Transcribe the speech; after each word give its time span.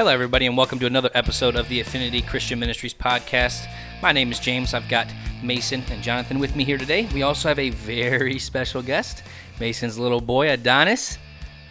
Hello, 0.00 0.10
everybody, 0.10 0.46
and 0.46 0.56
welcome 0.56 0.78
to 0.78 0.86
another 0.86 1.10
episode 1.12 1.56
of 1.56 1.68
the 1.68 1.78
Affinity 1.78 2.22
Christian 2.22 2.58
Ministries 2.58 2.94
podcast. 2.94 3.66
My 4.00 4.12
name 4.12 4.32
is 4.32 4.40
James. 4.40 4.72
I've 4.72 4.88
got 4.88 5.06
Mason 5.42 5.82
and 5.90 6.02
Jonathan 6.02 6.38
with 6.38 6.56
me 6.56 6.64
here 6.64 6.78
today. 6.78 7.06
We 7.12 7.22
also 7.22 7.48
have 7.48 7.58
a 7.58 7.68
very 7.68 8.38
special 8.38 8.80
guest, 8.80 9.22
Mason's 9.60 9.98
little 9.98 10.22
boy, 10.22 10.48
Adonis. 10.48 11.18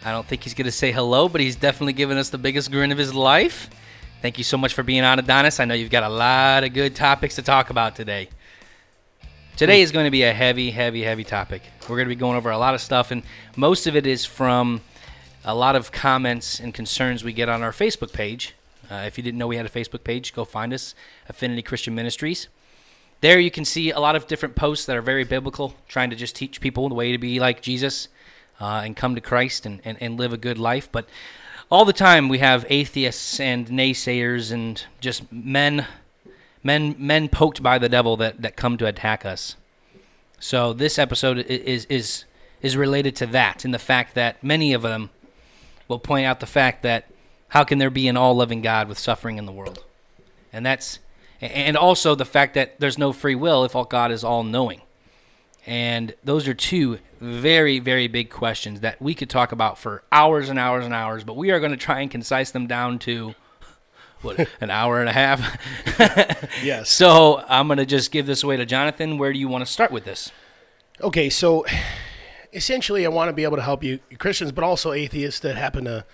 I 0.04 0.12
don't 0.12 0.24
think 0.24 0.44
he's 0.44 0.54
going 0.54 0.66
to 0.66 0.70
say 0.70 0.92
hello, 0.92 1.28
but 1.28 1.40
he's 1.40 1.56
definitely 1.56 1.92
giving 1.92 2.18
us 2.18 2.30
the 2.30 2.38
biggest 2.38 2.70
grin 2.70 2.92
of 2.92 2.98
his 2.98 3.12
life. 3.12 3.68
Thank 4.22 4.38
you 4.38 4.44
so 4.44 4.56
much 4.56 4.74
for 4.74 4.84
being 4.84 5.02
on, 5.02 5.18
Adonis. 5.18 5.58
I 5.58 5.64
know 5.64 5.74
you've 5.74 5.90
got 5.90 6.04
a 6.04 6.08
lot 6.08 6.62
of 6.62 6.72
good 6.72 6.94
topics 6.94 7.34
to 7.34 7.42
talk 7.42 7.70
about 7.70 7.96
today. 7.96 8.28
Today 9.56 9.82
is 9.82 9.90
going 9.90 10.04
to 10.04 10.10
be 10.12 10.22
a 10.22 10.32
heavy, 10.32 10.70
heavy, 10.70 11.02
heavy 11.02 11.24
topic. 11.24 11.62
We're 11.82 11.96
going 11.96 12.06
to 12.06 12.14
be 12.14 12.14
going 12.14 12.36
over 12.36 12.52
a 12.52 12.58
lot 12.58 12.76
of 12.76 12.80
stuff, 12.80 13.10
and 13.10 13.24
most 13.56 13.88
of 13.88 13.96
it 13.96 14.06
is 14.06 14.24
from 14.24 14.82
a 15.44 15.54
lot 15.54 15.76
of 15.76 15.92
comments 15.92 16.60
and 16.60 16.74
concerns 16.74 17.24
we 17.24 17.32
get 17.32 17.48
on 17.48 17.62
our 17.62 17.72
Facebook 17.72 18.12
page. 18.12 18.54
Uh, 18.90 19.04
if 19.06 19.16
you 19.16 19.24
didn't 19.24 19.38
know 19.38 19.46
we 19.46 19.56
had 19.56 19.66
a 19.66 19.70
Facebook 19.70 20.04
page, 20.04 20.34
go 20.34 20.44
find 20.44 20.72
us, 20.72 20.94
Affinity 21.28 21.62
Christian 21.62 21.94
Ministries. 21.94 22.48
There 23.20 23.38
you 23.38 23.50
can 23.50 23.64
see 23.64 23.90
a 23.90 24.00
lot 24.00 24.16
of 24.16 24.26
different 24.26 24.56
posts 24.56 24.86
that 24.86 24.96
are 24.96 25.02
very 25.02 25.24
biblical, 25.24 25.74
trying 25.88 26.10
to 26.10 26.16
just 26.16 26.34
teach 26.34 26.60
people 26.60 26.88
the 26.88 26.94
way 26.94 27.12
to 27.12 27.18
be 27.18 27.38
like 27.38 27.62
Jesus 27.62 28.08
uh, 28.60 28.82
and 28.84 28.96
come 28.96 29.14
to 29.14 29.20
Christ 29.20 29.66
and, 29.66 29.80
and, 29.84 29.98
and 30.00 30.18
live 30.18 30.32
a 30.32 30.38
good 30.38 30.58
life. 30.58 30.90
But 30.90 31.08
all 31.70 31.84
the 31.84 31.92
time 31.92 32.28
we 32.28 32.38
have 32.38 32.66
atheists 32.68 33.38
and 33.38 33.68
naysayers 33.68 34.50
and 34.50 34.84
just 35.00 35.30
men 35.32 35.86
men 36.62 36.94
men 36.98 37.28
poked 37.28 37.62
by 37.62 37.78
the 37.78 37.88
devil 37.88 38.16
that, 38.18 38.42
that 38.42 38.56
come 38.56 38.76
to 38.78 38.86
attack 38.86 39.24
us. 39.24 39.56
So 40.38 40.72
this 40.72 40.98
episode 40.98 41.38
is 41.38 41.84
is 41.86 42.24
is 42.60 42.76
related 42.76 43.16
to 43.16 43.26
that 43.26 43.64
and 43.64 43.72
the 43.72 43.78
fact 43.78 44.14
that 44.14 44.42
many 44.42 44.72
of 44.72 44.82
them 44.82 45.10
will 45.90 45.98
point 45.98 46.24
out 46.24 46.40
the 46.40 46.46
fact 46.46 46.82
that 46.84 47.04
how 47.48 47.64
can 47.64 47.78
there 47.78 47.90
be 47.90 48.08
an 48.08 48.16
all 48.16 48.34
loving 48.34 48.62
God 48.62 48.88
with 48.88 48.98
suffering 48.98 49.36
in 49.36 49.44
the 49.44 49.52
world? 49.52 49.84
And 50.52 50.64
that's 50.64 51.00
and 51.40 51.76
also 51.76 52.14
the 52.14 52.24
fact 52.24 52.54
that 52.54 52.78
there's 52.80 52.98
no 52.98 53.12
free 53.12 53.34
will 53.34 53.64
if 53.64 53.74
all 53.74 53.84
God 53.84 54.12
is 54.12 54.24
all 54.24 54.42
knowing. 54.42 54.80
And 55.66 56.14
those 56.24 56.48
are 56.48 56.54
two 56.54 56.98
very, 57.20 57.78
very 57.78 58.08
big 58.08 58.30
questions 58.30 58.80
that 58.80 59.00
we 59.00 59.14
could 59.14 59.28
talk 59.28 59.52
about 59.52 59.78
for 59.78 60.02
hours 60.10 60.48
and 60.48 60.58
hours 60.58 60.84
and 60.84 60.94
hours, 60.94 61.24
but 61.24 61.36
we 61.36 61.50
are 61.50 61.60
going 61.60 61.72
to 61.72 61.76
try 61.76 62.00
and 62.00 62.10
concise 62.10 62.50
them 62.50 62.66
down 62.66 62.98
to 63.00 63.34
what 64.22 64.48
an 64.60 64.70
hour 64.70 65.00
and 65.00 65.08
a 65.08 65.12
half. 65.12 65.58
yes. 66.64 66.90
So 66.90 67.44
I'm 67.48 67.68
going 67.68 67.78
to 67.78 67.86
just 67.86 68.10
give 68.10 68.26
this 68.26 68.42
away 68.42 68.56
to 68.56 68.66
Jonathan. 68.66 69.18
Where 69.18 69.32
do 69.32 69.38
you 69.38 69.48
want 69.48 69.64
to 69.64 69.70
start 69.70 69.90
with 69.90 70.04
this? 70.04 70.30
Okay, 71.00 71.30
so 71.30 71.64
essentially, 72.52 73.06
I 73.06 73.08
want 73.08 73.28
to 73.28 73.32
be 73.32 73.44
able 73.44 73.56
to 73.56 73.62
help 73.62 73.82
you 73.82 74.00
Christians, 74.18 74.52
but 74.52 74.64
also 74.64 74.92
atheists 74.92 75.40
that 75.40 75.56
happen 75.56 75.84
to 75.84 76.04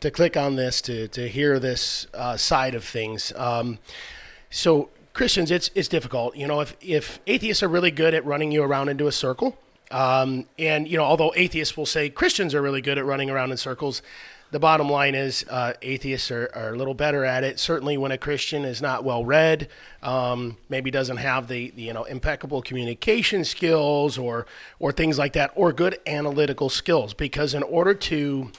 to 0.00 0.10
click 0.10 0.36
on 0.36 0.56
this 0.56 0.80
to 0.82 1.08
to 1.08 1.28
hear 1.28 1.58
this 1.58 2.06
uh, 2.14 2.36
side 2.36 2.74
of 2.74 2.84
things. 2.84 3.32
Um, 3.36 3.78
so 4.50 4.90
Christians, 5.12 5.50
it's 5.50 5.70
it's 5.74 5.88
difficult. 5.88 6.36
You 6.36 6.46
know, 6.46 6.60
if 6.60 6.76
if 6.80 7.20
atheists 7.26 7.62
are 7.62 7.68
really 7.68 7.90
good 7.90 8.14
at 8.14 8.24
running 8.24 8.52
you 8.52 8.62
around 8.62 8.88
into 8.88 9.06
a 9.06 9.12
circle, 9.12 9.58
um, 9.90 10.46
and 10.58 10.88
you 10.88 10.96
know, 10.96 11.04
although 11.04 11.32
atheists 11.36 11.76
will 11.76 11.86
say 11.86 12.10
Christians 12.10 12.54
are 12.54 12.62
really 12.62 12.82
good 12.82 12.98
at 12.98 13.04
running 13.04 13.30
around 13.30 13.50
in 13.50 13.56
circles, 13.56 14.02
the 14.50 14.58
bottom 14.60 14.88
line 14.88 15.14
is 15.14 15.44
uh, 15.50 15.72
atheists 15.82 16.30
are, 16.30 16.50
are, 16.54 16.74
a 16.74 16.76
little 16.76 16.94
better 16.94 17.24
at 17.24 17.44
it. 17.44 17.58
Certainly, 17.58 17.98
when 17.98 18.12
a 18.12 18.18
Christian 18.18 18.64
is 18.64 18.80
not 18.80 19.04
well 19.04 19.24
read, 19.24 19.68
um, 20.02 20.56
maybe 20.68 20.90
doesn't 20.90 21.16
have 21.16 21.48
the, 21.48 21.70
the, 21.70 21.82
you 21.82 21.92
know 21.92 22.04
impeccable 22.04 22.62
communication 22.62 23.44
skills 23.44 24.18
or 24.18 24.46
or 24.78 24.92
things 24.92 25.18
like 25.18 25.32
that, 25.32 25.50
or 25.54 25.72
good 25.72 25.98
analytical 26.06 26.68
skills. 26.68 27.12
Because 27.12 27.54
in 27.54 27.62
order 27.64 27.94
to 27.94 28.50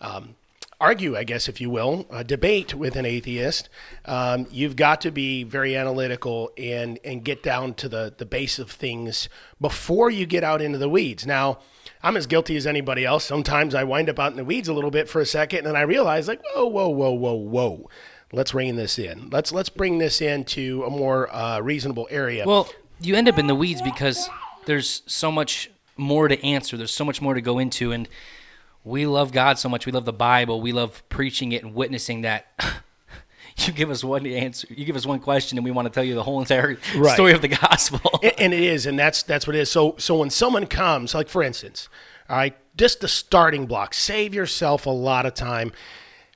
um, 0.00 0.34
argue, 0.80 1.16
I 1.16 1.24
guess, 1.24 1.48
if 1.48 1.60
you 1.60 1.70
will, 1.70 2.06
a 2.10 2.24
debate 2.24 2.74
with 2.74 2.96
an 2.96 3.04
atheist, 3.04 3.68
um, 4.06 4.46
you've 4.50 4.76
got 4.76 5.00
to 5.02 5.10
be 5.10 5.44
very 5.44 5.76
analytical 5.76 6.52
and 6.56 6.98
and 7.04 7.22
get 7.22 7.42
down 7.42 7.74
to 7.74 7.88
the 7.88 8.14
the 8.16 8.26
base 8.26 8.58
of 8.58 8.70
things 8.70 9.28
before 9.60 10.10
you 10.10 10.24
get 10.24 10.42
out 10.42 10.62
into 10.62 10.78
the 10.78 10.88
weeds. 10.88 11.26
Now 11.26 11.58
I'm 12.02 12.16
as 12.16 12.26
guilty 12.26 12.56
as 12.56 12.66
anybody 12.66 13.04
else. 13.04 13.24
Sometimes 13.24 13.74
I 13.74 13.84
wind 13.84 14.08
up 14.08 14.18
out 14.18 14.30
in 14.30 14.36
the 14.36 14.44
weeds 14.44 14.68
a 14.68 14.72
little 14.72 14.90
bit 14.90 15.08
for 15.08 15.20
a 15.20 15.26
second, 15.26 15.58
and 15.58 15.66
then 15.68 15.76
I 15.76 15.82
realize, 15.82 16.28
like, 16.28 16.40
whoa, 16.54 16.66
whoa, 16.66 16.88
whoa, 16.88 17.12
whoa, 17.12 17.34
whoa. 17.34 17.90
Let's 18.32 18.54
rein 18.54 18.76
this 18.76 18.98
in. 18.98 19.30
Let's 19.30 19.52
let's 19.52 19.70
bring 19.70 19.98
this 19.98 20.20
into 20.20 20.84
a 20.84 20.90
more 20.90 21.34
uh, 21.34 21.60
reasonable 21.60 22.06
area. 22.10 22.44
Well, 22.46 22.68
you 23.00 23.14
end 23.14 23.28
up 23.28 23.38
in 23.38 23.46
the 23.46 23.54
weeds 23.54 23.80
because 23.80 24.28
there's 24.66 25.02
so 25.06 25.32
much 25.32 25.70
more 25.96 26.28
to 26.28 26.42
answer. 26.44 26.76
There's 26.76 26.94
so 26.94 27.04
much 27.06 27.22
more 27.22 27.34
to 27.34 27.40
go 27.40 27.58
into, 27.58 27.90
and 27.90 28.06
we 28.84 29.06
love 29.06 29.32
God 29.32 29.58
so 29.58 29.68
much. 29.68 29.86
We 29.86 29.92
love 29.92 30.04
the 30.04 30.12
Bible. 30.12 30.60
We 30.60 30.72
love 30.72 31.02
preaching 31.08 31.52
it 31.52 31.64
and 31.64 31.74
witnessing 31.74 32.20
that. 32.22 32.46
you 33.66 33.72
give 33.72 33.90
us 33.90 34.04
one 34.04 34.26
answer, 34.26 34.66
you 34.70 34.84
give 34.84 34.96
us 34.96 35.06
one 35.06 35.18
question, 35.18 35.58
and 35.58 35.64
we 35.64 35.70
want 35.70 35.86
to 35.86 35.90
tell 35.90 36.04
you 36.04 36.14
the 36.14 36.22
whole 36.22 36.40
entire 36.40 36.78
right. 36.96 37.14
story 37.14 37.32
of 37.32 37.42
the 37.42 37.48
gospel. 37.48 38.20
and, 38.22 38.32
and 38.38 38.54
it 38.54 38.62
is, 38.62 38.86
and 38.86 38.98
that's 38.98 39.22
that's 39.22 39.46
what 39.46 39.56
it 39.56 39.60
is. 39.60 39.70
So 39.70 39.94
so 39.98 40.18
when 40.18 40.30
someone 40.30 40.66
comes, 40.66 41.14
like 41.14 41.28
for 41.28 41.42
instance, 41.42 41.88
all 42.28 42.36
right, 42.36 42.56
just 42.76 43.00
the 43.00 43.08
starting 43.08 43.66
block, 43.66 43.94
save 43.94 44.34
yourself 44.34 44.86
a 44.86 44.90
lot 44.90 45.26
of 45.26 45.34
time. 45.34 45.72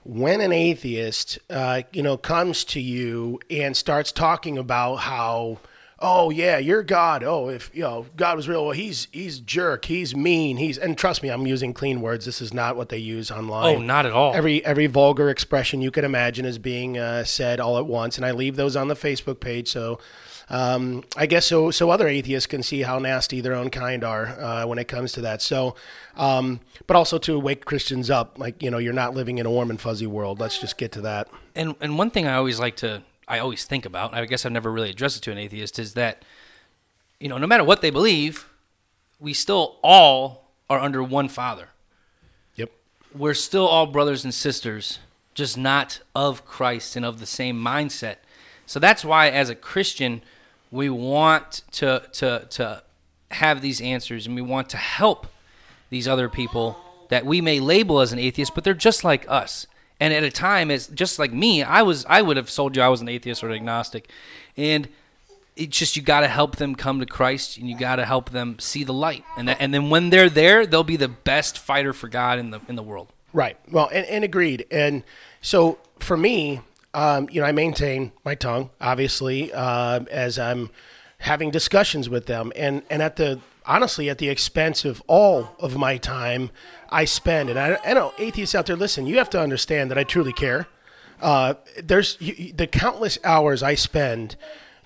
When 0.05 0.41
an 0.41 0.53
atheist, 0.53 1.39
uh, 1.49 1.83
you 1.93 2.03
know, 2.03 2.17
comes 2.17 2.65
to 2.65 2.81
you 2.81 3.39
and 3.49 3.77
starts 3.77 4.11
talking 4.11 4.59
about 4.59 4.97
how 4.97 5.59
oh 6.03 6.31
yeah, 6.31 6.59
you're 6.59 6.83
God. 6.83 7.23
Oh, 7.23 7.49
if 7.49 7.71
you 7.73 7.83
know 7.83 8.07
God 8.17 8.37
was 8.37 8.49
real, 8.49 8.65
well, 8.65 8.73
he's 8.73 9.09
he's 9.13 9.41
jerk, 9.41 9.87
he's 9.87 10.15
mean, 10.15 10.59
he's 10.59 10.77
and 10.77 10.99
trust 10.99 11.23
me, 11.23 11.31
I'm 11.31 11.47
using 11.47 11.73
clean 11.73 12.03
words. 12.03 12.27
This 12.27 12.43
is 12.43 12.53
not 12.53 12.77
what 12.77 12.91
they 12.91 12.99
use 12.99 13.31
online. 13.31 13.77
Oh, 13.77 13.79
not 13.79 14.05
at 14.05 14.13
all. 14.13 14.35
Every 14.35 14.63
every 14.65 14.89
vulgar 14.89 15.31
expression 15.31 15.81
you 15.81 15.91
could 15.91 16.05
imagine 16.05 16.45
is 16.45 16.59
being 16.59 16.99
uh, 16.99 17.25
said 17.25 17.61
all 17.61 17.79
at 17.79 17.87
once, 17.87 18.17
and 18.19 18.27
I 18.27 18.33
leave 18.33 18.57
those 18.57 18.77
on 18.77 18.89
the 18.89 18.97
Facebook 18.97 19.41
page. 19.41 19.69
So. 19.69 19.99
Um, 20.51 21.05
I 21.17 21.25
guess 21.25 21.47
so. 21.47 21.71
So 21.71 21.89
other 21.89 22.07
atheists 22.07 22.47
can 22.47 22.63
see 22.63 22.83
how 22.83 22.99
nasty 22.99 23.41
their 23.41 23.55
own 23.55 23.71
kind 23.71 24.05
are 24.05 24.27
uh, 24.27 24.67
when 24.67 24.77
it 24.79 24.87
comes 24.87 25.13
to 25.13 25.23
that. 25.23 25.41
So, 25.41 25.77
um, 26.17 26.61
but 26.87 26.95
also 26.95 27.17
to 27.19 27.39
wake 27.39 27.65
Christians 27.65 28.11
up, 28.11 28.39
like 28.39 28.63
you 28.63 28.71
know, 28.71 28.77
you're 28.77 28.93
not 28.93 29.15
living 29.15 29.39
in 29.39 29.47
a 29.47 29.51
warm 29.51 29.71
and 29.71 29.81
fuzzy 29.81 30.07
world. 30.07 30.41
Let's 30.41 30.59
just 30.59 30.77
get 30.77 30.93
to 30.93 31.01
that. 31.03 31.29
And 31.55 31.75
and 31.81 31.97
one 31.97 32.11
thing 32.11 32.27
I 32.27 32.35
always 32.35 32.61
like 32.61 32.77
to 32.79 33.03
I 33.33 33.39
always 33.39 33.65
think 33.65 33.87
about, 33.87 34.13
I 34.13 34.27
guess 34.27 34.45
I've 34.45 34.53
never 34.53 34.71
really 34.71 34.91
addressed 34.91 35.17
it 35.17 35.23
to 35.23 35.33
an 35.33 35.39
atheist, 35.39 35.79
is 35.79 35.95
that, 35.95 36.23
you 37.19 37.31
know, 37.31 37.39
no 37.39 37.47
matter 37.47 37.65
what 37.65 37.81
they 37.81 37.89
believe, 37.89 38.47
we 39.19 39.33
still 39.33 39.77
all 39.83 40.51
are 40.69 40.79
under 40.79 41.03
one 41.03 41.31
Father. 41.31 41.69
Yep. 42.57 42.71
We're 43.17 43.33
still 43.33 43.67
all 43.67 43.87
brothers 43.87 44.23
and 44.23 44.35
sisters, 44.35 44.99
just 45.33 45.57
not 45.57 46.01
of 46.15 46.45
Christ 46.45 46.95
and 46.95 47.07
of 47.07 47.21
the 47.21 47.27
same 47.27 47.59
mindset. 47.59 48.17
So 48.67 48.79
that's 48.79 49.03
why, 49.03 49.31
as 49.31 49.49
a 49.49 49.55
Christian, 49.55 50.21
we 50.71 50.91
want 50.91 51.63
to 51.73 52.03
to 52.13 52.47
to 52.51 52.83
have 53.31 53.63
these 53.63 53.81
answers, 53.81 54.27
and 54.27 54.35
we 54.35 54.43
want 54.43 54.69
to 54.71 54.77
help 54.77 55.27
these 55.89 56.07
other 56.07 56.29
people 56.29 56.77
that 57.09 57.25
we 57.25 57.41
may 57.41 57.61
label 57.61 58.01
as 58.01 58.13
an 58.13 58.19
atheist, 58.19 58.55
but 58.55 58.63
they're 58.63 58.75
just 58.75 59.05
like 59.05 59.25
us. 59.27 59.67
And 60.03 60.13
at 60.13 60.25
a 60.25 60.33
time, 60.33 60.73
it's 60.73 60.89
just 60.89 61.21
like 61.21 61.33
me, 61.33 61.63
I 61.63 61.83
was 61.83 62.05
I 62.07 62.23
would 62.23 62.37
have 62.37 62.53
told 62.53 62.75
you 62.75 62.83
I 62.83 62.89
was 62.89 63.01
an 63.03 63.09
atheist 63.09 63.45
or 63.45 63.51
an 63.51 63.55
agnostic, 63.55 64.11
and 64.57 64.89
it's 65.55 65.79
just 65.79 65.95
you 65.95 66.03
got 66.03 66.23
to 66.23 66.27
help 66.27 66.57
them 66.57 66.75
come 66.75 66.99
to 66.99 67.07
Christ, 67.07 67.57
and 67.57 67.71
you 67.71 67.79
got 67.79 67.97
to 67.97 68.05
help 68.05 68.31
them 68.31 68.59
see 68.59 68.83
the 68.83 68.93
light, 68.93 69.25
and 69.37 69.47
that, 69.47 69.59
and 69.61 69.73
then 69.73 69.91
when 69.91 70.11
they're 70.11 70.29
there, 70.29 70.67
they'll 70.67 70.83
be 70.83 70.97
the 70.97 71.07
best 71.07 71.57
fighter 71.57 71.93
for 71.93 72.09
God 72.09 72.41
in 72.41 72.51
the 72.51 72.61
in 72.69 72.75
the 72.75 72.83
world. 72.83 73.13
Right. 73.33 73.57
Well, 73.71 73.89
and, 73.93 74.05
and 74.07 74.25
agreed. 74.25 74.67
And 74.73 75.05
so 75.41 75.79
for 76.01 76.17
me, 76.17 76.63
um, 76.95 77.29
you 77.31 77.41
know, 77.41 77.47
I 77.47 77.53
maintain 77.53 78.11
my 78.25 78.35
tongue, 78.35 78.71
obviously, 78.81 79.53
uh, 79.53 80.01
as 80.11 80.37
I'm 80.37 80.71
having 81.19 81.53
discussions 81.53 82.09
with 82.09 82.27
them, 82.27 82.53
and 82.57 82.83
and 82.91 83.03
at 83.03 83.15
the 83.15 83.39
honestly 83.65 84.11
at 84.11 84.19
the 84.19 84.29
expense 84.29 84.85
of 84.85 85.01
all 85.07 85.55
of 85.61 85.77
my 85.77 85.97
time 85.97 86.51
I 86.93 87.07
spend. 87.07 87.51
And 87.51 87.59
I, 87.59 87.79
I 87.85 87.95
know 87.95 88.13
atheists 88.19 88.55
out 88.55 88.67
there, 88.67 88.77
listen, 88.77 89.07
you 89.07 89.19
have 89.19 89.31
to 89.31 89.41
understand 89.41 89.91
that 89.91 89.99
I 89.99 90.05
truly 90.05 90.33
care. 90.33 90.69
Uh, 91.21 91.55
there's 91.83 92.17
you, 92.21 92.53
the 92.53 92.67
countless 92.67 93.19
hours 93.25 93.63
I 93.63 93.75
spend 93.75 94.37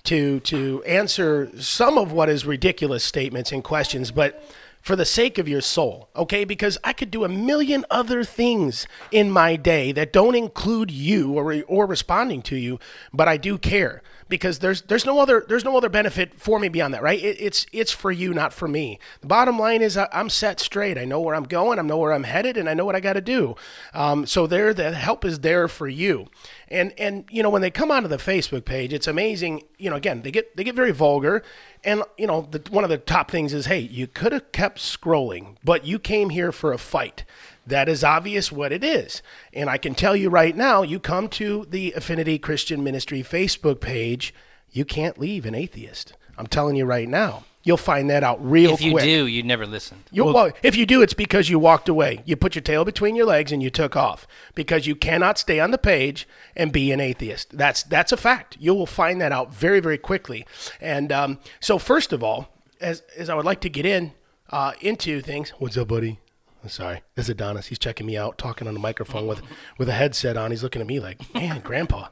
to 0.03 0.39
to 0.41 0.83
answer 0.83 1.51
some 1.59 1.97
of 1.97 2.11
what 2.11 2.29
is 2.29 2.45
ridiculous 2.45 3.03
statements 3.03 3.51
and 3.51 3.63
questions, 3.63 4.11
but 4.11 4.43
for 4.79 4.95
the 4.95 5.05
sake 5.05 5.37
of 5.37 5.49
your 5.49 5.59
soul, 5.59 6.07
okay? 6.15 6.45
Because 6.45 6.77
I 6.83 6.93
could 6.93 7.11
do 7.11 7.25
a 7.25 7.29
million 7.29 7.85
other 7.89 8.23
things 8.23 8.87
in 9.11 9.29
my 9.29 9.57
day 9.57 9.91
that 9.91 10.13
don't 10.13 10.35
include 10.35 10.91
you 10.91 11.33
or 11.33 11.63
or 11.67 11.85
responding 11.85 12.41
to 12.43 12.55
you, 12.55 12.79
but 13.11 13.27
I 13.27 13.37
do 13.37 13.57
care 13.57 14.01
because 14.29 14.59
there's 14.59 14.81
there's 14.83 15.05
no 15.05 15.19
other 15.19 15.45
there's 15.47 15.63
no 15.63 15.77
other 15.77 15.89
benefit 15.89 16.39
for 16.39 16.59
me 16.59 16.67
beyond 16.67 16.93
that, 16.93 17.01
right? 17.01 17.21
It, 17.21 17.37
it's 17.39 17.65
it's 17.71 17.91
for 17.91 18.11
you, 18.11 18.33
not 18.33 18.53
for 18.53 18.67
me. 18.67 18.99
The 19.21 19.27
bottom 19.27 19.57
line 19.57 19.81
is 19.81 19.97
I, 19.97 20.07
am 20.11 20.29
set 20.29 20.59
straight. 20.59 20.97
I 20.97 21.05
know 21.05 21.19
where 21.19 21.35
I'm 21.35 21.43
going. 21.43 21.79
I 21.79 21.81
know 21.81 21.97
where 21.97 22.13
I'm 22.13 22.23
headed, 22.23 22.57
and 22.57 22.69
I 22.69 22.73
know 22.73 22.85
what 22.85 22.95
I 22.95 22.99
got 22.99 23.13
to 23.13 23.21
do. 23.21 23.55
Um, 23.93 24.25
so 24.25 24.47
there, 24.47 24.73
the 24.73 24.91
help 24.91 25.25
is 25.25 25.39
there 25.39 25.67
for 25.67 25.87
you. 25.87 26.27
And 26.67 26.93
and 26.97 27.25
you 27.29 27.43
know 27.43 27.49
when 27.49 27.61
they 27.61 27.71
come 27.71 27.91
onto 27.91 28.07
the 28.07 28.17
Facebook 28.17 28.65
page, 28.65 28.93
it's 28.93 29.07
amazing. 29.07 29.63
You 29.77 29.89
know, 29.89 29.95
again 29.95 30.21
they 30.21 30.31
get 30.31 30.55
they 30.57 30.63
get 30.63 30.75
very 30.75 30.91
vulgar, 30.91 31.43
and 31.83 32.03
you 32.17 32.27
know 32.27 32.47
the, 32.51 32.61
one 32.69 32.83
of 32.83 32.89
the 32.89 32.97
top 32.97 33.31
things 33.31 33.53
is, 33.53 33.67
hey, 33.67 33.79
you 33.79 34.07
could 34.07 34.33
have 34.33 34.51
kept 34.51 34.79
scrolling, 34.79 35.55
but 35.63 35.85
you 35.85 35.99
came 35.99 36.29
here 36.29 36.51
for 36.51 36.73
a 36.73 36.77
fight 36.77 37.23
That 37.67 37.89
is 37.89 38.03
obvious 38.03 38.51
what 38.51 38.71
it 38.71 38.83
is. 38.83 39.21
And 39.53 39.69
I 39.69 39.77
can 39.77 39.93
tell 39.93 40.15
you 40.15 40.29
right 40.29 40.55
now, 40.55 40.81
you 40.81 40.99
come 40.99 41.27
to 41.29 41.65
the 41.69 41.91
Affinity 41.93 42.39
Christian 42.39 42.83
Ministry 42.83 43.21
Facebook 43.21 43.81
page, 43.81 44.33
you 44.71 44.85
can't 44.85 45.19
leave 45.19 45.45
an 45.45 45.53
atheist. 45.53 46.13
I'm 46.37 46.47
telling 46.47 46.75
you 46.75 46.85
right 46.85 47.09
now. 47.09 47.43
You'll 47.63 47.75
find 47.75 48.09
that 48.09 48.23
out 48.23 48.39
real 48.41 48.69
quick. 48.69 48.79
If 48.79 48.85
you 48.85 48.91
quick. 48.93 49.03
do, 49.03 49.27
you'd 49.27 49.45
never 49.45 49.65
listen. 49.65 50.01
You, 50.09 50.23
well, 50.23 50.53
if 50.63 50.77
you 50.77 50.85
do, 50.85 51.01
it's 51.01 51.13
because 51.13 51.49
you 51.49 51.59
walked 51.59 51.89
away. 51.89 52.21
You 52.23 52.37
put 52.37 52.55
your 52.55 52.61
tail 52.61 52.85
between 52.85 53.17
your 53.17 53.25
legs 53.25 53.51
and 53.51 53.61
you 53.61 53.69
took 53.69 53.97
off 53.97 54.25
because 54.55 54.87
you 54.87 54.95
cannot 54.95 55.37
stay 55.37 55.59
on 55.59 55.71
the 55.71 55.77
page 55.77 56.25
and 56.55 56.71
be 56.71 56.93
an 56.93 57.01
atheist. 57.01 57.57
That's 57.57 57.83
that's 57.83 58.13
a 58.13 58.17
fact. 58.17 58.55
You 58.57 58.73
will 58.73 58.85
find 58.85 59.19
that 59.19 59.33
out 59.33 59.53
very 59.53 59.81
very 59.81 59.97
quickly. 59.97 60.45
And 60.79 61.11
um, 61.11 61.39
so, 61.59 61.77
first 61.77 62.13
of 62.13 62.23
all, 62.23 62.47
as 62.79 63.01
as 63.17 63.29
I 63.29 63.35
would 63.35 63.43
like 63.43 63.59
to 63.61 63.69
get 63.69 63.85
in 63.85 64.13
uh, 64.49 64.71
into 64.79 65.19
things. 65.19 65.49
What's 65.57 65.75
up, 65.75 65.89
buddy? 65.89 66.19
I'm 66.63 66.69
sorry, 66.69 67.01
this 67.15 67.25
is 67.25 67.29
Adonis. 67.29 67.67
He's 67.67 67.79
checking 67.79 68.05
me 68.07 68.17
out, 68.17 68.37
talking 68.37 68.67
on 68.67 68.73
the 68.73 68.79
microphone 68.79 69.27
with 69.27 69.41
with 69.77 69.87
a 69.89 69.93
headset 69.93 70.37
on. 70.37 70.51
He's 70.51 70.63
looking 70.63 70.81
at 70.81 70.87
me 70.87 70.99
like, 70.99 71.33
man, 71.33 71.61
Grandpa, 71.61 72.07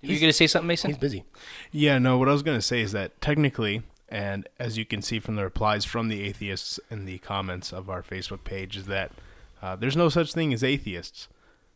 You 0.00 0.08
going 0.18 0.28
to 0.28 0.32
say 0.32 0.46
something, 0.46 0.66
Mason? 0.66 0.90
he's 0.90 0.98
busy. 0.98 1.24
Yeah, 1.70 1.98
no, 1.98 2.18
what 2.18 2.28
I 2.28 2.32
was 2.32 2.42
going 2.42 2.58
to 2.58 2.62
say 2.62 2.80
is 2.80 2.92
that 2.92 3.20
technically, 3.20 3.82
and 4.08 4.48
as 4.58 4.76
you 4.76 4.84
can 4.84 5.00
see 5.00 5.20
from 5.20 5.36
the 5.36 5.44
replies 5.44 5.84
from 5.84 6.08
the 6.08 6.22
atheists 6.24 6.80
in 6.90 7.04
the 7.06 7.18
comments 7.18 7.72
of 7.72 7.88
our 7.88 8.02
Facebook 8.02 8.44
page, 8.44 8.76
is 8.76 8.86
that 8.86 9.12
uh, 9.62 9.76
there's 9.76 9.96
no 9.96 10.08
such 10.08 10.32
thing 10.32 10.52
as 10.52 10.64
atheists. 10.64 11.28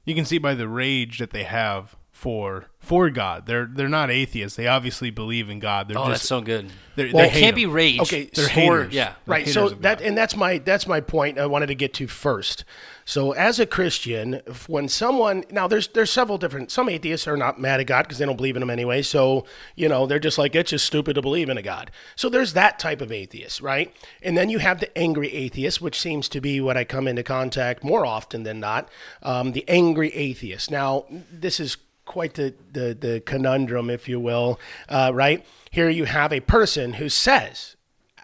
You 0.05 0.15
can 0.15 0.25
see 0.25 0.39
by 0.39 0.55
the 0.55 0.69
rage 0.69 1.19
that 1.19 1.31
they 1.31 1.45
have 1.45 1.97
for 2.17 2.65
for 2.79 3.11
God. 3.11 3.45
They're 3.47 3.67
they're 3.71 3.89
not 3.91 4.11
atheists. 4.11 4.57
They 4.57 4.67
obviously 4.67 5.11
believe 5.11 5.51
in 5.51 5.59
God. 5.59 5.87
They're 5.89 5.99
Oh, 5.99 6.07
just 6.07 6.23
that's 6.23 6.29
so 6.29 6.41
good. 6.41 6.71
they're, 6.95 7.11
Well, 7.13 7.25
they 7.25 7.29
hate 7.29 7.41
can't 7.41 7.51
him. 7.51 7.55
be 7.57 7.67
rage. 7.67 8.01
Okay, 8.01 8.31
They're 8.33 8.45
for- 8.47 8.51
haters. 8.51 8.95
Yeah. 8.95 9.05
They're 9.05 9.15
right 9.27 9.41
haters 9.47 9.55
so 9.55 9.69
that 9.69 9.99
God. 9.99 10.01
and 10.07 10.17
that's 10.17 10.35
my 10.35 10.57
that's 10.59 10.87
my 10.87 11.01
point 11.01 11.39
i 11.39 11.45
wanted 11.47 11.67
to 11.67 11.75
get 11.75 11.93
to 11.95 12.07
first 12.07 12.65
so 13.05 13.33
as 13.33 13.61
a 13.61 13.67
christian 13.67 14.41
when 14.67 14.89
someone 14.89 15.45
now 15.51 15.69
there's 15.69 15.89
there's 15.89 16.11
several 16.11 16.39
different 16.39 16.71
some 16.71 16.89
atheists 16.89 17.29
are 17.29 17.37
not 17.37 17.61
mad 17.61 17.81
at 17.81 17.87
god 17.87 18.03
because 18.05 18.19
they 18.19 18.25
don't 18.25 18.37
believe 18.37 18.57
in 18.57 18.63
him 18.63 18.71
anyway 18.71 19.03
so 19.03 19.45
you 19.75 19.89
know 19.89 20.07
they're 20.07 20.19
just 20.19 20.39
like 20.39 20.55
it's 20.55 20.71
just 20.71 20.87
stupid 20.87 21.15
to 21.15 21.23
believe 21.23 21.49
in 21.51 21.59
a 21.59 21.63
god 21.63 21.91
so 22.17 22.29
there's 22.31 22.55
that 22.55 22.79
type 22.79 23.01
of 23.03 23.13
atheist 23.13 23.61
right 23.61 23.93
and 24.23 24.37
then 24.39 24.49
you 24.49 24.59
have 24.59 24.81
the 24.81 24.97
angry 24.99 25.33
atheist 25.35 25.81
which 25.83 26.01
seems 26.01 26.29
to 26.31 26.41
be 26.41 26.61
what 26.61 26.77
i 26.79 26.85
come 26.85 27.07
into 27.07 27.23
contact 27.23 27.85
more 27.85 28.07
often 28.07 28.43
than 28.43 28.59
not 28.59 28.89
um, 29.23 29.53
the 29.53 29.65
angry 29.69 30.13
atheist 30.15 30.71
now 30.71 31.05
this 31.31 31.61
is 31.61 31.77
quite 32.07 32.35
the, 32.35 32.55
the, 32.73 32.97
the 32.99 33.21
conundrum, 33.27 33.91
if 33.91 34.09
you 34.09 34.19
will, 34.19 34.59
uh, 34.89 35.11
right? 35.13 35.45
Here 35.71 35.91
you 35.91 36.05
have 36.07 36.33
a 36.33 36.41
person 36.41 36.95
who 36.95 37.09
says, 37.11 37.77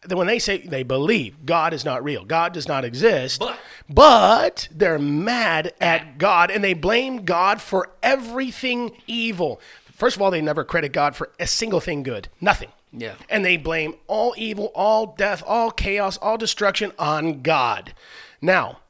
that 0.05 0.17
when 0.17 0.27
they 0.27 0.39
say 0.39 0.59
they 0.59 0.83
believe 0.83 1.45
God 1.47 1.73
is 1.75 1.85
not 1.85 2.03
real, 2.03 2.25
God 2.25 2.53
does 2.53 2.67
not 2.67 2.85
exist, 2.85 3.39
But- 3.41 3.59
but 3.89 4.69
they're 4.73 4.99
mad 4.99 5.75
at 5.81 6.19
God 6.19 6.51
and 6.51 6.65
they 6.65 6.75
blame 6.75 7.25
God 7.25 7.61
for 7.61 7.91
everything 8.03 8.93
evil. 9.07 9.61
First 9.95 10.17
of 10.17 10.23
all, 10.23 10.31
they 10.31 10.41
never 10.41 10.65
credit 10.65 10.93
God 10.93 11.15
for 11.15 11.31
a 11.39 11.47
single 11.47 11.79
thing 11.81 12.03
good, 12.03 12.29
nothing. 12.41 12.71
Yeah. 12.93 13.15
And 13.29 13.45
they 13.45 13.57
blame 13.57 13.95
all 14.07 14.35
evil, 14.37 14.73
all 14.75 15.07
death, 15.07 15.43
all 15.47 15.71
chaos, 15.71 16.17
all 16.19 16.37
destruction 16.37 16.93
on 16.99 17.43
God. 17.43 17.95
Now, 18.41 18.81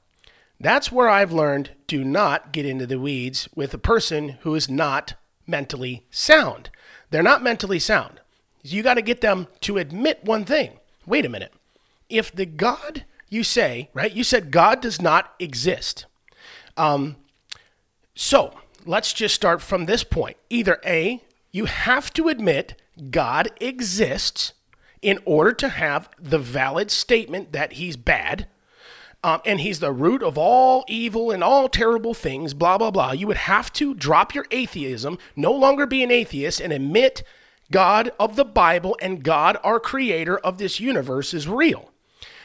that's 0.62 0.92
where 0.92 1.08
I've 1.08 1.32
learned 1.32 1.70
do 1.86 2.04
not 2.04 2.52
get 2.52 2.64
into 2.64 2.86
the 2.86 2.98
weeds 2.98 3.48
with 3.54 3.74
a 3.74 3.78
person 3.78 4.38
who 4.40 4.54
is 4.54 4.68
not 4.68 5.14
mentally 5.46 6.06
sound. 6.10 6.70
They're 7.10 7.22
not 7.22 7.42
mentally 7.42 7.78
sound. 7.78 8.20
You 8.62 8.82
got 8.82 8.94
to 8.94 9.02
get 9.02 9.20
them 9.20 9.48
to 9.62 9.78
admit 9.78 10.24
one 10.24 10.44
thing. 10.44 10.78
Wait 11.04 11.26
a 11.26 11.28
minute. 11.28 11.52
If 12.08 12.32
the 12.32 12.46
God 12.46 13.04
you 13.32 13.42
say, 13.42 13.88
right, 13.94 14.12
you 14.12 14.22
said 14.22 14.50
God 14.50 14.82
does 14.82 15.00
not 15.00 15.32
exist. 15.38 16.04
Um, 16.76 17.16
so 18.14 18.54
let's 18.84 19.14
just 19.14 19.34
start 19.34 19.62
from 19.62 19.86
this 19.86 20.04
point. 20.04 20.36
Either 20.50 20.78
A, 20.84 21.22
you 21.50 21.64
have 21.64 22.12
to 22.12 22.28
admit 22.28 22.80
God 23.10 23.50
exists 23.58 24.52
in 25.00 25.18
order 25.24 25.52
to 25.52 25.70
have 25.70 26.10
the 26.20 26.38
valid 26.38 26.90
statement 26.90 27.52
that 27.52 27.74
he's 27.74 27.96
bad 27.96 28.48
um, 29.24 29.40
and 29.44 29.60
he's 29.60 29.80
the 29.80 29.92
root 29.92 30.22
of 30.22 30.36
all 30.36 30.84
evil 30.88 31.30
and 31.30 31.44
all 31.44 31.68
terrible 31.68 32.14
things, 32.14 32.54
blah, 32.54 32.78
blah, 32.78 32.90
blah. 32.90 33.12
You 33.12 33.26
would 33.28 33.36
have 33.36 33.72
to 33.74 33.94
drop 33.94 34.34
your 34.34 34.46
atheism, 34.50 35.18
no 35.36 35.52
longer 35.52 35.86
be 35.86 36.02
an 36.02 36.10
atheist, 36.10 36.60
and 36.60 36.72
admit 36.72 37.22
God 37.70 38.12
of 38.18 38.36
the 38.36 38.44
Bible 38.44 38.96
and 39.00 39.22
God, 39.22 39.56
our 39.62 39.78
creator 39.78 40.38
of 40.38 40.58
this 40.58 40.80
universe, 40.80 41.32
is 41.32 41.48
real. 41.48 41.90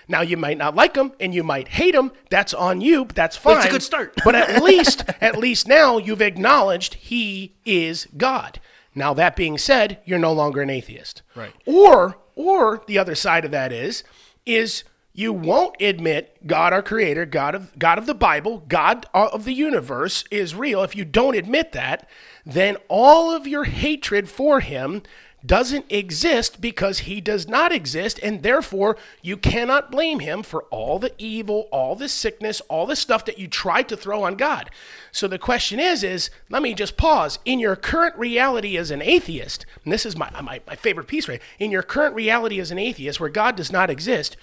Now, 0.07 0.21
you 0.21 0.38
might 0.38 0.57
not 0.57 0.75
like 0.75 0.95
him 0.95 1.12
and 1.19 1.33
you 1.33 1.44
might 1.44 1.68
hate 1.68 1.94
him. 1.94 2.12
That's 2.29 2.53
on 2.53 2.79
you, 2.79 3.06
but 3.06 3.15
that's 3.15 3.35
fine. 3.35 3.56
That's 3.56 3.65
a 3.68 3.71
good 3.71 3.83
start. 3.83 4.13
but 4.24 4.35
at 4.35 4.63
least, 4.63 5.03
at 5.19 5.38
least 5.38 5.68
now 5.68 5.97
you've 5.97 6.21
acknowledged 6.21 6.94
he 6.95 7.56
is 7.65 8.07
God. 8.15 8.59
Now, 8.95 9.13
that 9.15 9.35
being 9.35 9.57
said, 9.57 10.00
you're 10.06 10.18
no 10.18 10.33
longer 10.33 10.62
an 10.62 10.69
atheist. 10.69 11.21
Right. 11.35 11.53
Or, 11.65 12.18
or 12.35 12.83
the 12.88 12.97
other 12.97 13.15
side 13.15 13.45
of 13.45 13.51
that 13.51 13.71
is, 13.71 14.03
is 14.45 14.83
you 15.17 15.33
won't 15.33 15.81
admit 15.81 16.37
God, 16.45 16.73
our 16.73 16.83
Creator, 16.83 17.25
God 17.25 17.55
of 17.55 17.79
God 17.79 17.97
of 17.97 18.05
the 18.05 18.13
Bible, 18.13 18.63
God 18.67 19.07
of 19.15 19.45
the 19.45 19.53
universe 19.53 20.23
is 20.29 20.53
real. 20.53 20.83
If 20.83 20.95
you 20.95 21.05
don't 21.05 21.35
admit 21.35 21.71
that, 21.71 22.07
then 22.45 22.77
all 22.87 23.31
of 23.31 23.47
your 23.47 23.63
hatred 23.63 24.29
for 24.29 24.59
Him 24.59 25.01
doesn't 25.43 25.91
exist 25.91 26.61
because 26.61 26.99
He 26.99 27.19
does 27.19 27.47
not 27.47 27.71
exist, 27.71 28.19
and 28.21 28.43
therefore 28.43 28.95
you 29.23 29.37
cannot 29.37 29.89
blame 29.89 30.19
Him 30.19 30.43
for 30.43 30.65
all 30.65 30.99
the 30.99 31.13
evil, 31.17 31.67
all 31.71 31.95
the 31.95 32.09
sickness, 32.09 32.61
all 32.69 32.85
the 32.85 32.95
stuff 32.95 33.25
that 33.25 33.39
you 33.39 33.47
tried 33.47 33.89
to 33.89 33.97
throw 33.97 34.21
on 34.21 34.35
God. 34.35 34.69
So 35.11 35.27
the 35.27 35.39
question 35.39 35.79
is, 35.79 36.03
is 36.03 36.29
let 36.51 36.61
me 36.61 36.75
just 36.75 36.95
pause. 36.95 37.39
In 37.43 37.57
your 37.57 37.75
current 37.75 38.15
reality 38.17 38.77
as 38.77 38.91
an 38.91 39.01
atheist, 39.01 39.65
and 39.83 39.91
this 39.91 40.05
is 40.05 40.15
my 40.15 40.29
my, 40.41 40.61
my 40.67 40.75
favorite 40.75 41.07
piece, 41.07 41.27
right? 41.27 41.41
In 41.57 41.71
your 41.71 41.81
current 41.81 42.13
reality 42.13 42.59
as 42.59 42.69
an 42.69 42.77
atheist, 42.77 43.19
where 43.19 43.29
God 43.29 43.55
does 43.55 43.71
not 43.71 43.89
exist 43.89 44.37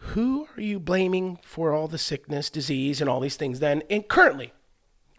who 0.00 0.48
are 0.56 0.60
you 0.60 0.80
blaming 0.80 1.38
for 1.42 1.72
all 1.72 1.86
the 1.86 1.98
sickness, 1.98 2.50
disease, 2.50 3.00
and 3.00 3.08
all 3.08 3.20
these 3.20 3.36
things 3.36 3.60
then? 3.60 3.82
And 3.90 4.06
currently, 4.08 4.52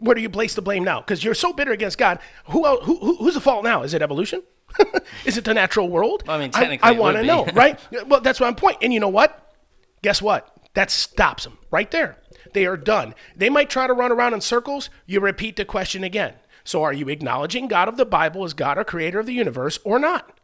where 0.00 0.14
do 0.14 0.20
you 0.20 0.28
place 0.28 0.54
the 0.54 0.62
blame 0.62 0.84
now? 0.84 1.00
Because 1.00 1.22
you're 1.22 1.34
so 1.34 1.52
bitter 1.52 1.72
against 1.72 1.98
God. 1.98 2.18
Who, 2.46 2.66
else, 2.66 2.84
who, 2.84 2.98
who 2.98 3.16
who's 3.16 3.34
the 3.34 3.40
fault 3.40 3.64
now? 3.64 3.82
Is 3.82 3.94
it 3.94 4.02
evolution? 4.02 4.42
Is 5.24 5.38
it 5.38 5.44
the 5.44 5.54
natural 5.54 5.88
world? 5.88 6.24
I 6.28 6.38
mean, 6.38 6.50
I, 6.54 6.60
technically 6.60 6.90
it 6.90 6.98
want 6.98 7.16
to 7.16 7.22
know, 7.22 7.44
right? 7.54 7.78
Well, 8.06 8.20
that's 8.20 8.40
my 8.40 8.52
point. 8.52 8.78
And 8.82 8.92
you 8.92 9.00
know 9.00 9.08
what? 9.08 9.54
Guess 10.02 10.20
what? 10.20 10.52
That 10.74 10.90
stops 10.90 11.44
them 11.44 11.58
right 11.70 11.90
there. 11.90 12.18
They 12.52 12.66
are 12.66 12.76
done. 12.76 13.14
They 13.36 13.48
might 13.48 13.70
try 13.70 13.86
to 13.86 13.92
run 13.92 14.10
around 14.10 14.34
in 14.34 14.40
circles. 14.40 14.90
You 15.06 15.20
repeat 15.20 15.56
the 15.56 15.64
question 15.64 16.02
again. 16.02 16.34
So, 16.64 16.82
are 16.82 16.92
you 16.92 17.08
acknowledging 17.08 17.68
God 17.68 17.88
of 17.88 17.96
the 17.96 18.04
Bible 18.04 18.44
as 18.44 18.54
God 18.54 18.78
or 18.78 18.84
creator 18.84 19.20
of 19.20 19.26
the 19.26 19.32
universe 19.32 19.78
or 19.84 19.98
not? 19.98 20.38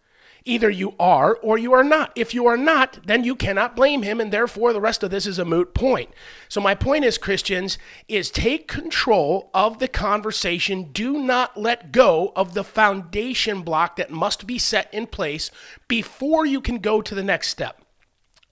Either 0.44 0.70
you 0.70 0.94
are 0.98 1.36
or 1.36 1.58
you 1.58 1.72
are 1.72 1.84
not. 1.84 2.12
If 2.14 2.32
you 2.32 2.46
are 2.46 2.56
not, 2.56 2.98
then 3.06 3.24
you 3.24 3.34
cannot 3.34 3.76
blame 3.76 4.02
him, 4.02 4.20
and 4.20 4.32
therefore 4.32 4.72
the 4.72 4.80
rest 4.80 5.02
of 5.02 5.10
this 5.10 5.26
is 5.26 5.38
a 5.38 5.44
moot 5.44 5.74
point. 5.74 6.10
So, 6.48 6.60
my 6.60 6.74
point 6.74 7.04
is, 7.04 7.18
Christians, 7.18 7.78
is 8.08 8.30
take 8.30 8.68
control 8.68 9.50
of 9.52 9.78
the 9.78 9.88
conversation. 9.88 10.90
Do 10.92 11.18
not 11.18 11.56
let 11.56 11.92
go 11.92 12.32
of 12.34 12.54
the 12.54 12.64
foundation 12.64 13.62
block 13.62 13.96
that 13.96 14.10
must 14.10 14.46
be 14.46 14.58
set 14.58 14.92
in 14.92 15.06
place 15.06 15.50
before 15.88 16.46
you 16.46 16.60
can 16.60 16.78
go 16.78 17.02
to 17.02 17.14
the 17.14 17.24
next 17.24 17.48
step. 17.48 17.82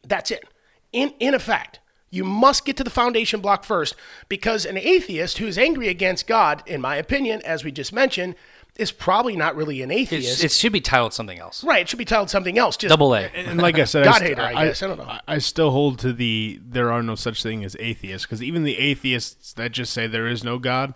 That's 0.07 0.31
it. 0.31 0.45
In, 0.93 1.13
in 1.19 1.35
effect, 1.35 1.81
you 2.11 2.25
must 2.25 2.65
get 2.65 2.77
to 2.77 2.85
the 2.85 2.91
foundation 2.91 3.41
block 3.41 3.65
first 3.65 3.95
because 4.29 4.65
an 4.65 4.79
atheist 4.79 5.39
who's 5.39 5.59
angry 5.59 5.89
against 5.89 6.27
God, 6.27 6.63
in 6.67 6.81
my 6.81 6.97
opinion, 6.97 7.43
as 7.43 7.65
we 7.65 7.73
just 7.73 7.93
mentioned, 7.93 8.37
is 8.77 8.93
probably 8.93 9.37
not 9.37 9.57
really 9.57 9.83
an 9.83 9.91
atheist. 9.91 10.43
It's, 10.43 10.45
it 10.45 10.57
should 10.57 10.73
be 10.73 10.81
titled 10.81 11.13
something 11.15 11.39
else. 11.39 11.65
Right. 11.65 11.81
It 11.83 11.89
should 11.89 11.99
be 11.99 12.05
titled 12.05 12.31
something 12.31 12.59
else. 12.59 12.77
Just 12.77 12.91
Double 12.91 13.15
A. 13.15 13.23
And 13.35 13.61
like 13.61 13.79
I 13.79 13.85
said, 13.85 14.05
God 14.05 14.15
I, 14.15 14.19
st- 14.19 14.29
hater, 14.31 14.43
I 14.43 14.67
guess. 14.67 14.83
I 14.83 14.87
don't 14.87 14.99
know. 14.99 15.19
I 15.27 15.39
still 15.39 15.71
hold 15.71 15.99
to 16.01 16.13
the 16.13 16.61
there 16.65 16.93
are 16.93 17.03
no 17.03 17.15
such 17.15 17.43
thing 17.43 17.65
as 17.65 17.77
atheists 17.81 18.27
because 18.27 18.43
even 18.43 18.65
the 18.65 18.79
atheists 18.79 19.53
that 19.55 19.73
just 19.73 19.93
say 19.93 20.07
there 20.07 20.27
is 20.27 20.45
no 20.45 20.59
God 20.59 20.95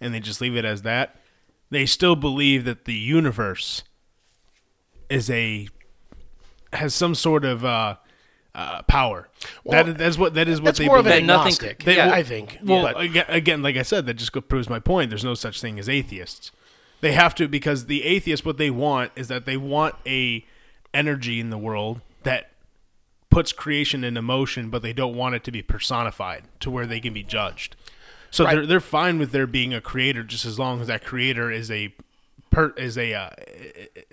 and 0.00 0.14
they 0.14 0.20
just 0.20 0.40
leave 0.40 0.56
it 0.56 0.64
as 0.64 0.82
that, 0.82 1.16
they 1.70 1.86
still 1.86 2.16
believe 2.16 2.64
that 2.64 2.84
the 2.84 2.94
universe 2.94 3.82
is 5.08 5.30
a 5.30 5.68
has 6.72 6.94
some 6.94 7.14
sort 7.14 7.44
of 7.44 7.64
uh, 7.64 7.96
uh, 8.54 8.82
power. 8.82 9.28
Well, 9.64 9.84
that 9.84 9.98
that's 9.98 10.18
what 10.18 10.34
that 10.34 10.48
is 10.48 10.60
what 10.60 10.66
That's 10.66 10.78
they 10.80 10.86
more 10.86 10.98
of 10.98 11.06
an 11.06 11.12
believe. 11.12 11.26
Nothing- 11.26 11.52
agnostic. 11.52 11.84
they- 11.84 11.96
yeah, 11.96 12.06
well- 12.06 12.14
I 12.14 12.22
think. 12.22 12.58
Well, 12.62 12.82
But- 12.92 13.28
again, 13.28 13.62
like 13.62 13.76
I 13.76 13.82
said, 13.82 14.06
that 14.06 14.14
just 14.14 14.32
proves 14.48 14.68
my 14.68 14.78
point. 14.80 15.10
There's 15.10 15.24
no 15.24 15.34
such 15.34 15.60
thing 15.60 15.78
as 15.78 15.88
atheists. 15.88 16.50
They 17.00 17.12
have 17.12 17.34
to 17.36 17.48
because 17.48 17.86
the 17.86 18.04
atheists, 18.04 18.44
what 18.44 18.56
they 18.58 18.70
want 18.70 19.12
is 19.16 19.28
that 19.28 19.44
they 19.44 19.56
want 19.56 19.94
a 20.06 20.44
energy 20.94 21.40
in 21.40 21.50
the 21.50 21.58
world 21.58 22.00
that 22.22 22.50
puts 23.30 23.52
creation 23.52 24.02
into 24.02 24.22
motion, 24.22 24.70
but 24.70 24.82
they 24.82 24.92
don't 24.92 25.14
want 25.14 25.34
it 25.34 25.44
to 25.44 25.52
be 25.52 25.62
personified 25.62 26.44
to 26.60 26.70
where 26.70 26.86
they 26.86 27.00
can 27.00 27.12
be 27.12 27.22
judged. 27.22 27.76
So 28.30 28.44
Right. 28.44 28.54
they're 28.54 28.66
they're 28.66 28.80
fine 28.80 29.18
with 29.18 29.30
there 29.30 29.46
being 29.46 29.74
a 29.74 29.80
creator, 29.80 30.22
just 30.22 30.44
as 30.46 30.58
long 30.58 30.80
as 30.80 30.86
that 30.86 31.04
creator 31.04 31.50
is 31.50 31.70
a 31.70 31.94
per, 32.50 32.70
is 32.70 32.96
a 32.98 33.12
uh, 33.14 33.30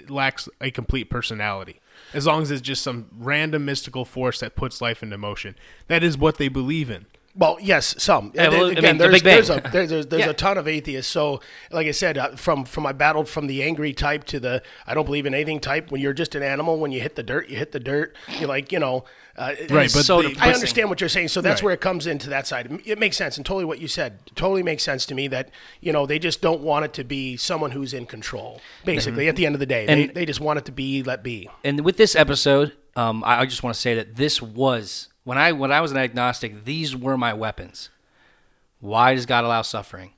lacks 0.09 0.49
a 0.61 0.71
complete 0.71 1.09
personality. 1.09 1.79
As 2.13 2.25
long 2.25 2.41
as 2.41 2.51
it's 2.51 2.61
just 2.61 2.83
some 2.83 3.07
random 3.17 3.65
mystical 3.65 4.05
force 4.05 4.39
that 4.41 4.55
puts 4.55 4.81
life 4.81 5.01
into 5.01 5.17
motion, 5.17 5.55
that 5.87 6.03
is 6.03 6.17
what 6.17 6.37
they 6.37 6.47
believe 6.47 6.89
in. 6.89 7.05
Well, 7.35 7.57
yes, 7.59 7.95
some. 7.97 8.31
Yeah, 8.35 8.49
well, 8.49 8.67
I 8.67 8.71
Again, 8.73 8.83
mean, 8.83 8.97
there's, 8.99 9.13
Big 9.15 9.23
Bang. 9.23 9.35
there's 9.37 9.49
a 9.49 9.69
there's, 9.71 9.89
there's, 9.89 10.05
there's 10.07 10.25
Yeah. 10.25 10.29
a 10.29 10.33
ton 10.35 10.59
of 10.59 10.67
atheists. 10.67 11.11
So, 11.11 11.41
like 11.71 11.87
I 11.87 11.91
said, 11.91 12.15
uh, 12.17 12.35
from 12.35 12.63
from 12.63 12.85
I 12.85 12.91
battled 12.91 13.27
from 13.27 13.47
the 13.47 13.63
angry 13.63 13.91
type 13.91 14.23
to 14.25 14.39
the 14.39 14.61
I 14.85 14.93
don't 14.93 15.05
believe 15.05 15.25
in 15.25 15.33
anything 15.33 15.59
type. 15.59 15.89
When 15.89 15.99
you're 15.99 16.13
just 16.13 16.35
an 16.35 16.43
animal, 16.43 16.77
when 16.77 16.91
you 16.91 17.01
hit 17.01 17.15
the 17.15 17.23
dirt, 17.23 17.49
you 17.49 17.57
hit 17.57 17.71
the 17.71 17.79
dirt. 17.79 18.15
You're 18.37 18.49
like, 18.49 18.71
you 18.71 18.77
know, 18.77 19.05
uh, 19.35 19.53
Right, 19.71 19.91
but 19.91 20.05
so 20.05 20.21
the- 20.21 20.37
I 20.39 20.51
understand 20.53 20.89
what 20.89 21.01
you're 21.01 21.09
saying. 21.09 21.29
So 21.29 21.41
that's 21.41 21.61
Right. 21.61 21.65
where 21.65 21.73
it 21.73 21.81
comes 21.81 22.05
into 22.05 22.29
that 22.29 22.45
side. 22.45 22.67
It- 22.71 22.81
It 22.93 22.99
makes 22.99 23.17
sense, 23.17 23.35
and 23.37 23.43
totally 23.43 23.65
what 23.65 23.81
you 23.81 23.87
said 23.87 24.19
totally 24.35 24.61
makes 24.61 24.83
sense 24.83 25.03
to 25.07 25.15
me. 25.15 25.27
That 25.27 25.49
you 25.81 25.91
know 25.91 26.05
they 26.05 26.19
just 26.19 26.39
don't 26.39 26.61
want 26.61 26.85
it 26.85 26.93
to 26.93 27.03
be 27.03 27.35
someone 27.37 27.71
who's 27.71 27.95
in 27.95 28.05
control. 28.05 28.61
Basically, 28.85 29.27
at 29.27 29.35
the 29.37 29.47
end 29.47 29.55
of 29.55 29.59
the 29.59 29.65
day, 29.65 29.87
they, 29.87 30.05
they 30.05 30.25
just 30.27 30.39
want 30.39 30.59
it 30.59 30.65
to 30.65 30.71
be 30.71 31.01
let 31.01 31.23
be. 31.23 31.49
and 31.63 31.81
with 31.83 31.97
this 31.97 32.15
episode, 32.15 32.73
um, 32.95 33.23
I, 33.23 33.39
I 33.39 33.45
just 33.47 33.63
want 33.63 33.73
to 33.73 33.81
say 33.81 33.95
that 33.95 34.17
this 34.17 34.39
was 34.39 35.07
when 35.23 35.37
I 35.37 35.51
when 35.51 35.71
I 35.71 35.81
was 35.81 35.91
an 35.91 35.97
agnostic. 35.97 36.65
These 36.65 36.95
were 36.95 37.17
my 37.17 37.33
weapons. 37.33 37.89
Why 38.79 39.15
does 39.15 39.25
God 39.25 39.43
allow 39.43 39.61
suffering? 39.61 40.11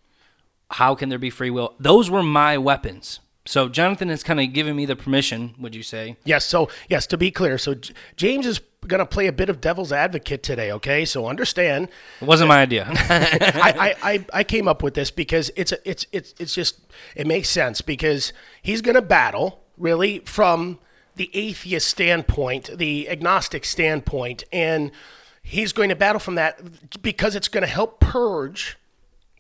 How 0.71 0.95
can 0.95 1.09
there 1.09 1.19
be 1.19 1.29
free 1.29 1.51
will? 1.51 1.75
Those 1.79 2.09
were 2.09 2.23
my 2.23 2.57
weapons. 2.57 3.19
So 3.47 3.69
Jonathan 3.69 4.09
has 4.09 4.23
kind 4.23 4.39
of 4.39 4.51
given 4.53 4.75
me 4.75 4.85
the 4.87 4.95
permission. 4.95 5.53
Would 5.59 5.75
you 5.75 5.83
say? 5.83 6.17
Yes. 6.23 6.45
So 6.45 6.69
yes, 6.89 7.05
to 7.07 7.17
be 7.17 7.29
clear, 7.29 7.57
so 7.59 7.75
J- 7.75 7.93
James 8.15 8.47
is 8.47 8.59
going 8.87 8.99
to 8.99 9.05
play 9.05 9.27
a 9.27 9.31
bit 9.31 9.49
of 9.49 9.61
devil's 9.61 9.91
advocate 9.91 10.41
today. 10.43 10.71
Okay, 10.71 11.05
so 11.05 11.27
understand. 11.27 11.89
It 12.21 12.25
wasn't 12.27 12.49
my 12.49 12.61
idea. 12.61 12.87
I, 12.89 13.95
I, 14.01 14.11
I, 14.11 14.25
I 14.33 14.43
came 14.43 14.67
up 14.67 14.81
with 14.81 14.95
this 14.95 15.11
because 15.11 15.51
it's 15.55 15.71
a, 15.71 15.89
it's 15.89 16.07
it's 16.11 16.33
it's 16.39 16.55
just 16.55 16.79
it 17.15 17.27
makes 17.27 17.49
sense 17.49 17.81
because 17.81 18.33
he's 18.61 18.81
going 18.81 18.95
to 18.95 19.01
battle 19.01 19.61
really 19.77 20.19
from 20.19 20.79
the 21.15 21.29
atheist 21.33 21.87
standpoint, 21.87 22.77
the 22.77 23.09
agnostic 23.09 23.65
standpoint, 23.65 24.43
and 24.51 24.91
he's 25.41 25.73
going 25.73 25.89
to 25.89 25.95
battle 25.95 26.19
from 26.19 26.35
that 26.35 27.01
because 27.01 27.35
it's 27.35 27.47
going 27.47 27.61
to 27.61 27.67
help 27.67 27.99
purge 27.99 28.77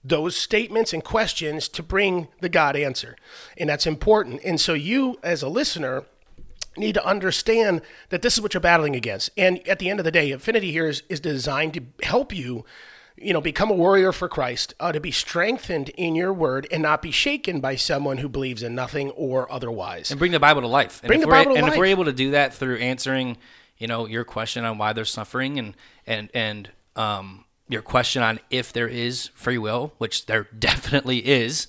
those 0.03 0.35
statements 0.35 0.93
and 0.93 1.03
questions 1.03 1.67
to 1.67 1.81
bring 1.81 2.27
the 2.39 2.49
God 2.49 2.75
answer. 2.75 3.15
And 3.57 3.69
that's 3.69 3.87
important. 3.87 4.41
And 4.43 4.61
so 4.61 4.73
you 4.73 5.17
as 5.23 5.41
a 5.41 5.49
listener 5.49 6.03
need 6.77 6.93
to 6.93 7.05
understand 7.05 7.81
that 8.09 8.21
this 8.21 8.35
is 8.35 8.41
what 8.41 8.53
you're 8.53 8.61
battling 8.61 8.95
against. 8.95 9.31
And 9.37 9.67
at 9.67 9.79
the 9.79 9.89
end 9.89 9.99
of 9.99 10.03
the 10.03 10.11
day, 10.11 10.31
Affinity 10.31 10.71
here 10.71 10.87
is, 10.87 11.03
is 11.09 11.19
designed 11.19 11.73
to 11.73 11.83
help 12.05 12.35
you, 12.35 12.65
you 13.17 13.33
know, 13.33 13.41
become 13.41 13.71
a 13.71 13.73
warrior 13.73 14.11
for 14.11 14.27
Christ, 14.27 14.73
uh, 14.79 14.91
to 14.91 14.99
be 14.99 15.11
strengthened 15.11 15.89
in 15.89 16.15
your 16.15 16.33
word 16.33 16.67
and 16.71 16.83
not 16.83 17.01
be 17.01 17.11
shaken 17.11 17.61
by 17.61 17.75
someone 17.75 18.17
who 18.17 18.27
believes 18.27 18.61
in 18.61 18.75
nothing 18.75 19.11
or 19.11 19.51
otherwise. 19.51 20.11
and 20.11 20.19
bring 20.19 20.31
the 20.31 20.39
Bible 20.39 20.61
to 20.61 20.67
life. 20.67 20.99
And 21.01 21.07
Bring 21.07 21.19
if 21.19 21.23
the 21.23 21.27
we're, 21.27 21.33
Bible 21.33 21.53
to 21.53 21.59
and 21.59 21.67
if 21.69 21.77
we're 21.77 21.85
able 21.85 22.05
to 22.05 22.13
do 22.13 22.31
that 22.31 22.53
through 22.53 22.77
answering, 22.77 23.37
you 23.77 23.87
know, 23.87 24.05
your 24.05 24.23
question 24.23 24.65
on 24.65 24.77
why 24.77 24.93
they're 24.93 25.05
suffering 25.05 25.59
and 25.59 25.75
and 26.05 26.29
and 26.33 26.71
um, 26.95 27.45
your 27.69 27.81
question 27.81 28.21
on 28.21 28.39
if 28.49 28.73
there 28.73 28.87
is 28.87 29.29
free 29.33 29.57
will, 29.57 29.93
which 29.97 30.25
there 30.25 30.47
definitely 30.59 31.19
is, 31.25 31.67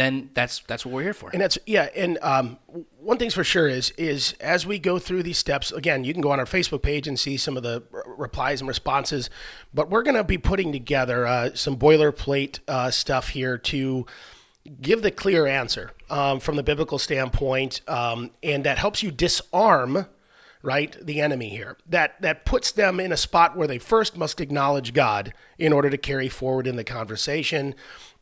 then 0.00 0.30
that's 0.34 0.60
that's 0.66 0.86
what 0.86 0.94
we're 0.94 1.02
here 1.02 1.14
for. 1.14 1.30
And 1.30 1.40
that's 1.40 1.58
yeah. 1.66 1.88
And 1.94 2.18
um, 2.22 2.58
one 2.98 3.18
thing's 3.18 3.34
for 3.34 3.44
sure 3.44 3.68
is 3.68 3.90
is 3.92 4.34
as 4.40 4.66
we 4.66 4.78
go 4.78 4.98
through 4.98 5.22
these 5.22 5.38
steps. 5.38 5.72
Again, 5.72 6.04
you 6.04 6.12
can 6.12 6.22
go 6.22 6.30
on 6.30 6.40
our 6.40 6.46
Facebook 6.46 6.82
page 6.82 7.06
and 7.06 7.18
see 7.18 7.36
some 7.36 7.56
of 7.56 7.62
the 7.62 7.82
r- 7.92 8.04
replies 8.16 8.60
and 8.60 8.68
responses. 8.68 9.30
But 9.74 9.90
we're 9.90 10.02
going 10.02 10.16
to 10.16 10.24
be 10.24 10.38
putting 10.38 10.72
together 10.72 11.26
uh, 11.26 11.50
some 11.54 11.76
boilerplate 11.76 12.60
uh, 12.66 12.90
stuff 12.90 13.28
here 13.28 13.58
to 13.58 14.06
give 14.80 15.02
the 15.02 15.10
clear 15.10 15.46
answer 15.46 15.92
um, 16.08 16.40
from 16.40 16.56
the 16.56 16.62
biblical 16.62 16.98
standpoint, 16.98 17.80
um, 17.88 18.30
and 18.42 18.64
that 18.64 18.78
helps 18.78 19.02
you 19.02 19.10
disarm 19.10 20.06
right 20.62 20.96
the 21.00 21.20
enemy 21.20 21.48
here 21.48 21.78
that 21.88 22.20
that 22.20 22.44
puts 22.44 22.72
them 22.72 23.00
in 23.00 23.12
a 23.12 23.16
spot 23.16 23.56
where 23.56 23.66
they 23.66 23.78
first 23.78 24.16
must 24.16 24.42
acknowledge 24.42 24.92
god 24.92 25.32
in 25.58 25.72
order 25.72 25.88
to 25.88 25.96
carry 25.96 26.28
forward 26.28 26.66
in 26.66 26.76
the 26.76 26.84
conversation 26.84 27.74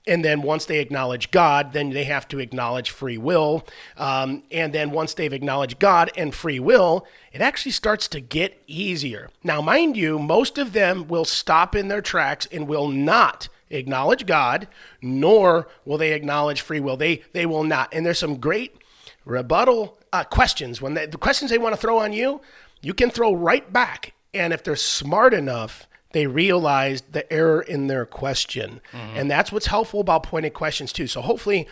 and 0.06 0.24
then 0.24 0.42
once 0.42 0.64
they 0.64 0.78
acknowledge 0.78 1.30
god 1.30 1.72
then 1.72 1.90
they 1.90 2.04
have 2.04 2.26
to 2.28 2.38
acknowledge 2.38 2.90
free 2.90 3.18
will. 3.18 3.66
Um, 3.96 4.42
and 4.50 4.72
then 4.72 4.90
once 4.90 5.14
they've 5.14 5.32
acknowledged 5.32 5.78
god 5.78 6.10
and 6.16 6.34
free 6.34 6.60
will 6.60 7.06
it 7.32 7.40
actually 7.40 7.72
starts 7.72 8.08
to 8.08 8.20
get 8.20 8.62
easier. 8.66 9.30
Now 9.42 9.60
mind 9.60 9.96
you 9.96 10.18
most 10.18 10.58
of 10.58 10.72
them 10.72 11.08
will 11.08 11.24
stop 11.24 11.74
in 11.74 11.88
their 11.88 12.02
tracks 12.02 12.46
and 12.50 12.68
will 12.68 12.88
not 12.88 13.48
acknowledge 13.70 14.26
god 14.26 14.68
nor 15.02 15.68
will 15.84 15.98
they 15.98 16.12
acknowledge 16.12 16.60
free 16.60 16.80
will. 16.80 16.96
They 16.96 17.22
they 17.32 17.46
will 17.46 17.64
not. 17.64 17.92
And 17.92 18.04
there's 18.04 18.18
some 18.18 18.36
great 18.36 18.76
rebuttal 19.24 19.98
uh, 20.12 20.24
questions. 20.24 20.80
When 20.80 20.94
they, 20.94 21.06
the 21.06 21.18
questions 21.18 21.50
they 21.50 21.58
want 21.58 21.74
to 21.74 21.80
throw 21.80 21.98
on 21.98 22.12
you 22.12 22.40
you 22.80 22.94
can 22.94 23.10
throw 23.10 23.34
right 23.34 23.72
back. 23.72 24.14
And 24.34 24.52
if 24.52 24.62
they're 24.62 24.76
smart 24.76 25.34
enough 25.34 25.87
they 26.12 26.26
realized 26.26 27.12
the 27.12 27.30
error 27.32 27.60
in 27.60 27.86
their 27.86 28.06
question 28.06 28.80
and 28.92 29.30
that's 29.30 29.52
what's 29.52 29.66
helpful 29.66 30.00
about 30.00 30.22
pointed 30.22 30.54
questions 30.54 30.92
too 30.92 31.06
so 31.06 31.20
hopefully 31.20 31.66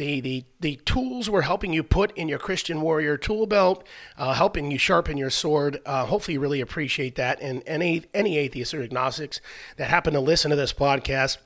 the, 0.00 0.20
the, 0.20 0.44
the 0.60 0.76
tools 0.86 1.28
we're 1.28 1.42
helping 1.42 1.74
you 1.74 1.82
put 1.82 2.16
in 2.16 2.26
your 2.26 2.38
Christian 2.38 2.80
warrior 2.80 3.18
tool 3.18 3.46
belt, 3.46 3.86
uh, 4.16 4.32
helping 4.32 4.70
you 4.70 4.78
sharpen 4.78 5.18
your 5.18 5.28
sword. 5.28 5.78
Uh, 5.84 6.06
hopefully, 6.06 6.34
you 6.34 6.40
really 6.40 6.62
appreciate 6.62 7.16
that. 7.16 7.38
And 7.42 7.62
any 7.66 8.04
any 8.14 8.38
atheists 8.38 8.72
or 8.72 8.82
agnostics 8.82 9.42
that 9.76 9.90
happen 9.90 10.14
to 10.14 10.20
listen 10.20 10.50
to 10.50 10.56
this 10.56 10.72
podcast, 10.72 11.36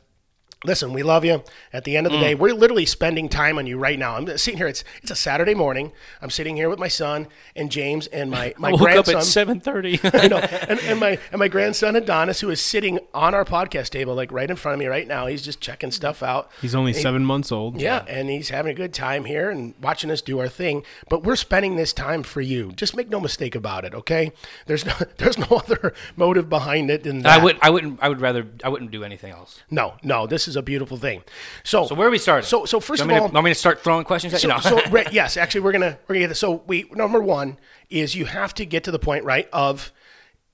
listen, 0.65 0.93
we 0.93 1.03
love 1.03 1.25
you. 1.25 1.43
At 1.73 1.85
the 1.85 1.97
end 1.97 2.07
of 2.07 2.13
the 2.13 2.19
mm. 2.19 2.23
day, 2.23 2.35
we're 2.35 2.55
literally 2.55 2.87
spending 2.87 3.29
time 3.29 3.59
on 3.59 3.67
you 3.67 3.79
right 3.79 3.99
now. 3.99 4.17
I'm 4.17 4.27
sitting 4.39 4.59
here. 4.59 4.67
It's 4.67 4.85
it's 5.03 5.11
a 5.11 5.17
Saturday 5.17 5.55
morning. 5.55 5.93
I'm 6.21 6.31
sitting 6.31 6.57
here 6.57 6.69
with 6.69 6.79
my 6.79 6.89
son 6.89 7.29
and 7.55 7.71
James 7.71 8.07
and 8.09 8.31
my 8.31 8.55
my 8.59 8.71
I 8.71 8.73
woke 8.73 8.81
up 8.81 8.87
grandson. 9.05 9.17
at 9.17 9.25
seven 9.25 9.61
thirty. 9.61 10.01
I 10.05 10.29
know, 10.29 10.39
and, 10.39 10.81
and 10.81 11.01
my 11.01 11.19
and 11.31 11.39
my 11.39 11.49
grandson 11.49 11.97
Adonis, 11.97 12.41
who 12.41 12.51
is 12.51 12.61
sitting 12.61 12.99
on 13.13 13.35
our 13.35 13.45
podcast 13.45 13.91
table, 13.91 14.15
like 14.15 14.33
right 14.33 14.51
in 14.51 14.57
front 14.57 14.75
of 14.75 14.79
me 14.81 14.87
right 14.87 15.07
now. 15.07 15.27
He's 15.27 15.43
just 15.43 15.61
checking 15.61 15.91
stuff 15.91 16.23
out. 16.23 16.51
He's 16.61 16.75
only 16.75 16.93
seven 16.93 17.25
months 17.25 17.53
old. 17.53 17.81
Yeah, 17.81 18.05
and 18.09 18.29
he's 18.29 18.49
having 18.49 18.73
a 18.73 18.75
good 18.75 18.95
time 18.95 19.25
here 19.25 19.51
and 19.51 19.75
watching 19.83 20.11
us 20.11 20.23
do 20.23 20.39
our 20.41 20.49
thing. 20.49 20.83
But 21.09 21.23
we're 21.23 21.37
spending 21.37 21.77
this 21.77 21.93
time 21.93 22.23
for 22.23 22.41
you. 22.41 22.73
Just 22.73 22.97
make 22.97 23.09
no 23.09 23.21
mistake 23.21 23.55
about 23.55 23.85
it, 23.85 23.95
okay? 23.95 24.33
There's 24.67 24.85
no 24.85 24.95
there's 25.19 25.39
no 25.39 25.57
other 25.57 25.95
motive 26.17 26.49
behind 26.49 26.91
it 26.91 27.03
than 27.03 27.21
that. 27.21 27.41
I 27.41 27.43
would 27.43 27.59
I 27.61 27.71
wouldn't 27.71 27.99
I 28.03 28.09
would 28.09 28.21
rather 28.21 28.47
I 28.63 28.69
wouldn't 28.69 28.91
do 28.91 29.05
anything 29.05 29.33
else. 29.33 29.63
No, 29.71 29.95
no, 30.03 30.27
this 30.27 30.49
is 30.49 30.54
a 30.57 30.63
beautiful 30.63 30.97
thing. 30.97 31.23
So, 31.63 31.87
So 31.87 31.95
where 31.95 32.09
are 32.09 32.11
we 32.11 32.19
starting? 32.19 32.47
So, 32.47 32.65
so 32.65 32.81
first 32.81 33.03
of 33.03 33.11
all, 33.11 33.29
to, 33.29 33.35
want 33.35 33.45
me 33.45 33.51
to 33.51 33.55
start 33.55 33.83
throwing 33.83 34.05
questions 34.05 34.35
at 34.35 34.41
so, 34.41 34.49
you? 34.49 34.55
No. 34.55 34.61
so 34.61 34.91
right, 34.91 35.13
yes, 35.13 35.37
actually, 35.37 35.63
we're 35.63 35.73
gonna 35.73 35.99
we're 36.07 36.15
gonna 36.15 36.25
get 36.25 36.29
this. 36.29 36.39
So, 36.39 36.63
we 36.67 36.85
number 36.93 37.21
one 37.21 37.59
is 37.91 38.15
you 38.15 38.27
have 38.27 38.55
to 38.55 38.67
get 38.67 38.85
to 38.85 38.91
the 38.91 38.99
point 38.99 39.25
right 39.25 39.49
of 39.53 39.93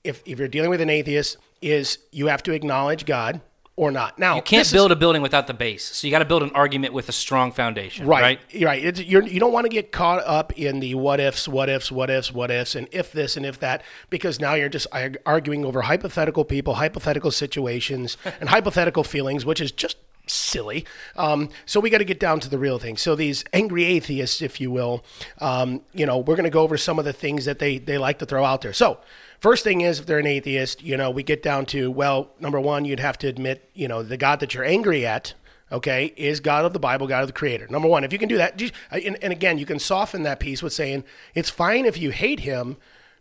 if 0.03 0.21
if 0.25 0.39
you're 0.39 0.47
dealing 0.47 0.69
with 0.69 0.81
an 0.81 0.89
atheist, 0.89 1.37
is 1.61 1.99
you 2.11 2.27
have 2.27 2.43
to 2.43 2.53
acknowledge 2.53 3.05
God 3.05 3.41
or 3.81 3.89
not. 3.89 4.19
Now, 4.19 4.35
you 4.35 4.43
can't 4.43 4.59
this 4.59 4.67
is- 4.67 4.73
build 4.73 4.91
a 4.91 4.95
building 4.95 5.23
without 5.23 5.47
the 5.47 5.55
base. 5.55 5.83
So 5.83 6.05
you 6.05 6.11
got 6.11 6.19
to 6.19 6.25
build 6.25 6.43
an 6.43 6.51
argument 6.51 6.93
with 6.93 7.09
a 7.09 7.11
strong 7.11 7.51
foundation. 7.51 8.05
Right. 8.05 8.21
Right, 8.21 8.39
right. 8.53 8.63
right. 8.63 8.85
It's, 8.85 9.01
you're, 9.01 9.23
you 9.23 9.39
don't 9.39 9.51
want 9.51 9.65
to 9.65 9.69
get 9.69 9.91
caught 9.91 10.23
up 10.23 10.53
in 10.53 10.81
the 10.81 10.93
what 10.93 11.19
ifs, 11.19 11.47
what 11.47 11.67
ifs, 11.67 11.91
what 11.91 12.11
ifs, 12.11 12.31
what 12.31 12.51
ifs, 12.51 12.75
and 12.75 12.87
if 12.91 13.11
this 13.11 13.35
and 13.37 13.43
if 13.43 13.59
that, 13.61 13.81
because 14.11 14.39
now 14.39 14.53
you're 14.53 14.69
just 14.69 14.85
arguing 15.25 15.65
over 15.65 15.81
hypothetical 15.81 16.45
people, 16.45 16.75
hypothetical 16.75 17.31
situations, 17.31 18.17
and 18.39 18.49
hypothetical 18.49 19.03
feelings, 19.03 19.47
which 19.47 19.59
is 19.59 19.71
just 19.71 19.97
silly. 20.27 20.85
Um, 21.15 21.49
so 21.65 21.79
we 21.79 21.89
got 21.89 21.97
to 21.97 22.05
get 22.05 22.19
down 22.19 22.39
to 22.41 22.49
the 22.49 22.59
real 22.59 22.77
thing. 22.77 22.97
So 22.97 23.15
these 23.15 23.43
angry 23.51 23.85
atheists, 23.85 24.43
if 24.43 24.61
you 24.61 24.69
will, 24.69 25.03
um, 25.39 25.81
you 25.91 26.05
know, 26.05 26.19
we're 26.19 26.35
going 26.35 26.43
to 26.43 26.51
go 26.51 26.61
over 26.61 26.77
some 26.77 26.99
of 26.99 27.05
the 27.05 27.13
things 27.13 27.45
that 27.45 27.57
they 27.57 27.79
they 27.79 27.97
like 27.97 28.19
to 28.19 28.27
throw 28.27 28.45
out 28.45 28.61
there. 28.61 28.73
So. 28.73 28.99
First 29.41 29.63
thing 29.63 29.81
is, 29.81 29.99
if 29.99 30.05
they're 30.05 30.19
an 30.19 30.27
atheist, 30.27 30.83
you 30.83 30.95
know, 30.95 31.09
we 31.09 31.23
get 31.23 31.41
down 31.41 31.65
to, 31.67 31.89
well, 31.89 32.29
number 32.39 32.59
one, 32.59 32.85
you'd 32.85 32.99
have 32.99 33.17
to 33.17 33.27
admit, 33.27 33.67
you 33.73 33.87
know, 33.87 34.03
the 34.03 34.15
God 34.15 34.39
that 34.39 34.53
you're 34.53 34.63
angry 34.63 35.03
at, 35.03 35.33
okay, 35.71 36.13
is 36.15 36.39
God 36.39 36.63
of 36.63 36.73
the 36.73 36.79
Bible, 36.79 37.07
God 37.07 37.23
of 37.23 37.27
the 37.27 37.33
Creator. 37.33 37.65
Number 37.71 37.87
one, 37.87 38.03
if 38.03 38.13
you 38.13 38.19
can 38.19 38.29
do 38.29 38.37
that, 38.37 38.61
uh, 38.61 38.97
and, 39.03 39.17
and 39.23 39.33
again, 39.33 39.57
you 39.57 39.65
can 39.65 39.79
soften 39.79 40.21
that 40.23 40.39
piece 40.39 40.61
with 40.61 40.73
saying 40.73 41.03
it's 41.33 41.49
fine 41.49 41.85
if 41.85 41.97
you 41.97 42.11
hate 42.11 42.41
him, 42.41 42.77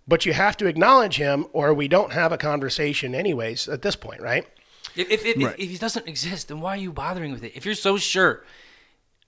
but 0.06 0.26
you 0.26 0.34
have 0.34 0.58
to 0.58 0.66
acknowledge 0.66 1.16
him, 1.16 1.46
or 1.54 1.72
we 1.72 1.88
don't 1.88 2.12
have 2.12 2.32
a 2.32 2.36
conversation, 2.36 3.14
anyways, 3.14 3.66
at 3.66 3.80
this 3.80 3.96
point, 3.96 4.20
right? 4.20 4.46
If, 4.94 5.10
if, 5.10 5.24
if, 5.24 5.38
if, 5.38 5.58
if 5.58 5.70
he 5.70 5.78
doesn't 5.78 6.06
exist, 6.06 6.48
then 6.48 6.60
why 6.60 6.74
are 6.74 6.80
you 6.80 6.92
bothering 6.92 7.32
with 7.32 7.44
it? 7.44 7.52
If 7.54 7.64
you're 7.64 7.74
so 7.74 7.96
sure, 7.96 8.44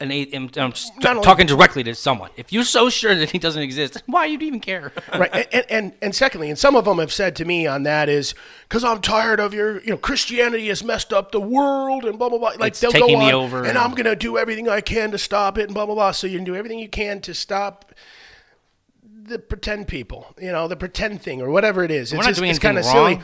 an 0.02 0.11
I'm, 0.35 0.50
I'm 0.56 0.73
s- 0.73 0.90
Not 1.02 1.12
only- 1.16 1.23
talking 1.25 1.47
directly 1.47 1.82
to 1.85 1.94
someone. 1.94 2.30
If 2.37 2.52
you're 2.52 2.64
so 2.64 2.90
sure 2.90 3.14
that 3.14 3.30
he 3.30 3.38
doesn't 3.38 3.62
exist, 3.62 4.02
why 4.06 4.26
do 4.26 4.32
you 4.32 4.38
even 4.40 4.61
care? 4.61 4.92
right 5.18 5.49
and, 5.52 5.64
and 5.71 5.92
and 6.02 6.14
secondly 6.14 6.49
and 6.50 6.59
some 6.59 6.75
of 6.76 6.85
them 6.85 6.99
have 6.99 7.12
said 7.12 7.37
to 7.37 7.44
me 7.44 7.66
on 7.66 7.82
that 7.85 8.09
is 8.09 8.35
because 8.68 8.82
i'm 8.85 9.00
tired 9.00 9.40
of 9.40 9.54
your 9.54 9.80
you 9.82 9.90
know 9.90 9.97
christianity 9.97 10.68
has 10.68 10.82
messed 10.82 11.12
up 11.12 11.32
the 11.32 11.40
world 11.40 12.04
and 12.04 12.18
blah 12.18 12.28
blah 12.28 12.38
blah 12.38 12.52
like 12.59 12.68
It's 12.73 12.80
they'll 12.80 12.90
taking 12.92 13.14
go 13.14 13.18
me 13.21 13.26
on, 13.28 13.35
over 13.35 13.59
and 13.61 13.68
and- 13.68 13.78
i'm 13.78 13.94
gonna 13.94 14.16
do 14.16 14.37
everything 14.38 14.68
i 14.68 14.80
can 14.80 15.11
to 15.12 15.18
stop 15.18 15.59
it 15.59 15.64
and 15.64 15.75
blah 15.75 15.87
blah 15.87 15.94
blah 15.94 16.11
so 16.12 16.26
you 16.26 16.37
can 16.38 16.44
do 16.44 16.56
everything 16.56 16.78
you 16.78 16.88
can 16.88 17.21
to 17.23 17.35
stop 17.35 17.92
the 19.25 19.38
pretend 19.38 19.87
people 19.88 20.35
you 20.40 20.50
know 20.50 20.66
the 20.68 20.76
pretend 20.76 21.21
thing 21.23 21.40
or 21.42 21.50
whatever 21.50 21.85
it 21.85 21.90
is 21.90 22.12
it's 22.12 22.21
not 22.21 22.28
just, 22.28 22.38
doing 22.38 22.50
it's 22.50 22.59
kind 22.59 22.78
of 22.78 22.85
silly. 22.85 23.21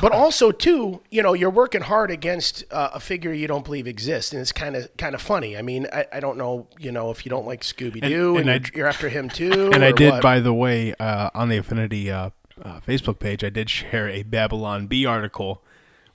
But 0.00 0.12
also 0.12 0.52
too 0.52 1.00
you 1.10 1.20
know 1.22 1.32
you're 1.32 1.50
working 1.50 1.80
hard 1.82 2.10
against 2.10 2.64
uh, 2.70 2.90
a 2.94 3.00
figure 3.00 3.32
you 3.32 3.46
don't 3.48 3.64
believe 3.64 3.86
exists 3.88 4.32
and 4.32 4.40
it's 4.40 4.52
kind 4.52 4.76
of 4.76 4.96
kind 4.96 5.14
of 5.16 5.20
funny 5.20 5.56
i 5.56 5.62
mean 5.62 5.88
I, 5.92 6.06
I 6.12 6.20
don't 6.20 6.38
know 6.38 6.68
you 6.78 6.92
know 6.92 7.10
if 7.10 7.26
you 7.26 7.30
don't 7.30 7.44
like 7.46 7.62
scooby-doo 7.62 8.36
and, 8.36 8.48
and 8.48 8.50
I- 8.50 8.52
you're, 8.54 8.78
you're 8.78 8.86
after 8.86 9.08
him 9.08 9.28
too 9.40 9.70
And 9.72 9.84
I 9.84 9.90
did, 9.92 10.12
what. 10.12 10.22
by 10.22 10.38
the 10.38 10.54
way, 10.54 10.94
uh, 11.00 11.30
on 11.34 11.48
the 11.48 11.56
Affinity 11.56 12.08
uh, 12.10 12.30
uh, 12.62 12.80
Facebook 12.86 13.18
page, 13.18 13.42
I 13.42 13.50
did 13.50 13.68
share 13.68 14.08
a 14.08 14.22
Babylon 14.22 14.86
Bee 14.86 15.06
article 15.06 15.62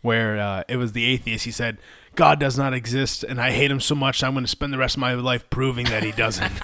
where 0.01 0.39
uh, 0.39 0.63
it 0.69 0.77
was 0.77 0.91
the 0.93 1.03
atheist. 1.05 1.45
He 1.45 1.51
said, 1.51 1.77
"God 2.15 2.39
does 2.39 2.57
not 2.57 2.73
exist, 2.75 3.23
and 3.23 3.41
I 3.41 3.49
hate 3.51 3.71
him 3.71 3.79
so 3.79 3.95
much. 3.95 4.23
I'm 4.23 4.33
going 4.33 4.45
to 4.45 4.49
spend 4.49 4.71
the 4.71 4.77
rest 4.77 4.95
of 4.95 4.99
my 5.01 5.15
life 5.15 5.49
proving 5.49 5.87
that 5.87 6.03
he 6.03 6.11
doesn't." 6.11 6.53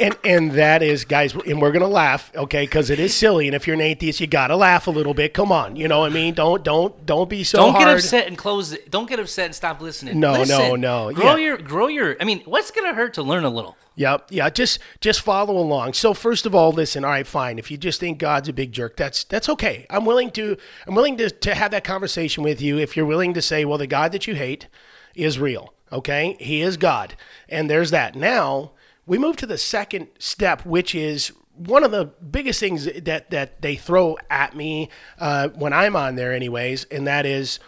and 0.00 0.16
and 0.24 0.52
that 0.52 0.82
is 0.82 1.04
guys 1.04 1.34
and 1.34 1.60
we're 1.60 1.72
gonna 1.72 1.86
laugh 1.88 2.30
okay 2.36 2.64
because 2.64 2.88
it 2.88 2.98
is 3.00 3.14
silly 3.14 3.46
and 3.46 3.54
if 3.54 3.66
you're 3.66 3.74
an 3.74 3.80
atheist 3.80 4.20
you 4.20 4.26
gotta 4.26 4.56
laugh 4.56 4.86
a 4.86 4.90
little 4.90 5.12
bit 5.12 5.34
come 5.34 5.50
on 5.52 5.76
you 5.76 5.88
know 5.88 6.00
what 6.00 6.10
i 6.10 6.14
mean 6.14 6.32
don't 6.34 6.62
don't 6.64 7.04
don't 7.04 7.28
be 7.28 7.42
so 7.44 7.58
Don't 7.58 7.72
hard. 7.72 7.86
get 7.86 7.94
upset 7.96 8.26
and 8.28 8.38
close 8.38 8.72
it. 8.72 8.90
Don't 8.90 9.08
get 9.08 9.18
upset 9.18 9.46
and 9.46 9.54
stop 9.54 9.80
listening. 9.80 10.18
No, 10.20 10.32
Listen. 10.32 10.80
no, 10.80 11.08
no, 11.08 11.12
Grow 11.12 11.36
yeah. 11.36 11.44
your, 11.44 11.58
grow 11.58 11.86
your. 11.88 12.16
I 12.20 12.24
mean, 12.24 12.42
what's 12.44 12.70
gonna 12.70 12.94
hurt 12.94 13.14
to 13.14 13.22
learn 13.22 13.44
a 13.44 13.50
little? 13.50 13.76
Yep. 13.96 14.28
Yeah. 14.30 14.48
Just 14.50 14.78
just 15.00 15.20
follow 15.20 15.56
along. 15.56 15.94
So 15.94 16.14
first 16.14 16.46
of 16.46 16.54
all, 16.54 16.72
listen. 16.72 17.04
All 17.04 17.10
right, 17.10 17.26
fine. 17.26 17.58
If 17.58 17.70
you 17.70 17.76
just 17.76 18.00
think 18.00 18.18
God's 18.18 18.48
a 18.48 18.52
big 18.52 18.72
jerk, 18.72 18.96
that's 18.96 19.24
that's 19.24 19.48
okay. 19.48 19.86
I'm 19.90 20.04
willing 20.04 20.30
to 20.32 20.56
I'm 20.86 20.94
willing 20.94 21.16
to 21.18 21.30
to 21.30 21.54
have 21.54 21.70
that 21.72 21.84
conversation 21.84 22.42
with 22.42 22.60
you. 22.60 22.78
If 22.78 22.96
you're 22.96 23.06
willing 23.06 23.34
to 23.34 23.42
say, 23.42 23.64
well, 23.64 23.78
the 23.78 23.86
God 23.86 24.12
that 24.12 24.26
you 24.26 24.34
hate 24.34 24.68
is 25.14 25.38
real. 25.38 25.74
Okay, 25.90 26.36
He 26.40 26.62
is 26.62 26.76
God, 26.76 27.14
and 27.48 27.68
there's 27.68 27.90
that. 27.90 28.14
Now 28.14 28.72
we 29.06 29.18
move 29.18 29.36
to 29.36 29.46
the 29.46 29.58
second 29.58 30.08
step, 30.18 30.64
which 30.64 30.94
is 30.94 31.32
one 31.54 31.84
of 31.84 31.90
the 31.90 32.04
biggest 32.04 32.60
things 32.60 32.84
that 32.84 33.30
that 33.30 33.62
they 33.62 33.76
throw 33.76 34.16
at 34.30 34.56
me 34.56 34.88
uh, 35.18 35.48
when 35.48 35.72
I'm 35.72 35.96
on 35.96 36.16
there, 36.16 36.32
anyways, 36.32 36.84
and 36.84 37.06
that 37.06 37.26
is, 37.26 37.58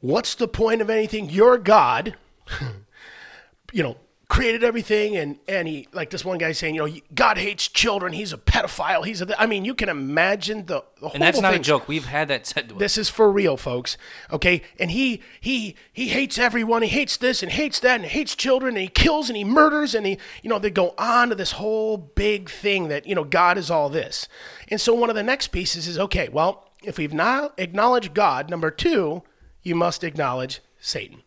what's 0.00 0.34
the 0.34 0.48
point 0.48 0.80
of 0.80 0.88
anything? 0.88 1.28
You're 1.30 1.58
God 1.58 2.14
you 3.72 3.82
know, 3.82 3.96
created 4.28 4.62
everything 4.62 5.16
and 5.16 5.38
and 5.48 5.66
he 5.66 5.88
like 5.92 6.10
this 6.10 6.24
one 6.24 6.36
guy 6.36 6.52
saying, 6.52 6.74
you 6.74 6.86
know, 6.86 6.96
God 7.14 7.38
hates 7.38 7.66
children. 7.66 8.12
He's 8.12 8.32
a 8.32 8.36
pedophile. 8.36 9.04
He's 9.04 9.22
a. 9.22 9.40
I 9.40 9.46
mean, 9.46 9.64
you 9.64 9.74
can 9.74 9.88
imagine 9.88 10.66
the, 10.66 10.84
the 11.00 11.08
And 11.08 11.22
that's 11.22 11.40
not 11.40 11.54
a 11.54 11.58
joke. 11.58 11.88
We've 11.88 12.04
had 12.04 12.28
that 12.28 12.46
said 12.46 12.68
to 12.68 12.74
us. 12.74 12.78
This 12.78 12.98
is 12.98 13.08
for 13.08 13.32
real, 13.32 13.56
folks. 13.56 13.96
Okay, 14.30 14.62
and 14.78 14.90
he 14.90 15.22
he 15.40 15.74
he 15.92 16.08
hates 16.08 16.38
everyone. 16.38 16.82
He 16.82 16.88
hates 16.88 17.16
this 17.16 17.42
and 17.42 17.50
hates 17.50 17.80
that 17.80 18.00
and 18.00 18.04
hates 18.04 18.34
children 18.34 18.76
and 18.76 18.82
he 18.82 18.88
kills 18.88 19.30
and 19.30 19.36
he 19.36 19.44
murders 19.44 19.94
and 19.94 20.04
he 20.04 20.18
you 20.42 20.50
know 20.50 20.58
they 20.58 20.70
go 20.70 20.94
on 20.98 21.30
to 21.30 21.34
this 21.34 21.52
whole 21.52 21.96
big 21.96 22.50
thing 22.50 22.88
that 22.88 23.06
you 23.06 23.14
know 23.14 23.24
God 23.24 23.56
is 23.56 23.70
all 23.70 23.88
this. 23.88 24.28
And 24.68 24.80
so 24.80 24.92
one 24.94 25.08
of 25.08 25.16
the 25.16 25.22
next 25.22 25.48
pieces 25.48 25.88
is 25.88 25.98
okay. 25.98 26.28
Well, 26.28 26.70
if 26.84 26.98
we've 26.98 27.14
not 27.14 27.54
acknowledged 27.58 28.12
God, 28.12 28.50
number 28.50 28.70
two, 28.70 29.22
you 29.62 29.74
must 29.74 30.04
acknowledge 30.04 30.60
Satan. 30.80 31.22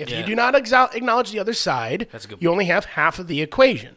If 0.00 0.10
Yeah. 0.10 0.20
you 0.20 0.26
do 0.26 0.34
not 0.34 0.54
acknowledge 0.54 1.30
the 1.30 1.38
other 1.38 1.52
side, 1.52 2.08
That's 2.12 2.24
a 2.24 2.28
good 2.28 2.38
you 2.40 2.50
only 2.50 2.66
have 2.66 2.84
half 2.84 3.18
of 3.18 3.26
the 3.26 3.40
equation. 3.42 3.96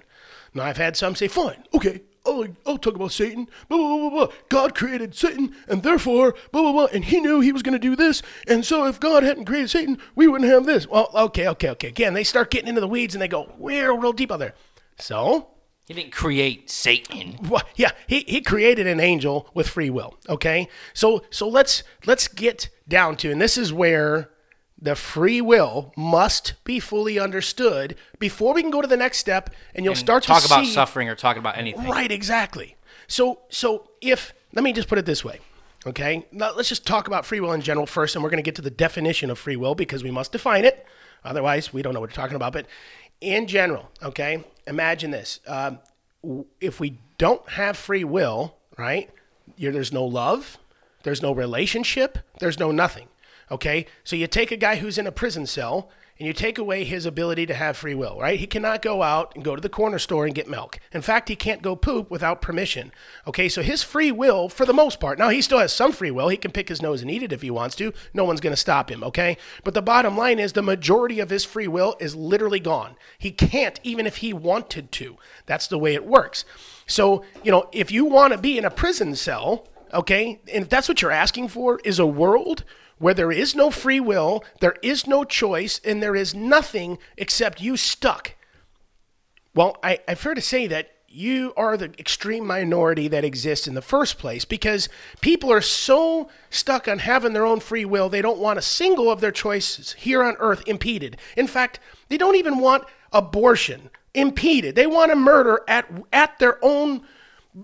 Now, 0.53 0.63
I've 0.63 0.77
had 0.77 0.95
some 0.95 1.15
say, 1.15 1.27
fine, 1.27 1.63
okay, 1.73 2.01
I'll, 2.25 2.45
I'll 2.65 2.77
talk 2.77 2.95
about 2.95 3.11
Satan. 3.11 3.47
Blah, 3.67 3.77
blah, 3.77 3.87
blah, 3.97 4.09
blah, 4.09 4.25
blah. 4.27 4.35
God 4.49 4.75
created 4.75 5.15
Satan, 5.15 5.55
and 5.67 5.81
therefore, 5.83 6.35
blah, 6.51 6.61
blah, 6.61 6.71
blah, 6.71 6.85
and 6.93 7.03
he 7.03 7.19
knew 7.19 7.39
he 7.41 7.51
was 7.51 7.63
going 7.63 7.73
to 7.73 7.79
do 7.79 7.95
this. 7.95 8.21
And 8.47 8.63
so, 8.63 8.85
if 8.85 8.99
God 8.99 9.23
hadn't 9.23 9.45
created 9.45 9.69
Satan, 9.71 9.97
we 10.15 10.27
wouldn't 10.27 10.49
have 10.49 10.65
this. 10.65 10.87
Well, 10.87 11.09
okay, 11.13 11.47
okay, 11.49 11.69
okay. 11.71 11.87
Again, 11.89 12.13
they 12.13 12.23
start 12.23 12.51
getting 12.51 12.69
into 12.69 12.81
the 12.81 12.87
weeds 12.87 13.15
and 13.15 13.21
they 13.21 13.27
go, 13.27 13.51
we're 13.57 13.91
real 13.97 14.13
deep 14.13 14.31
out 14.31 14.39
there. 14.39 14.53
So, 14.99 15.49
He 15.85 15.93
didn't 15.95 16.11
create 16.13 16.69
Satan. 16.69 17.37
well, 17.49 17.63
yeah, 17.75 17.91
he, 18.07 18.19
he 18.27 18.39
created 18.41 18.85
an 18.87 18.99
angel 18.99 19.49
with 19.53 19.67
free 19.67 19.89
will. 19.89 20.15
Okay, 20.29 20.69
so 20.93 21.23
so 21.29 21.47
let's 21.49 21.83
let's 22.05 22.27
get 22.29 22.69
down 22.87 23.17
to, 23.17 23.31
and 23.31 23.41
this 23.41 23.57
is 23.57 23.73
where 23.73 24.29
the 24.83 24.95
free 24.95 25.39
will 25.39 25.93
must 25.95 26.55
be 26.65 26.77
fully 26.79 27.17
understood 27.17 27.95
before 28.19 28.53
we 28.53 28.61
can 28.61 28.69
go 28.69 28.81
to 28.81 28.87
the 28.87 28.97
next 28.97 29.17
step, 29.17 29.49
and 29.73 29.85
you'll 29.85 29.93
And 29.93 29.99
start 29.99 30.23
talk 30.23 30.41
to 30.41 30.45
about 30.47 30.65
see, 30.65 30.73
suffering 30.73 31.07
or 31.07 31.15
talk 31.15 31.37
about 31.37 31.57
anything. 31.57 31.87
Right, 31.87 32.11
exactly. 32.11 32.75
So 33.07 33.39
so 33.49 33.89
if 34.01 34.33
let 34.53 34.63
me 34.63 34.73
just 34.73 34.89
put 34.89 34.97
it 34.97 35.05
this 35.05 35.23
way. 35.23 35.39
Okay, 35.85 36.25
now 36.31 36.53
let's 36.55 36.69
just 36.69 36.85
talk 36.85 37.07
about 37.07 37.25
free 37.25 37.39
will 37.39 37.51
in 37.53 37.61
general 37.61 37.85
first, 37.85 38.15
and 38.15 38.23
we're 38.23 38.29
going 38.29 38.43
to 38.43 38.43
get 38.43 38.55
to 38.55 38.61
the 38.61 38.69
definition 38.71 39.29
of 39.29 39.39
free 39.39 39.55
will 39.57 39.75
because 39.75 40.03
we 40.03 40.11
must 40.11 40.31
define 40.31 40.63
it. 40.63 40.85
Otherwise, 41.25 41.73
we 41.73 41.81
don't 41.81 41.93
know 41.93 41.99
what 41.99 42.09
we're 42.09 42.15
talking 42.15 42.35
about. 42.35 42.53
But 42.53 42.67
in 43.19 43.47
general, 43.47 43.89
okay, 44.01 44.43
imagine 44.67 45.11
this: 45.11 45.39
um, 45.47 45.79
if 46.59 46.79
we 46.79 46.99
don't 47.17 47.47
have 47.49 47.77
free 47.77 48.03
will, 48.03 48.55
right? 48.77 49.09
There's 49.57 49.91
no 49.93 50.05
love, 50.05 50.57
there's 51.03 51.21
no 51.21 51.31
relationship, 51.33 52.17
there's 52.39 52.59
no 52.59 52.71
nothing. 52.71 53.07
Okay, 53.53 53.85
so 54.03 54.15
you 54.15 54.25
take 54.25 54.51
a 54.51 54.57
guy 54.57 54.77
who's 54.77 54.97
in 54.97 55.05
a 55.05 55.11
prison 55.11 55.45
cell 55.45 55.91
and 56.17 56.25
you 56.25 56.33
take 56.33 56.57
away 56.57 56.83
his 56.83 57.05
ability 57.05 57.45
to 57.45 57.53
have 57.53 57.77
free 57.77 57.93
will, 57.93 58.19
right? 58.19 58.39
He 58.39 58.47
cannot 58.47 58.81
go 58.81 59.03
out 59.03 59.31
and 59.35 59.43
go 59.43 59.55
to 59.55 59.61
the 59.61 59.69
corner 59.69 59.99
store 59.99 60.25
and 60.25 60.33
get 60.33 60.49
milk. 60.49 60.79
In 60.91 61.03
fact, 61.03 61.29
he 61.29 61.35
can't 61.35 61.61
go 61.61 61.75
poop 61.75 62.09
without 62.09 62.41
permission. 62.41 62.91
Okay, 63.27 63.47
so 63.47 63.61
his 63.61 63.83
free 63.83 64.11
will, 64.11 64.49
for 64.49 64.65
the 64.65 64.73
most 64.73 64.99
part, 64.99 65.19
now 65.19 65.29
he 65.29 65.39
still 65.39 65.59
has 65.59 65.71
some 65.71 65.91
free 65.91 66.09
will. 66.09 66.29
He 66.29 66.37
can 66.37 66.51
pick 66.51 66.67
his 66.67 66.81
nose 66.81 67.03
and 67.03 67.11
eat 67.11 67.21
it 67.21 67.31
if 67.31 67.43
he 67.43 67.51
wants 67.51 67.75
to. 67.75 67.93
No 68.11 68.23
one's 68.23 68.41
going 68.41 68.53
to 68.53 68.57
stop 68.57 68.89
him, 68.89 69.03
okay? 69.03 69.37
But 69.63 69.75
the 69.75 69.83
bottom 69.83 70.17
line 70.17 70.39
is 70.39 70.53
the 70.53 70.63
majority 70.63 71.19
of 71.19 71.29
his 71.29 71.45
free 71.45 71.67
will 71.67 71.95
is 71.99 72.15
literally 72.15 72.59
gone. 72.59 72.95
He 73.19 73.29
can't, 73.29 73.79
even 73.83 74.07
if 74.07 74.17
he 74.17 74.33
wanted 74.33 74.91
to. 74.93 75.17
That's 75.45 75.67
the 75.67 75.77
way 75.77 75.93
it 75.93 76.07
works. 76.07 76.43
So, 76.87 77.23
you 77.43 77.51
know, 77.51 77.69
if 77.71 77.91
you 77.91 78.05
want 78.05 78.33
to 78.33 78.39
be 78.39 78.57
in 78.57 78.65
a 78.65 78.71
prison 78.71 79.15
cell, 79.15 79.67
okay, 79.93 80.41
and 80.51 80.63
if 80.63 80.69
that's 80.69 80.87
what 80.87 81.03
you're 81.03 81.11
asking 81.11 81.49
for, 81.49 81.79
is 81.83 81.99
a 81.99 82.07
world 82.07 82.63
where 83.03 83.13
there 83.13 83.33
is 83.33 83.53
no 83.53 83.69
free 83.69 83.99
will, 83.99 84.45
there 84.61 84.77
is 84.81 85.05
no 85.05 85.25
choice, 85.25 85.81
and 85.83 86.01
there 86.01 86.15
is 86.15 86.33
nothing 86.33 86.97
except 87.17 87.59
you 87.59 87.75
stuck. 87.75 88.33
Well, 89.53 89.75
I, 89.83 89.99
I 90.07 90.15
fair 90.15 90.33
to 90.33 90.41
say 90.41 90.67
that 90.67 90.89
you 91.09 91.53
are 91.57 91.75
the 91.75 91.91
extreme 91.99 92.47
minority 92.47 93.09
that 93.09 93.25
exists 93.25 93.67
in 93.67 93.73
the 93.73 93.81
first 93.81 94.17
place 94.17 94.45
because 94.45 94.87
people 95.19 95.51
are 95.51 95.59
so 95.59 96.29
stuck 96.49 96.87
on 96.87 96.99
having 96.99 97.33
their 97.33 97.45
own 97.45 97.59
free 97.59 97.83
will, 97.83 98.07
they 98.07 98.21
don't 98.21 98.39
want 98.39 98.57
a 98.57 98.61
single 98.61 99.11
of 99.11 99.19
their 99.19 99.33
choices 99.33 99.91
here 99.91 100.23
on 100.23 100.37
earth 100.39 100.63
impeded. 100.65 101.17
In 101.35 101.47
fact, 101.47 101.81
they 102.07 102.17
don't 102.17 102.37
even 102.37 102.57
want 102.57 102.85
abortion 103.11 103.89
impeded. 104.13 104.75
They 104.75 104.87
want 104.87 105.11
to 105.11 105.17
murder 105.17 105.59
at, 105.67 105.91
at 106.13 106.39
their 106.39 106.57
own 106.63 107.01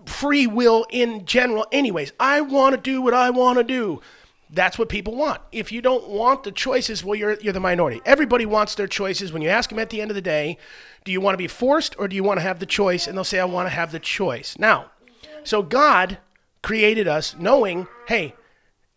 free 0.05 0.47
will 0.47 0.85
in 0.89 1.23
general, 1.23 1.65
anyways. 1.71 2.11
I 2.19 2.41
want 2.41 2.75
to 2.75 2.81
do 2.81 3.01
what 3.01 3.13
I 3.13 3.29
want 3.29 3.57
to 3.57 3.63
do. 3.63 4.01
That's 4.51 4.79
what 4.79 4.89
people 4.89 5.15
want. 5.15 5.41
If 5.51 5.71
you 5.71 5.81
don't 5.81 6.09
want 6.09 6.43
the 6.43 6.51
choices, 6.51 7.03
well, 7.03 7.15
you're, 7.15 7.39
you're 7.39 7.53
the 7.53 7.59
minority. 7.59 8.01
Everybody 8.05 8.45
wants 8.45 8.73
their 8.75 8.87
choices. 8.87 9.31
When 9.31 9.43
you 9.43 9.49
ask 9.49 9.69
them 9.69 9.79
at 9.79 9.91
the 9.91 10.01
end 10.01 10.09
of 10.09 10.15
the 10.15 10.21
day, 10.21 10.57
do 11.03 11.11
you 11.11 11.21
want 11.21 11.33
to 11.33 11.37
be 11.37 11.47
forced 11.47 11.95
or 11.99 12.07
do 12.07 12.15
you 12.15 12.23
want 12.23 12.39
to 12.39 12.41
have 12.41 12.59
the 12.59 12.65
choice? 12.65 13.07
And 13.07 13.15
they'll 13.15 13.23
say, 13.23 13.39
I 13.39 13.45
want 13.45 13.67
to 13.67 13.73
have 13.73 13.91
the 13.91 13.99
choice. 13.99 14.57
Now, 14.57 14.91
so 15.43 15.61
God 15.61 16.17
created 16.63 17.07
us 17.07 17.35
knowing, 17.37 17.87
hey, 18.07 18.33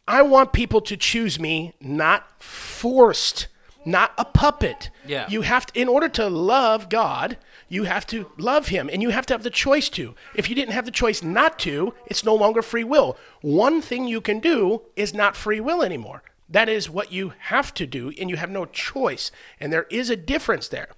I 0.09 0.23
want 0.23 0.53
people 0.53 0.81
to 0.81 0.97
choose 0.97 1.38
me, 1.38 1.75
not 1.81 2.43
forced, 2.43 3.49
not 3.85 4.12
a 4.19 4.25
puppet. 4.25 4.91
Yeah. 5.07 5.29
You 5.29 5.43
have 5.43 5.67
to, 5.67 5.81
in 5.81 5.88
order 5.88 6.09
to 6.11 6.29
love 6.29 6.88
God, 6.88 7.37
you 7.73 7.85
have 7.85 8.07
to 8.09 8.31
love 8.37 8.69
Him, 8.69 8.91
and 8.93 9.01
you 9.01 9.09
have 9.09 9.25
to 9.27 9.35
have 9.35 9.43
the 9.43 9.49
choice 9.51 9.89
to. 9.91 10.15
If 10.35 10.49
you 10.51 10.55
didn't 10.55 10.75
have 10.75 10.85
the 10.85 10.91
choice 10.91 11.23
not 11.23 11.59
to, 11.61 11.95
it's 12.07 12.23
no 12.23 12.35
longer 12.35 12.61
free 12.61 12.85
will. 12.85 13.17
One 13.41 13.81
thing 13.81 14.07
you 14.07 14.21
can 14.21 14.41
do 14.41 14.83
is 14.95 15.15
not 15.15 15.37
free 15.37 15.59
will 15.59 15.83
anymore. 15.83 16.23
That 16.51 16.69
is 16.69 16.91
what 16.91 17.11
you 17.13 17.33
have 17.39 17.73
to 17.75 17.87
do, 17.87 18.13
and 18.21 18.29
you 18.29 18.37
have 18.37 18.51
no 18.51 18.67
choice. 18.67 19.31
And 19.59 19.73
there 19.73 19.87
is 19.91 20.11
a 20.11 20.17
difference 20.17 20.69
there. 20.69 20.89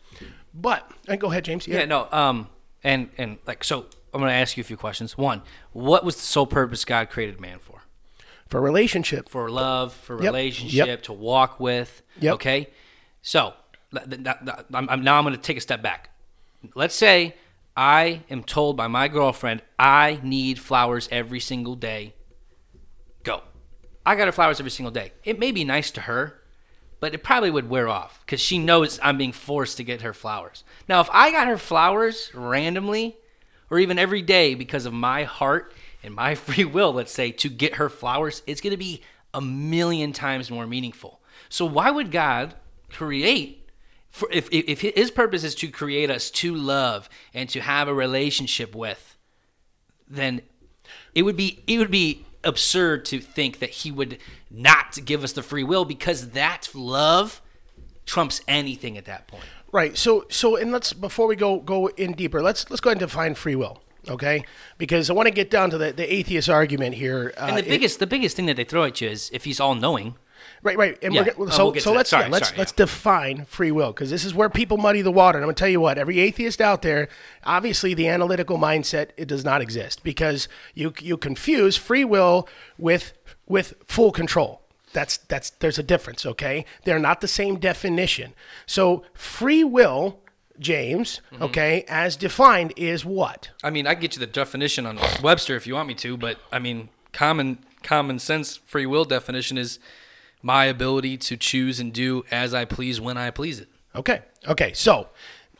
But 0.52 0.90
and 1.06 1.20
go 1.20 1.30
ahead, 1.30 1.44
James. 1.44 1.68
Yeah, 1.68 1.84
no. 1.84 2.08
Um, 2.10 2.48
and 2.82 3.08
and 3.18 3.38
like 3.46 3.62
so, 3.62 3.86
I'm 4.12 4.20
going 4.20 4.30
to 4.30 4.34
ask 4.34 4.56
you 4.56 4.62
a 4.62 4.64
few 4.64 4.76
questions. 4.76 5.16
One, 5.16 5.42
what 5.72 6.04
was 6.04 6.16
the 6.16 6.22
sole 6.22 6.46
purpose 6.46 6.84
God 6.84 7.08
created 7.08 7.40
man 7.40 7.60
for? 7.60 7.82
For 8.48 8.60
relationship, 8.60 9.28
For 9.28 9.48
love, 9.48 9.92
for 9.92 10.14
Yep. 10.16 10.24
relationship, 10.24 10.86
Yep. 10.86 11.02
to 11.04 11.12
walk 11.12 11.60
with. 11.60 12.02
Yep. 12.20 12.34
Okay. 12.34 12.68
So 13.22 13.54
now 13.92 15.18
I'm 15.18 15.24
going 15.24 15.34
to 15.34 15.40
take 15.40 15.56
a 15.56 15.60
step 15.60 15.80
back. 15.82 16.10
Let's 16.74 16.94
say 16.94 17.34
I 17.76 18.22
am 18.30 18.44
told 18.44 18.76
by 18.76 18.86
my 18.86 19.08
girlfriend 19.08 19.62
I 19.78 20.20
need 20.22 20.58
flowers 20.58 21.08
every 21.10 21.40
single 21.40 21.74
day. 21.74 22.14
Go. 23.22 23.42
I 24.06 24.16
got 24.16 24.28
her 24.28 24.32
flowers 24.32 24.60
every 24.60 24.70
single 24.70 24.92
day. 24.92 25.12
It 25.24 25.38
may 25.38 25.50
be 25.50 25.64
nice 25.64 25.90
to 25.92 26.02
her, 26.02 26.42
but 27.00 27.14
it 27.14 27.24
probably 27.24 27.50
would 27.50 27.68
wear 27.68 27.88
off 27.88 28.20
because 28.20 28.40
she 28.40 28.58
knows 28.58 29.00
I'm 29.02 29.18
being 29.18 29.32
forced 29.32 29.78
to 29.78 29.84
get 29.84 30.02
her 30.02 30.14
flowers. 30.14 30.62
Now, 30.88 31.00
if 31.00 31.08
I 31.12 31.30
got 31.32 31.48
her 31.48 31.58
flowers 31.58 32.30
randomly 32.34 33.16
or 33.70 33.78
even 33.78 33.98
every 33.98 34.22
day 34.22 34.54
because 34.54 34.86
of 34.86 34.92
my 34.92 35.24
heart 35.24 35.72
and 36.02 36.14
my 36.14 36.34
free 36.34 36.64
will, 36.64 36.92
let's 36.92 37.12
say, 37.12 37.32
to 37.32 37.48
get 37.48 37.74
her 37.74 37.88
flowers, 37.88 38.42
it's 38.46 38.60
going 38.60 38.72
to 38.72 38.76
be 38.76 39.02
a 39.32 39.40
million 39.40 40.12
times 40.12 40.50
more 40.50 40.66
meaningful. 40.66 41.20
So, 41.48 41.66
why 41.66 41.90
would 41.90 42.10
God 42.10 42.54
create? 42.90 43.63
For 44.14 44.28
if, 44.30 44.48
if 44.52 44.68
if 44.84 44.94
his 44.94 45.10
purpose 45.10 45.42
is 45.42 45.56
to 45.56 45.66
create 45.66 46.08
us 46.08 46.30
to 46.30 46.54
love 46.54 47.08
and 47.34 47.48
to 47.48 47.60
have 47.60 47.88
a 47.88 47.94
relationship 47.94 48.72
with, 48.72 49.16
then 50.08 50.42
it 51.16 51.22
would 51.22 51.36
be 51.36 51.64
it 51.66 51.78
would 51.78 51.90
be 51.90 52.24
absurd 52.44 53.04
to 53.06 53.18
think 53.18 53.58
that 53.58 53.70
he 53.70 53.90
would 53.90 54.18
not 54.52 55.04
give 55.04 55.24
us 55.24 55.32
the 55.32 55.42
free 55.42 55.64
will 55.64 55.84
because 55.84 56.30
that 56.30 56.68
love 56.74 57.42
trumps 58.06 58.40
anything 58.46 58.96
at 58.96 59.06
that 59.06 59.26
point. 59.26 59.42
Right. 59.72 59.96
So 59.98 60.26
so 60.30 60.54
and 60.54 60.70
let's 60.70 60.92
before 60.92 61.26
we 61.26 61.34
go 61.34 61.58
go 61.58 61.88
in 61.88 62.12
deeper, 62.12 62.40
let's 62.40 62.70
let's 62.70 62.80
go 62.80 62.90
ahead 62.90 63.02
and 63.02 63.10
define 63.10 63.34
free 63.34 63.56
will. 63.56 63.82
Okay, 64.06 64.44
because 64.78 65.10
I 65.10 65.12
want 65.14 65.26
to 65.26 65.34
get 65.34 65.50
down 65.50 65.70
to 65.70 65.78
the, 65.78 65.90
the 65.90 66.14
atheist 66.14 66.48
argument 66.48 66.94
here. 66.94 67.32
Uh, 67.36 67.46
And 67.48 67.56
the 67.56 67.62
it- 67.64 67.68
biggest 67.68 67.98
the 67.98 68.06
biggest 68.06 68.36
thing 68.36 68.46
that 68.46 68.54
they 68.56 68.64
throw 68.64 68.84
at 68.84 69.00
you 69.00 69.08
is 69.08 69.28
if 69.32 69.42
he's 69.44 69.58
all 69.58 69.74
knowing. 69.74 70.14
Right, 70.64 70.76
right. 70.76 70.98
And 71.02 71.14
Yeah. 71.14 71.28
we're, 71.36 71.46
Oh, 71.46 71.50
so 71.50 71.70
we'll 71.70 71.80
so 71.80 71.92
let's 71.92 72.10
Sorry, 72.10 72.24
yeah, 72.24 72.30
let's 72.30 72.48
sorry, 72.48 72.58
let's 72.58 72.72
yeah. 72.72 72.84
define 72.84 73.44
free 73.44 73.70
will 73.70 73.92
because 73.92 74.10
this 74.10 74.24
is 74.24 74.34
where 74.34 74.48
people 74.48 74.78
muddy 74.78 75.02
the 75.02 75.12
water. 75.12 75.38
And 75.38 75.44
I'm 75.44 75.48
gonna 75.48 75.54
tell 75.54 75.68
you 75.68 75.80
what, 75.80 75.98
every 75.98 76.18
atheist 76.20 76.60
out 76.60 76.82
there, 76.82 77.08
obviously 77.44 77.94
the 77.94 78.08
analytical 78.08 78.58
mindset 78.58 79.10
it 79.16 79.28
does 79.28 79.44
not 79.44 79.60
exist 79.60 80.02
because 80.02 80.48
you 80.74 80.92
you 81.00 81.16
confuse 81.16 81.76
free 81.76 82.04
will 82.04 82.48
with 82.78 83.12
with 83.46 83.74
full 83.86 84.10
control. 84.10 84.62
That's 84.94 85.18
that's 85.18 85.50
there's 85.50 85.78
a 85.78 85.82
difference, 85.82 86.24
okay? 86.24 86.64
They're 86.84 86.98
not 86.98 87.20
the 87.20 87.28
same 87.28 87.58
definition. 87.58 88.32
So 88.64 89.04
free 89.12 89.64
will, 89.64 90.20
James, 90.58 91.20
Mm-hmm. 91.32 91.42
okay, 91.42 91.84
as 91.88 92.16
defined 92.16 92.72
is 92.76 93.04
what? 93.04 93.50
I 93.62 93.70
mean, 93.70 93.86
I 93.86 93.94
can 93.94 94.00
get 94.02 94.14
you 94.16 94.20
the 94.20 94.26
definition 94.26 94.86
on 94.86 94.98
Webster 95.22 95.56
if 95.56 95.66
you 95.66 95.74
want 95.74 95.88
me 95.88 95.94
to, 95.94 96.16
but 96.16 96.38
I 96.50 96.58
mean, 96.58 96.88
common 97.12 97.58
common 97.82 98.18
sense 98.18 98.56
free 98.56 98.86
will 98.86 99.04
definition 99.04 99.58
is 99.58 99.78
my 100.44 100.66
ability 100.66 101.16
to 101.16 101.36
choose 101.38 101.80
and 101.80 101.90
do 101.92 102.22
as 102.30 102.52
I 102.54 102.66
please 102.66 103.00
when 103.00 103.16
I 103.16 103.30
please 103.30 103.58
it. 103.60 103.68
Okay. 103.96 104.20
Okay. 104.46 104.72
So, 104.74 105.08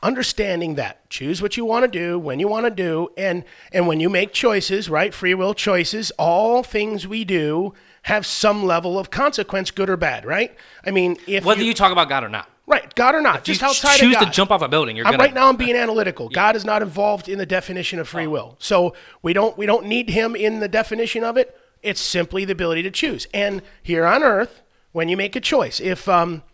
understanding 0.03 0.75
that, 0.75 1.09
choose 1.09 1.40
what 1.40 1.57
you 1.57 1.64
want 1.64 1.85
to 1.85 1.88
do 1.99 2.18
when 2.18 2.38
you 2.38 2.47
want 2.49 2.66
to 2.66 2.70
do, 2.70 3.09
and 3.16 3.44
and 3.73 3.87
when 3.87 3.99
you 4.01 4.11
make 4.11 4.33
choices, 4.33 4.88
right? 4.90 5.14
Free 5.14 5.35
will 5.35 5.55
choices. 5.55 6.11
All 6.18 6.62
things 6.62 7.07
we 7.09 7.25
do 7.25 7.73
have 8.03 8.27
some 8.27 8.64
level 8.64 8.99
of 8.99 9.11
consequence, 9.11 9.70
good 9.70 9.88
or 9.88 9.97
bad, 9.97 10.27
right? 10.27 10.55
I 10.85 10.90
mean, 10.90 11.16
if 11.27 11.44
Whether 11.44 11.62
you, 11.62 11.68
you 11.68 11.75
talk 11.75 11.90
about 11.90 12.11
God 12.11 12.23
or 12.23 12.29
not. 12.29 12.51
right, 12.66 12.94
God 12.94 13.14
or 13.14 13.23
not, 13.23 13.37
If 13.37 13.49
you 13.49 13.55
just 13.55 13.62
outside 13.62 13.97
choose 13.99 14.14
of 14.14 14.20
God. 14.20 14.27
to 14.27 14.31
jump 14.31 14.51
off 14.51 14.61
a 14.61 14.68
building, 14.68 14.94
you're 14.97 15.07
I'm, 15.07 15.12
gonna 15.12 15.25
right 15.25 15.33
now, 15.33 15.49
I'm 15.49 15.57
being 15.57 15.75
analytical. 15.87 16.29
God 16.29 16.55
is 16.55 16.66
not 16.66 16.83
involved 16.83 17.31
in 17.31 17.38
the 17.38 17.47
definition 17.47 17.99
of 17.99 18.07
Oh. 18.09 18.11
free 18.11 18.27
will, 18.27 18.57
so 18.59 18.94
we 19.23 19.33
don't 19.33 19.57
we 19.57 19.64
don't 19.64 19.87
need 19.87 20.11
Him 20.11 20.37
in 20.37 20.61
the 20.61 20.68
definition 20.68 21.25
of 21.25 21.38
it. 21.38 21.59
It's 21.83 22.01
simply 22.01 22.44
the 22.44 22.53
ability 22.53 22.83
to 22.83 22.90
choose. 22.90 23.27
And 23.33 23.62
here 23.83 24.05
on 24.07 24.23
Earth, 24.23 24.62
when 24.94 25.09
you 25.09 25.16
make 25.16 25.35
a 25.35 25.40
choice, 25.40 25.80
if 25.80 26.09
um, 26.09 26.44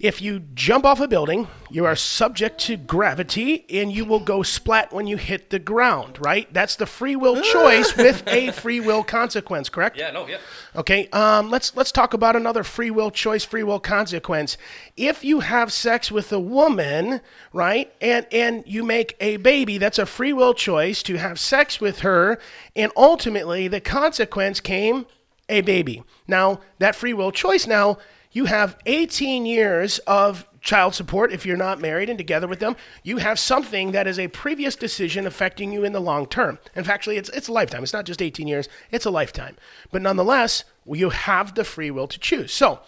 if 0.00 0.20
you 0.20 0.40
jump 0.54 0.84
off 0.84 0.98
a 0.98 1.06
building, 1.06 1.46
you 1.70 1.84
are 1.84 1.94
subject 1.94 2.58
to 2.62 2.76
gravity 2.76 3.64
and 3.70 3.92
you 3.92 4.04
will 4.04 4.18
go 4.18 4.42
splat 4.42 4.92
when 4.92 5.06
you 5.06 5.16
hit 5.16 5.50
the 5.50 5.60
ground, 5.60 6.18
right? 6.20 6.52
That's 6.52 6.74
the 6.74 6.84
free 6.84 7.14
will 7.14 7.40
choice 7.52 7.96
with 7.96 8.26
a 8.26 8.50
free 8.50 8.80
will 8.80 9.04
consequence, 9.04 9.68
correct? 9.68 9.96
Yeah, 9.96 10.10
no, 10.10 10.26
yeah. 10.26 10.38
Okay, 10.74 11.06
um, 11.10 11.48
let's 11.48 11.76
let's 11.76 11.92
talk 11.92 12.12
about 12.12 12.34
another 12.34 12.64
free 12.64 12.90
will 12.90 13.12
choice, 13.12 13.44
free 13.44 13.62
will 13.62 13.78
consequence. 13.78 14.58
If 14.96 15.24
you 15.24 15.38
have 15.40 15.72
sex 15.72 16.10
with 16.10 16.32
a 16.32 16.40
woman, 16.40 17.20
right, 17.52 17.92
and 18.00 18.26
and 18.32 18.64
you 18.66 18.82
make 18.82 19.16
a 19.20 19.36
baby, 19.36 19.78
that's 19.78 20.00
a 20.00 20.06
free 20.06 20.32
will 20.32 20.54
choice 20.54 21.04
to 21.04 21.18
have 21.18 21.38
sex 21.38 21.80
with 21.80 22.00
her, 22.00 22.40
and 22.74 22.90
ultimately 22.96 23.68
the 23.68 23.80
consequence 23.80 24.58
came 24.58 25.06
a 25.48 25.60
baby. 25.60 26.02
Now 26.26 26.60
that 26.78 26.96
free 26.96 27.12
will 27.12 27.32
choice, 27.32 27.66
now 27.66 27.98
you 28.32 28.46
have 28.46 28.76
18 28.86 29.46
years 29.46 29.98
of 30.00 30.46
child 30.60 30.94
support 30.94 31.30
if 31.30 31.44
you're 31.44 31.56
not 31.56 31.80
married 31.80 32.08
and 32.08 32.18
together 32.18 32.48
with 32.48 32.58
them. 32.58 32.74
You 33.02 33.18
have 33.18 33.38
something 33.38 33.92
that 33.92 34.06
is 34.06 34.18
a 34.18 34.28
previous 34.28 34.74
decision 34.74 35.26
affecting 35.26 35.70
you 35.70 35.84
in 35.84 35.92
the 35.92 36.00
long 36.00 36.26
term. 36.26 36.58
And 36.74 36.84
factually, 36.84 37.16
it's 37.16 37.28
it's 37.30 37.48
a 37.48 37.52
lifetime. 37.52 37.82
It's 37.82 37.92
not 37.92 38.06
just 38.06 38.22
18 38.22 38.48
years; 38.48 38.68
it's 38.90 39.04
a 39.04 39.10
lifetime. 39.10 39.56
But 39.92 40.02
nonetheless, 40.02 40.64
you 40.86 41.10
have 41.10 41.54
the 41.54 41.64
free 41.64 41.90
will 41.90 42.08
to 42.08 42.18
choose. 42.18 42.52
So. 42.52 42.80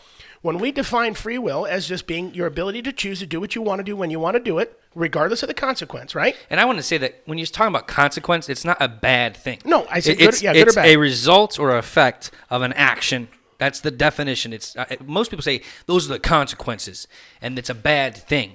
When 0.46 0.58
we 0.60 0.70
define 0.70 1.14
free 1.14 1.38
will 1.38 1.66
as 1.66 1.88
just 1.88 2.06
being 2.06 2.32
your 2.32 2.46
ability 2.46 2.80
to 2.82 2.92
choose 2.92 3.18
to 3.18 3.26
do 3.26 3.40
what 3.40 3.56
you 3.56 3.62
want 3.62 3.80
to 3.80 3.82
do 3.82 3.96
when 3.96 4.10
you 4.12 4.20
want 4.20 4.36
to 4.36 4.40
do 4.40 4.60
it, 4.60 4.78
regardless 4.94 5.42
of 5.42 5.48
the 5.48 5.54
consequence, 5.54 6.14
right? 6.14 6.36
And 6.48 6.60
I 6.60 6.64
want 6.66 6.78
to 6.78 6.84
say 6.84 6.98
that 6.98 7.20
when 7.26 7.36
you're 7.36 7.48
talking 7.48 7.74
about 7.74 7.88
consequence, 7.88 8.48
it's 8.48 8.64
not 8.64 8.76
a 8.80 8.86
bad 8.88 9.36
thing. 9.36 9.58
No, 9.64 9.88
I 9.90 9.98
said 9.98 10.12
It- 10.12 10.18
good- 10.18 10.28
it's, 10.28 10.42
yeah, 10.42 10.52
good 10.52 10.66
or 10.66 10.66
it's 10.68 10.76
bad. 10.76 10.86
a 10.86 10.96
result 10.98 11.58
or 11.58 11.76
effect 11.76 12.30
of 12.48 12.62
an 12.62 12.72
action. 12.74 13.26
That's 13.58 13.80
the 13.80 13.90
definition. 13.90 14.52
It's 14.52 14.76
uh, 14.76 14.84
most 15.04 15.32
people 15.32 15.42
say 15.42 15.62
those 15.86 16.08
are 16.08 16.12
the 16.12 16.20
consequences, 16.20 17.08
and 17.42 17.58
it's 17.58 17.68
a 17.70 17.74
bad 17.74 18.16
thing. 18.16 18.52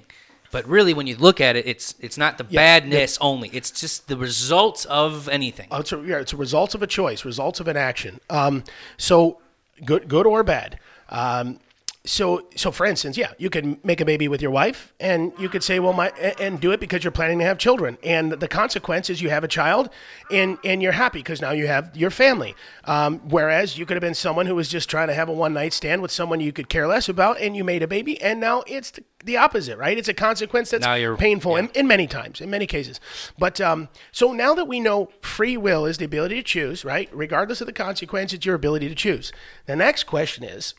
But 0.50 0.66
really, 0.66 0.94
when 0.94 1.06
you 1.06 1.16
look 1.16 1.42
at 1.42 1.56
it, 1.56 1.66
it's 1.66 1.94
it's 2.00 2.16
not 2.16 2.38
the 2.38 2.44
badness 2.44 3.18
only. 3.20 3.50
It's 3.50 3.70
just 3.70 4.08
the 4.08 4.16
results 4.16 4.86
of 4.86 5.28
anything. 5.28 5.68
Oh, 5.70 5.80
it's 5.80 5.92
a, 5.92 6.02
yeah, 6.06 6.20
it's 6.20 6.32
a 6.32 6.38
result 6.38 6.74
of 6.74 6.82
a 6.82 6.86
choice, 6.86 7.26
results 7.26 7.60
of 7.60 7.68
an 7.68 7.76
action. 7.76 8.18
Um, 8.30 8.64
so 8.96 9.40
good, 9.84 10.08
good 10.08 10.26
or 10.26 10.42
bad. 10.42 10.78
Um, 11.10 11.58
so, 12.04 12.48
so 12.56 12.72
for 12.72 12.84
instance, 12.84 13.16
yeah, 13.16 13.32
you 13.38 13.48
could 13.48 13.84
make 13.84 14.00
a 14.00 14.04
baby 14.04 14.26
with 14.26 14.42
your 14.42 14.50
wife, 14.50 14.92
and 14.98 15.32
you 15.38 15.48
could 15.48 15.62
say, 15.62 15.78
well, 15.78 15.92
my, 15.92 16.08
and- 16.40 16.60
do 16.60 16.72
it 16.72 16.80
because 16.80 17.02
you're 17.02 17.12
planning 17.12 17.38
to 17.38 17.44
have 17.44 17.58
children, 17.58 17.96
and 18.02 18.32
the 18.32 18.48
consequence 18.48 19.08
is 19.08 19.20
you 19.22 19.30
have 19.30 19.42
a 19.42 19.48
child, 19.48 19.88
and 20.30 20.58
and 20.64 20.82
you're 20.82 20.92
happy 20.92 21.20
because 21.20 21.40
now 21.40 21.50
you 21.50 21.66
have 21.66 21.96
your 21.96 22.10
family. 22.10 22.54
Um, 22.84 23.20
whereas 23.28 23.78
you 23.78 23.86
could 23.86 23.94
have 23.94 24.02
been 24.02 24.14
someone 24.14 24.46
who 24.46 24.54
was 24.54 24.68
just 24.68 24.88
trying 24.88 25.08
to 25.08 25.14
have 25.14 25.28
a 25.28 25.32
one 25.32 25.54
night 25.54 25.72
stand 25.72 26.02
with 26.02 26.10
someone 26.10 26.40
you 26.40 26.52
could 26.52 26.68
care 26.68 26.86
less 26.86 27.08
about, 27.08 27.40
and 27.40 27.56
you 27.56 27.64
made 27.64 27.82
a 27.82 27.88
baby, 27.88 28.20
and 28.20 28.40
now 28.40 28.62
it's 28.66 28.90
the, 28.90 29.04
the 29.24 29.36
opposite, 29.36 29.78
right? 29.78 29.96
It's 29.96 30.08
a 30.08 30.14
consequence 30.14 30.70
that's 30.70 30.84
painful 31.16 31.52
yeah. 31.52 31.58
and 31.60 31.76
in 31.76 31.86
many 31.86 32.06
times, 32.06 32.40
in 32.40 32.50
many 32.50 32.66
cases. 32.66 33.00
But 33.38 33.60
um, 33.60 33.88
so 34.10 34.32
now 34.32 34.54
that 34.54 34.66
we 34.66 34.80
know 34.80 35.10
free 35.20 35.56
will 35.56 35.86
is 35.86 35.98
the 35.98 36.04
ability 36.04 36.36
to 36.36 36.42
choose, 36.42 36.84
right? 36.84 37.08
Regardless 37.12 37.60
of 37.60 37.66
the 37.66 37.72
consequence, 37.72 38.32
it's 38.32 38.44
your 38.44 38.54
ability 38.54 38.88
to 38.88 38.94
choose. 38.94 39.32
The 39.66 39.76
next 39.76 40.04
question 40.04 40.44
is 40.44 40.74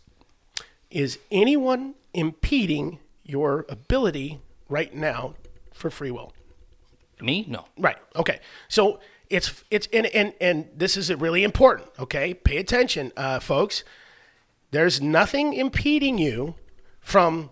Is 0.93 1.17
anyone 1.31 1.95
impeding 2.13 2.99
your 3.23 3.65
ability 3.67 4.39
right 4.69 4.93
now 4.93 5.33
for 5.73 5.89
free 5.89 6.11
will? 6.11 6.33
Me? 7.19 7.45
No. 7.47 7.65
Right. 7.77 7.97
Okay. 8.15 8.39
So 8.67 8.99
it's 9.27 9.63
it's 9.71 9.87
and 9.91 10.05
and 10.07 10.33
and 10.39 10.69
this 10.75 10.95
is 10.95 11.11
really 11.15 11.43
important. 11.43 11.89
Okay, 11.97 12.35
pay 12.35 12.57
attention, 12.57 13.11
uh, 13.17 13.39
folks. 13.39 13.83
There's 14.69 15.01
nothing 15.01 15.53
impeding 15.53 16.19
you 16.19 16.55
from 16.99 17.49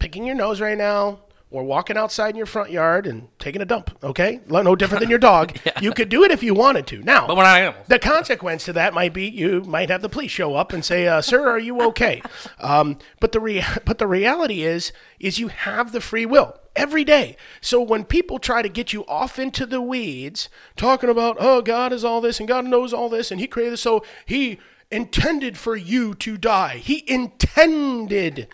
picking 0.00 0.26
your 0.26 0.34
nose 0.34 0.60
right 0.60 0.76
now 0.76 1.20
or 1.52 1.62
walking 1.62 1.96
outside 1.96 2.30
in 2.30 2.36
your 2.36 2.46
front 2.46 2.70
yard 2.70 3.06
and 3.06 3.28
taking 3.38 3.60
a 3.62 3.64
dump. 3.64 3.96
Okay, 4.02 4.40
no 4.48 4.74
different 4.74 5.00
than 5.00 5.10
your 5.10 5.18
dog. 5.18 5.56
You 5.80 5.92
could 5.92 6.08
do 6.08 6.22
it 6.24 6.30
if 6.30 6.42
you 6.42 6.54
wanted 6.54 6.86
to. 6.88 6.98
Now, 7.02 7.26
But 7.26 7.36
we're 7.36 7.42
not 7.42 7.60
animals. 7.60 7.86
the 7.88 7.98
consequence 7.98 8.64
to 8.66 8.72
that 8.74 8.94
might 8.94 9.12
be 9.12 9.28
you 9.28 9.60
might 9.62 9.90
have 9.90 10.00
the 10.02 10.08
police 10.08 10.30
show 10.30 10.54
up 10.54 10.72
and 10.72 10.84
say, 10.84 11.06
uh, 11.06 11.20
"Sir, 11.20 11.48
are 11.48 11.58
you 11.58 11.80
okay?" 11.88 12.22
Um, 12.60 12.98
but 13.20 13.32
the 13.32 13.40
rea- 13.40 13.64
but 13.84 13.98
the 13.98 14.06
reality 14.06 14.62
is 14.62 14.92
is 15.20 15.38
you 15.38 15.48
have 15.48 15.92
the 15.92 16.00
free 16.00 16.24
will 16.26 16.56
every 16.76 17.04
day. 17.04 17.36
So 17.60 17.80
when 17.82 18.04
people 18.04 18.38
try 18.38 18.62
to 18.62 18.68
get 18.68 18.92
you 18.92 19.04
off 19.06 19.38
into 19.38 19.66
the 19.66 19.80
weeds, 19.82 20.48
talking 20.76 21.10
about, 21.10 21.36
"Oh, 21.40 21.60
God 21.62 21.92
is 21.92 22.04
all 22.04 22.20
this 22.20 22.38
and 22.38 22.48
God 22.48 22.64
knows 22.64 22.92
all 22.92 23.08
this 23.08 23.30
and 23.30 23.40
He 23.40 23.46
created 23.46 23.72
this, 23.74 23.80
so 23.82 24.04
He 24.24 24.58
intended 24.90 25.58
for 25.58 25.74
you 25.76 26.14
to 26.16 26.36
die. 26.38 26.76
He 26.76 27.04
intended." 27.08 28.46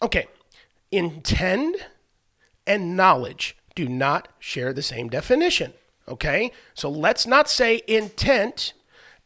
Okay, 0.00 0.26
intend 0.92 1.74
and 2.68 2.96
knowledge 2.96 3.56
do 3.74 3.88
not 3.88 4.28
share 4.38 4.72
the 4.72 4.82
same 4.82 5.08
definition. 5.08 5.72
Okay? 6.06 6.52
So 6.74 6.88
let's 6.88 7.26
not 7.26 7.50
say 7.50 7.82
intent 7.88 8.74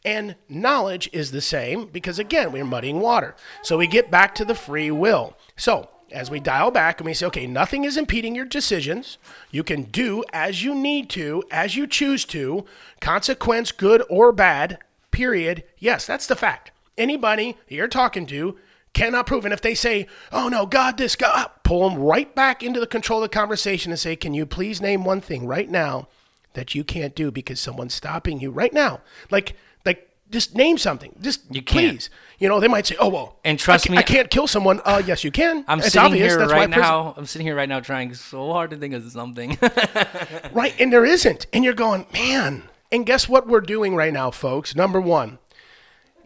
and 0.04 0.34
knowledge 0.48 1.08
is 1.12 1.30
the 1.30 1.40
same 1.40 1.86
because, 1.86 2.18
again, 2.18 2.52
we're 2.52 2.64
muddying 2.64 3.00
water. 3.00 3.36
So 3.62 3.76
we 3.76 3.86
get 3.86 4.10
back 4.10 4.34
to 4.36 4.44
the 4.44 4.54
free 4.54 4.90
will. 4.90 5.36
So 5.56 5.88
as 6.10 6.30
we 6.30 6.40
dial 6.40 6.70
back 6.70 7.00
and 7.00 7.06
we 7.06 7.14
say, 7.14 7.26
okay, 7.26 7.46
nothing 7.46 7.84
is 7.84 7.96
impeding 7.96 8.34
your 8.34 8.44
decisions. 8.44 9.18
You 9.50 9.62
can 9.62 9.84
do 9.84 10.24
as 10.32 10.62
you 10.62 10.74
need 10.74 11.08
to, 11.10 11.44
as 11.50 11.76
you 11.76 11.86
choose 11.86 12.24
to, 12.26 12.64
consequence, 13.00 13.72
good 13.72 14.02
or 14.10 14.32
bad, 14.32 14.78
period. 15.10 15.64
Yes, 15.78 16.06
that's 16.06 16.26
the 16.26 16.36
fact. 16.36 16.72
Anybody 16.98 17.56
you're 17.68 17.88
talking 17.88 18.26
to 18.26 18.56
cannot 18.92 19.26
prove. 19.26 19.44
And 19.44 19.54
if 19.54 19.62
they 19.62 19.74
say, 19.74 20.06
oh 20.30 20.48
no, 20.48 20.66
God, 20.66 20.98
this, 20.98 21.16
God, 21.16 21.50
pull 21.72 21.88
them 21.88 21.98
right 21.98 22.34
back 22.34 22.62
into 22.62 22.78
the 22.78 22.86
control 22.86 23.22
of 23.24 23.30
the 23.30 23.34
conversation 23.34 23.90
and 23.92 23.98
say, 23.98 24.14
can 24.14 24.34
you 24.34 24.44
please 24.44 24.82
name 24.82 25.04
one 25.04 25.22
thing 25.22 25.46
right 25.46 25.70
now 25.70 26.06
that 26.52 26.74
you 26.74 26.84
can't 26.84 27.14
do 27.14 27.30
because 27.30 27.58
someone's 27.58 27.94
stopping 27.94 28.38
you 28.38 28.50
right 28.50 28.74
now? 28.74 29.00
Like, 29.30 29.56
like, 29.86 30.10
just 30.28 30.54
name 30.54 30.76
something. 30.76 31.16
Just 31.22 31.40
You 31.50 31.62
can't. 31.62 31.92
please. 31.94 32.10
You 32.38 32.50
know, 32.50 32.60
they 32.60 32.68
might 32.68 32.86
say, 32.86 32.94
oh, 33.00 33.08
well, 33.08 33.36
And 33.42 33.58
trust 33.58 33.88
I, 33.88 33.92
me- 33.92 33.96
I 33.98 34.02
can't 34.02 34.28
kill 34.28 34.46
someone. 34.46 34.82
Uh, 34.84 35.00
yes, 35.06 35.24
you 35.24 35.30
can. 35.30 35.64
I'm 35.66 35.78
it's 35.78 35.92
sitting 35.92 36.04
obvious. 36.08 36.32
here 36.32 36.38
That's 36.40 36.52
right 36.52 36.68
now. 36.68 37.14
I'm 37.16 37.24
sitting 37.24 37.46
here 37.46 37.56
right 37.56 37.70
now 37.70 37.80
trying 37.80 38.12
so 38.12 38.52
hard 38.52 38.68
to 38.72 38.76
think 38.76 38.92
of 38.92 39.10
something. 39.10 39.56
Right, 40.52 40.78
and 40.78 40.92
there 40.92 41.06
isn't. 41.06 41.46
And 41.54 41.64
you're 41.64 41.72
going, 41.72 42.04
man. 42.12 42.64
And 42.90 43.06
guess 43.06 43.26
what 43.30 43.48
we're 43.48 43.62
doing 43.62 43.96
right 43.96 44.12
now, 44.12 44.30
folks? 44.30 44.76
Number 44.76 45.00
one, 45.00 45.38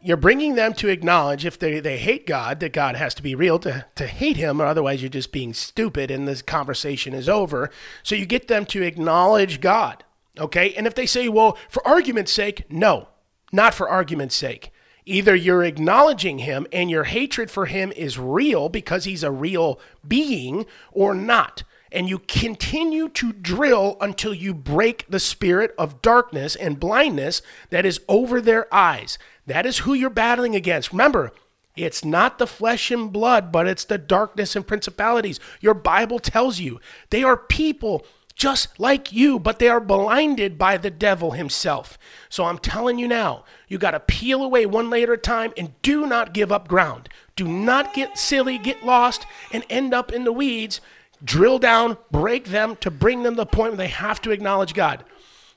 you're 0.07 0.17
bringing 0.17 0.55
them 0.55 0.73
to 0.73 0.89
acknowledge 0.89 1.45
if 1.45 1.59
they, 1.59 1.81
they 1.81 1.99
hate 1.99 2.29
God, 2.29 2.61
that 2.61 2.73
God 2.73 2.95
has 2.95 3.13
to 3.15 3.25
be 3.25 3.35
real 3.35 3.59
to, 3.59 3.85
to 3.97 4.07
hate 4.07 4.37
him, 4.37 4.63
or 4.63 4.67
otherwise 4.67 5.03
you're 5.03 5.09
just 5.09 5.33
being 5.33 5.53
stupid 5.53 6.13
and 6.13 6.29
this 6.29 6.43
conversation 6.43 7.13
is 7.13 7.29
over. 7.29 7.71
So 8.05 8.15
you 8.15 8.25
get 8.25 8.47
them 8.47 8.67
to 8.67 8.83
acknowledge 8.83 9.61
God. 9.61 10.05
Okay? 10.39 10.73
And 10.75 10.87
if 10.87 10.95
they 10.95 11.07
say, 11.07 11.29
well, 11.29 11.59
for 11.69 11.85
argument's 11.85 12.31
sake, 12.31 12.71
no, 12.71 13.09
not 13.53 13.75
for 13.75 13.89
argument's 13.89 14.37
sake. 14.37 14.71
Either 15.07 15.35
you're 15.35 15.65
acknowledging 15.65 16.39
him 16.39 16.69
and 16.73 16.89
your 16.89 17.05
hatred 17.05 17.51
for 17.51 17.67
him 17.67 17.91
is 17.97 18.17
real 18.17 18.69
because 18.69 19.07
he's 19.07 19.25
a 19.25 19.31
real 19.33 19.81
being, 20.07 20.67
or 20.93 21.17
not 21.17 21.65
and 21.97 22.11
you 22.11 22.19
continue 22.19 23.09
to 23.09 23.33
drill 23.33 23.97
until 24.03 24.35
you 24.35 24.53
break 24.53 25.07
the 25.09 25.19
spirit 25.19 25.75
of 25.79 26.03
darkness 26.03 26.55
and 26.55 26.79
blindness 26.79 27.41
that 27.71 27.87
is 27.87 28.01
over 28.07 28.41
their 28.41 28.73
eyes. 28.73 29.19
That 29.47 29.65
is 29.65 29.79
who 29.79 29.95
you're 29.95 30.11
battling 30.11 30.55
against. 30.55 30.93
Remember, 30.93 31.33
It's 31.77 32.05
not 32.05 32.39
the 32.39 32.47
flesh 32.47 32.91
and 32.91 33.13
blood, 33.13 33.53
but 33.53 33.67
it's 33.69 33.85
the 33.85 33.99
darkness 33.99 34.57
and 34.57 34.67
principalities. 34.67 35.39
Your 35.61 35.75
Bible 35.75 36.19
tells 36.19 36.59
you 36.59 36.81
they 37.11 37.23
are 37.23 37.37
people 37.37 38.07
just 38.35 38.79
like 38.79 39.13
you, 39.13 39.39
but 39.39 39.59
they 39.59 39.69
are 39.69 39.81
blinded 39.81 40.59
by 40.59 40.77
the 40.77 40.91
devil 40.91 41.31
himself. 41.33 41.99
So 42.29 42.45
I'm 42.45 42.59
telling 42.59 42.99
you 42.99 43.09
now, 43.09 43.45
you 43.69 43.79
got 43.79 43.93
to 43.93 44.01
peel 44.01 44.43
away 44.43 44.67
one 44.67 44.91
layer 44.91 45.13
at 45.13 45.19
a 45.19 45.23
time 45.23 45.53
and 45.57 45.81
do 45.83 46.07
not 46.07 46.35
give 46.35 46.53
up 46.53 46.69
ground. 46.69 47.09
Do 47.35 47.47
not 47.49 47.95
get 47.95 48.19
silly, 48.19 48.59
get 48.59 48.85
lost, 48.85 49.27
and 49.53 49.65
end 49.71 49.95
up 49.95 50.13
in 50.13 50.25
the 50.25 50.33
weeds. 50.33 50.81
Drill 51.25 51.59
down, 51.59 51.97
break 52.11 52.47
them 52.47 52.77
to 52.77 52.91
bring 52.91 53.23
them 53.23 53.35
to 53.35 53.39
the 53.39 53.47
point 53.47 53.71
where 53.73 53.79
they 53.79 53.89
have 53.89 54.21
to 54.23 54.31
acknowledge 54.31 54.75
God. 54.75 55.05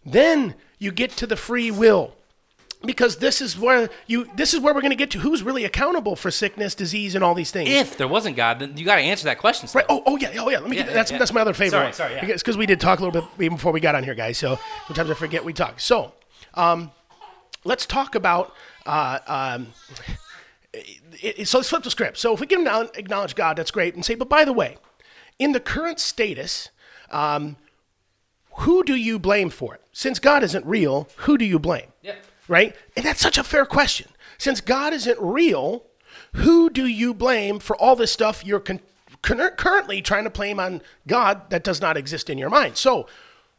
Then 0.06 0.56
you 0.78 0.92
get 0.92 1.12
to 1.18 1.28
the 1.28 1.36
free 1.36 1.70
will 1.72 2.16
because 2.86 3.18
this 3.18 3.42
is 3.42 3.60
where 3.60 3.90
you 4.08 4.30
this 4.38 4.54
is 4.54 4.62
where 4.62 4.74
we're 4.74 4.80
going 4.80 4.92
to 4.92 4.96
get 4.96 5.12
to 5.12 5.20
who's 5.20 5.44
really 5.44 5.66
accountable 5.66 6.16
for 6.16 6.32
sickness 6.32 6.74
disease 6.74 7.14
and 7.14 7.24
all 7.26 7.36
these 7.36 7.52
things 7.52 7.70
If 7.70 7.98
there 7.98 8.08
wasn't 8.08 8.38
God, 8.38 8.60
then 8.60 8.78
you 8.78 8.86
got 8.86 8.96
to 8.96 9.02
answer 9.02 9.26
that 9.26 9.38
question. 9.38 9.68
Still. 9.68 9.80
right 9.80 9.86
oh, 9.90 10.02
oh 10.06 10.16
yeah 10.18 10.30
oh 10.40 10.50
yeah 10.50 10.60
let 10.60 10.70
me 10.70 10.78
Yeah, 10.78 10.84
get, 10.84 10.94
that's 10.94 11.12
yeah. 11.12 11.18
that's 11.18 11.34
my 11.34 11.42
other 11.42 11.54
favorite 11.54 11.72
Sorry, 11.72 11.84
one. 11.88 11.94
sorry, 11.94 12.14
yeah. 12.14 12.22
because 12.22 12.42
because 12.42 12.56
we 12.56 12.66
did 12.66 12.80
talk 12.80 13.00
a 13.00 13.04
little 13.04 13.22
bit 13.22 13.30
even 13.44 13.58
before 13.58 13.74
we 13.74 13.82
got 13.82 13.96
on 13.96 14.06
here 14.06 14.16
guys 14.16 14.38
so 14.38 14.58
sometimes 14.88 15.10
i 15.10 15.14
forget 15.14 15.44
we 15.44 15.52
talk 15.52 15.82
so 15.82 16.14
um, 16.54 16.90
let's 17.66 17.86
talk 17.86 18.16
about 18.16 18.54
uh, 18.86 19.20
um, 19.28 19.68
it, 20.74 21.40
it- 21.40 21.48
so 21.50 21.58
let's 21.58 21.70
flip 21.70 21.84
the 21.84 21.92
script 21.92 22.18
so 22.18 22.34
if 22.34 22.40
we 22.40 22.48
can 22.48 22.64
now 22.64 22.82
acknowledge 22.96 23.36
god 23.36 23.58
that's 23.58 23.72
great 23.72 23.94
and 23.96 24.06
say 24.06 24.16
but 24.16 24.30
by 24.30 24.46
the 24.46 24.54
way 24.54 24.78
in 25.40 25.54
the 25.54 25.60
current 25.60 26.00
status 26.00 26.70
um, 27.10 27.56
who 28.58 28.84
do 28.84 28.94
you 28.96 29.18
blame 29.18 29.50
for 29.50 29.74
it 29.76 29.82
since 29.92 30.20
god 30.20 30.44
isn't 30.44 30.66
real 30.66 31.08
who 31.18 31.38
do 31.38 31.46
you 31.46 31.58
blame 31.60 31.88
Yeah. 32.02 32.16
right? 32.48 32.76
And 32.96 33.06
that's 33.06 33.22
such 33.22 33.38
a 33.38 33.44
fair 33.44 33.66
question. 33.66 34.08
Since 34.38 34.62
God 34.62 34.94
isn't 34.94 35.18
real, 35.20 35.84
who 36.36 36.70
do 36.70 36.86
you 36.86 37.14
blame 37.14 37.60
for 37.60 37.76
all 37.76 37.96
this 37.98 38.12
stuff 38.12 38.46
you're 38.46 38.60
con- 38.62 38.80
con- 39.22 39.50
currently 39.58 40.02
trying 40.02 40.24
to 40.24 40.30
blame 40.30 40.60
on 40.62 40.82
God 41.08 41.50
that 41.50 41.64
does 41.64 41.82
not 41.82 41.98
exist 41.98 42.30
in 42.30 42.38
your 42.38 42.50
mind? 42.50 42.78
So, 42.78 43.08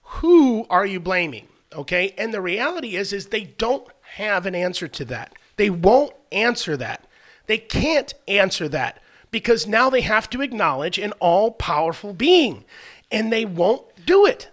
who 0.03 0.67
are 0.71 0.87
you 0.87 0.99
blaming? 1.01 1.49
Okay? 1.75 2.15
And 2.17 2.33
the 2.33 2.41
reality 2.41 2.97
is 2.97 3.13
is 3.13 3.27
they 3.27 3.45
don't 3.45 3.87
have 4.15 4.47
an 4.47 4.55
answer 4.55 4.89
to 4.89 5.05
that. 5.07 5.35
They 5.57 5.69
won't 5.71 6.15
answer 6.33 6.77
that. 6.79 7.07
They 7.47 7.59
can't 7.59 8.13
answer 8.27 8.69
that 8.71 9.03
because 9.31 9.67
now 9.67 9.91
they 9.91 10.01
have 10.03 10.29
to 10.31 10.43
acknowledge 10.43 10.99
an 10.99 11.13
all-powerful 11.21 12.13
being 12.15 12.65
and 13.11 13.33
they 13.33 13.45
won't 13.45 13.85
do 14.07 14.27
it. 14.27 14.49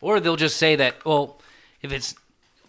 Or 0.00 0.20
they'll 0.20 0.36
just 0.36 0.56
say 0.56 0.76
that, 0.76 1.04
well, 1.04 1.40
if 1.82 1.92
it's 1.92 2.14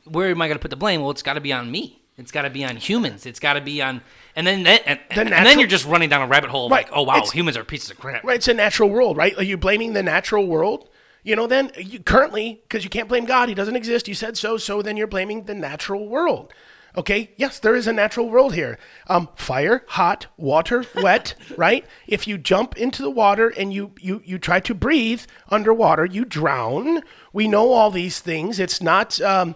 where 0.06 0.30
am 0.30 0.42
I 0.42 0.48
going 0.48 0.58
to 0.58 0.62
put 0.62 0.70
the 0.72 0.76
blame? 0.78 1.02
Well, 1.02 1.12
it's 1.12 1.24
got 1.24 1.34
to 1.34 1.42
be 1.42 1.54
on 1.54 1.72
me. 1.72 2.02
It's 2.18 2.32
got 2.32 2.44
to 2.44 2.50
be 2.50 2.64
on 2.64 2.76
humans. 2.76 3.26
It's 3.26 3.40
got 3.40 3.54
to 3.54 3.62
be 3.62 3.82
on, 3.82 4.02
and 4.36 4.46
then 4.46 4.68
and, 4.68 5.00
and, 5.10 5.34
and 5.34 5.46
then 5.48 5.58
you're 5.58 5.68
just 5.68 5.88
running 5.88 6.10
down 6.10 6.22
a 6.22 6.28
rabbit 6.28 6.52
hole 6.52 6.70
Right. 6.70 6.86
like, 6.86 6.94
oh 6.96 7.02
wow, 7.04 7.16
It's- 7.16 7.32
humans 7.32 7.58
are 7.58 7.64
pieces 7.64 7.90
of 7.90 8.00
crap. 8.00 8.24
Right, 8.24 8.36
it's 8.36 8.48
a 8.48 8.54
natural 8.54 8.90
world, 8.90 9.18
right? 9.18 9.36
Are 9.38 9.44
you 9.44 9.58
blaming 9.58 9.94
the 9.94 10.04
natural 10.04 10.46
world? 10.46 10.90
You 11.24 11.36
know, 11.36 11.48
then 11.48 11.72
you, 11.78 12.00
currently, 12.00 12.60
because 12.64 12.84
you 12.84 12.90
can't 12.90 13.08
blame 13.10 13.26
God, 13.26 13.50
He 13.50 13.56
doesn't 13.56 13.76
exist. 13.76 14.08
You 14.08 14.14
said 14.14 14.38
so, 14.38 14.58
so 14.58 14.82
then 14.84 14.96
you're 14.98 15.08
blaming 15.08 15.46
the 15.46 15.56
natural 15.56 16.08
world. 16.08 16.54
Okay, 16.96 17.32
yes, 17.38 17.58
there 17.58 17.76
is 17.76 17.88
a 17.88 17.94
natural 17.94 18.30
world 18.30 18.54
here. 18.54 18.78
Um, 19.08 19.28
fire, 19.36 19.84
hot, 19.88 20.28
water, 20.38 20.86
wet, 20.96 21.34
right? 21.58 21.86
If 22.06 22.28
you 22.28 22.38
jump 22.38 22.78
into 22.78 23.02
the 23.02 23.10
water 23.10 23.50
and 23.50 23.74
you, 23.74 23.94
you, 24.00 24.22
you 24.24 24.38
try 24.38 24.60
to 24.60 24.76
breathe 24.76 25.22
underwater, 25.50 26.06
you 26.06 26.24
drown. 26.24 27.02
We 27.32 27.48
know 27.48 27.72
all 27.72 27.90
these 27.90 28.20
things. 28.20 28.60
It's 28.60 28.80
not 28.80 29.20
um, 29.22 29.56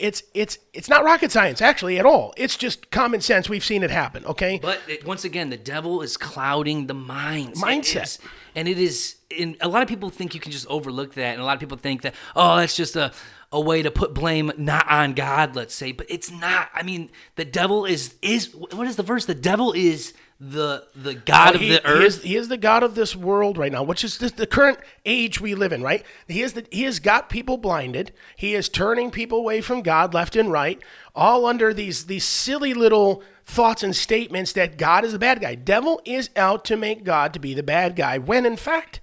it's 0.00 0.22
it's 0.34 0.58
it's 0.72 0.88
not 0.88 1.04
rocket 1.04 1.30
science 1.32 1.60
actually 1.62 1.98
at 1.98 2.06
all. 2.06 2.32
It's 2.36 2.56
just 2.56 2.90
common 2.90 3.20
sense. 3.20 3.48
We've 3.48 3.64
seen 3.64 3.82
it 3.82 3.90
happen. 3.90 4.24
Okay, 4.26 4.58
But 4.60 4.80
it, 4.88 5.04
once 5.04 5.24
again, 5.24 5.50
the 5.50 5.56
devil 5.56 6.02
is 6.02 6.16
clouding 6.16 6.86
the 6.86 6.94
minds. 6.94 7.60
It 7.60 7.64
Mindset. 7.64 8.02
is- 8.02 8.18
and 8.54 8.66
it 8.68 8.78
is. 8.78 9.16
And 9.38 9.56
a 9.60 9.68
lot 9.68 9.82
of 9.82 9.88
people 9.88 10.10
think 10.10 10.34
you 10.34 10.40
can 10.40 10.50
just 10.50 10.66
overlook 10.66 11.14
that, 11.14 11.34
and 11.34 11.40
a 11.40 11.44
lot 11.44 11.54
of 11.54 11.60
people 11.60 11.76
think 11.78 12.02
that 12.02 12.14
oh, 12.34 12.56
that's 12.56 12.76
just 12.76 12.96
a 12.96 13.12
a 13.52 13.60
way 13.60 13.82
to 13.82 13.90
put 13.90 14.12
blame 14.14 14.50
not 14.56 14.88
on 14.90 15.12
God, 15.12 15.56
let's 15.56 15.74
say, 15.74 15.92
but 15.92 16.06
it's 16.08 16.30
not. 16.30 16.68
I 16.74 16.82
mean, 16.82 17.10
the 17.36 17.44
devil 17.44 17.84
is 17.84 18.14
is 18.22 18.54
what 18.54 18.86
is 18.86 18.96
the 18.96 19.02
verse? 19.04 19.26
The 19.26 19.34
devil 19.34 19.72
is 19.72 20.14
the 20.40 20.86
the 20.96 21.12
god 21.14 21.52
uh, 21.52 21.54
of 21.56 21.60
he, 21.60 21.68
the 21.68 21.74
he 21.74 21.80
earth. 21.84 22.04
is, 22.04 22.22
he 22.22 22.36
is 22.36 22.48
the 22.48 22.56
God 22.56 22.82
of 22.82 22.94
this 22.94 23.14
world 23.14 23.58
right 23.58 23.70
now, 23.70 23.82
which 23.82 24.02
is 24.02 24.16
the, 24.16 24.30
the 24.30 24.46
current 24.46 24.78
age 25.04 25.38
we 25.38 25.54
live 25.54 25.70
in, 25.70 25.82
right? 25.82 26.02
He 26.28 26.40
is 26.40 26.54
the, 26.54 26.66
he 26.70 26.84
has 26.84 26.98
got 26.98 27.28
people 27.28 27.58
blinded. 27.58 28.12
He 28.36 28.54
is 28.54 28.70
turning 28.70 29.10
people 29.10 29.38
away 29.38 29.60
from 29.60 29.82
God 29.82 30.14
left 30.14 30.36
and 30.36 30.50
right, 30.50 30.82
all 31.14 31.44
under 31.44 31.74
these 31.74 32.06
these 32.06 32.24
silly 32.24 32.72
little 32.72 33.22
thoughts 33.44 33.82
and 33.82 33.94
statements 33.94 34.52
that 34.54 34.78
God 34.78 35.04
is 35.04 35.12
the 35.12 35.18
bad 35.18 35.42
guy. 35.42 35.56
Devil 35.56 36.00
is 36.06 36.30
out 36.36 36.64
to 36.66 36.76
make 36.76 37.04
God 37.04 37.34
to 37.34 37.38
be 37.38 37.52
the 37.52 37.62
bad 37.62 37.94
guy, 37.94 38.16
when 38.16 38.46
in 38.46 38.56
fact, 38.56 39.00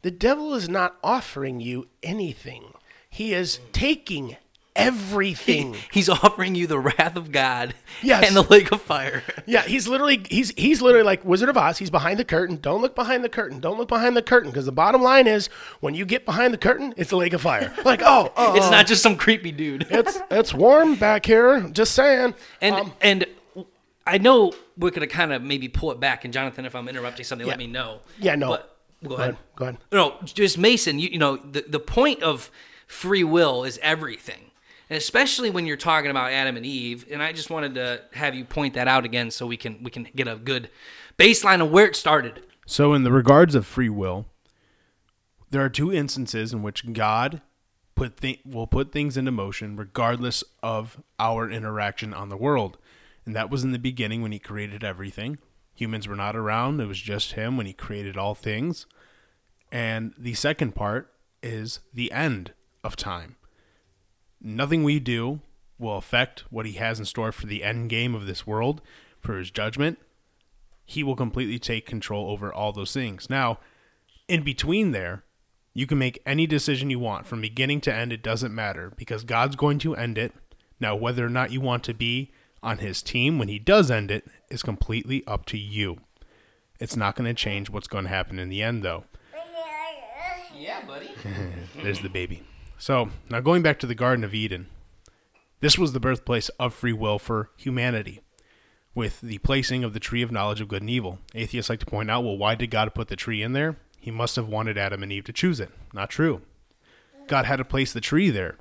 the 0.00 0.10
devil 0.10 0.54
is 0.54 0.70
not 0.70 0.96
offering 1.04 1.60
you 1.60 1.88
anything. 2.02 2.72
He 3.10 3.34
is 3.34 3.60
taking 3.72 4.36
everything. 4.78 5.76
He's 5.90 6.08
offering 6.08 6.54
you 6.54 6.66
the 6.66 6.78
wrath 6.78 7.16
of 7.16 7.30
God 7.32 7.74
Yes. 8.02 8.26
and 8.26 8.34
the 8.36 8.42
lake 8.42 8.72
of 8.72 8.80
fire. 8.80 9.22
Yeah, 9.46 9.62
he's 9.62 9.86
literally 9.88 10.22
he's 10.30 10.50
he's 10.56 10.80
literally 10.80 11.04
like 11.04 11.24
Wizard 11.24 11.48
of 11.48 11.56
Oz. 11.56 11.78
He's 11.78 11.90
behind 11.90 12.18
the 12.18 12.24
curtain. 12.24 12.56
Don't 12.62 12.80
look 12.80 12.94
behind 12.94 13.22
the 13.24 13.28
curtain. 13.28 13.60
Don't 13.60 13.76
look 13.78 13.88
behind 13.88 14.16
the 14.16 14.22
curtain 14.22 14.50
because 14.50 14.64
the 14.66 14.72
bottom 14.72 15.02
line 15.02 15.26
is 15.26 15.48
when 15.80 15.94
you 15.94 16.06
get 16.06 16.24
behind 16.24 16.54
the 16.54 16.58
curtain, 16.58 16.94
it's 16.96 17.12
a 17.12 17.16
lake 17.16 17.32
of 17.32 17.42
fire. 17.42 17.74
Like 17.84 18.02
oh, 18.04 18.32
oh 18.36 18.54
It's 18.54 18.70
not 18.70 18.86
just 18.86 19.02
some 19.02 19.16
creepy 19.16 19.52
dude. 19.52 19.86
it's 19.90 20.18
it's 20.30 20.52
warm 20.54 20.94
back 20.96 21.24
here. 21.26 21.60
Just 21.72 21.92
saying. 21.94 22.34
And 22.60 22.74
Um, 22.74 22.92
and 23.00 23.26
I 24.06 24.18
know 24.18 24.52
we're 24.76 24.90
gonna 24.90 25.06
kind 25.06 25.32
of 25.32 25.42
maybe 25.42 25.68
pull 25.68 25.90
it 25.92 26.00
back. 26.00 26.24
And 26.24 26.32
Jonathan, 26.32 26.64
if 26.64 26.74
I'm 26.74 26.88
interrupting 26.88 27.24
something, 27.24 27.46
let 27.46 27.58
me 27.58 27.66
know. 27.66 28.00
Yeah, 28.18 28.34
no. 28.36 28.48
But, 28.50 28.76
go, 29.08 29.14
ahead. 29.16 29.36
Go 29.56 29.64
ahead. 29.66 29.78
No, 29.92 30.14
just 30.24 30.56
Mason. 30.58 30.98
You, 30.98 31.08
you 31.10 31.18
know 31.18 31.36
the 31.36 31.64
the 31.68 31.80
point 31.80 32.22
of 32.22 32.50
free 32.86 33.24
will 33.24 33.64
is 33.64 33.78
everything, 33.82 34.47
especially 34.90 35.50
when 35.50 35.66
you're 35.66 35.76
talking 35.76 36.10
about 36.10 36.32
Adam 36.32 36.56
and 36.56 36.66
Eve. 36.66 37.06
And 37.10 37.22
I 37.22 37.32
just 37.32 37.50
wanted 37.50 37.74
to 37.74 38.02
have 38.12 38.34
you 38.34 38.44
point 38.44 38.74
that 38.74 38.88
out 38.88 39.04
again 39.04 39.30
so 39.30 39.46
we 39.46 39.56
can 39.56 39.82
we 39.82 39.90
can 39.90 40.08
get 40.14 40.28
a 40.28 40.36
good 40.36 40.70
baseline 41.18 41.62
of 41.62 41.70
where 41.70 41.86
it 41.86 41.96
started. 41.96 42.42
So, 42.66 42.92
in 42.92 43.02
the 43.02 43.12
regards 43.12 43.54
of 43.54 43.66
free 43.66 43.88
will, 43.88 44.26
there 45.50 45.64
are 45.64 45.70
two 45.70 45.92
instances 45.92 46.52
in 46.52 46.62
which 46.62 46.92
God 46.92 47.40
put 47.94 48.18
th- 48.18 48.40
will 48.44 48.66
put 48.66 48.92
things 48.92 49.16
into 49.16 49.32
motion 49.32 49.76
regardless 49.76 50.44
of 50.62 51.02
our 51.18 51.50
interaction 51.50 52.14
on 52.14 52.28
the 52.28 52.36
world. 52.36 52.78
And 53.24 53.34
that 53.36 53.50
was 53.50 53.64
in 53.64 53.72
the 53.72 53.78
beginning 53.78 54.22
when 54.22 54.32
he 54.32 54.38
created 54.38 54.84
everything. 54.84 55.38
Humans 55.74 56.08
were 56.08 56.16
not 56.16 56.36
around, 56.36 56.80
it 56.80 56.86
was 56.86 57.00
just 57.00 57.32
him 57.32 57.56
when 57.56 57.66
he 57.66 57.72
created 57.72 58.16
all 58.16 58.34
things. 58.34 58.86
And 59.70 60.14
the 60.18 60.34
second 60.34 60.74
part 60.74 61.12
is 61.42 61.80
the 61.92 62.10
end 62.10 62.52
of 62.82 62.96
time. 62.96 63.36
Nothing 64.40 64.82
we 64.82 65.00
do 65.00 65.40
will 65.78 65.96
affect 65.96 66.40
what 66.50 66.66
he 66.66 66.72
has 66.72 66.98
in 66.98 67.04
store 67.04 67.32
for 67.32 67.46
the 67.46 67.62
end 67.62 67.90
game 67.90 68.14
of 68.14 68.26
this 68.26 68.46
world, 68.46 68.80
for 69.20 69.38
his 69.38 69.50
judgment 69.50 69.98
he 70.88 71.04
will 71.04 71.14
completely 71.14 71.58
take 71.58 71.84
control 71.84 72.30
over 72.30 72.50
all 72.50 72.72
those 72.72 72.94
things. 72.94 73.28
Now, 73.28 73.58
in 74.26 74.42
between 74.42 74.92
there, 74.92 75.22
you 75.74 75.86
can 75.86 75.98
make 75.98 76.22
any 76.24 76.46
decision 76.46 76.88
you 76.88 76.98
want 76.98 77.26
from 77.26 77.42
beginning 77.42 77.82
to 77.82 77.94
end. 77.94 78.10
It 78.10 78.22
doesn't 78.22 78.54
matter 78.54 78.90
because 78.96 79.22
God's 79.22 79.54
going 79.54 79.78
to 79.80 79.94
end 79.94 80.16
it. 80.16 80.32
Now, 80.80 80.96
whether 80.96 81.26
or 81.26 81.28
not 81.28 81.52
you 81.52 81.60
want 81.60 81.84
to 81.84 81.92
be 81.92 82.32
on 82.62 82.78
his 82.78 83.02
team 83.02 83.38
when 83.38 83.48
he 83.48 83.58
does 83.58 83.90
end 83.90 84.10
it 84.10 84.26
is 84.48 84.62
completely 84.62 85.26
up 85.26 85.44
to 85.46 85.58
you. 85.58 85.98
It's 86.80 86.96
not 86.96 87.16
going 87.16 87.28
to 87.28 87.34
change 87.34 87.68
what's 87.68 87.86
going 87.86 88.04
to 88.04 88.10
happen 88.10 88.38
in 88.38 88.48
the 88.48 88.62
end, 88.62 88.82
though. 88.82 89.04
Yeah, 90.58 90.84
buddy. 90.86 91.10
There's 91.82 92.00
the 92.00 92.08
baby. 92.08 92.42
So, 92.78 93.10
now 93.28 93.40
going 93.40 93.62
back 93.62 93.78
to 93.80 93.86
the 93.86 93.94
Garden 93.94 94.24
of 94.24 94.34
Eden, 94.34 94.68
this 95.60 95.76
was 95.76 95.92
the 95.92 96.00
birthplace 96.00 96.48
of 96.60 96.72
free 96.72 96.92
will 96.92 97.18
for 97.18 97.50
humanity 97.56 98.20
with 98.94 99.20
the 99.20 99.38
placing 99.38 99.84
of 99.84 99.92
the 99.92 100.00
tree 100.00 100.22
of 100.22 100.32
knowledge 100.32 100.60
of 100.60 100.68
good 100.68 100.82
and 100.82 100.90
evil. 100.90 101.18
Atheists 101.34 101.68
like 101.68 101.80
to 101.80 101.86
point 101.86 102.10
out, 102.10 102.24
well, 102.24 102.38
why 102.38 102.54
did 102.54 102.70
God 102.70 102.94
put 102.94 103.08
the 103.08 103.16
tree 103.16 103.42
in 103.42 103.52
there? 103.52 103.76
He 104.00 104.10
must 104.10 104.36
have 104.36 104.48
wanted 104.48 104.78
Adam 104.78 105.02
and 105.02 105.12
Eve 105.12 105.24
to 105.24 105.32
choose 105.32 105.60
it. 105.60 105.70
Not 105.92 106.10
true. 106.10 106.42
God 107.26 107.44
had 107.44 107.56
to 107.56 107.64
place 107.64 107.92
the 107.92 108.00
tree 108.00 108.30
there 108.30 108.56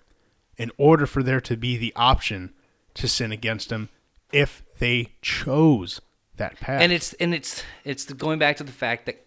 in 0.57 0.71
order 0.77 1.05
for 1.05 1.21
there 1.21 1.41
to 1.41 1.55
be 1.55 1.77
the 1.77 1.93
option 1.95 2.53
to 2.95 3.07
sin 3.07 3.31
against 3.31 3.71
him 3.71 3.89
if 4.33 4.63
they 4.79 5.13
chose 5.21 6.01
that 6.35 6.59
path. 6.59 6.81
and 6.81 6.91
it's 6.91 7.13
and 7.13 7.33
it's 7.33 7.63
it's 7.83 8.11
going 8.13 8.39
back 8.39 8.57
to 8.57 8.63
the 8.63 8.71
fact 8.71 9.05
that 9.05 9.25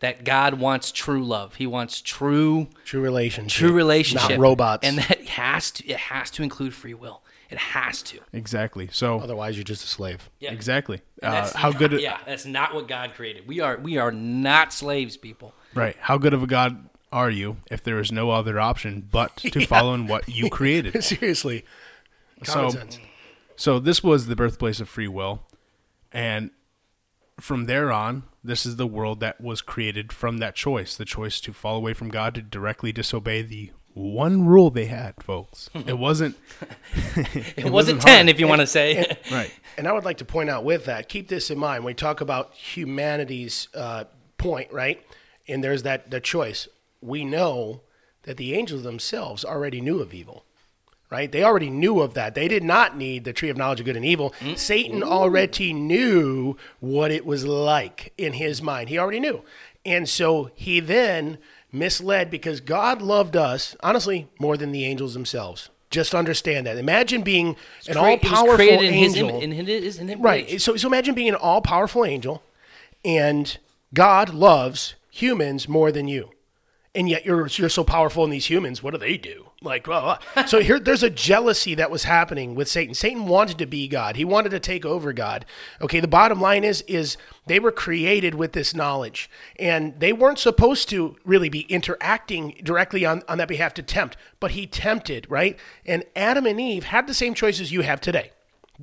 that 0.00 0.24
God 0.24 0.54
wants 0.54 0.92
true 0.92 1.24
love. 1.24 1.54
He 1.56 1.66
wants 1.66 2.00
true 2.02 2.68
True 2.84 3.00
relationship. 3.00 3.58
true 3.58 3.72
relationship, 3.72 4.30
Not 4.30 4.38
robots. 4.38 4.86
and 4.86 4.98
that 4.98 5.26
has 5.28 5.70
to 5.72 5.86
it 5.86 5.96
has 5.96 6.30
to 6.32 6.42
include 6.42 6.74
free 6.74 6.94
will. 6.94 7.22
It 7.48 7.58
has 7.58 8.02
to. 8.02 8.18
exactly. 8.32 8.88
So, 8.90 9.20
Otherwise, 9.20 9.56
you're 9.56 9.62
just 9.62 9.84
a 9.84 9.86
slave. 9.86 10.30
Yeah. 10.40 10.52
exactly. 10.52 11.00
Uh, 11.22 11.48
how 11.54 11.70
not- 11.70 11.78
good 11.78 11.92
it, 11.94 12.00
yeah, 12.00 12.18
that's 12.26 12.44
not 12.44 12.74
what 12.74 12.88
God 12.88 13.12
created. 13.14 13.46
We 13.46 13.60
are 13.60 13.76
we 13.78 13.98
are 13.98 14.10
not 14.10 14.72
slaves, 14.72 15.16
people. 15.16 15.54
Right. 15.72 15.96
How 16.00 16.18
good 16.18 16.34
of 16.34 16.42
a 16.42 16.46
God 16.48 16.88
are 17.12 17.30
you 17.30 17.58
if 17.70 17.84
there 17.84 18.00
is 18.00 18.10
no 18.10 18.30
other 18.30 18.58
option 18.58 19.08
but 19.12 19.36
to 19.52 19.64
follow 19.64 19.94
in 19.94 20.08
what 20.08 20.28
you 20.28 20.50
created? 20.50 21.02
Seriously. 21.04 21.64
Common 22.44 22.70
So- 22.72 22.78
sense. 22.78 22.98
So 23.58 23.78
this 23.78 24.02
was 24.02 24.26
the 24.26 24.36
birthplace 24.36 24.80
of 24.80 24.88
free 24.88 25.08
will, 25.08 25.42
and 26.12 26.50
from 27.40 27.66
there 27.66 27.92
on, 27.92 28.24
this 28.42 28.64
is 28.64 28.76
the 28.76 28.86
world 28.86 29.20
that 29.20 29.40
was 29.40 29.60
created 29.60 30.12
from 30.12 30.38
that 30.38 30.54
choice 30.54 30.96
the 30.96 31.04
choice 31.04 31.40
to 31.40 31.52
fall 31.52 31.76
away 31.76 31.94
from 31.94 32.08
God, 32.08 32.34
to 32.34 32.42
directly 32.42 32.92
disobey 32.92 33.42
the 33.42 33.72
one 33.96 34.44
rule 34.44 34.70
they 34.70 34.84
had, 34.86 35.14
folks. 35.22 35.70
It 35.74 35.98
wasn't. 35.98 36.36
It, 37.56 37.70
wasn't, 37.70 38.02
10, 38.02 38.28
if 38.28 38.38
you 38.38 38.46
want 38.46 38.60
to 38.60 38.66
say. 38.66 39.16
Right. 39.30 39.52
And 39.78 39.88
I 39.88 39.92
would 39.92 40.04
like 40.04 40.18
to 40.18 40.24
point 40.24 40.50
out 40.50 40.64
with 40.64 40.84
that, 40.84 41.08
keep 41.08 41.28
this 41.28 41.50
in 41.50 41.58
mind 41.58 41.82
when 41.82 41.92
we 41.92 41.94
talk 41.94 42.20
about 42.20 42.52
humanity's 42.54 43.68
uh, 43.74 44.04
point, 44.38 44.72
right? 44.72 45.02
And 45.48 45.64
there's 45.64 45.82
that 45.84 46.10
the 46.10 46.20
choice. 46.20 46.68
We 47.00 47.24
know 47.24 47.82
that 48.22 48.36
the 48.36 48.54
angels 48.54 48.82
themselves 48.82 49.44
already 49.44 49.80
knew 49.80 50.00
of 50.00 50.12
evil, 50.12 50.44
right? 51.10 51.30
They 51.30 51.42
already 51.44 51.70
knew 51.70 52.00
of 52.00 52.14
that. 52.14 52.34
They 52.34 52.48
did 52.48 52.64
not 52.64 52.96
need 52.96 53.24
the 53.24 53.32
tree 53.32 53.48
of 53.48 53.56
knowledge 53.56 53.80
of 53.80 53.86
good 53.86 53.96
and 53.96 54.04
evil. 54.04 54.34
Satan 54.56 55.02
already 55.02 55.72
knew 55.72 56.56
what 56.80 57.10
it 57.10 57.24
was 57.24 57.46
like 57.46 58.12
in 58.18 58.34
his 58.34 58.62
mind. 58.62 58.88
He 58.88 58.98
already 58.98 59.20
knew. 59.20 59.42
And 59.84 60.08
so 60.08 60.50
he 60.54 60.80
then 60.80 61.38
misled 61.72 62.30
because 62.30 62.60
God 62.60 63.00
loved 63.02 63.36
us, 63.36 63.76
honestly, 63.80 64.28
more 64.38 64.56
than 64.56 64.72
the 64.72 64.84
angels 64.84 65.14
themselves. 65.14 65.70
Just 65.90 66.14
understand 66.14 66.66
that. 66.66 66.76
Imagine 66.76 67.22
being 67.22 67.56
an 67.88 67.96
all 67.96 68.06
It 68.06 68.22
was 68.22 68.32
powerful 68.32 68.56
created 68.56 68.86
in 68.88 68.94
his, 68.94 69.16
angel. 69.16 69.40
in 69.40 69.52
his, 69.52 69.98
in 69.98 70.08
his 70.08 70.18
Right. 70.18 70.60
So, 70.60 70.76
so 70.76 70.88
imagine 70.88 71.14
being 71.14 71.28
an 71.28 71.36
all 71.36 71.60
powerful 71.60 72.04
angel, 72.04 72.42
and 73.04 73.56
God 73.94 74.34
loves 74.34 74.96
humans 75.10 75.68
more 75.68 75.92
than 75.92 76.08
you, 76.08 76.30
and 76.94 77.08
yet 77.08 77.24
you're 77.24 77.46
you're 77.46 77.68
so 77.68 77.84
powerful 77.84 78.24
in 78.24 78.30
these 78.30 78.46
humans. 78.46 78.82
What 78.82 78.90
do 78.92 78.98
they 78.98 79.16
do? 79.16 79.46
Like, 79.62 79.86
so 80.46 80.60
here 80.60 80.78
there's 80.78 81.02
a 81.02 81.10
jealousy 81.10 81.74
that 81.76 81.90
was 81.90 82.04
happening 82.04 82.54
with 82.54 82.68
Satan. 82.68 82.94
Satan 82.94 83.26
wanted 83.26 83.58
to 83.58 83.66
be 83.66 83.88
God. 83.88 84.16
He 84.16 84.24
wanted 84.24 84.50
to 84.50 84.60
take 84.60 84.84
over 84.84 85.12
God. 85.14 85.46
Okay. 85.80 86.00
The 86.00 86.08
bottom 86.08 86.40
line 86.40 86.62
is 86.62 86.82
is 86.82 87.16
they 87.46 87.58
were 87.58 87.72
created 87.72 88.34
with 88.34 88.52
this 88.52 88.74
knowledge, 88.74 89.30
and 89.58 89.98
they 89.98 90.12
weren't 90.12 90.38
supposed 90.38 90.90
to 90.90 91.16
really 91.24 91.48
be 91.48 91.60
interacting 91.62 92.60
directly 92.62 93.06
on 93.06 93.22
on 93.28 93.38
that 93.38 93.48
behalf 93.48 93.72
to 93.74 93.82
tempt, 93.82 94.16
but 94.40 94.50
he 94.50 94.66
tempted, 94.66 95.26
right? 95.30 95.58
And 95.86 96.04
Adam 96.14 96.44
and 96.44 96.60
Eve 96.60 96.84
had 96.84 97.06
the 97.06 97.14
same 97.14 97.32
choices 97.32 97.72
you 97.72 97.80
have 97.80 98.00
today 98.00 98.32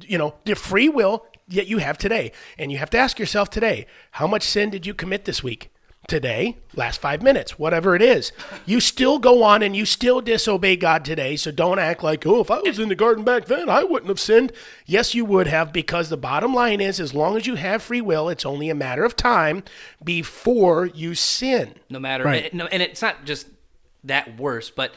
you 0.01 0.17
know, 0.17 0.35
the 0.45 0.55
free 0.55 0.89
will 0.89 1.25
that 1.49 1.67
you 1.67 1.77
have 1.79 1.97
today. 1.97 2.31
And 2.57 2.71
you 2.71 2.77
have 2.77 2.89
to 2.91 2.97
ask 2.97 3.19
yourself 3.19 3.49
today, 3.49 3.85
how 4.11 4.27
much 4.27 4.43
sin 4.43 4.69
did 4.69 4.85
you 4.85 4.93
commit 4.93 5.25
this 5.25 5.43
week? 5.43 5.72
Today, 6.07 6.57
last 6.75 6.99
five 6.99 7.21
minutes, 7.21 7.57
whatever 7.57 7.95
it 7.95 8.01
is. 8.01 8.33
You 8.65 8.81
still 8.81 9.19
go 9.19 9.41
on 9.41 9.63
and 9.63 9.73
you 9.75 9.85
still 9.85 10.19
disobey 10.19 10.75
God 10.75 11.05
today. 11.05 11.37
So 11.37 11.49
don't 11.49 11.79
act 11.79 12.03
like, 12.03 12.25
oh, 12.27 12.41
if 12.41 12.51
I 12.51 12.59
was 12.59 12.77
in 12.77 12.89
the 12.89 12.95
garden 12.95 13.23
back 13.23 13.45
then, 13.45 13.69
I 13.69 13.83
wouldn't 13.85 14.09
have 14.09 14.19
sinned. 14.19 14.51
Yes, 14.85 15.15
you 15.15 15.23
would 15.23 15.47
have, 15.47 15.71
because 15.71 16.09
the 16.09 16.17
bottom 16.17 16.53
line 16.53 16.81
is, 16.81 16.99
as 16.99 17.13
long 17.13 17.37
as 17.37 17.47
you 17.47 17.55
have 17.55 17.81
free 17.81 18.01
will, 18.01 18.27
it's 18.27 18.45
only 18.45 18.69
a 18.69 18.75
matter 18.75 19.05
of 19.05 19.15
time 19.15 19.63
before 20.03 20.87
you 20.87 21.15
sin. 21.15 21.75
no 21.89 21.99
matter 21.99 22.25
Right. 22.25 22.45
and, 22.51 22.53
no, 22.55 22.65
and 22.67 22.83
it's 22.83 23.01
not 23.01 23.23
just 23.25 23.47
that 24.03 24.37
worse 24.37 24.69
but 24.69 24.93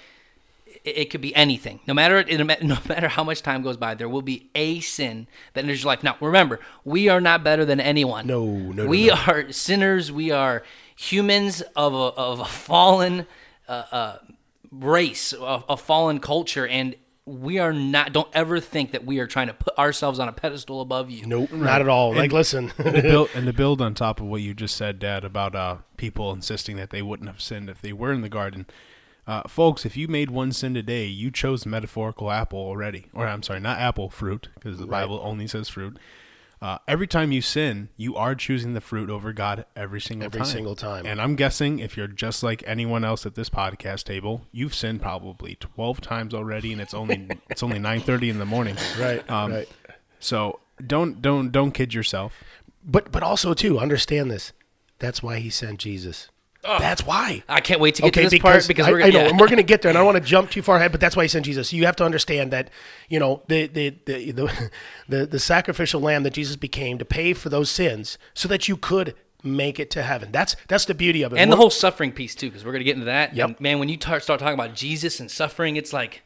it, 0.84 0.98
it 0.98 1.10
could 1.10 1.20
be 1.20 1.32
anything 1.36 1.78
no 1.86 1.94
matter 1.94 2.24
no 2.62 2.78
matter 2.88 3.06
how 3.08 3.22
much 3.22 3.40
time 3.42 3.62
goes 3.62 3.76
by 3.76 3.94
there 3.94 4.08
will 4.08 4.20
be 4.22 4.50
a 4.56 4.80
sin 4.80 5.28
that 5.54 5.62
enters 5.62 5.82
your 5.84 5.92
life 5.92 6.02
now 6.02 6.16
remember 6.20 6.58
we 6.84 7.08
are 7.08 7.20
not 7.20 7.44
better 7.44 7.64
than 7.64 7.78
anyone 7.78 8.26
No, 8.26 8.44
no, 8.44 8.82
no, 8.82 8.86
we 8.86 9.06
no. 9.06 9.14
are 9.28 9.52
sinners 9.52 10.10
we 10.10 10.32
are 10.32 10.64
humans 10.96 11.62
of 11.76 11.94
a, 11.94 11.96
of 11.96 12.40
a 12.40 12.44
fallen 12.44 13.26
uh, 13.68 13.84
uh, 13.92 14.18
race 14.70 15.32
a, 15.32 15.64
a 15.68 15.76
fallen 15.76 16.18
culture 16.18 16.66
and 16.66 16.96
we 17.26 17.58
are 17.58 17.72
not 17.72 18.12
don't 18.12 18.28
ever 18.32 18.60
think 18.60 18.92
that 18.92 19.04
we 19.04 19.18
are 19.18 19.26
trying 19.26 19.48
to 19.48 19.52
put 19.52 19.76
ourselves 19.78 20.18
on 20.18 20.28
a 20.28 20.32
pedestal 20.32 20.80
above 20.80 21.10
you 21.10 21.26
Nope, 21.26 21.52
not 21.52 21.80
at 21.80 21.88
all. 21.88 22.14
Like, 22.14 22.32
listen. 22.32 22.68
to 22.76 23.02
build, 23.02 23.30
and 23.34 23.46
to 23.46 23.52
build 23.52 23.82
on 23.82 23.94
top 23.94 24.20
of 24.20 24.26
what 24.26 24.42
you 24.42 24.54
just 24.54 24.76
said, 24.76 25.00
Dad, 25.00 25.24
about 25.24 25.56
uh, 25.56 25.78
people 25.96 26.32
insisting 26.32 26.76
that 26.76 26.90
they 26.90 27.02
wouldn't 27.02 27.28
have 27.28 27.40
sinned 27.40 27.68
if 27.68 27.82
they 27.82 27.92
were 27.92 28.12
in 28.12 28.20
the 28.20 28.28
garden. 28.28 28.66
Uh, 29.26 29.42
folks, 29.48 29.84
if 29.84 29.96
you 29.96 30.06
made 30.06 30.30
one 30.30 30.52
sin 30.52 30.72
today, 30.72 31.06
you 31.06 31.32
chose 31.32 31.64
the 31.64 31.68
metaphorical 31.68 32.30
apple 32.30 32.60
already. 32.60 33.06
Or, 33.12 33.26
I'm 33.26 33.42
sorry, 33.42 33.58
not 33.58 33.80
apple, 33.80 34.08
fruit, 34.08 34.48
because 34.54 34.78
the 34.78 34.86
Bible 34.86 35.20
only 35.20 35.48
says 35.48 35.68
fruit. 35.68 35.98
Uh, 36.62 36.78
every 36.88 37.06
time 37.06 37.32
you 37.32 37.42
sin, 37.42 37.90
you 37.98 38.16
are 38.16 38.34
choosing 38.34 38.72
the 38.72 38.80
fruit 38.80 39.10
over 39.10 39.32
God 39.32 39.66
every 39.76 40.00
single 40.00 40.24
Every 40.26 40.40
time. 40.40 40.48
single 40.48 40.74
time. 40.74 41.04
And 41.04 41.20
I'm 41.20 41.36
guessing 41.36 41.80
if 41.80 41.96
you're 41.98 42.06
just 42.06 42.42
like 42.42 42.62
anyone 42.66 43.04
else 43.04 43.26
at 43.26 43.34
this 43.34 43.50
podcast 43.50 44.04
table, 44.04 44.46
you've 44.52 44.74
sinned 44.74 45.02
probably 45.02 45.56
12 45.56 46.00
times 46.00 46.32
already, 46.32 46.72
and 46.72 46.80
it's 46.80 46.94
only 46.94 47.28
it's 47.50 47.62
only 47.62 47.78
9:30 47.78 48.30
in 48.30 48.38
the 48.38 48.46
morning. 48.46 48.76
right, 48.98 49.28
Um, 49.30 49.52
right. 49.52 49.68
So 50.18 50.60
don't 50.84 51.20
don't 51.20 51.52
don't 51.52 51.72
kid 51.72 51.92
yourself. 51.92 52.32
But 52.82 53.12
but 53.12 53.22
also 53.22 53.52
too 53.52 53.78
understand 53.78 54.30
this. 54.30 54.52
That's 54.98 55.22
why 55.22 55.40
he 55.40 55.50
sent 55.50 55.78
Jesus. 55.78 56.30
That's 56.78 57.04
why. 57.06 57.42
i 57.48 57.60
can't 57.60 57.80
wait 57.80 57.94
to 57.96 58.02
get 58.02 58.14
to 58.14 58.28
this 58.28 58.38
part 58.40 58.66
because 58.68 58.86
I, 58.86 58.90
we're 58.90 58.98
gonna 59.00 59.12
know, 59.12 59.20
yeah. 59.20 59.28
and 59.28 59.38
we're 59.40 59.46
going 59.46 59.56
to 59.58 59.62
get 59.62 59.82
there, 59.82 59.88
and 59.88 59.96
I 59.96 60.00
don't 60.00 60.06
want 60.12 60.22
to 60.22 60.28
jump 60.28 60.50
too 60.50 60.62
far 60.62 60.76
ahead, 60.76 60.92
but 60.92 61.00
that's 61.00 61.16
why 61.16 61.24
he 61.24 61.28
sent 61.28 61.44
Jesus. 61.44 61.72
You 61.72 61.86
have 61.86 61.96
to 61.96 62.04
understand 62.04 62.52
that, 62.52 62.70
you 63.08 63.18
know, 63.18 63.42
the 63.48 63.66
the, 63.66 63.94
the 64.04 64.32
the 64.32 64.70
the 65.08 65.26
the 65.26 65.38
sacrificial 65.38 66.00
lamb 66.00 66.22
that 66.24 66.32
Jesus 66.32 66.56
became 66.56 66.98
to 66.98 67.04
pay 67.04 67.32
for 67.32 67.48
those 67.48 67.70
sins, 67.70 68.18
so 68.34 68.48
that 68.48 68.68
you 68.68 68.76
could 68.76 69.14
make 69.42 69.78
it 69.78 69.90
to 69.90 70.02
heaven. 70.02 70.32
That's 70.32 70.56
that's 70.68 70.84
the 70.86 70.94
beauty 70.94 71.22
of 71.22 71.32
it. 71.32 71.38
and 71.38 71.50
the 71.50 71.56
We're- 71.56 71.62
whole 71.62 71.70
suffering 71.70 72.12
piece 72.12 72.34
too, 72.34 72.48
because 72.48 72.64
we're 72.64 72.72
gonna 72.72 72.84
get 72.84 72.94
into 72.94 73.06
that. 73.06 73.34
Yep. 73.36 73.46
And, 73.48 73.60
man, 73.60 73.78
when 73.78 73.88
you 73.88 73.96
tar- 73.96 74.20
start 74.20 74.40
talking 74.40 74.54
about 74.54 74.74
Jesus 74.74 75.20
and 75.20 75.30
suffering, 75.30 75.76
it's 75.76 75.92
like 75.92 76.22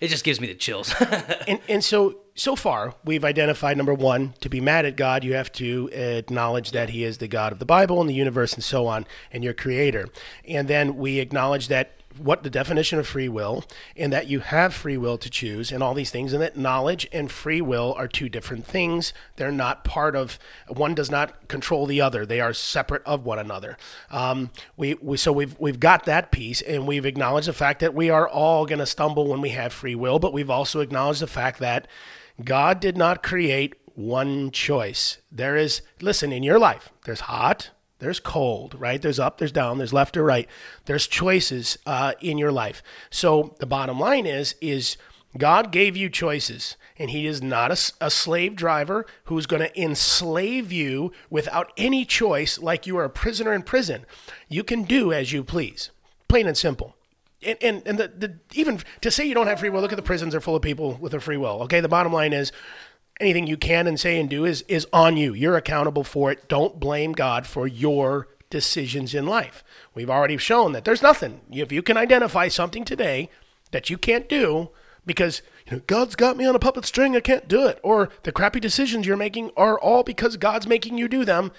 it 0.00 0.08
just 0.08 0.24
gives 0.24 0.40
me 0.40 0.46
the 0.46 0.54
chills. 0.54 0.94
and 1.48 1.60
and 1.68 1.84
so 1.84 2.18
so 2.38 2.56
far 2.56 2.94
we've 3.04 3.24
identified 3.24 3.76
number 3.76 3.94
one 3.94 4.34
to 4.40 4.48
be 4.48 4.60
mad 4.60 4.86
at 4.86 4.96
god 4.96 5.24
you 5.24 5.34
have 5.34 5.52
to 5.52 5.88
acknowledge 5.92 6.70
that 6.70 6.90
he 6.90 7.04
is 7.04 7.18
the 7.18 7.28
god 7.28 7.52
of 7.52 7.58
the 7.58 7.64
bible 7.64 8.00
and 8.00 8.08
the 8.08 8.14
universe 8.14 8.54
and 8.54 8.64
so 8.64 8.86
on 8.86 9.06
and 9.32 9.44
your 9.44 9.54
creator. 9.54 10.08
And 10.46 10.68
then 10.68 10.96
we 10.96 11.18
acknowledge 11.18 11.68
that 11.68 11.92
what 12.16 12.42
the 12.42 12.50
definition 12.50 12.98
of 12.98 13.06
free 13.06 13.28
will 13.28 13.62
and 13.96 14.12
that 14.12 14.26
you 14.26 14.40
have 14.40 14.74
free 14.74 14.96
will 14.96 15.18
to 15.18 15.30
choose 15.30 15.70
and 15.70 15.84
all 15.84 15.94
these 15.94 16.10
things 16.10 16.32
and 16.32 16.42
that 16.42 16.56
knowledge 16.56 17.06
and 17.12 17.30
free 17.30 17.60
will 17.60 17.94
are 17.96 18.08
two 18.08 18.28
different 18.28 18.66
things. 18.66 19.12
They're 19.36 19.52
not 19.52 19.84
part 19.84 20.16
of 20.16 20.36
one 20.66 20.96
does 20.96 21.12
not 21.12 21.46
control 21.46 21.86
the 21.86 22.00
other. 22.00 22.26
They 22.26 22.40
are 22.40 22.52
separate 22.52 23.04
of 23.04 23.24
one 23.24 23.38
another. 23.38 23.76
Um, 24.10 24.50
we, 24.76 24.94
we 24.94 25.16
so 25.16 25.30
we've 25.30 25.54
we've 25.60 25.78
got 25.78 26.06
that 26.06 26.32
piece 26.32 26.60
and 26.60 26.88
we've 26.88 27.06
acknowledged 27.06 27.46
the 27.46 27.52
fact 27.52 27.78
that 27.80 27.94
we 27.94 28.10
are 28.10 28.28
all 28.28 28.66
going 28.66 28.80
to 28.80 28.86
stumble 28.86 29.28
when 29.28 29.40
we 29.40 29.50
have 29.50 29.72
free 29.72 29.94
will 29.94 30.18
but 30.18 30.32
we've 30.32 30.50
also 30.50 30.80
acknowledged 30.80 31.20
the 31.20 31.28
fact 31.28 31.60
that 31.60 31.86
God 32.44 32.80
did 32.80 32.96
not 32.96 33.22
create 33.22 33.74
one 33.94 34.50
choice. 34.52 35.18
There 35.30 35.56
is, 35.56 35.82
listen, 36.00 36.32
in 36.32 36.42
your 36.42 36.58
life, 36.58 36.90
there's 37.04 37.20
hot, 37.20 37.70
there's 37.98 38.20
cold, 38.20 38.76
right? 38.78 39.02
There's 39.02 39.18
up, 39.18 39.38
there's 39.38 39.50
down, 39.50 39.78
there's 39.78 39.92
left 39.92 40.16
or 40.16 40.24
right. 40.24 40.48
There's 40.84 41.08
choices 41.08 41.78
uh, 41.84 42.12
in 42.20 42.38
your 42.38 42.52
life. 42.52 42.82
So 43.10 43.56
the 43.58 43.66
bottom 43.66 43.98
line 43.98 44.24
is, 44.24 44.54
is 44.60 44.96
God 45.36 45.72
gave 45.72 45.96
you 45.96 46.08
choices, 46.08 46.76
and 46.96 47.10
He 47.10 47.26
is 47.26 47.42
not 47.42 47.72
a 48.00 48.10
slave 48.10 48.54
driver 48.54 49.04
who's 49.24 49.46
going 49.46 49.62
to 49.62 49.80
enslave 49.80 50.70
you 50.70 51.12
without 51.28 51.72
any 51.76 52.04
choice, 52.04 52.58
like 52.58 52.86
you 52.86 52.96
are 52.98 53.04
a 53.04 53.10
prisoner 53.10 53.52
in 53.52 53.62
prison. 53.62 54.06
You 54.48 54.62
can 54.62 54.84
do 54.84 55.12
as 55.12 55.32
you 55.32 55.42
please, 55.42 55.90
plain 56.28 56.46
and 56.46 56.56
simple 56.56 56.94
and 57.42 57.58
and, 57.60 57.82
and 57.86 57.98
the, 57.98 58.08
the 58.08 58.34
even 58.54 58.80
to 59.00 59.10
say 59.10 59.24
you 59.24 59.34
don't 59.34 59.46
have 59.46 59.60
free 59.60 59.68
will 59.68 59.80
look 59.80 59.92
at 59.92 59.96
the 59.96 60.02
prisons 60.02 60.34
are 60.34 60.40
full 60.40 60.56
of 60.56 60.62
people 60.62 60.94
with 61.00 61.14
a 61.14 61.20
free 61.20 61.36
will 61.36 61.62
okay 61.62 61.80
the 61.80 61.88
bottom 61.88 62.12
line 62.12 62.32
is 62.32 62.52
anything 63.20 63.46
you 63.46 63.56
can 63.56 63.86
and 63.86 63.98
say 63.98 64.18
and 64.18 64.30
do 64.30 64.44
is 64.44 64.62
is 64.62 64.86
on 64.92 65.16
you 65.16 65.32
you're 65.34 65.56
accountable 65.56 66.04
for 66.04 66.30
it 66.30 66.48
don't 66.48 66.80
blame 66.80 67.12
god 67.12 67.46
for 67.46 67.66
your 67.66 68.28
decisions 68.50 69.14
in 69.14 69.26
life 69.26 69.62
we've 69.94 70.10
already 70.10 70.36
shown 70.36 70.72
that 70.72 70.84
there's 70.84 71.02
nothing 71.02 71.40
if 71.50 71.70
you 71.70 71.82
can 71.82 71.96
identify 71.96 72.48
something 72.48 72.84
today 72.84 73.28
that 73.70 73.90
you 73.90 73.98
can't 73.98 74.28
do 74.28 74.70
because 75.08 75.42
you 75.66 75.76
know, 75.76 75.82
God's 75.86 76.14
got 76.14 76.36
me 76.36 76.46
on 76.46 76.54
a 76.54 76.60
puppet 76.60 76.84
string, 76.84 77.16
I 77.16 77.20
can't 77.20 77.48
do 77.48 77.66
it. 77.66 77.80
Or 77.82 78.10
the 78.22 78.30
crappy 78.30 78.60
decisions 78.60 79.06
you're 79.06 79.16
making 79.16 79.50
are 79.56 79.78
all 79.78 80.04
because 80.04 80.36
God's 80.36 80.66
making 80.66 80.98
you 80.98 81.08
do 81.08 81.24
them. 81.24 81.50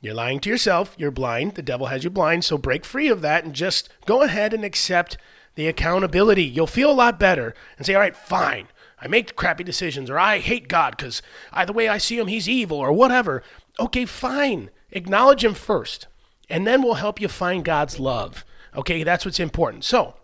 You're 0.00 0.14
lying 0.14 0.40
to 0.40 0.50
yourself. 0.50 0.94
You're 0.98 1.10
blind. 1.10 1.54
The 1.54 1.62
devil 1.62 1.86
has 1.86 2.04
you 2.04 2.10
blind. 2.10 2.44
So 2.44 2.58
break 2.58 2.84
free 2.84 3.08
of 3.08 3.22
that 3.22 3.44
and 3.44 3.54
just 3.54 3.88
go 4.04 4.22
ahead 4.22 4.52
and 4.52 4.64
accept 4.64 5.16
the 5.54 5.66
accountability. 5.68 6.44
You'll 6.44 6.66
feel 6.66 6.90
a 6.90 6.92
lot 6.92 7.18
better 7.18 7.54
and 7.76 7.86
say, 7.86 7.94
all 7.94 8.00
right, 8.00 8.16
fine. 8.16 8.68
I 9.00 9.08
make 9.08 9.36
crappy 9.36 9.64
decisions 9.64 10.08
or 10.08 10.18
I 10.18 10.38
hate 10.38 10.68
God 10.68 10.96
because 10.96 11.22
either 11.52 11.72
way 11.72 11.88
I 11.88 11.98
see 11.98 12.18
him, 12.18 12.28
he's 12.28 12.48
evil 12.48 12.78
or 12.78 12.92
whatever. 12.92 13.42
Okay, 13.78 14.04
fine. 14.04 14.70
Acknowledge 14.92 15.44
him 15.44 15.54
first. 15.54 16.06
And 16.48 16.66
then 16.66 16.82
we'll 16.82 16.94
help 16.94 17.20
you 17.20 17.28
find 17.28 17.64
God's 17.64 17.98
love. 17.98 18.44
Okay, 18.74 19.02
that's 19.02 19.24
what's 19.24 19.40
important. 19.40 19.84
So, 19.84 20.14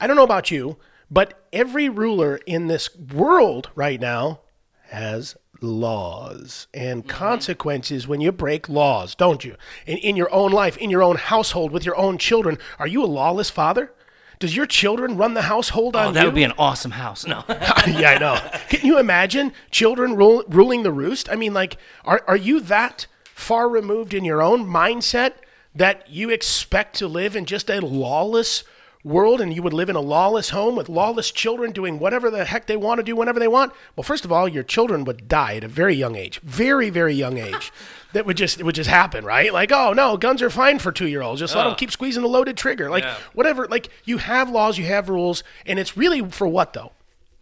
I 0.00 0.06
don't 0.06 0.16
know 0.16 0.24
about 0.24 0.50
you, 0.50 0.76
but 1.10 1.46
every 1.52 1.88
ruler 1.88 2.40
in 2.46 2.66
this 2.66 2.94
world 2.96 3.70
right 3.74 4.00
now 4.00 4.40
has 4.88 5.36
laws 5.64 6.66
and 6.72 7.00
mm-hmm. 7.00 7.08
consequences 7.08 8.06
when 8.06 8.20
you 8.20 8.30
break 8.30 8.68
laws, 8.68 9.14
don't 9.14 9.44
you? 9.44 9.56
In, 9.86 9.98
in 9.98 10.16
your 10.16 10.32
own 10.32 10.52
life, 10.52 10.76
in 10.76 10.90
your 10.90 11.02
own 11.02 11.16
household, 11.16 11.72
with 11.72 11.84
your 11.84 11.96
own 11.96 12.18
children. 12.18 12.58
Are 12.78 12.86
you 12.86 13.02
a 13.02 13.06
lawless 13.06 13.50
father? 13.50 13.92
Does 14.38 14.56
your 14.56 14.66
children 14.66 15.16
run 15.16 15.34
the 15.34 15.42
household 15.42 15.96
oh, 15.96 16.00
on 16.00 16.06
oh, 16.08 16.12
that 16.12 16.20
you? 16.20 16.26
would 16.26 16.34
be 16.34 16.44
an 16.44 16.52
awesome 16.58 16.90
house. 16.92 17.26
No. 17.26 17.44
yeah, 17.48 18.10
I 18.10 18.18
know. 18.18 18.40
Can 18.68 18.86
you 18.86 18.98
imagine 18.98 19.52
children 19.70 20.16
rule, 20.16 20.44
ruling 20.48 20.82
the 20.82 20.92
roost? 20.92 21.28
I 21.30 21.36
mean, 21.36 21.54
like, 21.54 21.78
are, 22.04 22.22
are 22.26 22.36
you 22.36 22.60
that 22.60 23.06
far 23.24 23.68
removed 23.68 24.14
in 24.14 24.24
your 24.24 24.42
own 24.42 24.66
mindset 24.66 25.34
that 25.74 26.08
you 26.08 26.30
expect 26.30 26.96
to 26.96 27.08
live 27.08 27.34
in 27.34 27.46
just 27.46 27.68
a 27.68 27.80
lawless 27.80 28.64
world 29.04 29.40
and 29.40 29.54
you 29.54 29.62
would 29.62 29.74
live 29.74 29.90
in 29.90 29.96
a 29.96 30.00
lawless 30.00 30.50
home 30.50 30.74
with 30.74 30.88
lawless 30.88 31.30
children 31.30 31.70
doing 31.70 31.98
whatever 31.98 32.30
the 32.30 32.44
heck 32.46 32.66
they 32.66 32.76
want 32.76 32.98
to 32.98 33.02
do 33.04 33.14
whenever 33.14 33.38
they 33.38 33.46
want? 33.46 33.72
Well, 33.94 34.02
first 34.02 34.24
of 34.24 34.32
all, 34.32 34.48
your 34.48 34.62
children 34.62 35.04
would 35.04 35.28
die 35.28 35.56
at 35.56 35.64
a 35.64 35.68
very 35.68 35.94
young 35.94 36.16
age, 36.16 36.40
very, 36.40 36.88
very 36.90 37.14
young 37.14 37.36
age. 37.38 37.70
that 38.14 38.24
would 38.26 38.36
just 38.36 38.58
it 38.58 38.64
would 38.64 38.74
just 38.74 38.88
happen, 38.88 39.24
right? 39.24 39.52
Like, 39.52 39.70
oh 39.72 39.92
no, 39.92 40.16
guns 40.16 40.40
are 40.40 40.50
fine 40.50 40.78
for 40.78 40.90
two 40.90 41.06
year 41.08 41.20
olds. 41.22 41.40
Just 41.40 41.54
let 41.54 41.64
them 41.64 41.74
keep 41.74 41.90
squeezing 41.90 42.22
the 42.22 42.28
loaded 42.28 42.56
trigger, 42.56 42.88
like 42.88 43.04
Yeah. 43.04 43.16
whatever. 43.34 43.66
Like 43.68 43.90
you 44.04 44.18
have 44.18 44.48
laws, 44.50 44.78
you 44.78 44.86
have 44.86 45.08
rules, 45.08 45.44
and 45.66 45.78
it's 45.78 45.96
really 45.96 46.22
for 46.30 46.48
what 46.48 46.72
though? 46.72 46.92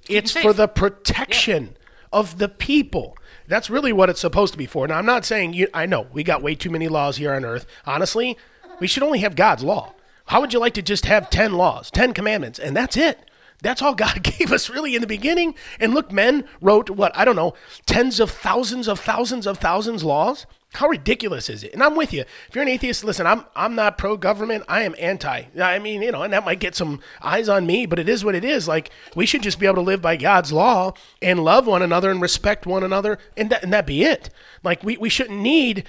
It's 0.08 0.32
for 0.32 0.52
the 0.52 0.66
protection 0.66 1.76
of 2.12 2.38
the 2.38 2.48
people. 2.48 3.16
That's 3.46 3.70
really 3.70 3.92
what 3.92 4.08
it's 4.10 4.20
supposed 4.20 4.52
to 4.54 4.58
be 4.58 4.66
for. 4.66 4.88
Now, 4.88 4.98
I'm 4.98 5.06
not 5.06 5.24
saying 5.24 5.52
you. 5.54 5.68
I 5.74 5.86
know 5.86 6.06
we 6.12 6.24
got 6.24 6.42
way 6.42 6.54
too 6.54 6.70
many 6.70 6.88
laws 6.88 7.18
here 7.18 7.34
on 7.34 7.44
Earth. 7.44 7.66
Honestly, 7.86 8.36
we 8.80 8.86
should 8.86 9.02
only 9.02 9.20
have 9.20 9.36
God's 9.36 9.62
law. 9.62 9.92
How 10.32 10.40
would 10.40 10.54
you 10.54 10.60
like 10.60 10.72
to 10.74 10.82
just 10.82 11.04
have 11.04 11.28
ten 11.28 11.52
laws, 11.52 11.90
ten 11.90 12.14
commandments, 12.14 12.58
and 12.58 12.74
that's 12.74 12.96
it? 12.96 13.28
That's 13.60 13.82
all 13.82 13.94
God 13.94 14.22
gave 14.38 14.50
us 14.50 14.70
really 14.70 14.94
in 14.94 15.02
the 15.02 15.06
beginning. 15.06 15.54
And 15.78 15.92
look, 15.92 16.10
men 16.10 16.48
wrote 16.62 16.88
what 16.88 17.14
I 17.14 17.26
don't 17.26 17.36
know, 17.36 17.52
tens 17.84 18.18
of 18.18 18.30
thousands 18.30 18.88
of 18.88 18.98
thousands 18.98 19.46
of 19.46 19.58
thousands 19.58 20.02
laws. 20.02 20.46
How 20.72 20.88
ridiculous 20.88 21.50
is 21.50 21.62
it? 21.62 21.74
And 21.74 21.82
I'm 21.82 21.96
with 21.96 22.14
you. 22.14 22.22
If 22.48 22.54
you're 22.54 22.62
an 22.62 22.70
atheist, 22.70 23.04
listen, 23.04 23.26
I'm 23.26 23.44
I'm 23.54 23.74
not 23.74 23.98
pro 23.98 24.16
government. 24.16 24.64
I 24.68 24.84
am 24.84 24.94
anti. 24.98 25.42
I 25.60 25.78
mean, 25.78 26.00
you 26.00 26.10
know, 26.10 26.22
and 26.22 26.32
that 26.32 26.46
might 26.46 26.60
get 26.60 26.74
some 26.74 27.00
eyes 27.20 27.50
on 27.50 27.66
me, 27.66 27.84
but 27.84 27.98
it 27.98 28.08
is 28.08 28.24
what 28.24 28.34
it 28.34 28.42
is. 28.42 28.66
Like 28.66 28.90
we 29.14 29.26
should 29.26 29.42
just 29.42 29.60
be 29.60 29.66
able 29.66 29.74
to 29.74 29.80
live 29.82 30.00
by 30.00 30.16
God's 30.16 30.50
law 30.50 30.94
and 31.20 31.44
love 31.44 31.66
one 31.66 31.82
another 31.82 32.10
and 32.10 32.22
respect 32.22 32.64
one 32.64 32.82
another, 32.82 33.18
and 33.36 33.50
that 33.50 33.64
and 33.64 33.72
that 33.74 33.86
be 33.86 34.02
it. 34.02 34.30
Like 34.64 34.82
we, 34.82 34.96
we 34.96 35.10
shouldn't 35.10 35.40
need 35.40 35.84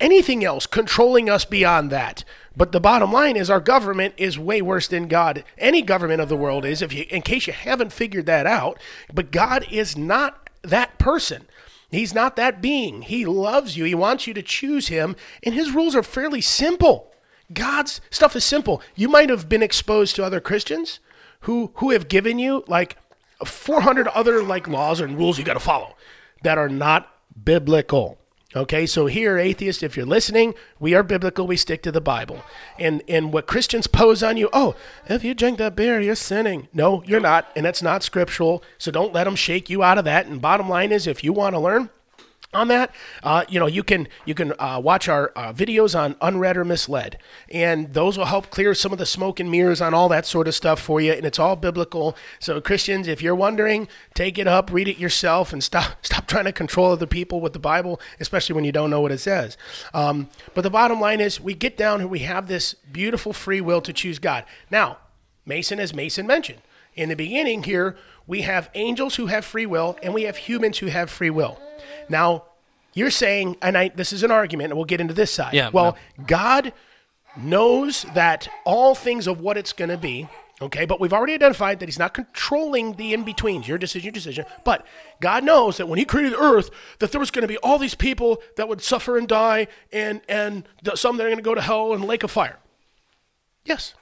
anything 0.00 0.44
else 0.44 0.66
controlling 0.66 1.30
us 1.30 1.44
beyond 1.44 1.90
that. 1.90 2.24
But 2.58 2.72
the 2.72 2.80
bottom 2.80 3.12
line 3.12 3.36
is 3.36 3.50
our 3.50 3.60
government 3.60 4.14
is 4.16 4.36
way 4.36 4.60
worse 4.60 4.88
than 4.88 5.06
God. 5.06 5.44
Any 5.56 5.80
government 5.80 6.20
of 6.20 6.28
the 6.28 6.36
world 6.36 6.64
is, 6.64 6.82
if 6.82 6.92
you 6.92 7.06
in 7.08 7.22
case 7.22 7.46
you 7.46 7.52
haven't 7.52 7.92
figured 7.92 8.26
that 8.26 8.46
out. 8.46 8.80
But 9.14 9.30
God 9.30 9.64
is 9.70 9.96
not 9.96 10.50
that 10.62 10.98
person. 10.98 11.46
He's 11.88 12.12
not 12.12 12.34
that 12.34 12.60
being. 12.60 13.02
He 13.02 13.24
loves 13.24 13.76
you. 13.76 13.84
He 13.84 13.94
wants 13.94 14.26
you 14.26 14.34
to 14.34 14.42
choose 14.42 14.88
him, 14.88 15.14
and 15.44 15.54
his 15.54 15.70
rules 15.70 15.94
are 15.94 16.02
fairly 16.02 16.40
simple. 16.40 17.12
God's 17.52 18.00
stuff 18.10 18.34
is 18.34 18.44
simple. 18.44 18.82
You 18.96 19.08
might 19.08 19.30
have 19.30 19.48
been 19.48 19.62
exposed 19.62 20.16
to 20.16 20.24
other 20.24 20.40
Christians 20.40 20.98
who 21.42 21.70
who 21.76 21.90
have 21.92 22.08
given 22.08 22.40
you 22.40 22.64
like 22.66 22.96
400 23.44 24.08
other 24.08 24.42
like 24.42 24.66
laws 24.66 25.00
and 25.00 25.16
rules 25.16 25.38
you 25.38 25.44
got 25.44 25.54
to 25.54 25.60
follow 25.60 25.94
that 26.42 26.58
are 26.58 26.68
not 26.68 27.08
biblical. 27.44 28.17
Okay, 28.56 28.86
so 28.86 29.04
here, 29.04 29.36
atheist, 29.36 29.82
if 29.82 29.94
you're 29.94 30.06
listening, 30.06 30.54
we 30.80 30.94
are 30.94 31.02
biblical. 31.02 31.46
We 31.46 31.58
stick 31.58 31.82
to 31.82 31.92
the 31.92 32.00
Bible. 32.00 32.42
And 32.78 33.02
and 33.06 33.30
what 33.30 33.46
Christians 33.46 33.86
pose 33.86 34.22
on 34.22 34.38
you, 34.38 34.48
oh, 34.54 34.74
if 35.06 35.22
you 35.22 35.34
drink 35.34 35.58
that 35.58 35.76
beer, 35.76 36.00
you're 36.00 36.14
sinning. 36.14 36.68
No, 36.72 37.02
you're 37.04 37.20
not, 37.20 37.52
and 37.54 37.66
that's 37.66 37.82
not 37.82 38.02
scriptural. 38.02 38.62
So 38.78 38.90
don't 38.90 39.12
let 39.12 39.24
them 39.24 39.36
shake 39.36 39.68
you 39.68 39.82
out 39.82 39.98
of 39.98 40.06
that. 40.06 40.26
And 40.26 40.40
bottom 40.40 40.66
line 40.66 40.92
is, 40.92 41.06
if 41.06 41.22
you 41.22 41.34
want 41.34 41.56
to 41.56 41.60
learn, 41.60 41.90
on 42.54 42.68
that. 42.68 42.94
Uh, 43.22 43.44
you 43.48 43.60
know, 43.60 43.66
you 43.66 43.82
can 43.82 44.08
you 44.24 44.34
can 44.34 44.52
uh, 44.58 44.80
watch 44.82 45.08
our 45.08 45.32
uh, 45.36 45.52
videos 45.52 45.98
on 45.98 46.16
unread 46.20 46.56
or 46.56 46.64
misled, 46.64 47.18
and 47.50 47.92
those 47.92 48.16
will 48.16 48.24
help 48.24 48.50
clear 48.50 48.74
some 48.74 48.92
of 48.92 48.98
the 48.98 49.06
smoke 49.06 49.38
and 49.38 49.50
mirrors 49.50 49.80
on 49.80 49.92
all 49.92 50.08
that 50.08 50.24
sort 50.24 50.48
of 50.48 50.54
stuff 50.54 50.80
for 50.80 51.00
you. 51.00 51.12
And 51.12 51.26
it's 51.26 51.38
all 51.38 51.56
biblical. 51.56 52.16
So 52.38 52.60
Christians, 52.60 53.06
if 53.06 53.20
you're 53.20 53.34
wondering, 53.34 53.88
take 54.14 54.38
it 54.38 54.46
up, 54.46 54.72
read 54.72 54.88
it 54.88 54.98
yourself, 54.98 55.52
and 55.52 55.62
stop 55.62 55.96
stop 56.04 56.26
trying 56.26 56.46
to 56.46 56.52
control 56.52 56.92
other 56.92 57.06
people 57.06 57.40
with 57.40 57.52
the 57.52 57.58
Bible, 57.58 58.00
especially 58.18 58.54
when 58.54 58.64
you 58.64 58.72
don't 58.72 58.90
know 58.90 59.00
what 59.00 59.12
it 59.12 59.18
says. 59.18 59.56
Um, 59.92 60.28
but 60.54 60.62
the 60.62 60.70
bottom 60.70 61.00
line 61.00 61.20
is, 61.20 61.40
we 61.40 61.54
get 61.54 61.76
down 61.76 62.00
and 62.00 62.10
we 62.10 62.20
have 62.20 62.48
this 62.48 62.74
beautiful 62.74 63.32
free 63.32 63.60
will 63.60 63.82
to 63.82 63.92
choose 63.92 64.18
God. 64.18 64.44
Now, 64.70 64.98
Mason, 65.44 65.80
as 65.80 65.94
Mason 65.94 66.26
mentioned 66.26 66.60
in 66.98 67.08
the 67.08 67.16
beginning 67.16 67.62
here, 67.62 67.96
we 68.28 68.42
have 68.42 68.70
angels 68.74 69.16
who 69.16 69.26
have 69.26 69.44
free 69.44 69.66
will, 69.66 69.98
and 70.02 70.14
we 70.14 70.24
have 70.24 70.36
humans 70.36 70.78
who 70.78 70.86
have 70.86 71.10
free 71.10 71.30
will. 71.30 71.58
Now, 72.08 72.44
you're 72.92 73.10
saying, 73.10 73.56
and 73.62 73.76
I, 73.76 73.88
this 73.88 74.12
is 74.12 74.22
an 74.22 74.30
argument, 74.30 74.70
and 74.70 74.76
we'll 74.76 74.84
get 74.84 75.00
into 75.00 75.14
this 75.14 75.32
side. 75.32 75.54
Yeah, 75.54 75.70
Well, 75.72 75.96
God 76.26 76.72
knows 77.36 78.04
that 78.14 78.48
all 78.64 78.94
things 78.94 79.26
of 79.26 79.40
what 79.40 79.56
it's 79.56 79.72
going 79.72 79.88
to 79.88 79.96
be. 79.96 80.28
Okay, 80.60 80.86
but 80.86 81.00
we've 81.00 81.12
already 81.12 81.34
identified 81.34 81.78
that 81.80 81.88
He's 81.88 81.98
not 81.98 82.12
controlling 82.12 82.94
the 82.94 83.14
in 83.14 83.22
betweens, 83.24 83.66
your 83.66 83.78
decision, 83.78 84.06
your 84.06 84.12
decision. 84.12 84.44
But 84.64 84.84
God 85.20 85.44
knows 85.44 85.76
that 85.76 85.86
when 85.86 85.98
He 85.98 86.04
created 86.04 86.32
the 86.32 86.42
earth, 86.42 86.70
that 86.98 87.12
there 87.12 87.20
was 87.20 87.30
going 87.30 87.42
to 87.42 87.48
be 87.48 87.58
all 87.58 87.78
these 87.78 87.94
people 87.94 88.42
that 88.56 88.68
would 88.68 88.82
suffer 88.82 89.16
and 89.16 89.28
die, 89.28 89.68
and 89.92 90.20
and 90.28 90.68
some 90.96 91.16
that 91.16 91.22
are 91.22 91.28
going 91.28 91.38
to 91.38 91.42
go 91.42 91.54
to 91.54 91.60
hell 91.60 91.94
and 91.94 92.04
lake 92.04 92.24
of 92.24 92.30
fire. 92.32 92.58
Yes. 93.64 93.94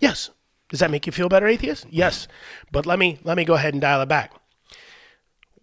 Yes. 0.00 0.30
Does 0.70 0.80
that 0.80 0.90
make 0.90 1.04
you 1.04 1.12
feel 1.12 1.28
better, 1.28 1.46
atheist? 1.46 1.86
Yes. 1.90 2.26
But 2.72 2.86
let 2.86 2.98
me 2.98 3.18
let 3.22 3.36
me 3.36 3.44
go 3.44 3.54
ahead 3.54 3.74
and 3.74 3.80
dial 3.80 4.00
it 4.00 4.08
back. 4.08 4.32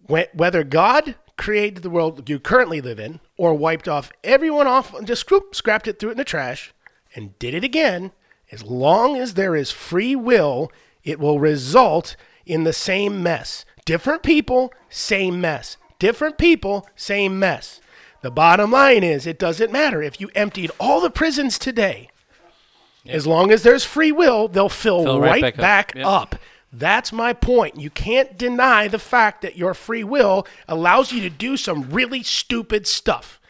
Whether 0.06 0.64
God 0.64 1.16
created 1.36 1.82
the 1.82 1.90
world 1.90 2.28
you 2.28 2.38
currently 2.38 2.80
live 2.80 2.98
in, 2.98 3.20
or 3.36 3.54
wiped 3.54 3.88
off 3.88 4.12
everyone 4.24 4.66
off 4.66 4.94
and 4.94 5.06
just 5.06 5.28
scrapped 5.52 5.88
it, 5.88 5.98
threw 5.98 6.10
it 6.10 6.12
in 6.12 6.18
the 6.18 6.24
trash, 6.24 6.72
and 7.14 7.38
did 7.38 7.54
it 7.54 7.64
again, 7.64 8.12
as 8.50 8.64
long 8.64 9.16
as 9.16 9.34
there 9.34 9.54
is 9.54 9.70
free 9.70 10.16
will, 10.16 10.70
it 11.04 11.18
will 11.18 11.38
result 11.38 12.16
in 12.44 12.64
the 12.64 12.72
same 12.72 13.22
mess. 13.22 13.64
Different 13.84 14.22
people, 14.22 14.72
same 14.88 15.40
mess. 15.40 15.76
Different 15.98 16.38
people, 16.38 16.86
same 16.96 17.38
mess. 17.38 17.80
The 18.20 18.30
bottom 18.30 18.72
line 18.72 19.04
is, 19.04 19.26
it 19.26 19.38
doesn't 19.38 19.72
matter 19.72 20.02
if 20.02 20.20
you 20.20 20.30
emptied 20.34 20.70
all 20.80 21.00
the 21.00 21.10
prisons 21.10 21.58
today. 21.58 22.10
As 23.08 23.26
long 23.26 23.50
as 23.50 23.62
there's 23.62 23.84
free 23.84 24.12
will, 24.12 24.48
they'll 24.48 24.68
fill, 24.68 25.02
Fill 25.02 25.20
right, 25.20 25.42
right 25.42 25.56
back, 25.56 25.56
back 25.56 25.90
up. 25.90 25.96
Yep. 25.96 26.06
up. 26.06 26.36
That's 26.72 27.12
my 27.12 27.32
point. 27.32 27.80
You 27.80 27.88
can't 27.90 28.36
deny 28.36 28.88
the 28.88 28.98
fact 28.98 29.42
that 29.42 29.56
your 29.56 29.72
free 29.72 30.04
will 30.04 30.46
allows 30.68 31.12
you 31.12 31.22
to 31.22 31.30
do 31.30 31.56
some 31.56 31.90
really 31.90 32.22
stupid 32.22 32.86
stuff. 32.86 33.40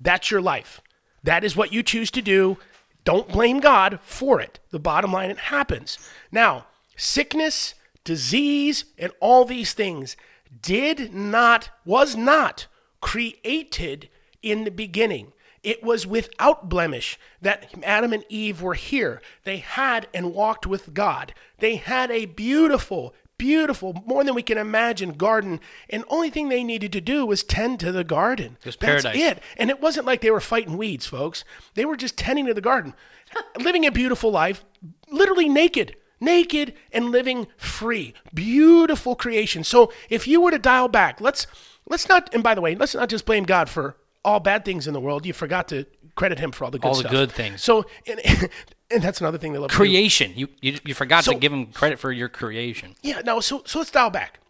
That's 0.00 0.30
your 0.30 0.40
life. 0.40 0.80
That 1.24 1.42
is 1.42 1.56
what 1.56 1.72
you 1.72 1.82
choose 1.82 2.10
to 2.12 2.22
do. 2.22 2.56
Don't 3.04 3.28
blame 3.28 3.58
God 3.58 3.98
for 4.02 4.40
it. 4.40 4.60
The 4.70 4.78
bottom 4.78 5.12
line, 5.12 5.30
it 5.30 5.38
happens. 5.38 5.98
Now, 6.30 6.66
sickness, 6.96 7.74
disease, 8.04 8.84
and 8.96 9.12
all 9.18 9.44
these 9.44 9.72
things 9.72 10.16
did 10.62 11.12
not, 11.12 11.70
was 11.84 12.14
not 12.14 12.66
created 13.00 14.08
in 14.42 14.64
the 14.64 14.70
beginning. 14.70 15.32
It 15.68 15.82
was 15.82 16.06
without 16.06 16.70
blemish 16.70 17.18
that 17.42 17.70
Adam 17.82 18.14
and 18.14 18.24
Eve 18.30 18.62
were 18.62 18.72
here. 18.72 19.20
They 19.44 19.58
had 19.58 20.08
and 20.14 20.32
walked 20.32 20.66
with 20.66 20.94
God. 20.94 21.34
They 21.58 21.76
had 21.76 22.10
a 22.10 22.24
beautiful, 22.24 23.14
beautiful, 23.36 24.02
more 24.06 24.24
than 24.24 24.34
we 24.34 24.42
can 24.42 24.56
imagine 24.56 25.12
garden. 25.12 25.60
And 25.90 26.06
only 26.08 26.30
thing 26.30 26.48
they 26.48 26.64
needed 26.64 26.90
to 26.94 27.02
do 27.02 27.26
was 27.26 27.42
tend 27.42 27.80
to 27.80 27.92
the 27.92 28.02
garden. 28.02 28.56
was 28.64 28.76
That's 28.76 29.02
paradise. 29.02 29.20
it. 29.20 29.42
And 29.58 29.68
it 29.68 29.78
wasn't 29.78 30.06
like 30.06 30.22
they 30.22 30.30
were 30.30 30.40
fighting 30.40 30.78
weeds, 30.78 31.04
folks. 31.04 31.44
They 31.74 31.84
were 31.84 31.98
just 31.98 32.16
tending 32.16 32.46
to 32.46 32.54
the 32.54 32.62
garden, 32.62 32.94
living 33.60 33.84
a 33.84 33.92
beautiful 33.92 34.30
life, 34.30 34.64
literally 35.10 35.50
naked. 35.50 35.96
Naked 36.18 36.72
and 36.92 37.10
living 37.10 37.46
free. 37.58 38.14
Beautiful 38.32 39.16
creation. 39.16 39.64
So 39.64 39.92
if 40.08 40.26
you 40.26 40.40
were 40.40 40.50
to 40.50 40.58
dial 40.58 40.88
back, 40.88 41.20
let's 41.20 41.46
let's 41.86 42.08
not 42.08 42.34
and 42.34 42.42
by 42.42 42.54
the 42.54 42.62
way, 42.62 42.74
let's 42.74 42.94
not 42.94 43.10
just 43.10 43.26
blame 43.26 43.44
God 43.44 43.68
for 43.68 43.96
all 44.28 44.40
bad 44.40 44.64
things 44.64 44.86
in 44.86 44.94
the 44.94 45.00
world. 45.00 45.26
You 45.26 45.32
forgot 45.32 45.68
to 45.68 45.86
credit 46.14 46.38
him 46.38 46.52
for 46.52 46.64
all 46.64 46.70
the 46.70 46.78
good 46.78 46.88
All 46.88 47.02
the 47.02 47.08
good 47.08 47.32
things. 47.32 47.62
So 47.62 47.86
and, 48.06 48.20
and 48.90 49.02
that's 49.02 49.20
another 49.20 49.38
thing 49.38 49.52
they 49.52 49.58
love. 49.58 49.70
Creation. 49.70 50.32
You, 50.36 50.48
you 50.60 50.78
you 50.84 50.94
forgot 50.94 51.24
So- 51.24 51.32
to 51.32 51.38
give 51.38 51.52
him 51.52 51.66
credit 51.66 51.98
for 51.98 52.12
your 52.12 52.28
creation. 52.28 52.94
Yeah, 53.02 53.20
no, 53.24 53.40
so 53.40 53.62
so 53.66 53.78
let's 53.78 53.90
dial 53.90 54.10
back. 54.10 54.40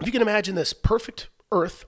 If 0.00 0.06
you 0.06 0.12
can 0.12 0.22
imagine 0.22 0.54
this 0.54 0.72
perfect 0.72 1.28
earth, 1.50 1.86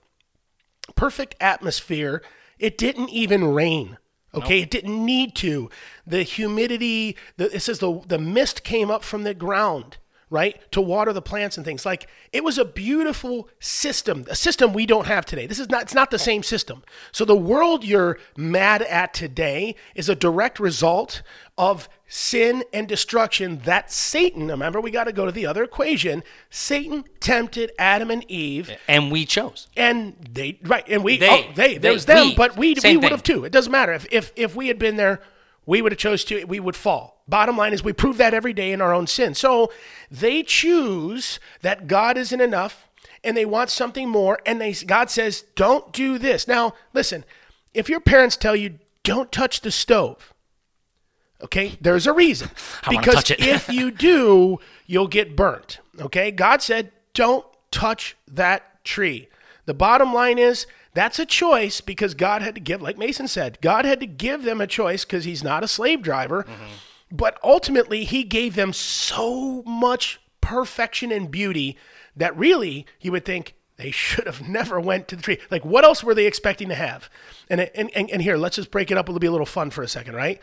perfect 0.95 1.35
atmosphere, 1.41 2.23
it 2.59 2.79
didn't 2.79 3.11
even 3.11 3.53
rain. 3.53 3.99
Okay, 4.35 4.61
it 4.61 4.71
didn't 4.71 5.05
need 5.05 5.35
to. 5.37 5.71
The 6.07 6.23
humidity, 6.23 7.17
the, 7.39 7.55
it 7.55 7.61
says 7.61 7.79
the 7.79 8.01
the 8.07 8.19
mist 8.19 8.63
came 8.63 8.91
up 8.91 9.03
from 9.03 9.25
the 9.25 9.35
ground, 9.35 9.97
right, 10.31 10.61
to 10.73 10.81
water 10.81 11.13
the 11.13 11.23
plants 11.23 11.57
and 11.57 11.65
things. 11.65 11.87
Like 11.87 12.07
it 12.33 12.45
was 12.45 12.59
a 12.59 12.65
beautiful 12.65 13.49
system, 13.61 14.27
a 14.31 14.37
system 14.37 14.73
we 14.73 14.87
don't 14.87 15.07
have 15.07 15.25
today. 15.25 15.47
This 15.47 15.59
is 15.59 15.69
not 15.71 15.83
it's 15.83 15.95
not 15.95 16.11
the 16.11 16.19
same 16.19 16.43
system. 16.43 16.83
So 17.13 17.25
the 17.25 17.37
world 17.37 17.85
you're 17.85 18.19
mad 18.37 18.83
at 18.83 19.15
today 19.15 19.75
is 19.95 20.09
a 20.09 20.15
direct 20.15 20.61
result 20.61 21.23
of 21.57 21.89
sin 22.11 22.63
and 22.73 22.87
destruction 22.89 23.59
that 23.65 23.91
Satan, 23.93 24.49
remember 24.49 24.81
we 24.81 24.91
got 24.91 25.05
to 25.05 25.13
go 25.13 25.27
to 25.27 25.33
the 25.33 25.45
other 25.47 25.63
equation. 25.63 26.23
Satan 26.51 27.05
tempted 27.21 27.73
Adam 27.79 28.11
and 28.11 28.25
Eve 28.31 28.71
And 28.87 29.11
we 29.11 29.25
chose. 29.27 29.67
and 29.77 30.15
they 30.33 30.59
right 30.63 30.85
and 30.89 31.03
we 31.05 31.19
They. 31.19 31.29
oh, 31.29 31.53
they 31.55 31.69
They. 31.75 31.79
there's 31.79 32.05
them 32.07 32.29
We. 32.29 32.35
but 32.35 32.57
we 32.57 32.75
we 32.83 32.97
would 32.97 33.11
have 33.11 33.23
too 33.23 33.45
it 33.45 33.53
doesn't 33.53 33.73
matter 33.73 33.93
if 33.93 34.07
if 34.13 34.33
if 34.37 34.55
we 34.57 34.69
had 34.69 34.79
been 34.79 34.97
there 34.97 35.21
we 35.69 35.83
would 35.83 35.93
have 35.93 35.99
chose 35.99 36.25
to 36.25 36.45
we 36.45 36.59
would 36.59 36.77
fall 36.77 37.23
bottom 37.29 37.57
line 37.57 37.73
is 37.73 37.85
we 37.85 37.93
prove 37.93 38.17
that 38.17 38.35
every 38.35 38.53
day 38.53 38.73
in 38.73 38.81
our 38.81 38.95
own 38.95 39.07
sin 39.07 39.35
so 39.35 39.71
they 40.11 40.43
choose 40.43 41.39
that 41.63 41.87
god 41.87 42.17
isn't 42.17 42.41
enough 42.41 42.89
and 43.25 43.37
they 43.37 43.45
want 43.45 43.71
something 43.71 44.09
more 44.09 44.39
and 44.47 44.61
they 44.61 44.73
God 44.73 45.11
says, 45.11 45.45
"Don't 45.55 45.93
do 45.93 46.19
this." 46.19 46.47
Now, 46.47 46.75
listen, 46.93 47.25
if 47.75 47.89
your 47.89 48.01
parents 48.01 48.37
tell 48.37 48.57
you 48.57 48.79
don't 49.03 49.33
touch 49.33 49.61
the 49.61 49.71
stove, 49.71 50.33
okay, 51.43 51.77
there's 51.81 52.07
a 52.07 52.13
reason. 52.13 52.51
Because 52.89 53.31
if 53.31 53.69
you 53.69 53.91
do, 53.91 54.59
you'll 54.87 55.09
get 55.09 55.37
burnt. 55.37 55.81
Okay? 56.01 56.31
God 56.31 56.63
said, 56.63 56.93
"Don't 57.15 57.45
touch 57.71 58.17
that 58.27 58.85
tree." 58.85 59.29
The 59.67 59.75
bottom 59.75 60.15
line 60.15 60.39
is 60.39 60.67
that's 60.99 61.21
a 61.21 61.27
choice 61.27 61.81
because 61.81 62.15
God 62.15 62.43
had 62.43 62.57
to 62.57 62.61
give, 62.61 62.83
like 62.83 62.99
Mason 62.99 63.29
said, 63.29 63.59
God 63.61 63.85
had 63.85 64.01
to 64.01 64.07
give 64.07 64.43
them 64.43 64.61
a 64.61 64.67
choice 64.67 65.05
because 65.05 65.25
he's 65.25 65.45
not 65.45 65.63
a 65.63 65.69
slave 65.69 66.03
driver. 66.03 66.43
Mm-hmm. 66.43 66.65
But 67.11 67.39
ultimately, 67.43 68.05
he 68.05 68.25
gave 68.25 68.55
them 68.55 68.73
so 68.73 69.63
much 69.63 70.21
perfection 70.41 71.13
and 71.13 71.31
beauty 71.31 71.79
that 72.17 72.37
really 72.37 72.85
you 73.01 73.13
would 73.13 73.25
think 73.25 73.55
they 73.77 73.93
should 73.93 74.27
have 74.27 74.47
never 74.49 74.81
went 74.81 75.09
to 75.09 75.17
the 75.17 75.23
tree. 75.23 75.39
Like, 75.51 75.65
what 75.65 75.85
else 75.85 76.03
were 76.03 76.15
they 76.15 76.27
expecting 76.27 76.69
to 76.69 76.75
have? 76.75 77.09
And 77.49 77.61
and 77.61 77.91
and, 77.95 78.11
and 78.11 78.21
here, 78.21 78.37
let's 78.37 78.57
just 78.57 78.71
break 78.71 78.91
it 78.91 78.99
up. 78.99 79.09
It'll 79.09 79.21
be 79.21 79.27
a 79.27 79.33
little 79.33 79.47
fun 79.47 79.71
for 79.71 79.83
a 79.83 79.89
second, 79.89 80.17
right? 80.17 80.41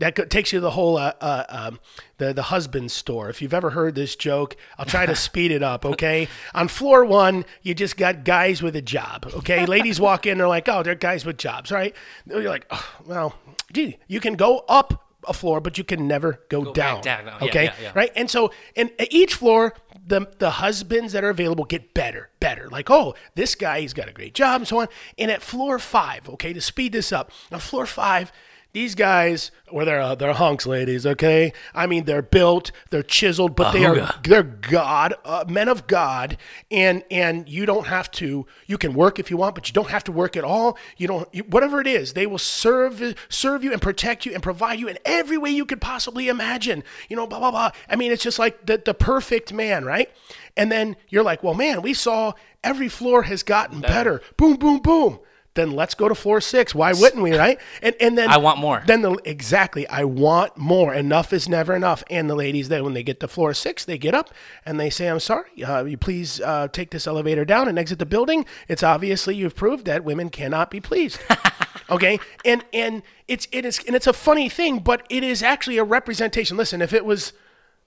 That 0.00 0.30
takes 0.30 0.52
you 0.52 0.58
to 0.58 0.60
the 0.62 0.70
whole 0.70 0.96
uh, 0.96 1.12
uh, 1.20 1.44
um, 1.48 1.80
the 2.18 2.32
the 2.32 2.42
husband 2.42 2.90
store. 2.90 3.30
If 3.30 3.40
you've 3.40 3.54
ever 3.54 3.70
heard 3.70 3.94
this 3.94 4.16
joke, 4.16 4.56
I'll 4.78 4.86
try 4.86 5.06
to 5.06 5.14
speed 5.14 5.52
it 5.52 5.62
up. 5.62 5.84
Okay, 5.84 6.26
on 6.54 6.68
floor 6.68 7.04
one, 7.04 7.44
you 7.62 7.74
just 7.74 7.96
got 7.96 8.24
guys 8.24 8.62
with 8.62 8.74
a 8.76 8.82
job. 8.82 9.30
Okay, 9.36 9.66
ladies 9.66 10.00
walk 10.08 10.26
in, 10.26 10.38
they're 10.38 10.48
like, 10.48 10.68
oh, 10.68 10.82
they're 10.82 10.94
guys 10.94 11.24
with 11.24 11.36
jobs, 11.36 11.70
right? 11.70 11.94
You're 12.26 12.42
like, 12.42 12.66
oh, 12.70 12.94
well, 13.06 13.34
gee, 13.72 13.98
you 14.08 14.20
can 14.20 14.34
go 14.34 14.64
up 14.68 15.06
a 15.28 15.34
floor, 15.34 15.60
but 15.60 15.76
you 15.76 15.84
can 15.84 16.08
never 16.08 16.40
go, 16.48 16.72
back 16.72 17.02
down. 17.02 17.02
down. 17.02 17.26
Yeah, 17.26 17.46
Okay, 17.48 17.64
yeah, 17.64 17.74
yeah. 17.82 17.92
right? 17.94 18.10
And 18.16 18.30
so, 18.30 18.52
in 18.74 18.90
each 19.10 19.34
floor, 19.34 19.74
the 20.06 20.26
the 20.38 20.50
husbands 20.50 21.12
that 21.12 21.24
are 21.24 21.30
available 21.30 21.64
get 21.64 21.92
better, 21.92 22.30
better. 22.40 22.68
Like, 22.70 22.90
oh, 22.90 23.14
this 23.34 23.54
guy, 23.54 23.80
he's 23.80 23.92
got 23.92 24.08
a 24.08 24.12
great 24.12 24.34
job, 24.34 24.62
and 24.62 24.68
so 24.68 24.80
on. 24.80 24.88
And 25.18 25.30
at 25.30 25.42
floor 25.42 25.78
five, 25.78 26.28
okay, 26.30 26.52
to 26.54 26.60
speed 26.60 26.92
this 26.92 27.12
up, 27.12 27.30
on 27.52 27.60
floor 27.60 27.84
five, 27.84 28.32
these 28.72 28.94
guys, 28.94 29.50
well, 29.72 29.84
they're 29.84 30.00
uh, 30.00 30.14
they're 30.14 30.32
hunks, 30.32 30.64
ladies. 30.64 31.04
Okay, 31.04 31.52
I 31.74 31.86
mean, 31.86 32.04
they're 32.04 32.22
built, 32.22 32.70
they're 32.90 33.02
chiseled, 33.02 33.56
but 33.56 33.72
they 33.72 33.84
are 33.84 34.14
they're 34.22 34.44
God, 34.44 35.14
uh, 35.24 35.44
men 35.48 35.68
of 35.68 35.86
God, 35.86 36.36
and 36.70 37.02
and 37.10 37.48
you 37.48 37.66
don't 37.66 37.88
have 37.88 38.10
to. 38.12 38.46
You 38.66 38.78
can 38.78 38.94
work 38.94 39.18
if 39.18 39.30
you 39.30 39.36
want, 39.36 39.56
but 39.56 39.68
you 39.68 39.72
don't 39.72 39.90
have 39.90 40.04
to 40.04 40.12
work 40.12 40.36
at 40.36 40.44
all. 40.44 40.78
You 40.96 41.08
don't. 41.08 41.28
You, 41.34 41.42
whatever 41.44 41.80
it 41.80 41.88
is, 41.88 42.12
they 42.12 42.26
will 42.26 42.38
serve 42.38 43.16
serve 43.28 43.64
you 43.64 43.72
and 43.72 43.82
protect 43.82 44.24
you 44.24 44.34
and 44.34 44.42
provide 44.42 44.78
you 44.78 44.88
in 44.88 44.98
every 45.04 45.36
way 45.36 45.50
you 45.50 45.64
could 45.64 45.80
possibly 45.80 46.28
imagine. 46.28 46.84
You 47.08 47.16
know, 47.16 47.26
blah 47.26 47.40
blah 47.40 47.50
blah. 47.50 47.70
I 47.88 47.96
mean, 47.96 48.12
it's 48.12 48.22
just 48.22 48.38
like 48.38 48.66
the 48.66 48.80
the 48.84 48.94
perfect 48.94 49.52
man, 49.52 49.84
right? 49.84 50.10
And 50.56 50.70
then 50.70 50.96
you're 51.08 51.24
like, 51.24 51.42
well, 51.42 51.54
man, 51.54 51.82
we 51.82 51.94
saw 51.94 52.34
every 52.62 52.88
floor 52.88 53.22
has 53.22 53.42
gotten 53.42 53.80
better. 53.80 54.22
Boom, 54.36 54.56
boom, 54.56 54.78
boom. 54.78 55.20
Then 55.54 55.72
let's 55.72 55.94
go 55.94 56.08
to 56.08 56.14
floor 56.14 56.40
six. 56.40 56.76
Why 56.76 56.92
wouldn't 56.92 57.22
we, 57.22 57.36
right? 57.36 57.58
And 57.82 57.96
and 58.00 58.16
then 58.16 58.30
I 58.30 58.36
want 58.36 58.58
more. 58.58 58.84
Then 58.86 59.02
the 59.02 59.18
exactly, 59.24 59.86
I 59.88 60.04
want 60.04 60.56
more. 60.56 60.94
Enough 60.94 61.32
is 61.32 61.48
never 61.48 61.74
enough. 61.74 62.04
And 62.08 62.30
the 62.30 62.36
ladies, 62.36 62.68
then 62.68 62.84
when 62.84 62.94
they 62.94 63.02
get 63.02 63.18
to 63.20 63.28
floor 63.28 63.52
six, 63.52 63.84
they 63.84 63.98
get 63.98 64.14
up 64.14 64.32
and 64.64 64.78
they 64.78 64.90
say, 64.90 65.08
"I'm 65.08 65.18
sorry. 65.18 65.62
Uh, 65.64 65.84
you 65.84 65.96
please 65.96 66.40
uh, 66.40 66.68
take 66.68 66.92
this 66.92 67.08
elevator 67.08 67.44
down 67.44 67.66
and 67.66 67.80
exit 67.80 67.98
the 67.98 68.06
building. 68.06 68.46
It's 68.68 68.84
obviously 68.84 69.34
you've 69.34 69.56
proved 69.56 69.86
that 69.86 70.04
women 70.04 70.30
cannot 70.30 70.70
be 70.70 70.80
pleased." 70.80 71.18
okay, 71.90 72.20
and 72.44 72.64
and 72.72 73.02
it's 73.26 73.48
it 73.50 73.64
is 73.64 73.80
and 73.86 73.96
it's 73.96 74.06
a 74.06 74.12
funny 74.12 74.48
thing, 74.48 74.78
but 74.78 75.04
it 75.10 75.24
is 75.24 75.42
actually 75.42 75.78
a 75.78 75.84
representation. 75.84 76.56
Listen, 76.56 76.80
if 76.80 76.92
it 76.92 77.04
was 77.04 77.32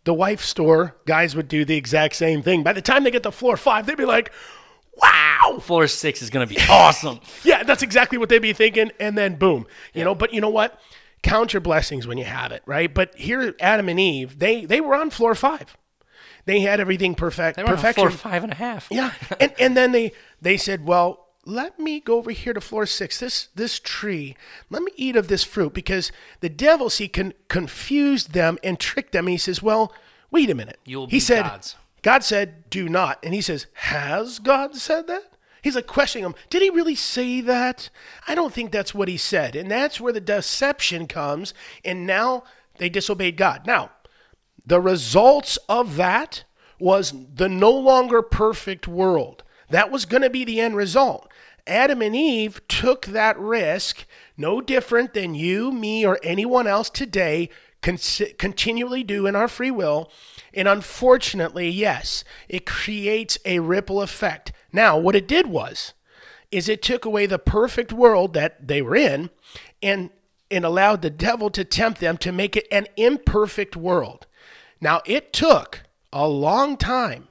the 0.04 0.14
wife 0.14 0.42
store, 0.44 0.96
guys 1.06 1.36
would 1.36 1.48
do 1.48 1.64
the 1.64 1.78
exact 1.78 2.16
same 2.16 2.42
thing. 2.42 2.62
By 2.62 2.74
the 2.74 2.82
time 2.82 3.04
they 3.06 3.12
get 3.12 3.24
to 3.24 3.32
floor 3.32 3.56
five, 3.56 3.86
they'd 3.86 3.96
be 3.96 4.06
like, 4.06 4.34
"Wow, 5.02 5.60
Floor 5.60 5.88
six 5.88 6.22
is 6.22 6.30
going 6.30 6.48
to 6.48 6.54
be 6.54 6.60
awesome. 6.70 7.20
yeah, 7.44 7.64
that's 7.64 7.82
exactly 7.84 8.18
what 8.18 8.30
they'd 8.30 8.40
be 8.40 8.54
thinking. 8.54 8.92
And 9.00 9.18
then 9.18 9.36
boom, 9.36 9.66
you 9.94 10.04
know. 10.04 10.16
But 10.16 10.34
you 10.34 10.42
know 10.42 10.50
what? 10.50 10.80
Count 11.22 11.54
your 11.54 11.62
blessings 11.62 12.06
when 12.06 12.18
you 12.18 12.26
have 12.26 12.52
it, 12.52 12.64
right? 12.66 12.94
But 12.94 13.16
here, 13.16 13.56
Adam 13.60 13.90
and 13.90 14.00
Eve, 14.00 14.40
they 14.40 14.66
they 14.66 14.82
were 14.82 14.96
on 14.96 15.10
floor 15.10 15.36
five. 15.36 15.78
They 16.46 16.60
had 16.60 16.80
everything 16.80 17.16
perfect, 17.16 17.56
They 17.56 17.64
were 17.64 17.78
on 17.78 17.94
floor 17.94 18.10
five 18.12 18.44
and 18.44 18.52
a 18.52 18.56
half. 18.56 18.88
Yeah, 18.92 19.14
and 19.40 19.54
and 19.60 19.78
then 19.78 19.92
they 19.94 20.12
they 20.42 20.58
said, 20.58 20.86
well, 20.86 21.28
let 21.46 21.80
me 21.80 22.00
go 22.00 22.18
over 22.18 22.32
here 22.32 22.54
to 22.54 22.62
floor 22.62 22.86
six. 22.86 23.20
This 23.20 23.48
this 23.56 23.80
tree, 23.80 24.36
let 24.70 24.84
me 24.84 24.92
eat 24.96 25.16
of 25.16 25.28
this 25.28 25.44
fruit 25.44 25.74
because 25.74 26.12
the 26.42 26.50
devil 26.50 26.90
see 26.90 27.08
con- 27.08 27.34
confused 27.48 28.34
them 28.34 28.58
and 28.64 28.80
tricked 28.80 29.14
them. 29.14 29.26
And 29.26 29.32
he 29.32 29.38
says, 29.38 29.62
well, 29.62 29.94
wait 30.32 30.50
a 30.50 30.56
minute. 30.56 30.80
You 30.86 31.00
will 31.00 31.08
he 31.08 31.18
be 31.18 31.22
said, 31.22 31.44
gods. 31.44 31.76
God 32.04 32.24
said, 32.24 32.70
do 32.70 32.88
not. 32.88 33.18
And 33.24 33.34
he 33.34 33.42
says, 33.42 33.66
has 33.74 34.38
God 34.38 34.76
said 34.76 35.08
that? 35.08 35.24
He's 35.64 35.76
like 35.76 35.88
questioning 35.88 36.26
him. 36.26 36.36
Did 36.50 36.62
he 36.62 36.70
really 36.70 36.96
say 36.96 37.40
that? 37.42 37.90
I 38.28 38.36
don't 38.36 38.54
think 38.54 38.72
that's 38.72 38.94
what 38.94 39.08
he 39.08 39.16
said. 39.18 39.56
And 39.56 39.72
that's 39.72 40.00
where 40.00 40.12
the 40.14 40.20
deception 40.20 41.08
comes. 41.08 41.54
And 41.86 42.06
now 42.06 42.44
they 42.78 42.90
disobeyed 42.90 43.38
God. 43.38 43.66
Now, 43.66 43.92
the 44.66 44.82
results 44.82 45.58
of 45.70 45.96
that 45.96 46.44
was 46.80 47.14
the 47.34 47.48
no 47.48 47.72
longer 47.72 48.22
perfect 48.22 48.88
world. 48.88 49.44
That 49.70 49.90
was 49.90 50.04
going 50.04 50.24
to 50.24 50.30
be 50.30 50.44
the 50.44 50.60
end 50.60 50.76
result. 50.76 51.32
Adam 51.66 52.02
and 52.02 52.14
Eve 52.14 52.60
took 52.68 53.06
that 53.06 53.40
risk, 53.40 54.06
no 54.36 54.60
different 54.60 55.14
than 55.14 55.34
you, 55.34 55.72
me, 55.72 56.06
or 56.06 56.20
anyone 56.22 56.68
else 56.68 56.90
today 56.90 57.50
con- 57.84 58.00
continually 58.40 59.04
do 59.04 59.28
in 59.28 59.36
our 59.36 59.48
free 59.48 59.72
will. 59.72 60.10
And 60.54 60.68
unfortunately, 60.68 61.70
yes, 61.70 62.24
it 62.50 62.66
creates 62.66 63.38
a 63.46 63.60
ripple 63.60 64.02
effect. 64.02 64.52
Now, 64.72 64.98
what 64.98 65.16
it 65.16 65.28
did 65.28 65.48
was, 65.48 65.94
is 66.52 66.70
it 66.70 66.82
took 66.82 67.06
away 67.06 67.26
the 67.26 67.40
perfect 67.40 67.92
world 67.92 68.34
that 68.34 68.68
they 68.68 68.82
were 68.82 68.96
in 68.96 69.30
and 69.82 70.10
and 70.52 70.66
allowed 70.66 71.02
the 71.02 71.10
devil 71.10 71.50
to 71.50 71.64
tempt 71.64 72.00
them 72.00 72.16
to 72.16 72.32
make 72.32 72.56
it 72.56 72.68
an 72.72 72.86
imperfect 72.96 73.76
world. 73.76 74.28
Now, 74.80 75.02
it 75.04 75.34
took 75.34 75.82
a 76.12 76.28
long 76.28 76.78
time 76.78 77.30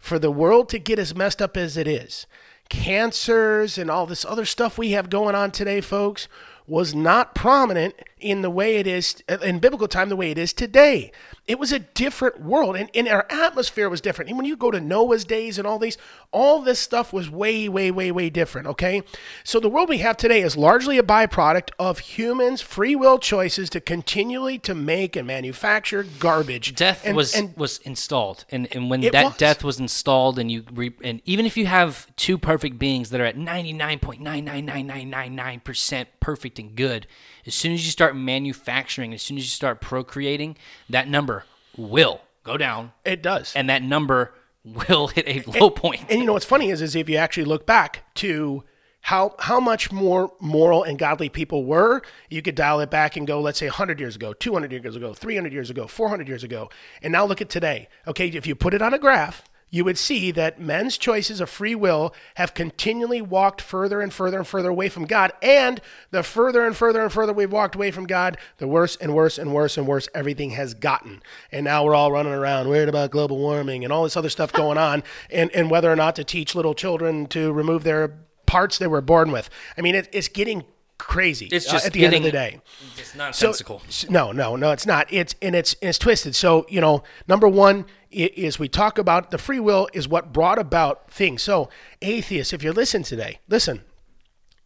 for 0.00 0.18
the 0.18 0.32
world 0.32 0.68
to 0.70 0.80
get 0.80 0.98
as 0.98 1.14
messed 1.14 1.40
up 1.40 1.56
as 1.56 1.76
it 1.76 1.86
is. 1.86 2.26
Cancers 2.68 3.78
and 3.78 3.88
all 3.88 4.04
this 4.04 4.24
other 4.24 4.44
stuff 4.44 4.78
we 4.78 4.90
have 4.90 5.10
going 5.10 5.36
on 5.36 5.52
today, 5.52 5.80
folks, 5.80 6.26
was 6.66 6.92
not 6.92 7.36
prominent 7.36 7.94
in 8.30 8.42
the 8.42 8.50
way 8.50 8.76
it 8.76 8.86
is 8.86 9.22
in 9.42 9.58
biblical 9.58 9.88
time, 9.88 10.08
the 10.08 10.16
way 10.16 10.30
it 10.30 10.38
is 10.38 10.52
today. 10.52 11.12
It 11.46 11.58
was 11.60 11.70
a 11.70 11.78
different 11.78 12.40
world, 12.40 12.76
and, 12.76 12.90
and 12.92 13.06
our 13.06 13.24
atmosphere 13.30 13.88
was 13.88 14.00
different. 14.00 14.28
And 14.28 14.36
when 14.36 14.46
you 14.46 14.56
go 14.56 14.72
to 14.72 14.80
Noah's 14.80 15.24
days 15.24 15.58
and 15.58 15.66
all 15.66 15.78
these, 15.78 15.96
all 16.32 16.60
this 16.60 16.80
stuff 16.80 17.12
was 17.12 17.30
way, 17.30 17.68
way, 17.68 17.92
way, 17.92 18.10
way 18.10 18.30
different. 18.30 18.66
Okay, 18.66 19.02
so 19.44 19.60
the 19.60 19.68
world 19.68 19.88
we 19.88 19.98
have 19.98 20.16
today 20.16 20.42
is 20.42 20.56
largely 20.56 20.98
a 20.98 21.04
byproduct 21.04 21.70
of 21.78 22.00
humans' 22.00 22.60
free 22.60 22.96
will 22.96 23.18
choices 23.18 23.70
to 23.70 23.80
continually 23.80 24.58
to 24.58 24.74
make 24.74 25.14
and 25.14 25.26
manufacture 25.26 26.04
garbage. 26.18 26.74
Death 26.74 27.02
And- 27.04 27.16
was 27.16 27.32
and 27.34 27.56
was 27.56 27.78
installed, 27.78 28.44
and 28.50 28.66
and 28.74 28.90
when 28.90 29.02
that 29.02 29.24
was. 29.24 29.36
death 29.36 29.62
was 29.62 29.78
installed, 29.78 30.40
and 30.40 30.50
you 30.50 30.64
re, 30.72 30.92
and 31.04 31.22
even 31.26 31.46
if 31.46 31.56
you 31.56 31.66
have 31.66 32.08
two 32.16 32.38
perfect 32.38 32.76
beings 32.76 33.10
that 33.10 33.20
are 33.20 33.24
at 33.24 33.36
ninety 33.36 33.72
nine 33.72 34.00
point 34.00 34.20
nine 34.20 34.44
nine 34.44 34.64
nine 34.66 34.86
nine 34.88 35.10
nine 35.10 35.36
nine 35.36 35.60
percent 35.60 36.08
perfect 36.18 36.58
and 36.58 36.74
good, 36.74 37.06
as 37.46 37.54
soon 37.54 37.72
as 37.72 37.84
you 37.84 37.92
start 37.92 38.15
manufacturing, 38.16 39.14
as 39.14 39.22
soon 39.22 39.36
as 39.36 39.44
you 39.44 39.50
start 39.50 39.80
procreating, 39.80 40.56
that 40.88 41.08
number 41.08 41.44
will 41.76 42.20
go 42.42 42.56
down, 42.56 42.92
it 43.04 43.22
does. 43.22 43.52
and 43.54 43.68
that 43.68 43.82
number 43.82 44.32
will 44.64 45.08
hit 45.16 45.26
a 45.26 45.48
low 45.58 45.70
point. 45.70 46.04
And 46.08 46.20
you 46.20 46.26
know 46.26 46.32
what's 46.32 46.44
funny 46.44 46.70
is, 46.70 46.80
is 46.82 46.96
if 46.96 47.08
you 47.08 47.16
actually 47.16 47.44
look 47.44 47.66
back 47.66 48.04
to 48.16 48.64
how 49.02 49.36
how 49.38 49.60
much 49.60 49.92
more 49.92 50.32
moral 50.40 50.82
and 50.82 50.98
godly 50.98 51.28
people 51.28 51.64
were, 51.64 52.02
you 52.28 52.42
could 52.42 52.56
dial 52.56 52.80
it 52.80 52.90
back 52.90 53.16
and 53.16 53.26
go, 53.26 53.40
let's 53.40 53.58
say 53.58 53.66
100 53.66 54.00
years 54.00 54.16
ago, 54.16 54.32
200 54.32 54.72
years 54.72 54.96
ago, 54.96 55.14
300 55.14 55.52
years 55.52 55.70
ago, 55.70 55.86
400 55.86 56.26
years 56.26 56.42
ago, 56.42 56.68
and 57.02 57.12
now 57.12 57.24
look 57.24 57.40
at 57.40 57.48
today. 57.48 57.88
Okay, 58.06 58.28
if 58.28 58.46
you 58.46 58.54
put 58.56 58.74
it 58.74 58.82
on 58.82 58.92
a 58.94 58.98
graph, 58.98 59.44
you 59.68 59.84
would 59.84 59.98
see 59.98 60.30
that 60.30 60.60
men's 60.60 60.96
choices 60.96 61.40
of 61.40 61.50
free 61.50 61.74
will 61.74 62.14
have 62.36 62.54
continually 62.54 63.20
walked 63.20 63.60
further 63.60 64.00
and 64.00 64.12
further 64.12 64.38
and 64.38 64.46
further 64.46 64.68
away 64.70 64.88
from 64.88 65.04
God. 65.06 65.32
And 65.42 65.80
the 66.12 66.22
further 66.22 66.64
and 66.64 66.76
further 66.76 67.02
and 67.02 67.12
further 67.12 67.32
we've 67.32 67.50
walked 67.52 67.74
away 67.74 67.90
from 67.90 68.06
God, 68.06 68.38
the 68.58 68.68
worse 68.68 68.96
and 68.96 69.14
worse 69.14 69.38
and 69.38 69.52
worse 69.52 69.76
and 69.76 69.86
worse 69.86 70.08
everything 70.14 70.50
has 70.50 70.72
gotten. 70.74 71.20
And 71.50 71.64
now 71.64 71.84
we're 71.84 71.96
all 71.96 72.12
running 72.12 72.32
around 72.32 72.68
worried 72.68 72.88
about 72.88 73.10
global 73.10 73.38
warming 73.38 73.82
and 73.82 73.92
all 73.92 74.04
this 74.04 74.16
other 74.16 74.30
stuff 74.30 74.52
going 74.52 74.78
on, 74.78 75.02
and, 75.30 75.50
and 75.50 75.68
whether 75.70 75.90
or 75.90 75.96
not 75.96 76.14
to 76.16 76.24
teach 76.24 76.54
little 76.54 76.74
children 76.74 77.26
to 77.26 77.52
remove 77.52 77.82
their 77.82 78.14
parts 78.46 78.78
they 78.78 78.86
were 78.86 79.00
born 79.00 79.32
with. 79.32 79.50
I 79.76 79.80
mean, 79.80 79.96
it, 79.96 80.08
it's 80.12 80.28
getting 80.28 80.64
crazy 80.98 81.46
It's 81.52 81.68
uh, 81.68 81.72
just 81.72 81.86
at 81.86 81.92
the 81.92 82.06
end 82.06 82.14
of 82.14 82.22
the 82.22 82.30
day. 82.30 82.60
It's 82.96 83.10
So 83.10 83.18
nonsensical. 83.18 83.82
s- 83.88 84.08
no, 84.08 84.32
no, 84.32 84.56
no, 84.56 84.70
it's 84.70 84.86
not. 84.86 85.12
It's 85.12 85.34
and 85.42 85.54
it's 85.54 85.74
and 85.82 85.88
it's 85.90 85.98
twisted. 85.98 86.34
So 86.34 86.64
you 86.70 86.80
know, 86.80 87.02
number 87.28 87.48
one 87.48 87.84
is 88.16 88.58
we 88.58 88.68
talk 88.68 88.98
about 88.98 89.30
the 89.30 89.38
free 89.38 89.60
will 89.60 89.88
is 89.92 90.08
what 90.08 90.32
brought 90.32 90.58
about 90.58 91.10
things. 91.10 91.42
So 91.42 91.68
atheists, 92.02 92.52
if 92.52 92.62
you're 92.62 92.72
listening 92.72 93.04
today, 93.04 93.40
listen. 93.48 93.82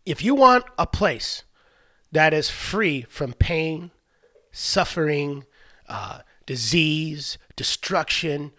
If 0.07 0.25
you 0.25 0.35
want 0.35 0.65
a 0.79 0.87
place 0.87 1.45
that 2.13 2.33
is 2.33 2.51
free 2.51 3.03
from 3.09 3.33
pain, 3.35 3.91
suffering, 4.51 5.45
uh, 5.89 6.21
disease, 6.47 7.39
destruction, 7.57 8.53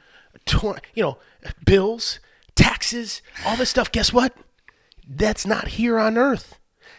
tor- 0.46 0.80
you 0.94 1.04
know, 1.04 1.18
bills, 1.66 2.20
taxes, 2.56 3.22
all 3.46 3.58
this 3.58 3.70
stuff, 3.70 3.92
guess 3.92 4.14
what? 4.14 4.36
That's 5.08 5.46
not 5.46 5.70
here 5.70 6.00
on 6.00 6.18
earth. 6.18 6.58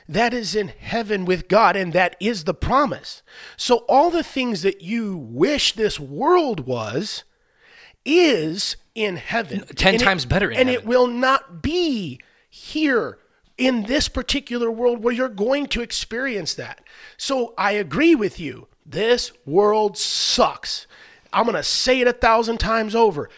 That 0.09 0.34
is 0.34 0.55
in 0.55 0.68
heaven 0.68 1.24
with 1.24 1.49
God, 1.49 1.76
and 1.76 1.93
that 1.93 2.16
is 2.20 2.45
the 2.45 2.55
promise. 2.55 3.22
So, 3.57 3.78
all 3.88 4.11
the 4.11 4.24
things 4.24 4.62
that 4.62 4.82
you 4.82 5.16
wish 5.16 5.72
this 5.72 6.01
world 6.01 6.61
was 6.61 7.24
is 8.05 8.76
in 8.94 9.16
heaven. 9.16 9.64
10 9.74 9.94
And 9.94 10.03
it- 10.03 10.05
times 10.05 10.24
better 10.24 10.50
in 10.50 10.59
and 10.59 10.70
it 10.70 10.84
will 10.84 11.07
not 11.07 11.62
be 11.62 12.20
here 12.48 13.18
in 13.59 13.84
this 13.84 14.09
particular 14.09 14.70
world 14.70 15.03
where 15.03 15.14
you're 15.14 15.28
going 15.28 15.66
to 15.68 15.82
experience 15.82 16.55
that. 16.55 16.80
So, 17.16 17.55
I 17.57 17.72
agree 17.72 18.14
with 18.14 18.40
you. 18.40 18.68
This 18.84 19.30
world 19.46 19.96
sucks. 19.96 20.86
I'm 21.32 21.44
going 21.44 21.57
to 21.57 21.62
say 21.62 22.00
it 22.00 22.09
a 22.09 22.12
thousand 22.12 22.59
times 22.59 22.94
over 22.94 23.30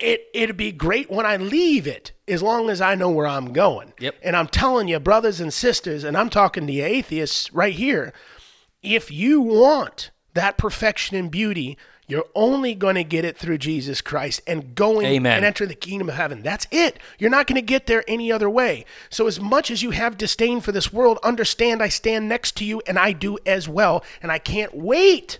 it 0.00 0.28
it'd 0.32 0.56
be 0.56 0.72
great 0.72 1.10
when 1.10 1.26
I 1.26 1.36
leave 1.36 1.86
it 1.86 2.12
as 2.26 2.42
long 2.42 2.70
as 2.70 2.80
I 2.80 2.94
know 2.94 3.10
where 3.10 3.26
I'm 3.26 3.52
going. 3.52 3.92
Yep. 4.00 4.16
And 4.22 4.34
I'm 4.34 4.48
telling 4.48 4.88
you, 4.88 4.98
brothers 4.98 5.40
and 5.40 5.52
sisters, 5.52 6.04
and 6.04 6.16
I'm 6.16 6.30
talking 6.30 6.66
to 6.66 6.72
you 6.72 6.84
atheists 6.84 7.52
right 7.52 7.74
here, 7.74 8.12
if 8.82 9.10
you 9.10 9.40
want 9.40 10.10
that 10.34 10.56
perfection 10.56 11.16
and 11.16 11.30
beauty, 11.30 11.76
you're 12.10 12.26
only 12.34 12.74
going 12.74 12.96
to 12.96 13.04
get 13.04 13.24
it 13.24 13.38
through 13.38 13.58
Jesus 13.58 14.00
Christ 14.00 14.40
and 14.46 14.74
going 14.74 15.06
Amen. 15.06 15.36
and 15.36 15.44
enter 15.44 15.64
the 15.64 15.74
kingdom 15.74 16.08
of 16.08 16.16
heaven. 16.16 16.42
That's 16.42 16.66
it. 16.70 16.98
You're 17.18 17.30
not 17.30 17.46
going 17.46 17.54
to 17.54 17.62
get 17.62 17.86
there 17.86 18.02
any 18.08 18.32
other 18.32 18.50
way. 18.50 18.84
So, 19.10 19.26
as 19.28 19.40
much 19.40 19.70
as 19.70 19.82
you 19.82 19.90
have 19.92 20.18
disdain 20.18 20.60
for 20.60 20.72
this 20.72 20.92
world, 20.92 21.18
understand 21.22 21.82
I 21.82 21.88
stand 21.88 22.28
next 22.28 22.56
to 22.56 22.64
you 22.64 22.82
and 22.86 22.98
I 22.98 23.12
do 23.12 23.38
as 23.46 23.68
well. 23.68 24.04
And 24.22 24.32
I 24.32 24.38
can't 24.38 24.74
wait 24.74 25.38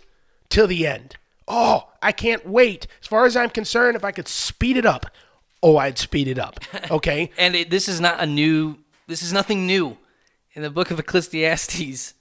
till 0.49 0.69
the 0.69 0.87
end. 0.87 1.17
Oh, 1.49 1.89
I 2.01 2.13
can't 2.13 2.47
wait. 2.47 2.87
As 3.01 3.09
far 3.09 3.27
as 3.27 3.37
I'm 3.37 3.51
concerned, 3.51 3.97
if 3.97 4.05
I 4.05 4.13
could 4.13 4.29
speed 4.29 4.77
it 4.77 4.87
up, 4.87 5.07
oh, 5.63 5.77
I'd 5.77 5.99
speed 5.99 6.29
it 6.29 6.39
up. 6.39 6.61
Okay. 6.91 7.31
And 7.37 7.55
it, 7.55 7.71
this 7.71 7.89
is 7.89 8.01
not 8.01 8.21
a 8.21 8.27
new. 8.27 8.79
This 9.07 9.23
is 9.23 9.33
nothing 9.33 9.67
new. 9.67 9.97
In 10.55 10.63
the 10.63 10.71
book 10.71 10.91
of 10.91 10.99
Ecclesiastes, 10.99 12.15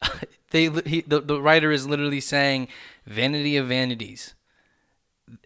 they 0.50 0.68
he, 0.84 1.02
the, 1.02 1.20
the 1.20 1.40
writer 1.40 1.70
is 1.70 1.86
literally 1.86 2.20
saying, 2.20 2.68
"Vanity 3.06 3.56
of 3.56 3.68
vanities. 3.68 4.34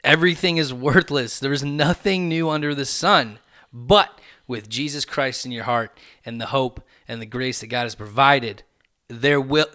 Everything 0.03 0.57
is 0.57 0.75
worthless. 0.75 1.39
There 1.39 1.53
is 1.53 1.65
nothing 1.65 2.29
new 2.29 2.51
under 2.51 2.75
the 2.75 2.85
sun. 2.85 3.39
But 3.73 4.19
with 4.47 4.69
Jesus 4.69 5.05
Christ 5.05 5.47
in 5.47 5.53
your 5.53 5.65
heart 5.65 5.97
and 6.25 6.41
the 6.41 6.47
hope 6.47 6.81
and 7.07 7.21
the 7.21 7.27
grace 7.27 7.61
that 7.61 7.69
God 7.69 7.85
has 7.85 7.95
provided, 7.95 8.63
there 9.09 9.41
will 9.41 9.67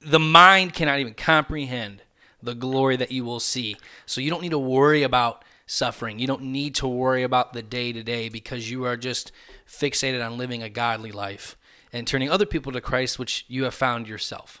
the 0.00 0.20
mind 0.20 0.72
cannot 0.72 1.00
even 1.00 1.14
comprehend 1.14 2.02
the 2.42 2.54
glory 2.54 2.96
that 2.96 3.10
you 3.10 3.24
will 3.24 3.40
see. 3.40 3.76
So 4.06 4.20
you 4.20 4.30
don't 4.30 4.42
need 4.42 4.50
to 4.50 4.58
worry 4.58 5.02
about 5.02 5.44
suffering. 5.66 6.18
You 6.18 6.28
don't 6.28 6.42
need 6.42 6.76
to 6.76 6.86
worry 6.86 7.24
about 7.24 7.52
the 7.52 7.62
day 7.62 7.92
to 7.92 8.02
day 8.02 8.28
because 8.28 8.70
you 8.70 8.84
are 8.84 8.96
just 8.96 9.32
fixated 9.68 10.24
on 10.24 10.38
living 10.38 10.62
a 10.62 10.70
godly 10.70 11.10
life 11.10 11.56
and 11.92 12.06
turning 12.06 12.30
other 12.30 12.46
people 12.46 12.72
to 12.72 12.80
Christ, 12.80 13.18
which 13.18 13.44
you 13.48 13.64
have 13.64 13.74
found 13.74 14.06
yourself. 14.06 14.60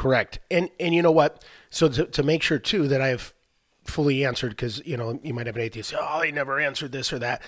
Correct. 0.00 0.38
And 0.50 0.70
and 0.80 0.94
you 0.94 1.02
know 1.02 1.12
what? 1.12 1.44
So 1.68 1.86
to, 1.90 2.06
to 2.06 2.22
make 2.22 2.42
sure 2.42 2.58
too 2.58 2.88
that 2.88 3.02
I've 3.02 3.34
fully 3.84 4.24
answered, 4.24 4.48
because 4.48 4.80
you 4.86 4.96
know 4.96 5.20
you 5.22 5.34
might 5.34 5.46
have 5.46 5.56
an 5.56 5.62
atheist, 5.62 5.92
oh, 5.94 6.20
they 6.22 6.32
never 6.32 6.58
answered 6.58 6.90
this 6.90 7.12
or 7.12 7.18
that. 7.18 7.42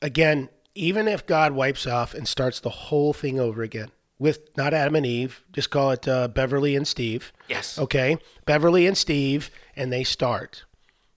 Again, 0.00 0.48
even 0.76 1.08
if 1.08 1.26
God 1.26 1.50
wipes 1.50 1.88
off 1.88 2.14
and 2.14 2.28
starts 2.28 2.60
the 2.60 2.70
whole 2.70 3.12
thing 3.12 3.40
over 3.40 3.62
again 3.62 3.90
with 4.16 4.56
not 4.56 4.72
Adam 4.72 4.94
and 4.94 5.04
Eve, 5.04 5.42
just 5.52 5.70
call 5.70 5.90
it 5.90 6.06
uh, 6.06 6.28
Beverly 6.28 6.76
and 6.76 6.86
Steve. 6.86 7.32
Yes. 7.48 7.76
Okay, 7.80 8.18
Beverly 8.44 8.86
and 8.86 8.96
Steve, 8.96 9.50
and 9.74 9.92
they 9.92 10.04
start. 10.04 10.66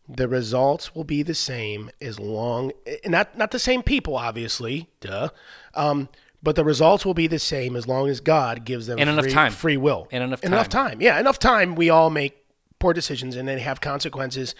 The 0.10 0.28
results 0.28 0.96
will 0.96 1.04
be 1.04 1.22
the 1.22 1.36
same 1.36 1.92
as 2.02 2.20
long, 2.20 2.72
not 3.06 3.38
not 3.38 3.52
the 3.52 3.60
same 3.60 3.84
people, 3.84 4.18
obviously, 4.18 4.90
duh. 5.00 5.30
Um, 5.76 6.10
but 6.44 6.56
the 6.56 6.64
results 6.64 7.06
will 7.06 7.14
be 7.14 7.26
the 7.28 7.40
same 7.40 7.76
as 7.76 7.88
long 7.88 8.10
as 8.10 8.20
God 8.20 8.66
gives 8.66 8.88
them 8.88 9.00
And 9.00 9.10
enough 9.10 9.30
time. 9.30 9.52
free 9.52 9.78
will 9.78 10.08
And 10.12 10.24
enough 10.24 10.44
enough 10.44 10.70
time. 10.70 11.02
Yeah, 11.02 11.20
enough 11.20 11.40
time. 11.40 11.76
We 11.76 11.90
all 11.90 12.10
make 12.10 12.46
poor 12.80 12.94
decisions 12.94 13.36
and 13.36 13.48
they 13.48 13.60
have 13.60 13.80
consequences. 13.80 14.54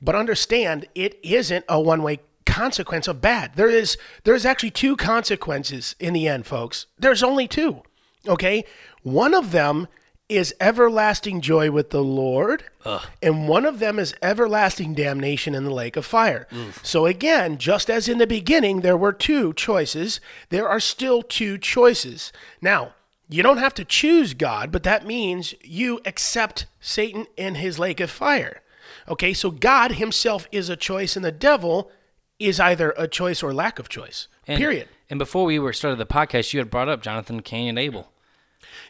But 0.00 0.14
understand, 0.14 0.86
it 0.94 1.18
isn't 1.22 1.64
a 1.68 1.80
one-way 1.80 2.20
consequence 2.46 3.08
of 3.08 3.20
bad. 3.20 3.52
There 3.56 3.68
is 3.68 3.98
there's 4.22 4.46
actually 4.46 4.70
two 4.70 4.96
consequences 4.96 5.96
in 5.98 6.12
the 6.12 6.28
end, 6.28 6.46
folks. 6.46 6.86
There's 6.98 7.22
only 7.22 7.48
two. 7.48 7.82
Okay, 8.28 8.64
one 9.02 9.34
of 9.34 9.50
them 9.50 9.88
is 10.28 10.54
everlasting 10.58 11.40
joy 11.42 11.70
with 11.70 11.90
the 11.90 12.02
Lord, 12.02 12.64
and 13.22 13.46
one 13.46 13.66
of 13.66 13.78
them 13.78 13.98
is 13.98 14.14
everlasting 14.22 14.94
damnation 14.94 15.54
in 15.54 15.64
the 15.64 15.70
lake 15.74 15.96
of 15.96 16.06
fire. 16.06 16.46
So, 16.82 17.04
again, 17.06 17.58
just 17.58 17.90
as 17.90 18.08
in 18.08 18.18
the 18.18 18.26
beginning 18.26 18.80
there 18.80 18.96
were 18.96 19.12
two 19.12 19.52
choices, 19.52 20.20
there 20.48 20.68
are 20.68 20.80
still 20.80 21.22
two 21.22 21.58
choices. 21.58 22.32
Now, 22.62 22.94
you 23.28 23.42
don't 23.42 23.58
have 23.58 23.74
to 23.74 23.84
choose 23.84 24.32
God, 24.34 24.72
but 24.72 24.82
that 24.84 25.06
means 25.06 25.54
you 25.62 26.00
accept 26.06 26.66
Satan 26.80 27.26
and 27.36 27.56
his 27.58 27.78
lake 27.78 28.00
of 28.00 28.10
fire. 28.10 28.62
Okay, 29.08 29.34
so 29.34 29.50
God 29.50 29.92
himself 29.92 30.48
is 30.50 30.68
a 30.68 30.76
choice, 30.76 31.16
and 31.16 31.24
the 31.24 31.32
devil 31.32 31.90
is 32.38 32.58
either 32.58 32.94
a 32.96 33.06
choice 33.06 33.42
or 33.42 33.52
lack 33.52 33.78
of 33.78 33.88
choice. 33.88 34.28
And, 34.46 34.58
period. 34.58 34.88
And 35.10 35.18
before 35.18 35.44
we 35.44 35.58
were 35.58 35.72
started 35.72 35.98
the 35.98 36.06
podcast, 36.06 36.52
you 36.52 36.60
had 36.60 36.70
brought 36.70 36.88
up 36.88 37.02
Jonathan 37.02 37.40
Cain 37.40 37.68
and 37.68 37.78
Abel. 37.78 38.10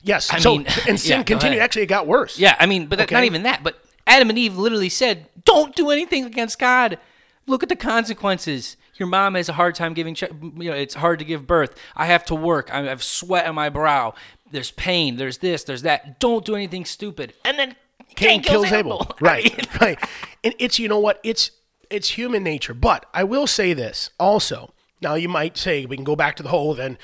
Yes. 0.05 0.31
I 0.31 0.39
so, 0.39 0.59
mean, 0.59 0.67
and 0.87 1.01
sin 1.01 1.19
yeah, 1.19 1.23
continued. 1.25 1.61
Actually, 1.61 1.83
it 1.83 1.87
got 1.87 2.07
worse. 2.07 2.39
Yeah, 2.39 2.57
I 2.59 2.67
mean, 2.67 2.87
but 2.87 2.99
that, 2.99 3.11
not 3.11 3.25
even 3.25 3.43
that. 3.43 3.63
But 3.63 3.83
Adam 4.07 4.31
and 4.31 4.39
Eve 4.39 4.57
literally 4.57 4.89
said, 4.89 5.27
"Don't 5.45 5.75
do 5.75 5.91
anything 5.91 6.25
against 6.25 6.59
God. 6.59 6.99
Look 7.47 7.63
at 7.63 7.69
the 7.69 7.77
consequences. 7.77 8.77
Your 8.97 9.09
mom 9.09 9.35
has 9.35 9.49
a 9.49 9.55
hard 9.55 9.75
time 9.75 9.95
giving. 9.95 10.17
You 10.17 10.71
know, 10.71 10.77
it's 10.77 10.95
hard 10.95 11.19
to 11.19 11.25
give 11.25 11.47
birth. 11.47 11.75
I 11.97 12.07
have 12.07 12.25
to 12.27 12.35
work. 12.35 12.73
I 12.73 12.83
have 12.83 13.03
sweat 13.03 13.47
on 13.47 13.55
my 13.55 13.69
brow. 13.71 14.15
There's 14.51 14.71
pain. 14.71 15.17
There's 15.17 15.39
this. 15.39 15.65
There's 15.65 15.83
that. 15.83 16.21
Don't 16.21 16.45
do 16.45 16.55
anything 16.55 16.85
stupid." 16.85 17.33
And 17.45 17.59
then 17.59 17.75
Cain 18.15 18.43
kills 18.43 18.71
Abel. 18.73 19.03
Abel. 19.03 19.17
Right, 19.21 19.81
right. 19.81 19.99
And 20.43 20.55
it's 20.59 20.79
you 20.79 20.89
know 20.89 20.99
what? 20.99 21.21
It's 21.25 21.51
it's 21.91 22.11
human 22.11 22.43
nature. 22.43 22.75
But 22.75 23.07
I 23.15 23.25
will 23.25 23.47
say 23.47 23.73
this 23.73 24.11
also. 24.19 24.73
Now 25.01 25.15
you 25.15 25.29
might 25.29 25.57
say 25.57 25.87
we 25.87 25.97
can 25.97 26.05
go 26.05 26.17
back 26.17 26.37
to 26.37 26.43
the 26.43 26.49
whole 26.49 26.75
then. 26.75 26.99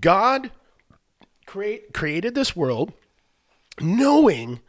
God 0.00 0.50
create 1.48 1.94
created 1.94 2.34
this 2.34 2.54
world 2.54 2.92
knowing 3.80 4.60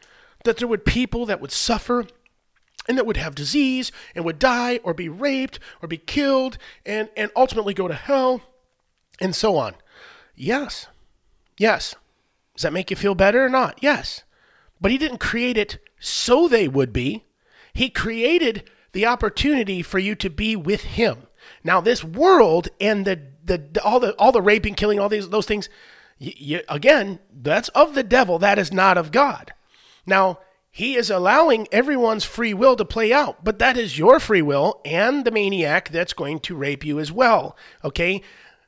that 0.46 0.58
there 0.58 0.68
would 0.68 0.86
people 0.86 1.26
that 1.26 1.42
would 1.42 1.52
suffer 1.52 2.06
and 2.88 2.98
that 2.98 3.06
would 3.06 3.18
have 3.18 3.36
disease 3.36 3.92
and 4.16 4.24
would 4.24 4.40
die 4.40 4.80
or 4.82 4.94
be 4.94 5.10
raped 5.10 5.60
or 5.82 5.88
be 5.90 5.98
killed 5.98 6.58
and, 6.86 7.10
and 7.18 7.32
ultimately 7.36 7.74
go 7.74 7.88
to 7.90 7.94
hell 7.94 8.42
and 9.20 9.36
so 9.36 9.58
on. 9.58 9.76
Yes. 10.36 10.88
Yes. 11.58 11.96
Does 12.56 12.64
that 12.64 12.74
make 12.74 12.90
you 12.90 12.96
feel 12.96 13.14
better 13.14 13.46
or 13.46 13.50
not? 13.50 13.78
Yes. 13.82 14.24
But 14.80 14.92
he 14.92 14.98
didn't 14.98 15.20
create 15.20 15.58
it 15.58 15.80
so 16.00 16.48
they 16.48 16.70
would 16.70 16.94
be. 16.94 17.26
He 17.74 17.90
created 17.90 18.70
the 18.94 19.06
opportunity 19.06 19.82
for 19.82 20.00
you 20.00 20.16
to 20.16 20.30
be 20.30 20.56
with 20.56 20.82
him. 20.82 21.28
Now, 21.62 21.82
this 21.82 22.04
world 22.04 22.70
and 22.80 23.06
the, 23.06 23.20
the 23.44 23.82
all 23.84 24.00
the 24.00 24.14
all 24.14 24.32
the 24.32 24.42
raping, 24.42 24.76
killing, 24.76 25.00
all 25.00 25.10
these 25.10 25.30
those 25.30 25.46
things, 25.46 25.70
again, 26.68 27.20
that's 27.32 27.70
of 27.70 27.96
the 27.96 28.04
devil. 28.04 28.40
That 28.40 28.60
is 28.60 28.72
not 28.72 28.98
of 28.98 29.12
God. 29.12 29.54
Now, 30.06 30.40
he 30.72 30.96
is 30.96 31.10
allowing 31.10 31.68
everyone's 31.72 32.26
free 32.26 32.54
will 32.54 32.76
to 32.76 32.86
play 32.86 33.12
out, 33.12 33.44
but 33.44 33.60
that 33.60 33.78
is 33.78 33.98
your 33.98 34.20
free 34.20 34.42
will 34.42 34.82
and 34.86 35.26
the 35.26 35.32
maniac 35.32 35.90
that's 35.90 36.14
going 36.14 36.40
to 36.42 36.56
rape 36.56 36.86
you 36.86 37.00
as 37.00 37.12
well. 37.12 37.58
Okay? 37.84 38.22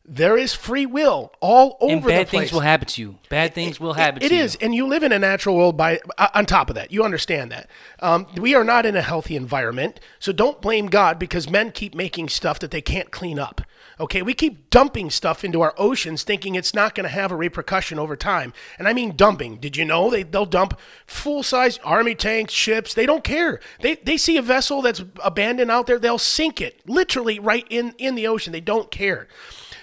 There 0.04 0.36
is 0.36 0.54
free 0.56 0.88
will 0.88 1.32
all 1.41 1.78
over 1.80 1.93
And 1.93 2.04
bad 2.04 2.28
things 2.28 2.52
will 2.52 2.62
happen 2.62 2.88
to 2.88 3.02
you. 3.02 3.18
Bad 3.30 3.54
things 3.54 3.80
will 3.80 3.93
happen 3.93 4.24
It 4.24 4.30
to 4.30 4.36
you. 4.36 4.41
is, 4.41 4.58
and 4.60 4.74
you 4.74 4.88
live 4.88 5.04
in 5.04 5.12
a 5.12 5.20
natural 5.20 5.56
world. 5.56 5.78
By 5.78 5.99
uh, 6.18 6.28
on 6.34 6.47
top 6.47 6.70
of 6.70 6.76
that, 6.76 6.91
you 6.91 7.04
understand 7.04 7.52
that 7.52 7.70
um, 7.99 8.26
we 8.36 8.56
are 8.56 8.64
not 8.64 8.86
in 8.86 8.95
a 8.95 9.02
healthy 9.02 9.36
environment. 9.36 9.99
So 10.20 10.32
don't 10.34 10.60
blame 10.60 10.88
God 10.88 11.20
because 11.20 11.49
men 11.49 11.72
keep 11.72 11.93
making 11.93 12.30
stuff 12.30 12.60
that 12.60 12.72
they 12.72 12.82
can't 12.82 13.12
clean 13.12 13.38
up. 13.38 13.62
Okay, 14.02 14.24
we 14.24 14.34
keep 14.34 14.72
dumping 14.72 15.12
stuff 15.12 15.43
into 15.43 15.62
our 15.62 15.76
oceans, 15.78 16.24
thinking 16.24 16.56
it's 16.56 16.74
not 16.74 16.95
going 16.95 17.04
to 17.04 17.10
have 17.10 17.32
a 17.32 17.36
repercussion 17.36 17.99
over 17.99 18.16
time. 18.16 18.52
And 18.80 18.88
I 18.88 18.93
mean 18.93 19.16
dumping. 19.16 19.58
Did 19.58 19.78
you 19.78 19.86
know 19.86 20.10
they 20.10 20.24
they'll 20.24 20.47
dump 20.47 20.80
full 21.06 21.43
size 21.43 21.78
army 21.84 22.16
tanks, 22.16 22.52
ships? 22.52 22.95
They 22.95 23.06
don't 23.06 23.24
care. 23.24 23.60
They 23.82 23.95
they 23.95 24.18
see 24.18 24.38
a 24.38 24.41
vessel 24.41 24.82
that's 24.82 25.04
abandoned 25.24 25.70
out 25.70 25.86
there, 25.86 25.99
they'll 25.99 26.18
sink 26.18 26.60
it 26.60 26.82
literally 26.88 27.38
right 27.38 27.68
in 27.70 27.93
in 27.99 28.16
the 28.16 28.26
ocean. 28.26 28.52
They 28.52 28.60
don't 28.60 28.89
care. 28.89 29.28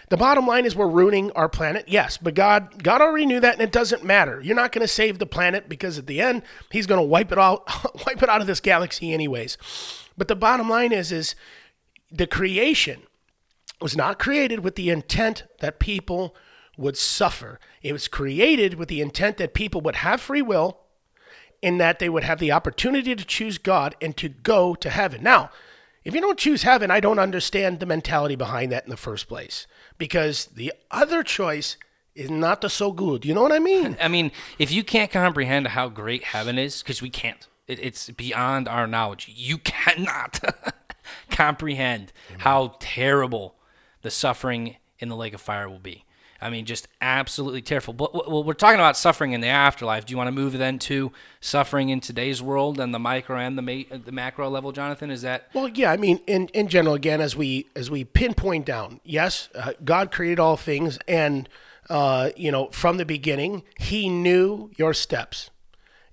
The 0.09 0.16
bottom 0.16 0.49
line 0.49 0.64
is 0.64 0.75
we're 0.75 0.89
ruining 0.89 1.31
our 1.33 1.49
planet. 1.49 1.85
Yes, 1.87 2.16
but 2.16 2.35
God 2.35 2.83
God 2.83 3.01
already 3.01 3.27
knew 3.27 3.39
that 3.39 3.53
and 3.53 3.62
it 3.62 3.71
doesn't 3.71 4.03
matter. 4.03 4.41
You're 4.41 4.57
not 4.57 4.73
going 4.73 4.83
to 4.83 4.93
save 4.93 5.21
the 5.21 5.27
planet 5.27 5.69
because 5.69 5.97
at 5.97 6.09
the 6.09 6.21
end 6.21 6.43
he's 6.73 6.89
going 6.89 6.99
to 6.99 7.07
wipe 7.07 7.31
it 7.31 7.39
out 7.39 7.69
wipe 8.05 8.21
it 8.21 8.29
out 8.29 8.41
of 8.41 8.49
this 8.49 8.59
galaxy 8.59 9.14
anyways. 9.14 9.57
But 10.16 10.27
the 10.27 10.35
bottom 10.35 10.69
line 10.69 10.91
is 10.91 11.12
is 11.12 11.37
the 12.11 12.27
creation 12.27 13.03
was 13.81 13.97
not 13.97 14.18
created 14.18 14.61
with 14.61 14.74
the 14.74 14.91
intent 14.91 15.45
that 15.61 15.79
people 15.79 16.35
would 16.76 16.97
suffer. 16.97 17.59
It 17.83 17.93
was 17.93 18.09
created 18.09 18.74
with 18.74 18.89
the 18.89 19.01
intent 19.01 19.37
that 19.39 19.55
people 19.55 19.81
would 19.83 19.97
have 19.97 20.20
free 20.20 20.43
will 20.43 20.79
and 21.62 21.81
that 21.81 21.99
they 21.99 22.09
would 22.09 22.22
have 22.24 22.39
the 22.39 22.53
opportunity 22.53 23.14
to 23.16 23.24
choose 23.24 23.59
God 23.59 23.97
and 24.01 24.16
to 24.16 24.29
go 24.29 24.74
to 24.76 24.91
heaven. 24.91 25.22
Now, 25.22 25.51
If 26.05 26.14
you 26.14 26.20
don't 26.22 26.39
choose 26.39 26.62
heaven, 26.62 26.91
I 26.91 27.01
don't 27.01 27.18
understand 27.18 27.81
the 27.81 27.87
mentality 27.87 28.35
behind 28.37 28.72
that 28.72 28.85
in 28.85 28.91
the 28.91 28.97
first 28.97 29.29
place 29.29 29.66
because 29.99 30.47
the 30.47 30.72
other 30.91 31.22
choice 31.22 31.76
is 32.14 32.31
not 32.31 32.62
the 32.62 32.70
so 32.70 32.93
good. 32.93 33.26
You 33.26 33.35
know 33.35 33.43
what 33.43 33.53
I 33.53 33.59
mean? 33.59 33.97
I 34.01 34.09
mean, 34.09 34.31
if 34.59 34.72
you 34.72 34.83
can't 34.83 35.11
comprehend 35.11 35.66
how 35.68 35.89
great 35.89 36.24
heaven 36.24 36.57
is, 36.57 36.83
because 36.83 37.03
we 37.03 37.11
can't, 37.11 37.47
it, 37.66 37.79
it's 37.81 38.09
beyond 38.11 38.68
our 38.68 38.87
knowledge. 38.87 39.31
You 39.35 39.59
cannot 39.59 40.41
comprehend 41.31 42.12
how 42.39 42.76
terrible 42.81 43.57
the 44.03 44.11
suffering 44.11 44.76
in 44.99 45.09
the 45.09 45.16
lake 45.16 45.34
of 45.34 45.40
fire 45.40 45.68
will 45.68 45.78
be. 45.78 46.05
I 46.40 46.51
mean, 46.51 46.66
just 46.66 46.86
absolutely 47.01 47.62
terrible. 47.62 47.94
But 47.94 48.14
well, 48.14 48.44
we're 48.44 48.53
talking 48.53 48.78
about 48.78 48.96
suffering 48.96 49.32
in 49.32 49.40
the 49.40 49.49
afterlife. 49.49 50.07
Do 50.07 50.12
you 50.12 50.16
want 50.16 50.28
to 50.28 50.32
move 50.32 50.57
then 50.57 50.78
to 50.80 51.11
suffering 51.40 51.88
in 51.88 52.01
today's 52.01 52.40
world 52.40 52.78
and 52.78 52.94
the 52.94 52.99
micro 53.01 53.38
and 53.38 53.59
the 53.59 53.62
ma- 53.62 53.96
the 54.05 54.12
macro 54.12 54.49
level, 54.49 54.70
Jonathan? 54.70 55.11
Is 55.11 55.22
that 55.22 55.49
Well, 55.53 55.68
yeah, 55.68 55.90
I 55.90 55.96
mean, 55.96 56.20
in, 56.28 56.46
in 56.49 56.68
general, 56.68 56.94
again, 56.94 57.20
as 57.20 57.34
we 57.34 57.66
as 57.74 57.90
we 57.90 58.05
pinpoint 58.05 58.66
down, 58.66 59.01
yes, 59.03 59.49
uh, 59.55 59.72
God 59.84 60.12
created 60.12 60.38
all 60.38 60.57
things, 60.57 60.96
and 61.09 61.49
uh, 61.90 62.30
you 62.36 62.53
know, 62.53 62.68
from 62.68 62.99
the 62.99 63.05
beginning, 63.05 63.64
He 63.76 64.09
knew 64.09 64.70
your 64.76 64.94
steps. 64.94 65.51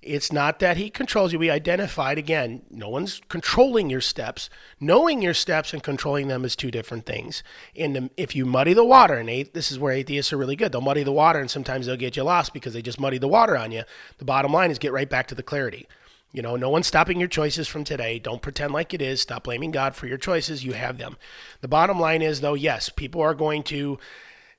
It's 0.06 0.32
not 0.32 0.60
that 0.60 0.76
He 0.76 0.88
controls 0.88 1.32
you. 1.32 1.38
We 1.38 1.50
identified 1.50 2.16
again. 2.16 2.62
No 2.70 2.88
one's 2.88 3.20
controlling 3.28 3.90
your 3.90 4.00
steps. 4.00 4.48
Knowing 4.80 5.20
your 5.20 5.34
steps 5.34 5.72
and 5.72 5.82
controlling 5.82 6.28
them 6.28 6.44
is 6.44 6.54
two 6.54 6.70
different 6.70 7.04
things. 7.04 7.42
And 7.76 7.96
um, 7.96 8.10
if 8.16 8.36
you 8.36 8.46
muddy 8.46 8.72
the 8.72 8.84
water, 8.84 9.14
and 9.14 9.28
this 9.52 9.72
is 9.72 9.78
where 9.78 9.92
atheists 9.92 10.32
are 10.32 10.36
really 10.38 10.56
good. 10.56 10.72
They'll 10.72 10.80
muddy 10.80 11.02
the 11.02 11.12
water, 11.12 11.40
and 11.40 11.50
sometimes 11.50 11.86
they'll 11.86 11.96
get 11.96 12.16
you 12.16 12.22
lost 12.22 12.54
because 12.54 12.72
they 12.72 12.82
just 12.82 13.00
muddy 13.00 13.18
the 13.18 13.28
water 13.28 13.56
on 13.56 13.72
you. 13.72 13.82
The 14.18 14.24
bottom 14.24 14.52
line 14.52 14.70
is 14.70 14.78
get 14.78 14.92
right 14.92 15.10
back 15.10 15.26
to 15.28 15.34
the 15.34 15.42
clarity. 15.42 15.88
You 16.32 16.42
know, 16.42 16.56
no 16.56 16.68
one's 16.68 16.86
stopping 16.86 17.18
your 17.18 17.28
choices 17.28 17.66
from 17.66 17.82
today. 17.82 18.18
Don't 18.18 18.42
pretend 18.42 18.72
like 18.72 18.92
it 18.92 19.00
is. 19.00 19.22
Stop 19.22 19.44
blaming 19.44 19.70
God 19.70 19.96
for 19.96 20.06
your 20.06 20.18
choices. 20.18 20.64
You 20.64 20.74
have 20.74 20.98
them. 20.98 21.16
The 21.62 21.68
bottom 21.68 21.98
line 21.98 22.20
is, 22.20 22.42
though, 22.42 22.54
yes, 22.54 22.90
people 22.90 23.22
are 23.22 23.34
going 23.34 23.62
to 23.64 23.98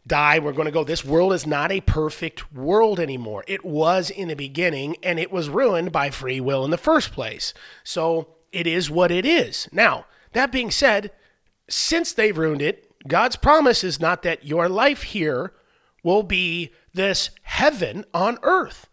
die. 0.07 0.39
We're 0.39 0.53
going 0.53 0.65
to 0.65 0.71
go. 0.71 0.83
This 0.83 1.05
world 1.05 1.33
is 1.33 1.45
not 1.45 1.71
a 1.71 1.81
perfect 1.81 2.53
world 2.53 2.99
anymore. 2.99 3.43
It 3.47 3.65
was 3.65 4.09
in 4.09 4.27
the 4.29 4.35
beginning, 4.35 4.95
and 5.03 5.19
it 5.19 5.31
was 5.31 5.49
ruined 5.49 5.91
by 5.91 6.09
free 6.09 6.39
will 6.39 6.65
in 6.65 6.71
the 6.71 6.77
first 6.77 7.11
place. 7.11 7.53
So 7.83 8.29
it 8.51 8.67
is 8.67 8.89
what 8.89 9.11
it 9.11 9.25
is. 9.25 9.67
Now, 9.71 10.05
that 10.33 10.51
being 10.51 10.71
said, 10.71 11.11
since 11.69 12.13
they've 12.13 12.37
ruined 12.37 12.61
it, 12.61 12.91
God's 13.07 13.35
promise 13.35 13.83
is 13.83 13.99
not 13.99 14.23
that 14.23 14.45
your 14.45 14.67
life 14.69 15.03
here 15.03 15.53
will 16.03 16.23
be 16.23 16.71
this 16.93 17.29
heaven 17.43 18.05
on 18.13 18.37
earth. 18.43 18.87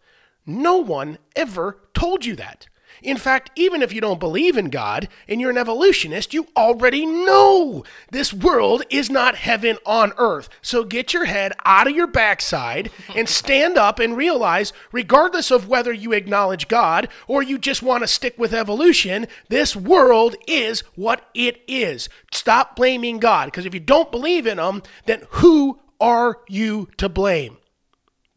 No 0.45 0.77
one 0.77 1.17
ever 1.35 1.79
told 1.93 2.25
you 2.25 2.35
that. 2.35 2.67
In 3.05 3.17
fact, 3.17 3.51
even 3.55 3.83
if 3.83 3.93
you 3.93 4.01
don't 4.01 4.19
believe 4.19 4.57
in 4.57 4.69
God 4.69 5.07
and 5.27 5.39
you're 5.39 5.51
an 5.51 5.57
evolutionist, 5.59 6.33
you 6.33 6.47
already 6.57 7.05
know 7.05 7.83
this 8.09 8.33
world 8.33 8.83
is 8.89 9.11
not 9.11 9.35
heaven 9.35 9.77
on 9.85 10.11
earth. 10.17 10.49
So 10.63 10.83
get 10.83 11.13
your 11.13 11.25
head 11.25 11.53
out 11.65 11.85
of 11.87 11.95
your 11.95 12.07
backside 12.07 12.89
and 13.15 13.29
stand 13.29 13.77
up 13.77 13.99
and 13.99 14.17
realize, 14.17 14.73
regardless 14.91 15.51
of 15.51 15.67
whether 15.67 15.93
you 15.93 16.13
acknowledge 16.13 16.67
God 16.67 17.07
or 17.27 17.43
you 17.43 17.59
just 17.59 17.83
want 17.83 18.01
to 18.01 18.07
stick 18.07 18.39
with 18.39 18.53
evolution, 18.53 19.27
this 19.49 19.75
world 19.75 20.35
is 20.47 20.81
what 20.95 21.29
it 21.35 21.61
is. 21.67 22.09
Stop 22.31 22.75
blaming 22.75 23.19
God, 23.19 23.45
because 23.45 23.67
if 23.67 23.73
you 23.75 23.79
don't 23.79 24.11
believe 24.11 24.47
in 24.47 24.57
Him, 24.57 24.81
then 25.05 25.21
who 25.29 25.79
are 26.01 26.39
you 26.49 26.89
to 26.97 27.07
blame? 27.07 27.57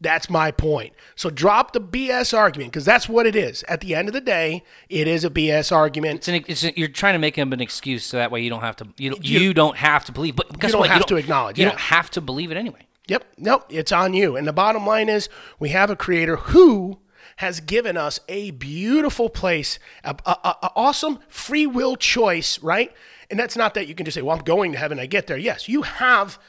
That's 0.01 0.29
my 0.29 0.51
point. 0.51 0.93
So 1.15 1.29
drop 1.29 1.73
the 1.73 1.81
BS 1.81 2.37
argument 2.37 2.71
because 2.71 2.85
that's 2.85 3.09
what 3.09 3.25
it 3.25 3.35
is. 3.35 3.63
At 3.63 3.81
the 3.81 3.95
end 3.95 4.07
of 4.07 4.13
the 4.13 4.21
day, 4.21 4.63
it 4.87 5.07
is 5.09 5.25
a 5.25 5.29
BS 5.29 5.73
argument. 5.75 6.19
it's 6.19 6.27
an, 6.29 6.35
it's 6.47 6.63
an- 6.63 6.73
you're 6.77 6.87
trying 6.87 7.13
to 7.15 7.19
make 7.19 7.35
him 7.35 7.51
an 7.51 7.59
excuse 7.59 8.05
so 8.05 8.15
that 8.17 8.31
way 8.31 8.41
you 8.41 8.49
don't 8.49 8.61
have 8.61 8.77
to 8.77 8.87
you, 8.97 9.09
don't- 9.09 9.25
you, 9.25 9.53
don't 9.53 9.75
have 9.75 10.05
to 10.05 10.11
believe. 10.13 10.35
But 10.37 10.57
guess 10.57 10.69
you 10.69 10.73
don't 10.73 10.79
what? 10.81 10.89
have 10.89 11.05
to 11.07 11.17
acknowledge, 11.17 11.57
You 11.59 11.63
yeah. 11.65 11.71
don't 11.71 11.79
have 11.81 12.09
to 12.11 12.21
believe 12.21 12.49
it 12.49 12.55
anyway. 12.57 12.87
Yep. 13.07 13.25
Nope. 13.39 13.65
It's 13.69 13.91
on 13.91 14.13
you. 14.13 14.37
And 14.37 14.47
the 14.47 14.53
bottom 14.53 14.85
line 14.85 15.09
is 15.09 15.27
we 15.59 15.69
have 15.69 15.89
a 15.89 15.95
creator 15.97 16.37
who 16.37 16.99
has 17.37 17.59
given 17.59 17.97
us 17.97 18.19
a 18.29 18.51
beautiful 18.51 19.29
place, 19.29 19.79
a, 20.05 20.15
a, 20.25 20.29
a- 20.31 20.55
a 20.63 20.71
awesome 20.77 21.19
free 21.27 21.67
will 21.67 21.95
choice, 21.97 22.57
right? 22.63 22.93
And 23.29 23.37
that's 23.39 23.57
not 23.57 23.73
that 23.73 23.87
you 23.87 23.95
can 23.95 24.05
just 24.05 24.15
say, 24.15 24.21
well, 24.21 24.37
I'm 24.37 24.43
going 24.43 24.71
to 24.71 24.77
heaven, 24.77 24.97
I 24.99 25.07
get 25.07 25.27
there. 25.27 25.37
Yes, 25.37 25.67
you 25.67 25.81
have 25.81 26.39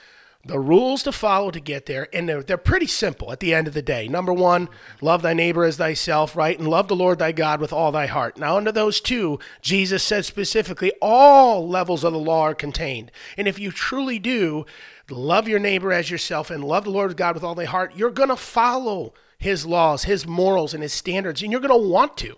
the 0.44 0.58
rules 0.58 1.02
to 1.02 1.12
follow 1.12 1.50
to 1.50 1.60
get 1.60 1.86
there, 1.86 2.08
and 2.14 2.28
they're, 2.28 2.42
they're 2.42 2.56
pretty 2.56 2.86
simple 2.86 3.30
at 3.30 3.40
the 3.40 3.52
end 3.52 3.68
of 3.68 3.74
the 3.74 3.82
day. 3.82 4.08
Number 4.08 4.32
one, 4.32 4.68
love 5.02 5.20
thy 5.20 5.34
neighbor 5.34 5.64
as 5.64 5.76
thyself, 5.76 6.34
right? 6.34 6.58
And 6.58 6.66
love 6.66 6.88
the 6.88 6.96
Lord 6.96 7.18
thy 7.18 7.32
God 7.32 7.60
with 7.60 7.72
all 7.72 7.92
thy 7.92 8.06
heart. 8.06 8.38
Now, 8.38 8.56
under 8.56 8.72
those 8.72 9.00
two, 9.00 9.38
Jesus 9.60 10.02
said 10.02 10.24
specifically, 10.24 10.92
all 11.02 11.68
levels 11.68 12.04
of 12.04 12.14
the 12.14 12.18
law 12.18 12.42
are 12.42 12.54
contained. 12.54 13.12
And 13.36 13.46
if 13.46 13.58
you 13.58 13.70
truly 13.70 14.18
do 14.18 14.64
love 15.10 15.46
your 15.46 15.58
neighbor 15.58 15.92
as 15.92 16.10
yourself 16.10 16.50
and 16.50 16.64
love 16.64 16.84
the 16.84 16.90
Lord 16.90 17.16
God 17.16 17.34
with 17.34 17.44
all 17.44 17.54
thy 17.54 17.64
heart, 17.64 17.94
you're 17.94 18.10
going 18.10 18.28
to 18.30 18.36
follow 18.36 19.12
his 19.38 19.66
laws, 19.66 20.04
his 20.04 20.26
morals, 20.26 20.72
and 20.72 20.82
his 20.82 20.92
standards, 20.92 21.42
and 21.42 21.52
you're 21.52 21.60
going 21.60 21.70
to 21.70 21.88
want 21.88 22.16
to. 22.18 22.36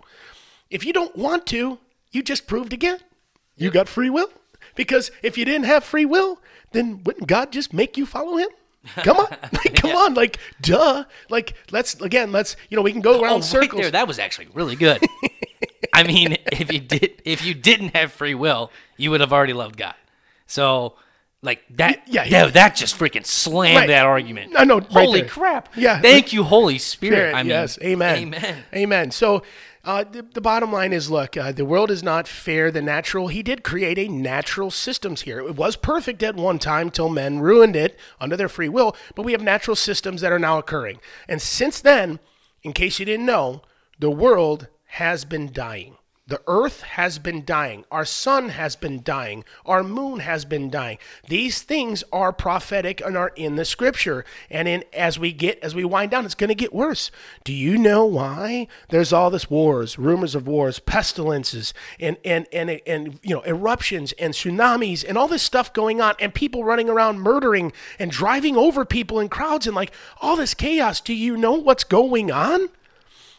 If 0.69 0.85
you 0.85 0.91
don't 0.91 1.15
want 1.15 1.45
to, 1.47 1.79
you 2.11 2.21
just 2.21 2.47
proved 2.47 2.73
again 2.73 2.99
you 3.55 3.71
got 3.71 3.87
free 3.87 4.09
will. 4.09 4.31
Because 4.75 5.11
if 5.21 5.37
you 5.37 5.45
didn't 5.45 5.65
have 5.65 5.83
free 5.83 6.05
will, 6.05 6.39
then 6.73 7.01
wouldn't 7.03 7.27
God 7.27 7.51
just 7.51 7.73
make 7.73 7.97
you 7.97 8.05
follow 8.05 8.37
him? 8.37 8.49
Come 8.97 9.17
on, 9.17 9.29
like, 9.53 9.75
come 9.75 9.91
on, 9.91 10.13
like 10.13 10.37
duh. 10.61 11.05
Like 11.29 11.55
let's 11.71 11.95
again, 12.01 12.31
let's 12.33 12.55
you 12.69 12.75
know 12.75 12.81
we 12.83 12.91
can 12.91 13.01
go 13.01 13.21
around 13.21 13.31
Oh, 13.31 13.35
right 13.35 13.43
circles. 13.45 13.81
there, 13.81 13.91
that 13.91 14.07
was 14.07 14.19
actually 14.19 14.47
really 14.53 14.75
good. 14.75 15.01
I 15.93 16.03
mean, 16.03 16.37
if 16.51 16.71
you 16.73 16.79
did, 16.79 17.21
if 17.23 17.45
you 17.45 17.53
didn't 17.53 17.95
have 17.95 18.11
free 18.11 18.35
will, 18.35 18.71
you 18.97 19.11
would 19.11 19.21
have 19.21 19.31
already 19.31 19.53
loved 19.53 19.77
God. 19.77 19.93
So, 20.47 20.95
like 21.41 21.63
that, 21.77 22.01
yeah, 22.07 22.23
yeah, 22.25 22.45
he- 22.45 22.51
that, 22.51 22.75
just 22.75 22.97
freaking 22.97 23.25
slammed 23.25 23.75
Right. 23.77 23.87
that 23.87 24.05
argument. 24.05 24.53
I 24.57 24.63
know, 24.65 24.79
right 24.79 24.91
Holy 24.91 25.21
there. 25.21 25.29
crap! 25.29 25.69
Yeah, 25.77 26.01
thank 26.01 26.33
you, 26.33 26.43
Holy 26.43 26.77
Spirit. 26.77 27.15
Spirit, 27.15 27.35
I 27.35 27.43
mean, 27.43 27.49
yes, 27.51 27.77
amen, 27.81 28.17
amen. 28.17 28.63
amen. 28.75 29.11
So. 29.11 29.43
Uh, 29.85 30.05
the, 30.05 30.21
the 30.21 30.39
bottom 30.39 30.71
line 30.71 30.93
is 30.93 31.11
look, 31.11 31.35
uh, 31.35 31.51
the 31.51 31.65
world 31.65 31.91
is 31.91 32.01
not 32.01 32.25
fair, 32.25 32.71
the 32.71 32.81
natural. 32.81 33.27
He 33.27 33.43
did 33.43 33.65
create 33.65 33.99
a 33.99 34.07
natural 34.07 34.71
systems 34.71 35.23
here. 35.23 35.39
It 35.39 35.57
was 35.57 35.75
perfect 35.75 36.23
at 36.23 36.35
one 36.35 36.57
time 36.57 36.89
till 36.89 37.09
men 37.09 37.39
ruined 37.41 37.75
it 37.75 37.99
under 38.17 38.37
their 38.37 38.47
free 38.47 38.69
will, 38.69 38.95
but 39.13 39.23
we 39.23 39.33
have 39.33 39.41
natural 39.41 39.75
systems 39.75 40.21
that 40.21 40.31
are 40.31 40.39
now 40.39 40.57
occurring. 40.57 41.01
And 41.27 41.41
since 41.41 41.81
then, 41.81 42.19
in 42.63 42.71
case 42.71 42.97
you 42.97 43.05
didn't 43.05 43.25
know, 43.25 43.61
the 43.99 44.09
world 44.09 44.67
has 44.85 45.25
been 45.25 45.51
dying. 45.51 45.97
The 46.25 46.41
earth 46.47 46.83
has 46.83 47.19
been 47.19 47.43
dying. 47.43 47.83
Our 47.91 48.05
sun 48.05 48.47
has 48.47 48.77
been 48.77 49.03
dying. 49.03 49.43
Our 49.65 49.83
moon 49.83 50.21
has 50.21 50.45
been 50.45 50.69
dying. 50.69 50.97
These 51.27 51.63
things 51.63 52.01
are 52.13 52.31
prophetic 52.31 53.01
and 53.01 53.17
are 53.17 53.33
in 53.35 53.57
the 53.57 53.65
scripture. 53.65 54.23
And 54.49 54.65
in 54.65 54.85
as 54.93 55.19
we 55.19 55.33
get 55.33 55.59
as 55.59 55.75
we 55.75 55.83
wind 55.83 56.11
down, 56.11 56.23
it's 56.23 56.33
going 56.33 56.47
to 56.47 56.55
get 56.55 56.73
worse. 56.73 57.11
Do 57.43 57.51
you 57.51 57.77
know 57.77 58.05
why? 58.05 58.67
There's 58.87 59.11
all 59.11 59.31
this 59.31 59.49
wars, 59.49 59.99
rumors 59.99 60.33
of 60.33 60.47
wars, 60.47 60.79
pestilences, 60.79 61.73
and 61.99 62.15
and 62.23 62.47
and 62.53 62.79
and 62.87 63.19
you 63.21 63.35
know 63.35 63.41
eruptions 63.41 64.13
and 64.13 64.33
tsunamis 64.33 65.03
and 65.05 65.17
all 65.17 65.27
this 65.27 65.43
stuff 65.43 65.73
going 65.73 65.99
on, 65.99 66.15
and 66.21 66.33
people 66.33 66.63
running 66.63 66.89
around 66.89 67.19
murdering 67.19 67.73
and 67.99 68.11
driving 68.11 68.55
over 68.55 68.85
people 68.85 69.19
in 69.19 69.27
crowds 69.27 69.67
and 69.67 69.75
like 69.75 69.91
all 70.21 70.37
this 70.37 70.53
chaos. 70.53 71.01
Do 71.01 71.13
you 71.13 71.35
know 71.35 71.55
what's 71.55 71.83
going 71.83 72.31
on? 72.31 72.69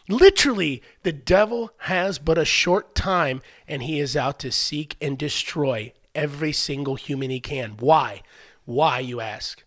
Literally, 0.07 0.83
the 1.03 1.11
devil 1.11 1.71
has 1.79 2.19
but 2.19 2.37
a 2.37 2.45
short 2.45 2.93
time 2.93 3.41
and 3.67 3.83
he 3.83 3.99
is 3.99 4.15
out 4.15 4.39
to 4.39 4.51
seek 4.51 4.95
and 5.01 5.17
destroy 5.17 5.93
every 6.13 6.51
single 6.51 6.95
human 6.95 7.29
he 7.29 7.39
can. 7.39 7.71
Why? 7.79 8.21
Why, 8.65 8.99
you 8.99 9.19
ask? 9.19 9.63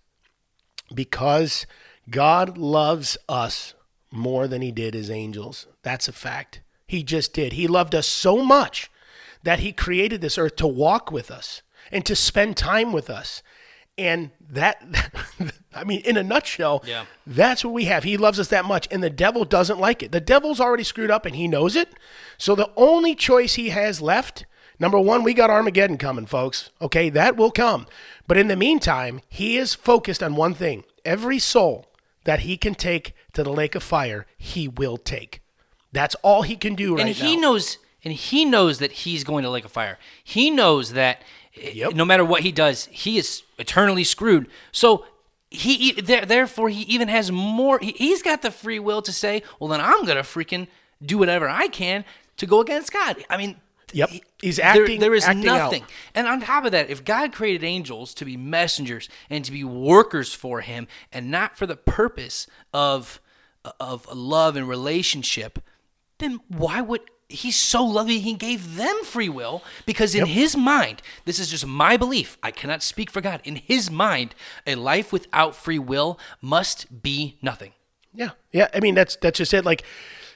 Because 0.94 1.66
God 2.10 2.56
loves 2.56 3.18
us 3.28 3.74
more 4.10 4.48
than 4.48 4.62
he 4.62 4.72
did 4.72 4.94
his 4.94 5.10
angels. 5.10 5.66
That's 5.82 6.08
a 6.08 6.12
fact. 6.12 6.60
He 6.86 7.02
just 7.02 7.34
did. 7.34 7.52
He 7.52 7.66
loved 7.66 7.94
us 7.94 8.06
so 8.06 8.42
much 8.42 8.90
that 9.42 9.60
he 9.60 9.72
created 9.72 10.20
this 10.20 10.38
earth 10.38 10.56
to 10.56 10.66
walk 10.66 11.12
with 11.12 11.30
us 11.30 11.62
and 11.92 12.04
to 12.06 12.16
spend 12.16 12.56
time 12.56 12.92
with 12.92 13.10
us. 13.10 13.42
And 13.98 14.30
that, 14.50 14.80
I 15.74 15.84
mean, 15.84 16.00
in 16.04 16.16
a 16.16 16.22
nutshell, 16.22 16.82
Yeah. 16.86 17.04
that's 17.26 17.64
what 17.64 17.74
we 17.74 17.84
have. 17.86 18.04
He 18.04 18.16
loves 18.16 18.38
us 18.38 18.48
that 18.48 18.64
much, 18.64 18.86
and 18.90 19.02
the 19.02 19.10
devil 19.10 19.44
doesn't 19.44 19.78
like 19.80 20.02
it. 20.02 20.12
The 20.12 20.20
devil's 20.20 20.60
already 20.60 20.84
screwed 20.84 21.10
up, 21.10 21.26
and 21.26 21.34
he 21.36 21.48
knows 21.48 21.74
it. 21.76 21.88
So 22.38 22.54
the 22.54 22.70
only 22.76 23.14
choice 23.14 23.54
he 23.54 23.70
has 23.70 24.00
left, 24.00 24.46
number 24.78 24.98
one, 25.00 25.24
we 25.24 25.34
got 25.34 25.50
Armageddon 25.50 25.98
coming, 25.98 26.26
folks. 26.26 26.70
Okay, 26.80 27.10
that 27.10 27.36
will 27.36 27.50
come. 27.50 27.86
But 28.26 28.36
in 28.38 28.48
the 28.48 28.56
meantime, 28.56 29.20
he 29.28 29.56
is 29.58 29.74
focused 29.74 30.22
on 30.22 30.36
one 30.36 30.54
thing: 30.54 30.84
every 31.04 31.38
soul 31.40 31.86
that 32.24 32.40
he 32.40 32.56
can 32.56 32.74
take 32.74 33.14
to 33.32 33.42
the 33.42 33.52
lake 33.52 33.74
of 33.74 33.82
fire, 33.82 34.26
he 34.36 34.68
will 34.68 34.96
take. 34.96 35.42
That's 35.92 36.14
all 36.16 36.42
he 36.42 36.54
can 36.56 36.74
do 36.74 36.94
right 36.96 37.06
and 37.06 37.14
he 37.16 37.34
now. 37.36 37.42
knows 37.42 37.78
and 38.04 38.12
he 38.14 38.44
knows 38.44 38.78
that 38.78 38.92
he's 38.92 39.24
going 39.24 39.42
to 39.42 39.50
lake 39.50 39.64
of 39.64 39.72
fire 39.72 39.98
he 40.22 40.50
knows 40.50 40.92
that 40.92 41.22
Yep. 41.60 41.94
no 41.94 42.04
matter 42.04 42.24
what 42.24 42.42
he 42.42 42.52
does 42.52 42.86
he 42.90 43.18
is 43.18 43.42
eternally 43.58 44.04
screwed 44.04 44.48
so 44.72 45.04
he 45.50 45.92
therefore 45.92 46.68
he 46.68 46.82
even 46.82 47.08
has 47.08 47.32
more 47.32 47.78
he, 47.80 47.92
he's 47.92 48.22
got 48.22 48.42
the 48.42 48.50
free 48.50 48.78
will 48.78 49.02
to 49.02 49.12
say 49.12 49.42
well 49.58 49.68
then 49.68 49.80
i'm 49.80 50.04
gonna 50.04 50.20
freaking 50.20 50.66
do 51.04 51.18
whatever 51.18 51.48
i 51.48 51.68
can 51.68 52.04
to 52.36 52.46
go 52.46 52.60
against 52.60 52.92
god 52.92 53.16
i 53.30 53.36
mean 53.36 53.56
Yep. 53.94 54.10
He's 54.42 54.56
there- 54.58 54.66
acting. 54.66 55.00
there 55.00 55.14
is 55.14 55.24
acting 55.24 55.48
out. 55.48 55.56
nothing. 55.56 55.84
And 56.14 56.26
on 56.26 56.42
top 56.42 56.66
of 56.66 56.72
that, 56.72 56.90
if 56.90 57.06
God 57.06 57.32
created 57.32 57.64
angels 57.64 58.12
to 58.16 58.26
be 58.26 58.36
messengers 58.36 59.08
and 59.30 59.42
to 59.46 59.50
be 59.50 59.64
workers 59.64 60.34
for 60.34 60.60
Him, 60.60 60.86
and 61.10 61.30
not 61.30 61.56
for 61.56 61.66
the 61.66 61.74
purpose 61.74 62.46
of 62.74 63.18
of 63.80 64.06
love 64.14 64.56
and 64.56 64.68
relationship, 64.68 65.58
then 66.18 66.38
why 66.48 66.82
would 66.82 67.00
He's 67.28 67.56
so 67.56 67.84
loving? 67.84 68.22
He 68.22 68.32
gave 68.34 68.76
them 68.76 69.04
free 69.04 69.28
will 69.28 69.62
because 69.84 70.14
in 70.14 70.24
His 70.26 70.56
mind, 70.56 71.02
this 71.26 71.38
is 71.38 71.50
just 71.50 71.66
my 71.66 71.98
belief. 71.98 72.38
I 72.42 72.50
cannot 72.50 72.82
speak 72.82 73.10
for 73.10 73.20
God. 73.20 73.42
In 73.44 73.56
His 73.56 73.90
mind, 73.90 74.34
a 74.66 74.76
life 74.76 75.12
without 75.12 75.54
free 75.54 75.78
will 75.78 76.18
must 76.40 77.02
be 77.02 77.36
nothing. 77.42 77.72
Yeah, 78.14 78.30
yeah. 78.50 78.68
I 78.72 78.80
mean, 78.80 78.94
that's 78.94 79.16
that's 79.16 79.36
just 79.36 79.52
it. 79.52 79.64
Like, 79.66 79.82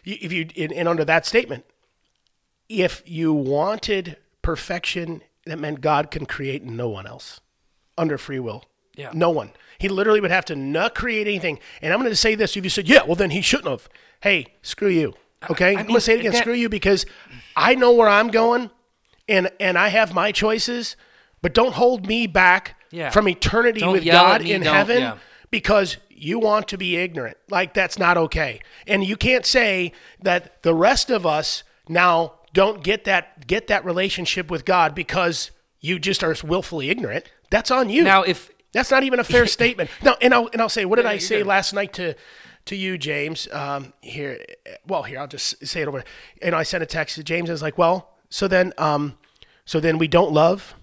if 0.05 0.33
you 0.33 0.49
and, 0.57 0.73
and 0.73 0.87
under 0.87 1.05
that 1.07 1.25
statement, 1.25 1.65
if 2.69 3.03
you 3.07 3.33
wanted 3.33 4.19
perfection, 4.43 5.23
that 5.47 5.59
meant 5.59 5.81
God 5.81 6.11
can 6.11 6.27
create 6.27 6.63
no 6.63 6.91
one 6.91 7.07
else 7.07 7.41
under 7.97 8.19
free 8.19 8.39
will. 8.39 8.67
Yeah. 8.95 9.11
no 9.15 9.31
one. 9.31 9.53
He 9.79 9.89
literally 9.89 10.21
would 10.21 10.31
have 10.31 10.45
to 10.47 10.55
not 10.55 10.95
create 10.95 11.27
anything. 11.27 11.59
And 11.81 11.93
I'm 11.93 12.01
going 12.01 12.11
to 12.11 12.17
say 12.17 12.35
this: 12.35 12.55
if 12.55 12.65
you 12.65 12.71
said, 12.71 12.87
"Yeah," 12.87 13.05
well, 13.05 13.17
then 13.17 13.31
he 13.31 13.41
shouldn't 13.41 13.71
have. 13.71 13.89
Hey, 14.21 14.55
screw 14.61 14.89
you. 14.89 15.15
Okay, 15.51 15.67
I, 15.67 15.71
am 15.71 15.77
mean, 15.79 15.87
going 15.87 15.95
to 15.97 16.01
say 16.01 16.15
it 16.15 16.21
again: 16.21 16.33
that- 16.33 16.39
screw 16.43 16.55
you, 16.55 16.69
because 16.69 17.07
I 17.57 17.75
know 17.75 17.93
where 17.93 18.09
I'm 18.09 18.29
going, 18.29 18.71
and 19.29 19.51
and 19.61 19.77
I 19.79 19.89
have 19.89 20.15
my 20.15 20.33
choices. 20.33 20.97
But 21.41 21.55
don't 21.55 21.75
hold 21.75 22.07
me 22.07 22.29
back 22.29 22.77
Yeah. 22.93 23.11
from 23.11 23.29
eternity 23.29 23.81
Don't 23.81 23.93
with 23.95 24.05
God 24.05 24.43
me, 24.43 24.53
in 24.53 24.63
heaven 24.63 24.99
yeah. 25.01 25.17
because 25.51 25.97
you 26.09 26.39
want 26.39 26.69
to 26.69 26.79
be 26.79 26.97
ignorant. 26.97 27.37
Like 27.51 27.75
that's 27.75 27.99
not 27.99 28.17
okay. 28.17 28.61
And 28.87 29.03
you 29.05 29.17
can't 29.17 29.45
say 29.45 29.93
that 30.23 30.63
the 30.63 30.73
rest 30.73 31.11
of 31.11 31.27
us 31.27 31.65
now 31.89 32.35
don't 32.53 32.85
get 32.85 33.03
that 33.05 33.47
get 33.49 33.67
that 33.67 33.85
relationship 33.85 34.53
with 34.53 34.65
God 34.65 34.95
because 34.95 35.51
you 35.81 35.99
just 35.99 36.23
are 36.23 36.37
willfully 36.45 36.91
ignorant. 36.91 37.25
That's 37.51 37.73
on 37.73 37.91
you. 37.91 38.05
Now, 38.05 38.23
if 38.23 38.51
that's 38.73 38.93
not 38.93 39.03
even 39.03 39.19
a 39.19 39.25
fair 39.25 39.47
statement. 39.59 39.91
No, 40.05 40.17
and 40.21 40.33
I'll 40.33 40.49
and 40.53 40.63
I'll 40.63 40.69
say, 40.69 40.85
what 40.85 40.97
did 40.97 41.07
Yeah, 41.07 41.11
I 41.11 41.19
say 41.19 41.39
good. 41.39 41.49
last 41.49 41.73
night 41.75 41.93
to 41.95 42.15
to 42.67 42.77
you, 42.77 42.99
James? 42.99 43.49
Um, 43.53 43.93
here, 44.01 44.45
well, 44.87 45.03
here 45.03 45.19
I'll 45.19 45.27
just 45.29 45.67
say 45.67 45.83
it 45.83 45.89
over. 45.89 46.05
And 46.41 46.55
I 46.55 46.63
sent 46.63 46.83
a 46.83 46.87
text 46.87 47.17
to 47.17 47.25
James. 47.25 47.51
I 47.51 47.53
was 47.53 47.63
like, 47.63 47.79
well, 47.79 48.11
so 48.31 48.49
then, 48.49 48.73
um, 48.79 49.19
so 49.65 49.81
then 49.81 49.99
we 49.99 50.09
don't 50.09 50.33
love 50.33 50.75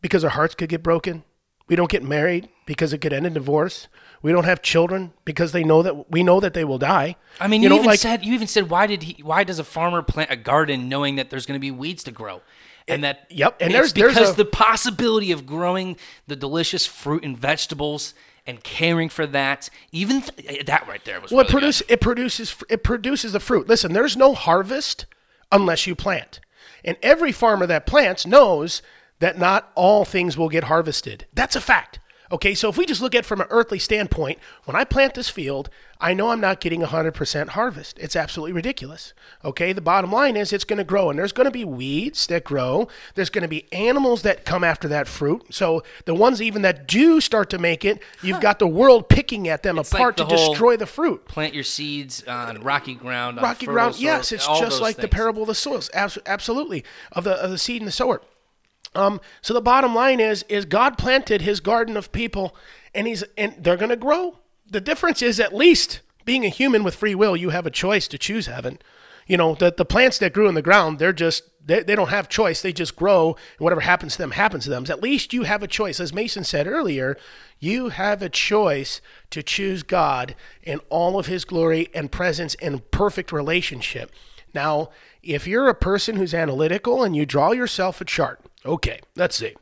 because 0.00 0.24
our 0.24 0.30
hearts 0.30 0.54
could 0.54 0.68
get 0.68 0.82
broken. 0.82 1.24
We 1.66 1.76
don't 1.76 1.90
get 1.90 2.02
married 2.02 2.48
because 2.66 2.92
it 2.92 2.98
could 2.98 3.12
end 3.12 3.26
in 3.26 3.32
divorce. 3.32 3.88
We 4.20 4.32
don't 4.32 4.44
have 4.44 4.60
children 4.62 5.12
because 5.24 5.52
they 5.52 5.64
know 5.64 5.82
that 5.82 6.10
we 6.10 6.22
know 6.22 6.40
that 6.40 6.52
they 6.54 6.64
will 6.64 6.78
die. 6.78 7.16
I 7.40 7.48
mean, 7.48 7.62
you, 7.62 7.68
know, 7.68 7.76
even 7.76 7.86
like 7.86 8.00
said 8.00 8.24
you 8.24 8.32
even 8.34 8.46
said 8.46 8.68
why 8.70 8.86
did 8.86 9.02
he? 9.02 9.22
Why 9.22 9.44
does 9.44 9.58
a 9.58 9.64
farmer 9.64 10.02
plant 10.02 10.30
a 10.30 10.36
garden 10.36 10.88
knowing 10.88 11.16
that 11.16 11.30
there's 11.30 11.46
going 11.46 11.56
to 11.56 11.60
be 11.60 11.70
weeds 11.70 12.04
to 12.04 12.10
grow? 12.12 12.42
And 12.86 13.02
that 13.04 13.26
yep, 13.30 13.56
and 13.60 13.72
there's- 13.72 13.92
there's 13.92 14.12
because 14.14 14.30
a- 14.32 14.36
the 14.36 14.44
possibility 14.44 15.32
of 15.32 15.46
growing 15.46 15.96
the 16.26 16.36
delicious 16.36 16.84
fruit 16.86 17.24
and 17.24 17.36
vegetables 17.36 18.12
and 18.46 18.62
caring 18.62 19.08
for 19.08 19.26
that, 19.26 19.70
even 19.92 20.22
th- 20.22 20.60
eh, 20.60 20.62
that 20.66 20.86
right 20.86 21.04
there 21.04 21.20
was 21.20 21.30
well, 21.30 21.40
it 21.46 21.52
really 21.52 21.70
good. 21.72 21.84
it 21.88 22.00
produces 22.00 22.56
it 22.68 22.82
produces 22.84 23.32
the 23.32 23.40
fruit. 23.40 23.68
Listen, 23.68 23.92
there's 23.92 24.16
no 24.16 24.34
harvest 24.34 25.06
unless 25.50 25.86
you 25.86 25.94
plant, 25.94 26.40
and 26.84 26.96
every 27.02 27.32
farmer 27.32 27.66
that 27.66 27.86
plants 27.86 28.26
knows 28.26 28.82
that 29.20 29.38
not 29.38 29.70
all 29.74 30.04
things 30.04 30.36
will 30.36 30.48
get 30.48 30.64
harvested. 30.64 31.26
That's 31.32 31.56
a 31.56 31.60
fact. 31.60 31.98
Okay, 32.32 32.54
so 32.54 32.68
if 32.68 32.78
we 32.78 32.86
just 32.86 33.02
look 33.02 33.14
at 33.14 33.20
it 33.20 33.26
from 33.26 33.40
an 33.40 33.46
earthly 33.50 33.78
standpoint, 33.78 34.38
when 34.64 34.74
I 34.74 34.84
plant 34.84 35.14
this 35.14 35.28
field, 35.28 35.68
I 36.00 36.14
know 36.14 36.30
I'm 36.30 36.40
not 36.40 36.60
getting 36.60 36.80
100% 36.80 37.48
harvest. 37.50 37.98
It's 37.98 38.16
absolutely 38.16 38.52
ridiculous. 38.52 39.12
Okay, 39.44 39.72
the 39.72 39.80
bottom 39.80 40.10
line 40.10 40.36
is 40.36 40.52
it's 40.52 40.64
going 40.64 40.78
to 40.78 40.84
grow, 40.84 41.10
and 41.10 41.18
there's 41.18 41.32
going 41.32 41.46
to 41.46 41.50
be 41.50 41.64
weeds 41.64 42.26
that 42.28 42.44
grow. 42.44 42.88
There's 43.14 43.30
going 43.30 43.42
to 43.42 43.48
be 43.48 43.66
animals 43.72 44.22
that 44.22 44.44
come 44.44 44.64
after 44.64 44.88
that 44.88 45.06
fruit. 45.06 45.54
So 45.54 45.82
the 46.06 46.14
ones 46.14 46.42
even 46.42 46.62
that 46.62 46.88
do 46.88 47.20
start 47.20 47.50
to 47.50 47.58
make 47.58 47.84
it, 47.84 48.02
you've 48.22 48.40
got 48.40 48.58
the 48.58 48.68
world 48.68 49.08
picking 49.08 49.48
at 49.48 49.62
them 49.62 49.76
like 49.76 49.86
apart 49.92 50.16
the 50.16 50.24
to 50.24 50.30
destroy 50.30 50.76
the 50.76 50.86
fruit. 50.86 51.26
Plant 51.26 51.54
your 51.54 51.64
seeds 51.64 52.24
on 52.24 52.62
rocky 52.62 52.94
ground. 52.94 53.38
on 53.38 53.44
Rocky 53.44 53.66
ground, 53.66 53.94
soil, 53.94 54.02
yes, 54.02 54.32
it's 54.32 54.46
just 54.46 54.80
like 54.80 54.96
the 54.96 55.08
parable 55.08 55.42
of 55.42 55.48
the 55.48 55.54
soils. 55.54 55.90
Absolutely, 55.94 56.84
of 57.12 57.24
the 57.24 57.34
of 57.34 57.50
the 57.50 57.58
seed 57.58 57.80
and 57.80 57.88
the 57.88 57.92
sower. 57.92 58.22
Um, 58.94 59.20
so 59.42 59.52
the 59.54 59.60
bottom 59.60 59.94
line 59.94 60.20
is 60.20 60.44
is 60.48 60.64
God 60.64 60.98
planted 60.98 61.42
his 61.42 61.60
garden 61.60 61.96
of 61.96 62.12
people 62.12 62.56
and 62.94 63.06
he's 63.06 63.24
and 63.36 63.54
they're 63.58 63.76
going 63.76 63.90
to 63.90 63.96
grow. 63.96 64.38
The 64.70 64.80
difference 64.80 65.22
is 65.22 65.40
at 65.40 65.54
least 65.54 66.00
being 66.24 66.44
a 66.44 66.48
human 66.48 66.84
with 66.84 66.94
free 66.94 67.14
will, 67.14 67.36
you 67.36 67.50
have 67.50 67.66
a 67.66 67.70
choice 67.70 68.08
to 68.08 68.18
choose 68.18 68.46
heaven. 68.46 68.78
You 69.26 69.36
know, 69.36 69.54
the 69.54 69.72
the 69.76 69.84
plants 69.84 70.18
that 70.18 70.32
grew 70.32 70.48
in 70.48 70.54
the 70.54 70.62
ground, 70.62 70.98
they're 70.98 71.12
just 71.12 71.44
they, 71.66 71.82
they 71.82 71.94
don't 71.94 72.10
have 72.10 72.28
choice. 72.28 72.60
They 72.60 72.72
just 72.72 72.94
grow 72.94 73.36
and 73.58 73.64
whatever 73.64 73.80
happens 73.80 74.12
to 74.12 74.18
them 74.18 74.32
happens 74.32 74.64
to 74.64 74.70
them. 74.70 74.84
At 74.88 75.02
least 75.02 75.32
you 75.32 75.44
have 75.44 75.62
a 75.62 75.68
choice. 75.68 75.98
As 75.98 76.12
Mason 76.12 76.44
said 76.44 76.66
earlier, 76.66 77.16
you 77.58 77.88
have 77.88 78.22
a 78.22 78.28
choice 78.28 79.00
to 79.30 79.42
choose 79.42 79.82
God 79.82 80.34
in 80.62 80.80
all 80.90 81.18
of 81.18 81.26
his 81.26 81.44
glory 81.44 81.88
and 81.94 82.12
presence 82.12 82.54
and 82.56 82.88
perfect 82.90 83.32
relationship. 83.32 84.12
Now, 84.52 84.90
if 85.22 85.46
you're 85.46 85.68
a 85.68 85.74
person 85.74 86.16
who's 86.16 86.34
analytical 86.34 87.02
and 87.02 87.16
you 87.16 87.26
draw 87.26 87.52
yourself 87.52 88.00
a 88.00 88.04
chart, 88.04 88.40
okay, 88.64 89.00
let's 89.16 89.36
see. 89.36 89.54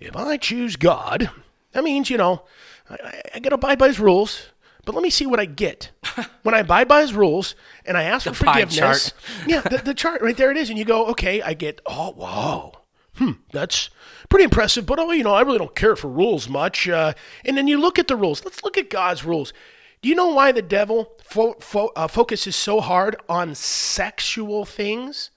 If 0.00 0.16
I 0.16 0.36
choose 0.36 0.76
God, 0.76 1.30
that 1.72 1.84
means, 1.84 2.10
you 2.10 2.16
know, 2.16 2.42
I, 2.88 3.22
I, 3.34 3.40
got 3.40 3.50
to 3.50 3.54
abide 3.56 3.78
by 3.78 3.88
his 3.88 4.00
rules, 4.00 4.48
but 4.84 4.94
let 4.94 5.02
me 5.02 5.10
see 5.10 5.26
what 5.26 5.40
I 5.40 5.44
get. 5.44 5.90
when 6.42 6.54
I 6.54 6.60
abide 6.60 6.88
by 6.88 7.00
his 7.00 7.14
rules 7.14 7.54
and 7.86 7.96
I 7.96 8.04
ask 8.04 8.26
for 8.26 8.34
forgiveness, 8.34 9.12
yeah, 9.46 9.60
the, 9.60 9.78
the 9.78 9.94
chart 9.94 10.22
right 10.22 10.36
there 10.36 10.50
it 10.50 10.56
is. 10.56 10.70
And 10.70 10.78
you 10.78 10.84
go, 10.84 11.06
okay, 11.06 11.40
I 11.42 11.54
get, 11.54 11.80
oh, 11.86 12.10
wow. 12.10 12.72
Hmm, 13.16 13.32
that's 13.52 13.90
pretty 14.28 14.44
impressive, 14.44 14.86
but 14.86 14.98
oh, 14.98 15.12
you 15.12 15.22
know, 15.22 15.34
I 15.34 15.42
really 15.42 15.58
don't 15.58 15.74
care 15.74 15.96
for 15.96 16.08
rules 16.08 16.48
much. 16.48 16.88
Uh, 16.88 17.12
and 17.44 17.56
then 17.56 17.68
you 17.68 17.78
look 17.78 17.98
at 17.98 18.08
the 18.08 18.16
rules. 18.16 18.44
Let's 18.44 18.64
look 18.64 18.78
at 18.78 18.90
God's 18.90 19.24
rules. 19.24 19.52
Do 20.00 20.08
you 20.08 20.14
know 20.14 20.28
why 20.28 20.50
the 20.50 20.62
devil 20.62 21.12
fo- 21.22 21.54
fo- 21.60 21.92
uh, 21.94 22.08
focuses 22.08 22.56
so 22.56 22.80
hard 22.80 23.16
on 23.28 23.54
sexual 23.54 24.64
things? 24.64 25.30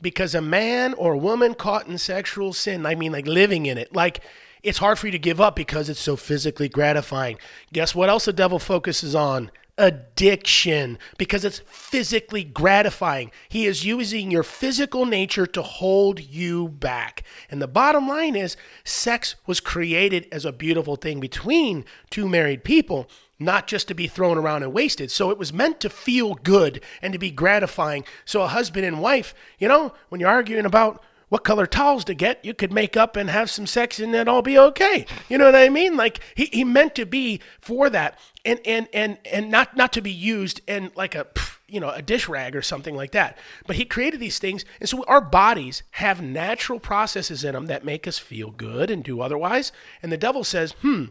Because 0.00 0.34
a 0.34 0.40
man 0.40 0.94
or 0.94 1.14
a 1.14 1.18
woman 1.18 1.54
caught 1.54 1.86
in 1.86 1.98
sexual 1.98 2.52
sin, 2.52 2.86
I 2.86 2.94
mean, 2.94 3.12
like 3.12 3.26
living 3.26 3.66
in 3.66 3.78
it, 3.78 3.94
like 3.94 4.22
it's 4.62 4.78
hard 4.78 4.98
for 4.98 5.06
you 5.06 5.12
to 5.12 5.18
give 5.18 5.40
up 5.40 5.56
because 5.56 5.88
it's 5.88 6.00
so 6.00 6.16
physically 6.16 6.68
gratifying. 6.68 7.38
Guess 7.72 7.94
what 7.94 8.08
else 8.08 8.24
the 8.24 8.32
devil 8.32 8.58
focuses 8.58 9.14
on? 9.14 9.50
Addiction, 9.80 10.98
because 11.18 11.44
it's 11.44 11.60
physically 11.66 12.42
gratifying. 12.42 13.30
He 13.48 13.66
is 13.66 13.86
using 13.86 14.30
your 14.30 14.42
physical 14.42 15.06
nature 15.06 15.46
to 15.46 15.62
hold 15.62 16.18
you 16.18 16.68
back. 16.68 17.22
And 17.48 17.62
the 17.62 17.68
bottom 17.68 18.08
line 18.08 18.34
is 18.34 18.56
sex 18.82 19.36
was 19.46 19.60
created 19.60 20.26
as 20.32 20.44
a 20.44 20.50
beautiful 20.50 20.96
thing 20.96 21.20
between 21.20 21.84
two 22.10 22.28
married 22.28 22.64
people 22.64 23.08
not 23.38 23.66
just 23.66 23.88
to 23.88 23.94
be 23.94 24.08
thrown 24.08 24.38
around 24.38 24.62
and 24.62 24.72
wasted. 24.72 25.10
So 25.10 25.30
it 25.30 25.38
was 25.38 25.52
meant 25.52 25.80
to 25.80 25.90
feel 25.90 26.34
good 26.34 26.82
and 27.00 27.12
to 27.12 27.18
be 27.18 27.30
gratifying. 27.30 28.04
So 28.24 28.42
a 28.42 28.48
husband 28.48 28.84
and 28.84 29.00
wife, 29.00 29.34
you 29.58 29.68
know, 29.68 29.94
when 30.08 30.20
you're 30.20 30.30
arguing 30.30 30.66
about 30.66 31.02
what 31.28 31.44
color 31.44 31.66
towels 31.66 32.04
to 32.06 32.14
get, 32.14 32.44
you 32.44 32.54
could 32.54 32.72
make 32.72 32.96
up 32.96 33.14
and 33.14 33.28
have 33.28 33.50
some 33.50 33.66
sex 33.66 34.00
and 34.00 34.14
it'll 34.14 34.36
all 34.36 34.42
be 34.42 34.58
okay. 34.58 35.04
You 35.28 35.38
know 35.38 35.44
what 35.44 35.54
I 35.54 35.68
mean? 35.68 35.96
Like 35.96 36.20
he, 36.34 36.46
he 36.46 36.64
meant 36.64 36.94
to 36.96 37.06
be 37.06 37.40
for 37.60 37.90
that 37.90 38.18
and 38.44 38.60
and 38.64 38.88
and 38.92 39.18
and 39.30 39.50
not 39.50 39.76
not 39.76 39.92
to 39.92 40.00
be 40.00 40.10
used 40.10 40.62
in 40.66 40.90
like 40.96 41.14
a 41.14 41.26
you 41.68 41.80
know 41.80 41.90
a 41.90 42.00
dish 42.00 42.28
rag 42.28 42.56
or 42.56 42.62
something 42.62 42.96
like 42.96 43.12
that. 43.12 43.36
But 43.66 43.76
he 43.76 43.84
created 43.84 44.20
these 44.20 44.38
things, 44.38 44.64
and 44.80 44.88
so 44.88 45.04
our 45.04 45.20
bodies 45.20 45.82
have 45.92 46.22
natural 46.22 46.80
processes 46.80 47.44
in 47.44 47.52
them 47.52 47.66
that 47.66 47.84
make 47.84 48.08
us 48.08 48.18
feel 48.18 48.50
good 48.50 48.90
and 48.90 49.04
do 49.04 49.20
otherwise. 49.20 49.70
And 50.02 50.10
the 50.10 50.16
devil 50.16 50.44
says, 50.44 50.72
hmm. 50.80 51.06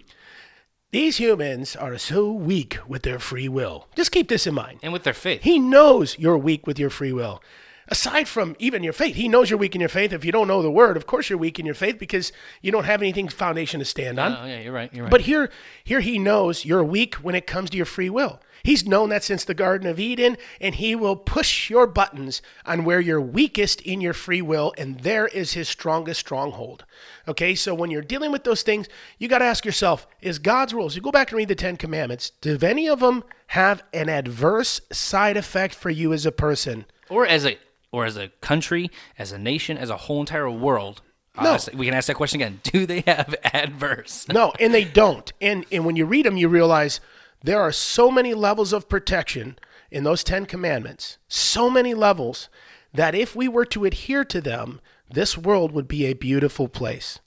These 0.92 1.18
humans 1.18 1.76
are 1.76 1.98
so 1.98 2.32
weak 2.32 2.78
with 2.88 3.02
their 3.04 3.20
free 3.20 3.50
will. 3.50 3.88
Just 3.98 4.12
keep 4.14 4.30
this 4.30 4.48
in 4.48 4.54
mind. 4.54 4.80
and 4.82 4.94
with 4.94 5.04
their 5.04 5.14
faith. 5.14 5.42
He 5.44 5.60
knows 5.60 6.18
you're 6.18 6.38
weak 6.38 6.66
with 6.66 6.80
your 6.80 6.90
free 6.90 7.12
will. 7.12 7.44
Aside 7.90 8.28
from 8.28 8.56
even 8.60 8.84
your 8.84 8.94
faith, 8.94 9.16
he 9.16 9.28
knows 9.28 9.50
you're 9.50 9.60
weak 9.60 9.76
in 9.76 9.82
your 9.82 9.90
faith. 9.90 10.12
If 10.14 10.24
you 10.26 10.32
don't 10.32 10.48
know 10.48 10.62
the 10.62 10.72
word, 10.72 10.96
of 10.98 11.06
course 11.06 11.30
you're 11.30 11.40
weak 11.40 11.60
in 11.60 11.66
your 11.66 11.76
faith 11.76 12.00
because 12.00 12.32
you 12.62 12.72
don't 12.72 12.84
have 12.86 13.02
anything 13.02 13.28
foundation 13.28 13.80
to 13.80 13.86
stand 13.86 14.18
on. 14.20 14.34
oh 14.34 14.46
yeah, 14.46 14.60
you're 14.60 14.74
right. 14.74 14.94
You're 14.94 15.04
right. 15.06 15.12
But 15.12 15.22
here, 15.22 15.50
here 15.84 16.00
he 16.02 16.20
knows 16.20 16.64
you're 16.66 16.84
weak 16.84 17.16
when 17.16 17.36
it 17.36 17.48
comes 17.48 17.70
to 17.72 17.78
your 17.78 17.86
free 17.86 18.10
will. 18.10 18.42
He's 18.68 18.86
known 18.86 19.07
that 19.11 19.24
since 19.24 19.45
the 19.45 19.53
Garden 19.53 19.88
of 19.88 19.97
Eden, 19.97 20.36
and 20.59 20.76
he 20.76 20.93
will 20.93 21.15
push 21.15 21.70
your 21.70 21.88
buttons 21.88 22.41
on 22.65 22.84
where 22.84 22.99
you're 22.99 23.22
weakest 23.22 23.80
in 23.80 24.01
your 24.01 24.11
free 24.11 24.41
will, 24.41 24.74
and 24.78 24.99
there 24.99 25.26
is 25.28 25.53
his 25.53 25.70
strongest 25.70 26.20
stronghold. 26.20 26.84
Okay, 27.30 27.55
so 27.55 27.74
when 27.74 27.91
you're 27.91 28.01
dealing 28.01 28.30
with 28.30 28.43
those 28.43 28.63
things, 28.63 28.89
you 29.20 29.30
got 29.30 29.39
to 29.39 29.45
ask 29.45 29.63
yourself: 29.63 30.05
Is 30.22 30.38
God's 30.38 30.74
rules? 30.74 30.97
You 30.97 31.01
go 31.01 31.13
back 31.13 31.32
and 31.32 31.38
read 31.38 31.47
the 31.47 31.55
Ten 31.55 31.78
Commandments. 31.78 32.32
Do 32.41 32.57
any 32.61 32.89
of 32.89 32.99
them 32.99 33.24
have 33.47 33.84
an 33.93 34.09
adverse 34.09 34.82
side 34.91 35.38
effect 35.38 35.74
for 35.74 35.89
you 35.89 36.11
as 36.11 36.26
a 36.26 36.32
person? 36.34 36.84
or 37.07 37.26
as 37.26 37.45
a 37.45 37.57
or 37.93 38.03
as 38.03 38.18
a 38.18 38.28
country, 38.41 38.91
as 39.18 39.32
a 39.32 39.38
nation, 39.38 39.78
as 39.78 39.89
a 39.89 39.95
whole 39.95 40.20
entire 40.20 40.51
world. 40.51 41.01
No. 41.41 41.53
ask- 41.53 41.72
we 41.74 41.86
can 41.86 41.93
ask 41.95 42.07
that 42.07 42.15
question 42.15 42.41
again. 42.41 42.59
Do 42.63 42.86
they 42.86 42.99
have 43.07 43.34
adverse? 43.45 44.28
No, 44.28 44.51
and 44.59 44.74
they 44.74 44.84
don't. 44.84 45.32
And 45.39 45.65
and 45.72 45.86
when 45.86 45.95
you 45.95 46.05
read 46.05 46.26
them, 46.26 46.36
you 46.36 46.49
realize 46.49 46.99
there 47.44 47.62
are 47.62 47.72
so 47.72 48.12
many 48.12 48.34
levels 48.34 48.74
of 48.74 48.90
protection 48.90 49.58
in 49.92 50.04
those 50.04 50.24
Ten 50.24 50.46
Commandments, 50.46 51.18
so 51.28 51.70
many 51.70 51.94
levels 51.94 52.50
that 52.94 53.16
if 53.16 53.36
we 53.36 53.48
were 53.48 53.66
to 53.66 53.86
adhere 53.86 54.26
to 54.26 54.42
them, 54.42 54.82
this 55.10 55.38
world 55.38 55.72
would 55.72 55.88
be 55.88 56.06
a 56.06 56.14
beautiful 56.14 56.68
place. 56.68 57.20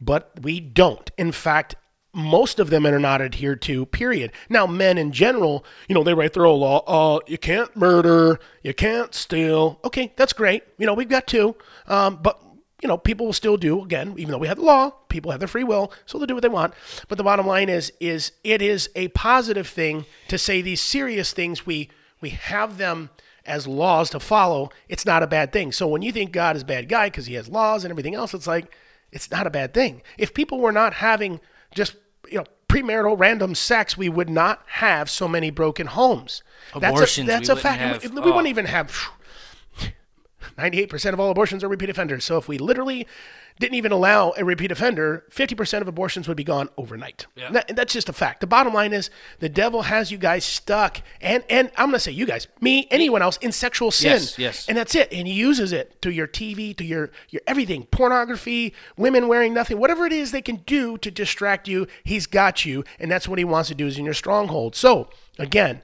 But 0.00 0.32
we 0.40 0.60
don't. 0.60 1.10
In 1.18 1.32
fact, 1.32 1.76
most 2.14 2.58
of 2.58 2.70
them 2.70 2.86
are 2.86 2.98
not 2.98 3.20
adhered 3.20 3.60
to, 3.62 3.86
period. 3.86 4.32
Now, 4.48 4.66
men 4.66 4.98
in 4.98 5.12
general, 5.12 5.64
you 5.88 5.94
know, 5.94 6.02
they 6.02 6.14
write 6.14 6.32
their 6.32 6.46
own 6.46 6.60
law. 6.60 6.82
Uh, 6.86 7.20
you 7.26 7.38
can't 7.38 7.74
murder, 7.76 8.40
you 8.62 8.74
can't 8.74 9.14
steal. 9.14 9.78
Okay, 9.84 10.12
that's 10.16 10.32
great. 10.32 10.64
You 10.78 10.86
know, 10.86 10.94
we've 10.94 11.08
got 11.08 11.26
two. 11.26 11.54
Um, 11.86 12.18
but, 12.22 12.42
you 12.82 12.88
know, 12.88 12.96
people 12.96 13.26
will 13.26 13.32
still 13.32 13.56
do, 13.56 13.82
again, 13.82 14.14
even 14.16 14.30
though 14.30 14.38
we 14.38 14.46
have 14.48 14.58
the 14.58 14.64
law, 14.64 14.90
people 15.08 15.30
have 15.30 15.40
their 15.40 15.48
free 15.48 15.64
will, 15.64 15.92
so 16.06 16.18
they'll 16.18 16.26
do 16.26 16.34
what 16.34 16.42
they 16.42 16.48
want. 16.48 16.74
But 17.08 17.18
the 17.18 17.24
bottom 17.24 17.46
line 17.46 17.68
is, 17.68 17.92
is 18.00 18.32
it 18.44 18.62
is 18.62 18.88
a 18.94 19.08
positive 19.08 19.66
thing 19.66 20.06
to 20.28 20.38
say 20.38 20.62
these 20.62 20.80
serious 20.80 21.32
things, 21.32 21.66
we, 21.66 21.90
we 22.20 22.30
have 22.30 22.78
them 22.78 23.10
as 23.44 23.66
laws 23.66 24.10
to 24.10 24.20
follow. 24.20 24.70
It's 24.88 25.06
not 25.06 25.22
a 25.22 25.26
bad 25.26 25.52
thing. 25.52 25.72
So 25.72 25.88
when 25.88 26.02
you 26.02 26.12
think 26.12 26.32
God 26.32 26.54
is 26.54 26.62
a 26.62 26.66
bad 26.66 26.88
guy 26.88 27.08
because 27.08 27.26
he 27.26 27.34
has 27.34 27.48
laws 27.48 27.84
and 27.84 27.90
everything 27.90 28.14
else, 28.14 28.32
it's 28.34 28.46
like, 28.46 28.72
it's 29.10 29.30
not 29.30 29.46
a 29.46 29.50
bad 29.50 29.74
thing. 29.74 30.02
If 30.16 30.34
people 30.34 30.60
were 30.60 30.72
not 30.72 30.94
having 30.94 31.40
just 31.74 31.96
you 32.30 32.38
know 32.38 32.44
premarital 32.68 33.18
random 33.18 33.54
sex, 33.54 33.96
we 33.96 34.08
would 34.08 34.28
not 34.28 34.62
have 34.66 35.08
so 35.08 35.26
many 35.26 35.50
broken 35.50 35.86
homes. 35.86 36.42
Abortions, 36.74 37.26
That's 37.26 37.48
a, 37.48 37.54
that's 37.54 37.60
a 37.60 37.62
fact. 37.62 37.80
have- 37.80 38.14
we, 38.14 38.20
we 38.20 38.30
oh. 38.30 38.34
wouldn't 38.34 38.48
even 38.48 38.66
have. 38.66 38.92
98% 40.58 41.12
of 41.12 41.20
all 41.20 41.30
abortions 41.30 41.62
are 41.64 41.68
repeat 41.68 41.88
offenders. 41.90 42.24
So 42.24 42.36
if 42.36 42.48
we 42.48 42.58
literally 42.58 43.06
didn't 43.60 43.74
even 43.74 43.90
allow 43.90 44.32
a 44.36 44.44
repeat 44.44 44.70
offender, 44.70 45.24
50% 45.30 45.80
of 45.80 45.88
abortions 45.88 46.28
would 46.28 46.36
be 46.36 46.44
gone 46.44 46.68
overnight. 46.76 47.26
Yeah. 47.34 47.50
That- 47.50 47.74
that's 47.74 47.92
just 47.92 48.08
a 48.08 48.12
fact. 48.12 48.40
The 48.40 48.46
bottom 48.46 48.72
line 48.72 48.92
is 48.92 49.10
the 49.40 49.48
devil 49.48 49.82
has 49.82 50.12
you 50.12 50.18
guys 50.18 50.44
stuck. 50.44 51.00
And, 51.20 51.42
and 51.50 51.70
I'm 51.76 51.86
going 51.86 51.94
to 51.94 52.00
say 52.00 52.12
you 52.12 52.24
guys, 52.24 52.46
me, 52.60 52.86
anyone 52.90 53.20
else 53.20 53.36
in 53.38 53.50
sexual 53.50 53.90
sin. 53.90 54.12
Yes, 54.12 54.38
yes. 54.38 54.68
And 54.68 54.76
that's 54.78 54.94
it. 54.94 55.12
And 55.12 55.26
he 55.26 55.34
uses 55.34 55.72
it 55.72 56.00
to 56.02 56.10
your 56.12 56.28
TV, 56.28 56.76
to 56.76 56.84
your, 56.84 57.10
your 57.30 57.42
everything, 57.48 57.84
pornography, 57.90 58.74
women 58.96 59.26
wearing 59.26 59.54
nothing, 59.54 59.78
whatever 59.78 60.06
it 60.06 60.12
is 60.12 60.30
they 60.30 60.42
can 60.42 60.56
do 60.66 60.96
to 60.98 61.10
distract 61.10 61.66
you, 61.66 61.86
he's 62.04 62.26
got 62.26 62.64
you. 62.64 62.84
And 63.00 63.10
that's 63.10 63.26
what 63.28 63.38
he 63.40 63.44
wants 63.44 63.68
to 63.70 63.74
do 63.74 63.86
is 63.88 63.98
in 63.98 64.04
your 64.04 64.14
stronghold. 64.14 64.76
So 64.76 65.08
again, 65.38 65.82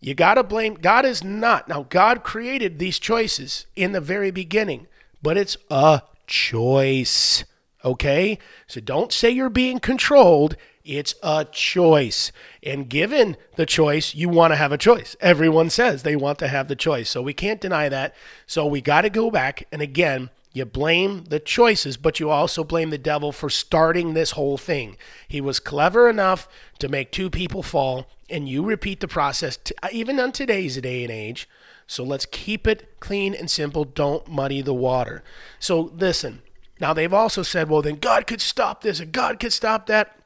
you 0.00 0.14
got 0.14 0.34
to 0.34 0.42
blame 0.42 0.74
God 0.74 1.04
is 1.04 1.24
not. 1.24 1.68
Now 1.68 1.86
God 1.88 2.22
created 2.22 2.78
these 2.78 2.98
choices 2.98 3.66
in 3.74 3.92
the 3.92 4.00
very 4.00 4.30
beginning, 4.30 4.86
but 5.22 5.36
it's 5.36 5.56
a 5.70 6.02
choice. 6.26 7.44
Okay? 7.84 8.38
So 8.66 8.80
don't 8.80 9.12
say 9.12 9.30
you're 9.30 9.48
being 9.48 9.78
controlled. 9.78 10.56
It's 10.84 11.14
a 11.22 11.44
choice. 11.44 12.30
And 12.62 12.88
given 12.88 13.36
the 13.56 13.66
choice, 13.66 14.14
you 14.14 14.28
want 14.28 14.52
to 14.52 14.56
have 14.56 14.70
a 14.72 14.78
choice. 14.78 15.16
Everyone 15.20 15.70
says 15.70 16.02
they 16.02 16.16
want 16.16 16.38
to 16.38 16.48
have 16.48 16.68
the 16.68 16.76
choice. 16.76 17.10
So 17.10 17.22
we 17.22 17.34
can't 17.34 17.60
deny 17.60 17.88
that. 17.88 18.14
So 18.46 18.66
we 18.66 18.80
got 18.80 19.02
to 19.02 19.10
go 19.10 19.30
back 19.30 19.66
and 19.72 19.82
again, 19.82 20.30
you 20.52 20.64
blame 20.64 21.24
the 21.24 21.38
choices, 21.38 21.98
but 21.98 22.18
you 22.18 22.30
also 22.30 22.64
blame 22.64 22.88
the 22.88 22.96
devil 22.96 23.30
for 23.30 23.50
starting 23.50 24.14
this 24.14 24.30
whole 24.30 24.56
thing. 24.56 24.96
He 25.28 25.38
was 25.38 25.60
clever 25.60 26.08
enough 26.08 26.48
to 26.78 26.88
make 26.88 27.12
two 27.12 27.28
people 27.28 27.62
fall, 27.62 28.06
and 28.28 28.48
you 28.48 28.64
repeat 28.64 29.00
the 29.00 29.08
process, 29.08 29.56
t- 29.56 29.74
uh, 29.82 29.88
even 29.92 30.18
on 30.18 30.32
today's 30.32 30.76
day 30.80 31.02
and 31.02 31.12
age. 31.12 31.48
So 31.86 32.02
let's 32.02 32.26
keep 32.26 32.66
it 32.66 32.98
clean 33.00 33.34
and 33.34 33.50
simple. 33.50 33.84
Don't 33.84 34.26
muddy 34.28 34.60
the 34.60 34.74
water. 34.74 35.22
So 35.58 35.92
listen. 35.96 36.42
Now 36.80 36.92
they've 36.92 37.12
also 37.12 37.42
said, 37.42 37.70
well, 37.70 37.82
then 37.82 37.96
God 37.96 38.26
could 38.26 38.40
stop 38.40 38.82
this 38.82 39.00
and 39.00 39.12
God 39.12 39.40
could 39.40 39.52
stop 39.52 39.86
that. 39.86 40.18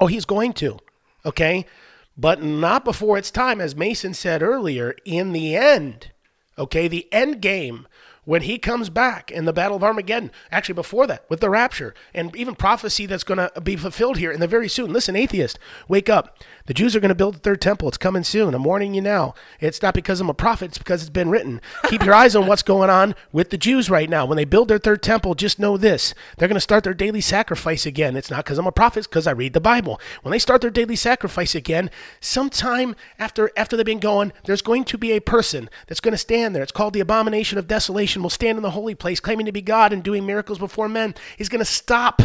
Oh, 0.00 0.08
he's 0.08 0.24
going 0.24 0.52
to. 0.54 0.78
Okay? 1.24 1.66
But 2.16 2.42
not 2.42 2.84
before 2.84 3.18
it's 3.18 3.30
time, 3.30 3.60
as 3.60 3.76
Mason 3.76 4.14
said 4.14 4.42
earlier, 4.42 4.94
in 5.04 5.32
the 5.32 5.56
end. 5.56 6.10
Okay? 6.58 6.88
The 6.88 7.10
end 7.12 7.40
game, 7.40 7.86
when 8.26 8.42
he 8.42 8.58
comes 8.58 8.90
back 8.90 9.30
in 9.30 9.46
the 9.46 9.52
Battle 9.52 9.76
of 9.76 9.84
Armageddon, 9.84 10.30
actually 10.50 10.74
before 10.74 11.06
that, 11.06 11.24
with 11.30 11.40
the 11.40 11.48
rapture, 11.48 11.94
and 12.12 12.34
even 12.36 12.54
prophecy 12.54 13.06
that's 13.06 13.24
going 13.24 13.38
to 13.38 13.60
be 13.62 13.76
fulfilled 13.76 14.18
here 14.18 14.32
in 14.32 14.40
the 14.40 14.46
very 14.46 14.68
soon. 14.68 14.92
Listen, 14.92 15.16
atheist, 15.16 15.58
wake 15.88 16.10
up. 16.10 16.38
The 16.66 16.74
Jews 16.74 16.96
are 16.96 17.00
going 17.00 17.10
to 17.10 17.14
build 17.14 17.36
the 17.36 17.40
third 17.40 17.60
temple. 17.60 17.88
It's 17.88 17.96
coming 17.96 18.24
soon. 18.24 18.52
I'm 18.52 18.64
warning 18.64 18.94
you 18.94 19.00
now. 19.00 19.34
It's 19.60 19.80
not 19.80 19.94
because 19.94 20.20
I'm 20.20 20.28
a 20.28 20.34
prophet, 20.34 20.66
it's 20.66 20.78
because 20.78 21.00
it's 21.00 21.10
been 21.10 21.30
written. 21.30 21.60
Keep 21.84 22.04
your 22.04 22.14
eyes 22.14 22.34
on 22.34 22.48
what's 22.48 22.62
going 22.62 22.90
on 22.90 23.14
with 23.32 23.50
the 23.50 23.56
Jews 23.56 23.88
right 23.88 24.10
now. 24.10 24.26
When 24.26 24.36
they 24.36 24.44
build 24.44 24.68
their 24.68 24.78
third 24.78 25.02
temple, 25.02 25.34
just 25.34 25.60
know 25.60 25.76
this 25.76 26.12
they're 26.36 26.48
going 26.48 26.56
to 26.56 26.60
start 26.60 26.82
their 26.82 26.94
daily 26.94 27.20
sacrifice 27.20 27.86
again. 27.86 28.16
It's 28.16 28.30
not 28.30 28.44
because 28.44 28.58
I'm 28.58 28.66
a 28.66 28.72
prophet, 28.72 29.00
it's 29.00 29.06
because 29.06 29.28
I 29.28 29.32
read 29.32 29.52
the 29.52 29.60
Bible. 29.60 30.00
When 30.22 30.32
they 30.32 30.40
start 30.40 30.60
their 30.60 30.70
daily 30.70 30.96
sacrifice 30.96 31.54
again, 31.54 31.90
sometime 32.20 32.96
after, 33.20 33.50
after 33.56 33.76
they've 33.76 33.86
been 33.86 34.00
going, 34.00 34.32
there's 34.44 34.62
going 34.62 34.84
to 34.84 34.98
be 34.98 35.12
a 35.12 35.20
person 35.20 35.70
that's 35.86 36.00
going 36.00 36.12
to 36.12 36.18
stand 36.18 36.54
there. 36.54 36.62
It's 36.64 36.72
called 36.72 36.92
the 36.92 37.00
abomination 37.00 37.58
of 37.58 37.68
desolation, 37.68 38.15
will 38.22 38.30
stand 38.30 38.56
in 38.56 38.62
the 38.62 38.70
holy 38.70 38.94
place, 38.94 39.20
claiming 39.20 39.46
to 39.46 39.52
be 39.52 39.62
God 39.62 39.92
and 39.92 40.02
doing 40.02 40.26
miracles 40.26 40.58
before 40.58 40.88
men. 40.88 41.14
He's 41.36 41.48
going 41.48 41.60
to 41.60 41.64
stop 41.64 42.22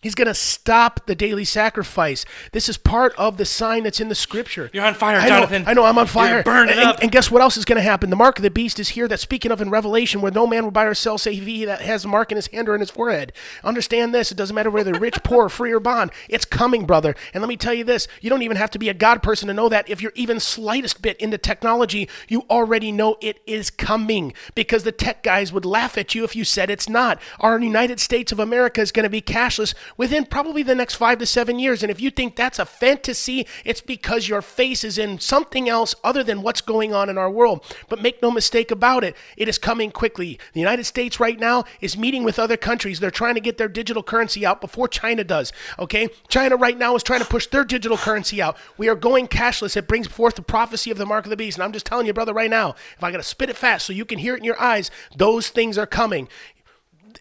He's 0.00 0.14
going 0.14 0.28
to 0.28 0.34
stop 0.34 1.06
the 1.06 1.16
daily 1.16 1.44
sacrifice. 1.44 2.24
This 2.52 2.68
is 2.68 2.76
part 2.76 3.12
of 3.18 3.36
the 3.36 3.44
sign 3.44 3.82
that's 3.82 3.98
in 3.98 4.08
the 4.08 4.14
scripture. 4.14 4.70
You're 4.72 4.84
on 4.84 4.94
fire, 4.94 5.16
I 5.16 5.22
know, 5.22 5.28
Jonathan. 5.28 5.64
I 5.66 5.74
know, 5.74 5.82
I'm 5.84 5.98
on 5.98 6.02
You're 6.04 6.06
fire. 6.06 6.42
burning 6.44 6.70
and, 6.74 6.80
and- 6.80 6.88
up. 6.88 7.02
And 7.02 7.10
guess 7.10 7.32
what 7.32 7.42
else 7.42 7.56
is 7.56 7.64
going 7.64 7.78
to 7.78 7.82
happen? 7.82 8.08
The 8.08 8.14
mark 8.14 8.38
of 8.38 8.44
the 8.44 8.50
beast 8.50 8.78
is 8.78 8.90
here. 8.90 9.08
That's 9.08 9.22
speaking 9.22 9.50
of 9.50 9.60
in 9.60 9.70
Revelation, 9.70 10.20
where 10.20 10.30
no 10.30 10.46
man 10.46 10.62
will 10.62 10.70
buy 10.70 10.84
or 10.84 10.94
sell, 10.94 11.18
save 11.18 11.44
he 11.44 11.64
that 11.64 11.80
has 11.80 12.04
a 12.04 12.08
mark 12.08 12.30
in 12.30 12.36
his 12.36 12.46
hand 12.46 12.68
or 12.68 12.76
in 12.76 12.80
his 12.80 12.90
forehead. 12.90 13.32
Understand 13.64 14.14
this. 14.14 14.30
It 14.30 14.36
doesn't 14.36 14.54
matter 14.54 14.70
whether 14.70 14.92
rich, 14.92 15.20
poor, 15.24 15.48
free, 15.48 15.72
or 15.72 15.80
bond. 15.80 16.12
It's 16.28 16.44
coming, 16.44 16.86
brother. 16.86 17.16
And 17.34 17.42
let 17.42 17.48
me 17.48 17.56
tell 17.56 17.74
you 17.74 17.82
this 17.82 18.06
you 18.20 18.30
don't 18.30 18.42
even 18.42 18.56
have 18.56 18.70
to 18.70 18.78
be 18.78 18.88
a 18.88 18.94
God 18.94 19.20
person 19.20 19.48
to 19.48 19.54
know 19.54 19.68
that. 19.68 19.90
If 19.90 20.00
you're 20.00 20.12
even 20.14 20.38
slightest 20.38 21.02
bit 21.02 21.16
into 21.16 21.38
technology, 21.38 22.08
you 22.28 22.44
already 22.48 22.92
know 22.92 23.16
it 23.20 23.40
is 23.48 23.68
coming 23.68 24.32
because 24.54 24.84
the 24.84 24.92
tech 24.92 25.24
guys 25.24 25.52
would 25.52 25.64
laugh 25.64 25.98
at 25.98 26.14
you 26.14 26.22
if 26.22 26.36
you 26.36 26.44
said 26.44 26.70
it's 26.70 26.88
not. 26.88 27.20
Our 27.40 27.58
United 27.58 27.98
States 27.98 28.30
of 28.30 28.38
America 28.38 28.80
is 28.80 28.92
going 28.92 29.02
to 29.02 29.10
be 29.10 29.20
cashless 29.20 29.74
within 29.96 30.24
probably 30.24 30.62
the 30.62 30.74
next 30.74 30.94
five 30.94 31.18
to 31.18 31.26
seven 31.26 31.58
years. 31.58 31.82
And 31.82 31.90
if 31.90 32.00
you 32.00 32.10
think 32.10 32.36
that's 32.36 32.58
a 32.58 32.66
fantasy, 32.66 33.46
it's 33.64 33.80
because 33.80 34.28
your 34.28 34.42
face 34.42 34.84
is 34.84 34.98
in 34.98 35.18
something 35.18 35.68
else 35.68 35.94
other 36.04 36.22
than 36.22 36.42
what's 36.42 36.60
going 36.60 36.92
on 36.92 37.08
in 37.08 37.18
our 37.18 37.30
world. 37.30 37.64
But 37.88 38.02
make 38.02 38.22
no 38.22 38.30
mistake 38.30 38.70
about 38.70 39.04
it, 39.04 39.16
it 39.36 39.48
is 39.48 39.58
coming 39.58 39.90
quickly. 39.90 40.38
The 40.52 40.60
United 40.60 40.84
States 40.84 41.20
right 41.20 41.38
now 41.38 41.64
is 41.80 41.96
meeting 41.96 42.24
with 42.24 42.38
other 42.38 42.56
countries. 42.56 43.00
They're 43.00 43.10
trying 43.10 43.34
to 43.34 43.40
get 43.40 43.58
their 43.58 43.68
digital 43.68 44.02
currency 44.02 44.44
out 44.44 44.60
before 44.60 44.88
China 44.88 45.24
does. 45.24 45.52
Okay? 45.78 46.08
China 46.28 46.56
right 46.56 46.76
now 46.76 46.94
is 46.96 47.02
trying 47.02 47.20
to 47.20 47.26
push 47.26 47.46
their 47.46 47.64
digital 47.64 47.96
currency 47.96 48.42
out. 48.42 48.56
We 48.76 48.88
are 48.88 48.94
going 48.94 49.28
cashless. 49.28 49.76
It 49.76 49.88
brings 49.88 50.06
forth 50.06 50.34
the 50.34 50.42
prophecy 50.42 50.90
of 50.90 50.98
the 50.98 51.06
mark 51.06 51.24
of 51.24 51.30
the 51.30 51.36
beast. 51.36 51.56
And 51.58 51.64
I'm 51.64 51.72
just 51.72 51.86
telling 51.86 52.06
you, 52.06 52.12
brother, 52.12 52.34
right 52.34 52.50
now, 52.50 52.74
if 52.96 53.04
I 53.04 53.10
got 53.10 53.18
to 53.18 53.22
spit 53.22 53.50
it 53.50 53.56
fast 53.56 53.86
so 53.86 53.92
you 53.92 54.04
can 54.04 54.18
hear 54.18 54.34
it 54.34 54.38
in 54.38 54.44
your 54.44 54.60
eyes, 54.60 54.90
those 55.16 55.48
things 55.48 55.78
are 55.78 55.86
coming 55.86 56.28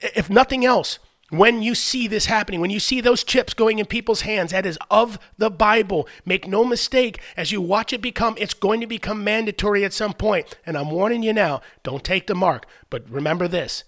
if 0.02 0.30
nothing 0.30 0.66
else, 0.66 1.00
when 1.30 1.62
you 1.62 1.76
see 1.76 2.08
this 2.08 2.28
happening, 2.28 2.62
when 2.62 2.70
you 2.70 2.80
see 2.80 3.02
those 3.02 3.24
chips 3.24 3.54
going 3.54 3.80
in 3.80 3.86
people's 3.86 4.22
hands, 4.22 4.52
that 4.52 4.66
is 4.66 4.78
of 4.90 5.20
the 5.38 5.50
Bible. 5.50 6.08
Make 6.26 6.48
no 6.48 6.64
mistake, 6.64 7.20
as 7.36 7.52
you 7.52 7.62
watch 7.62 7.92
it 7.92 8.02
become, 8.02 8.36
it's 8.38 8.54
going 8.54 8.80
to 8.82 8.88
become 8.88 9.24
mandatory 9.24 9.84
at 9.84 9.94
some 9.94 10.14
point. 10.14 10.58
And 10.66 10.78
I'm 10.78 10.90
warning 10.92 11.24
you 11.24 11.34
now, 11.34 11.62
don't 11.84 12.04
take 12.04 12.28
the 12.28 12.36
mark. 12.36 12.66
But 12.90 13.10
remember 13.10 13.48
this 13.48 13.84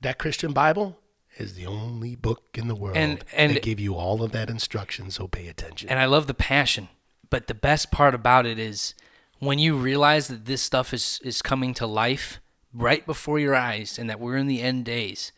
that 0.00 0.18
Christian 0.18 0.52
Bible 0.52 0.98
is 1.36 1.54
the 1.54 1.66
only 1.66 2.14
book 2.14 2.42
in 2.54 2.68
the 2.68 2.74
world 2.74 2.96
And- 2.96 3.24
and- 3.32 3.56
that 3.56 3.62
give 3.62 3.80
you 3.80 3.94
all 3.94 4.22
of 4.22 4.32
that 4.32 4.48
instruction, 4.48 5.10
so 5.10 5.26
pay 5.28 5.48
attention. 5.48 5.88
and 5.88 5.98
I 5.98 6.04
love 6.06 6.26
the 6.26 6.34
passion. 6.34 6.88
But 7.30 7.46
the 7.48 7.54
best 7.54 7.90
part 7.90 8.14
about 8.14 8.46
it 8.46 8.58
is 8.58 8.94
when 9.38 9.58
you 9.58 9.76
realize 9.76 10.28
that 10.28 10.46
this 10.46 10.62
stuff 10.62 10.94
is 10.94 11.20
is 11.22 11.42
coming 11.42 11.74
to 11.74 11.86
life 11.86 12.40
right 12.72 13.04
before 13.04 13.38
your 13.38 13.54
eyes, 13.54 13.98
and 13.98 14.08
that 14.08 14.20
we're 14.20 14.36
in 14.36 14.46
the 14.46 14.62
end 14.62 14.84
days. 14.84 15.32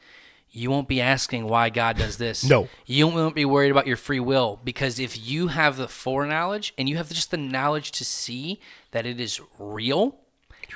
You 0.52 0.70
won't 0.70 0.88
be 0.88 1.00
asking 1.00 1.46
why 1.46 1.70
God 1.70 1.96
does 1.96 2.16
this. 2.16 2.44
No. 2.44 2.68
You 2.84 3.06
won't 3.06 3.36
be 3.36 3.44
worried 3.44 3.70
about 3.70 3.86
your 3.86 3.96
free 3.96 4.20
will 4.20 4.60
because 4.64 4.98
if 4.98 5.26
you 5.26 5.48
have 5.48 5.76
the 5.76 5.86
foreknowledge 5.86 6.74
and 6.76 6.88
you 6.88 6.96
have 6.96 7.08
just 7.08 7.30
the 7.30 7.36
knowledge 7.36 7.92
to 7.92 8.04
see 8.04 8.60
that 8.90 9.06
it 9.06 9.20
is 9.20 9.40
real, 9.58 10.16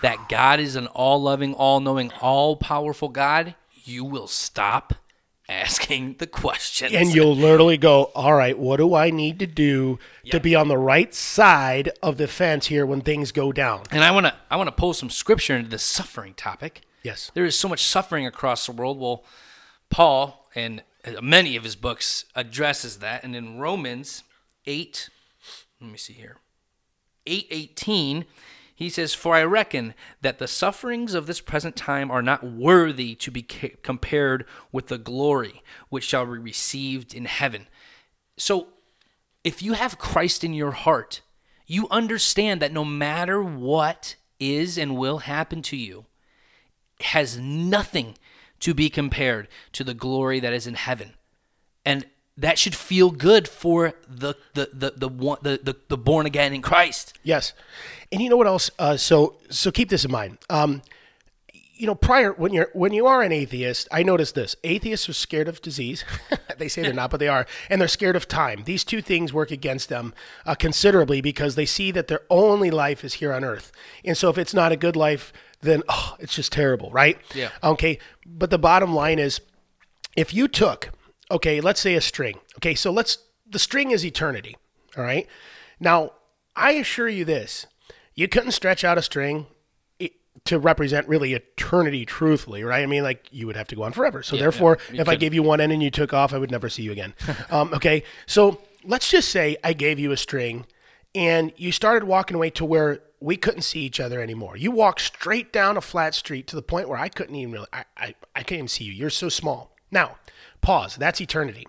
that 0.03 0.29
God 0.29 0.61
is 0.61 0.77
an 0.77 0.87
all 0.89 1.21
loving, 1.21 1.55
all 1.55 1.81
knowing, 1.81 2.13
all 2.21 2.57
powerful 2.57 3.09
God, 3.09 3.57
you 3.85 4.05
will 4.05 4.29
stop 4.29 4.95
asking 5.49 6.17
the 6.19 6.27
questions. 6.27 6.93
and 6.93 7.15
you'll 7.15 7.37
literally 7.37 7.77
go, 7.77 8.05
all 8.15 8.35
right, 8.35 8.59
what 8.59 8.79
do 8.79 8.95
I 8.95 9.11
need 9.11 9.39
to 9.41 9.47
do 9.47 9.99
to 10.31 10.41
be 10.41 10.55
on 10.55 10.69
the 10.69 10.79
right 10.79 11.13
side 11.15 11.91
of 12.03 12.17
the 12.17 12.29
fence 12.29 12.67
here 12.67 12.87
when 12.87 13.01
things 13.01 13.33
go 13.33 13.53
down? 13.53 13.83
And 13.91 14.05
I 14.05 14.11
want 14.11 14.27
to 14.27 14.35
I 14.51 14.57
want 14.57 14.69
to 14.69 14.73
pull 14.73 14.95
some 14.95 15.11
scripture 15.11 15.57
into 15.57 15.69
the 15.69 15.79
suffering 15.79 16.35
topic. 16.35 16.83
Yes. 17.03 17.31
There 17.35 17.45
is 17.45 17.59
so 17.59 17.69
much 17.69 17.85
suffering 17.85 18.27
across 18.27 18.67
the 18.67 18.73
world. 18.73 18.99
Well, 18.99 19.25
Paul 19.95 20.49
and 20.57 20.83
many 21.23 21.55
of 21.55 21.63
his 21.63 21.77
books 21.77 22.25
addresses 22.35 22.99
that, 22.99 23.23
and 23.23 23.37
in 23.37 23.61
Romans 23.61 24.25
eight, 24.67 25.09
let 25.81 25.89
me 25.89 25.97
see 25.97 26.15
here, 26.15 26.39
eight 27.29 27.47
eighteen, 27.53 28.25
he 28.75 28.91
says, 28.91 29.15
"For 29.15 29.37
I 29.37 29.45
reckon 29.45 29.95
that 30.21 30.41
the 30.41 30.49
sufferings 30.49 31.15
of 31.15 31.29
this 31.29 31.41
present 31.41 31.77
time 31.77 32.11
are 32.11 32.23
not 32.23 32.43
worthy 32.43 33.15
to 33.15 33.31
be 33.31 33.43
compared 33.43 34.45
with 34.73 34.89
the 34.89 34.99
glory 34.99 35.63
which 35.91 36.03
shall 36.03 36.27
be 36.27 36.39
received 36.39 37.15
in 37.15 37.27
heaven." 37.27 37.69
So 38.37 38.71
if 39.45 39.63
you 39.63 39.75
have 39.75 39.97
Christ 39.97 40.43
in 40.43 40.55
your 40.55 40.73
heart, 40.73 41.21
you 41.69 41.87
understand 41.91 42.61
that 42.61 42.73
no 42.73 42.85
matter 42.85 43.41
what 43.41 44.17
is 44.41 44.77
and 44.77 44.97
will 44.97 45.19
happen 45.19 45.63
to 45.63 45.77
you, 45.77 46.07
has 46.99 47.39
nothing 47.39 48.19
to 48.65 48.73
be 48.73 48.89
compared 48.89 49.47
to 49.73 49.85
the 49.85 49.93
glory 49.93 50.41
that 50.41 50.55
is 50.55 50.67
in 50.67 50.73
heaven. 50.73 51.13
And 51.85 52.07
that 52.39 52.59
should 52.59 52.75
feel 52.75 53.11
good 53.11 53.47
for 53.47 53.93
the 54.09 54.35
the 54.55 54.71
the 54.73 54.91
the 54.97 55.09
the, 55.43 55.61
the, 55.63 55.77
the 55.89 55.99
born 55.99 56.25
again 56.25 56.55
in 56.55 56.63
Christ. 56.63 57.19
Yes, 57.23 57.53
and 58.11 58.23
you 58.23 58.31
know 58.31 58.39
what 58.39 58.47
else? 58.47 58.71
Uh, 58.79 58.97
so 58.97 59.37
so 59.51 59.71
keep 59.71 59.91
this 59.91 60.07
in 60.07 60.11
mind. 60.11 60.39
Um, 60.49 60.81
you 61.75 61.87
know, 61.87 61.95
prior 61.95 62.33
when 62.33 62.55
you're 62.55 62.71
when 62.73 62.95
you 62.95 63.07
are 63.07 63.21
an 63.21 63.33
atheist, 63.33 63.87
I 63.93 64.03
noticed 64.03 64.35
this: 64.35 64.57
atheists 64.65 65.11
are 65.11 65.13
scared 65.13 65.47
of 65.47 65.61
disease. 65.61 66.03
they 66.59 66.69
say 66.69 66.81
they're 66.81 66.95
not, 66.95 67.11
but 67.11 67.21
they 67.21 67.29
are, 67.29 67.47
and 67.69 67.79
they're 67.79 67.87
scared 67.87 68.17
of 68.17 68.27
time. 68.27 68.63
These 68.65 68.85
two 68.85 69.03
things 69.03 69.35
work 69.35 69.51
against 69.51 69.91
them 69.91 70.15
uh, 70.47 70.55
considerably 70.55 71.21
because 71.21 71.55
they 71.55 71.67
see 71.67 71.91
that 71.91 72.09
their 72.09 72.23
only 72.31 72.71
life 72.71 73.05
is 73.05 73.15
here 73.15 73.35
on 73.35 73.45
Earth, 73.45 73.71
and 74.07 74.17
so 74.17 74.31
if 74.31 74.39
it's 74.39 74.55
not 74.55 74.73
a 74.73 74.77
good 74.77 74.97
life, 74.97 75.35
then 75.65 75.83
oh, 75.89 76.17
it's 76.19 76.35
just 76.35 76.53
terrible, 76.53 76.91
right? 76.91 77.19
Yeah. 77.35 77.51
Okay, 77.63 77.99
but 78.27 78.51
the 78.51 78.59
bottom 78.59 78.95
line 78.95 79.19
is, 79.19 79.41
if 80.17 80.33
you 80.33 80.49
took 80.49 80.91
okay, 81.31 81.61
let's 81.61 81.81
say 81.81 81.95
a 81.95 82.01
string. 82.01 82.39
Okay, 82.59 82.75
so 82.75 82.91
let's 82.91 83.19
the 83.49 83.59
string 83.59 83.91
is 83.91 84.05
eternity. 84.05 84.57
All 84.97 85.05
right. 85.05 85.27
Now, 85.81 86.13
I 86.55 86.73
assure 86.73 87.09
you 87.09 87.25
this: 87.25 87.67
you 88.15 88.29
couldn't 88.29 88.53
stretch 88.53 88.85
out 88.85 88.99
a 88.99 89.03
string 89.03 89.47
to 90.45 90.59
represent 90.59 91.09
really 91.09 91.33
eternity 91.33 92.05
truthfully, 92.05 92.65
right? 92.65 92.83
I 92.83 92.87
mean, 92.87 93.03
like 93.03 93.29
you 93.31 93.47
would 93.47 93.57
have 93.57 93.69
to 93.69 93.77
go 93.77 93.85
on 93.85 93.93
forever. 93.93 94.23
So 94.23 94.37
therefore, 94.37 94.79
yeah, 94.93 95.01
if 95.01 95.09
I 95.09 95.13
couldn't. 95.13 95.21
gave 95.21 95.35
you 95.35 95.43
one 95.43 95.61
end 95.61 95.73
and 95.73 95.83
you 95.83 95.91
took 95.91 96.13
off, 96.13 96.33
I 96.35 96.39
would 96.39 96.51
never 96.51 96.69
see 96.69 96.83
you 96.83 96.93
again. 96.93 97.15
um, 97.51 97.73
okay, 97.73 98.03
so 98.27 98.61
let's 98.85 99.11
just 99.11 99.31
say 99.31 99.57
I 99.65 99.73
gave 99.73 99.99
you 99.99 100.13
a 100.13 100.17
string, 100.17 100.67
and 101.15 101.53
you 101.57 101.73
started 101.73 102.07
walking 102.07 102.35
away 102.35 102.51
to 102.51 102.65
where 102.65 103.01
we 103.21 103.37
couldn't 103.37 103.63
see 103.63 103.81
each 103.81 104.01
other 104.01 104.21
anymore. 104.21 104.57
You 104.57 104.71
walked 104.71 105.01
straight 105.01 105.53
down 105.53 105.77
a 105.77 105.81
flat 105.81 106.15
street 106.15 106.47
to 106.49 106.57
the 106.57 106.63
point 106.63 106.89
where 106.89 106.99
I 106.99 107.09
couldn't 107.09 107.35
even 107.37 107.53
really, 107.53 107.67
I, 107.73 107.85
I, 107.97 108.15
I 108.35 108.43
can't 108.43 108.59
even 108.59 108.69
see 108.69 108.85
you. 108.85 108.93
You're 108.93 109.11
so 109.11 109.29
small. 109.29 109.75
Now, 109.91 110.17
pause. 110.61 110.97
That's 110.97 111.21
eternity. 111.21 111.67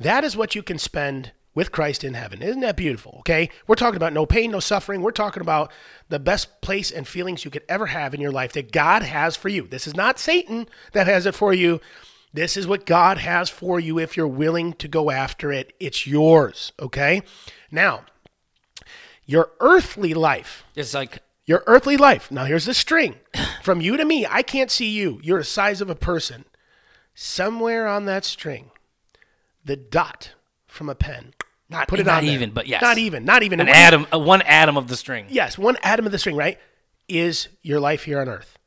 That 0.00 0.24
is 0.24 0.36
what 0.36 0.54
you 0.54 0.62
can 0.62 0.78
spend 0.78 1.32
with 1.54 1.72
Christ 1.72 2.04
in 2.04 2.14
heaven. 2.14 2.42
Isn't 2.42 2.60
that 2.60 2.76
beautiful? 2.76 3.16
Okay. 3.20 3.50
We're 3.66 3.76
talking 3.76 3.96
about 3.96 4.12
no 4.12 4.26
pain, 4.26 4.50
no 4.50 4.60
suffering. 4.60 5.00
We're 5.00 5.10
talking 5.10 5.40
about 5.40 5.72
the 6.08 6.18
best 6.18 6.60
place 6.60 6.90
and 6.90 7.06
feelings 7.06 7.44
you 7.44 7.50
could 7.50 7.64
ever 7.68 7.86
have 7.86 8.12
in 8.12 8.20
your 8.20 8.32
life 8.32 8.52
that 8.52 8.72
God 8.72 9.02
has 9.02 9.36
for 9.36 9.48
you. 9.48 9.66
This 9.66 9.86
is 9.86 9.94
not 9.94 10.18
Satan 10.18 10.68
that 10.92 11.06
has 11.06 11.24
it 11.24 11.34
for 11.34 11.54
you. 11.54 11.80
This 12.34 12.56
is 12.56 12.66
what 12.66 12.84
God 12.84 13.18
has 13.18 13.48
for 13.48 13.80
you 13.80 13.98
if 13.98 14.16
you're 14.16 14.26
willing 14.26 14.74
to 14.74 14.88
go 14.88 15.10
after 15.10 15.50
it. 15.50 15.72
It's 15.80 16.06
yours. 16.06 16.72
Okay. 16.78 17.22
Now, 17.70 18.04
your 19.26 19.50
earthly 19.60 20.14
life 20.14 20.64
It's 20.74 20.94
like 20.94 21.18
your 21.44 21.62
earthly 21.66 21.96
life. 21.96 22.30
Now, 22.30 22.44
here's 22.44 22.64
the 22.64 22.74
string. 22.74 23.16
From 23.62 23.80
you 23.80 23.96
to 23.96 24.04
me, 24.04 24.26
I 24.26 24.42
can't 24.42 24.70
see 24.70 24.90
you. 24.90 25.20
You're 25.22 25.38
the 25.38 25.44
size 25.44 25.80
of 25.80 25.88
a 25.90 25.94
person. 25.94 26.44
Somewhere 27.14 27.86
on 27.86 28.04
that 28.06 28.24
string, 28.24 28.70
the 29.64 29.76
dot 29.76 30.32
from 30.66 30.88
a 30.88 30.94
pen. 30.94 31.34
not 31.70 31.86
Put 31.88 32.00
it 32.00 32.06
not 32.06 32.18
on 32.18 32.24
there. 32.26 32.34
even, 32.34 32.50
but 32.50 32.66
yes, 32.66 32.82
Not 32.82 32.98
even. 32.98 33.24
Not 33.24 33.42
even. 33.42 33.60
an 33.60 33.68
atom, 33.68 34.06
uh, 34.12 34.18
one 34.18 34.42
atom 34.42 34.76
of 34.76 34.88
the 34.88 34.96
string. 34.96 35.26
Yes, 35.28 35.56
one 35.56 35.76
atom 35.82 36.04
of 36.06 36.12
the 36.12 36.18
string, 36.18 36.36
right? 36.36 36.58
Is 37.08 37.48
your 37.62 37.78
life 37.80 38.02
here 38.04 38.20
on 38.20 38.28
earth. 38.28 38.58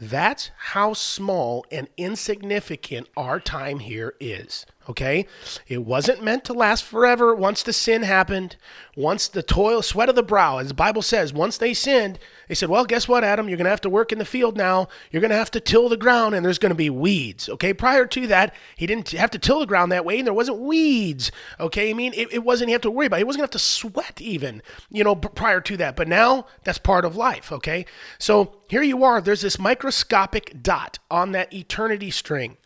That's 0.00 0.50
how 0.56 0.94
small 0.94 1.64
and 1.70 1.88
insignificant 1.96 3.08
our 3.16 3.40
time 3.40 3.78
here 3.78 4.14
is. 4.20 4.66
Okay? 4.88 5.26
It 5.66 5.84
wasn't 5.84 6.22
meant 6.22 6.44
to 6.44 6.52
last 6.52 6.84
forever 6.84 7.34
once 7.34 7.62
the 7.62 7.72
sin 7.72 8.02
happened, 8.02 8.56
once 8.96 9.26
the 9.26 9.42
toil, 9.42 9.82
sweat 9.82 10.08
of 10.08 10.14
the 10.14 10.22
brow, 10.22 10.58
as 10.58 10.68
the 10.68 10.74
Bible 10.74 11.02
says, 11.02 11.32
once 11.32 11.58
they 11.58 11.74
sinned, 11.74 12.18
they 12.48 12.54
said, 12.54 12.68
Well, 12.68 12.84
guess 12.84 13.08
what, 13.08 13.24
Adam? 13.24 13.48
You're 13.48 13.58
going 13.58 13.64
to 13.64 13.70
have 13.70 13.80
to 13.82 13.90
work 13.90 14.12
in 14.12 14.18
the 14.18 14.24
field 14.24 14.56
now. 14.56 14.88
You're 15.10 15.20
going 15.20 15.30
to 15.30 15.36
have 15.36 15.50
to 15.52 15.60
till 15.60 15.88
the 15.88 15.96
ground, 15.96 16.34
and 16.34 16.44
there's 16.44 16.58
going 16.58 16.70
to 16.70 16.76
be 16.76 16.90
weeds. 16.90 17.48
Okay? 17.48 17.74
Prior 17.74 18.06
to 18.06 18.26
that, 18.28 18.54
he 18.76 18.86
didn't 18.86 19.10
have 19.10 19.30
to 19.32 19.38
till 19.38 19.58
the 19.58 19.66
ground 19.66 19.90
that 19.90 20.04
way, 20.04 20.18
and 20.18 20.26
there 20.26 20.34
wasn't 20.34 20.58
weeds. 20.58 21.32
Okay? 21.58 21.90
I 21.90 21.92
mean, 21.92 22.12
it, 22.14 22.32
it 22.32 22.44
wasn't, 22.44 22.68
he 22.68 22.72
have 22.72 22.82
to 22.82 22.90
worry 22.90 23.06
about 23.06 23.16
it. 23.16 23.20
He 23.20 23.24
wasn't 23.24 23.40
going 23.40 23.48
to 23.48 23.54
have 23.54 23.60
to 23.62 23.66
sweat 23.66 24.20
even, 24.20 24.62
you 24.90 25.02
know, 25.02 25.16
prior 25.16 25.60
to 25.62 25.76
that. 25.78 25.96
But 25.96 26.08
now, 26.08 26.46
that's 26.64 26.78
part 26.78 27.04
of 27.04 27.16
life. 27.16 27.50
Okay? 27.50 27.86
So 28.18 28.56
here 28.68 28.82
you 28.82 29.02
are. 29.02 29.20
There's 29.20 29.40
this 29.42 29.58
microscopic 29.58 30.62
dot 30.62 30.98
on 31.10 31.32
that 31.32 31.52
eternity 31.52 32.10
string. 32.10 32.56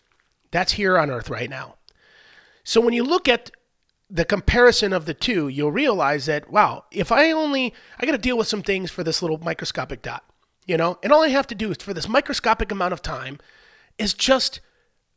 That's 0.50 0.72
here 0.72 0.98
on 0.98 1.10
earth 1.10 1.30
right 1.30 1.48
now. 1.48 1.76
So 2.70 2.80
when 2.80 2.94
you 2.94 3.02
look 3.02 3.26
at 3.26 3.50
the 4.08 4.24
comparison 4.24 4.92
of 4.92 5.04
the 5.04 5.12
two, 5.12 5.48
you'll 5.48 5.72
realize 5.72 6.26
that 6.26 6.52
wow, 6.52 6.84
if 6.92 7.10
I 7.10 7.32
only 7.32 7.74
I 7.98 8.06
got 8.06 8.12
to 8.12 8.18
deal 8.18 8.38
with 8.38 8.46
some 8.46 8.62
things 8.62 8.92
for 8.92 9.02
this 9.02 9.22
little 9.22 9.38
microscopic 9.38 10.02
dot, 10.02 10.22
you 10.68 10.76
know, 10.76 10.96
and 11.02 11.12
all 11.12 11.24
I 11.24 11.30
have 11.30 11.48
to 11.48 11.56
do 11.56 11.72
is 11.72 11.78
for 11.78 11.92
this 11.92 12.08
microscopic 12.08 12.70
amount 12.70 12.92
of 12.92 13.02
time 13.02 13.40
is 13.98 14.14
just 14.14 14.60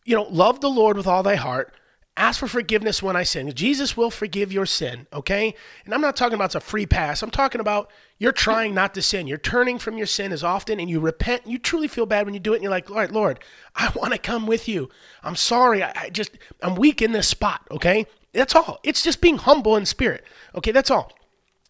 you 0.03 0.15
know, 0.15 0.23
love 0.23 0.61
the 0.61 0.69
Lord 0.69 0.97
with 0.97 1.05
all 1.05 1.21
thy 1.21 1.35
heart. 1.35 1.75
Ask 2.15 2.39
for 2.39 2.47
forgiveness 2.47 3.01
when 3.01 3.15
I 3.15 3.23
sin. 3.23 3.51
Jesus 3.53 3.97
will 3.97 4.11
forgive 4.11 4.53
your 4.53 4.67
sin, 4.67 5.07
okay? 5.11 5.55
And 5.83 5.95
I'm 5.95 6.01
not 6.01 6.15
talking 6.15 6.35
about 6.35 6.45
it's 6.45 6.55
a 6.55 6.59
free 6.59 6.85
pass. 6.85 7.23
I'm 7.23 7.31
talking 7.31 7.59
about 7.59 7.89
you're 8.19 8.31
trying 8.31 8.75
not 8.75 8.93
to 8.93 9.01
sin. 9.01 9.25
You're 9.25 9.39
turning 9.39 9.79
from 9.79 9.97
your 9.97 10.05
sin 10.05 10.31
as 10.31 10.43
often 10.43 10.79
and 10.79 10.87
you 10.87 10.99
repent. 10.99 11.43
And 11.43 11.51
you 11.51 11.57
truly 11.57 11.87
feel 11.87 12.05
bad 12.05 12.25
when 12.25 12.35
you 12.35 12.39
do 12.39 12.53
it. 12.53 12.57
And 12.57 12.63
you're 12.63 12.69
like, 12.69 12.91
all 12.91 12.97
right, 12.97 13.11
Lord, 13.11 13.39
I 13.75 13.91
want 13.95 14.13
to 14.13 14.19
come 14.19 14.45
with 14.45 14.67
you. 14.67 14.89
I'm 15.23 15.35
sorry. 15.35 15.81
I, 15.81 15.91
I 15.95 16.09
just, 16.11 16.37
I'm 16.61 16.75
weak 16.75 17.01
in 17.01 17.13
this 17.13 17.27
spot, 17.27 17.61
okay? 17.71 18.05
That's 18.31 18.53
all. 18.53 18.79
It's 18.83 19.01
just 19.01 19.19
being 19.19 19.37
humble 19.37 19.75
in 19.75 19.85
spirit, 19.87 20.23
okay? 20.53 20.71
That's 20.71 20.91
all. 20.91 21.13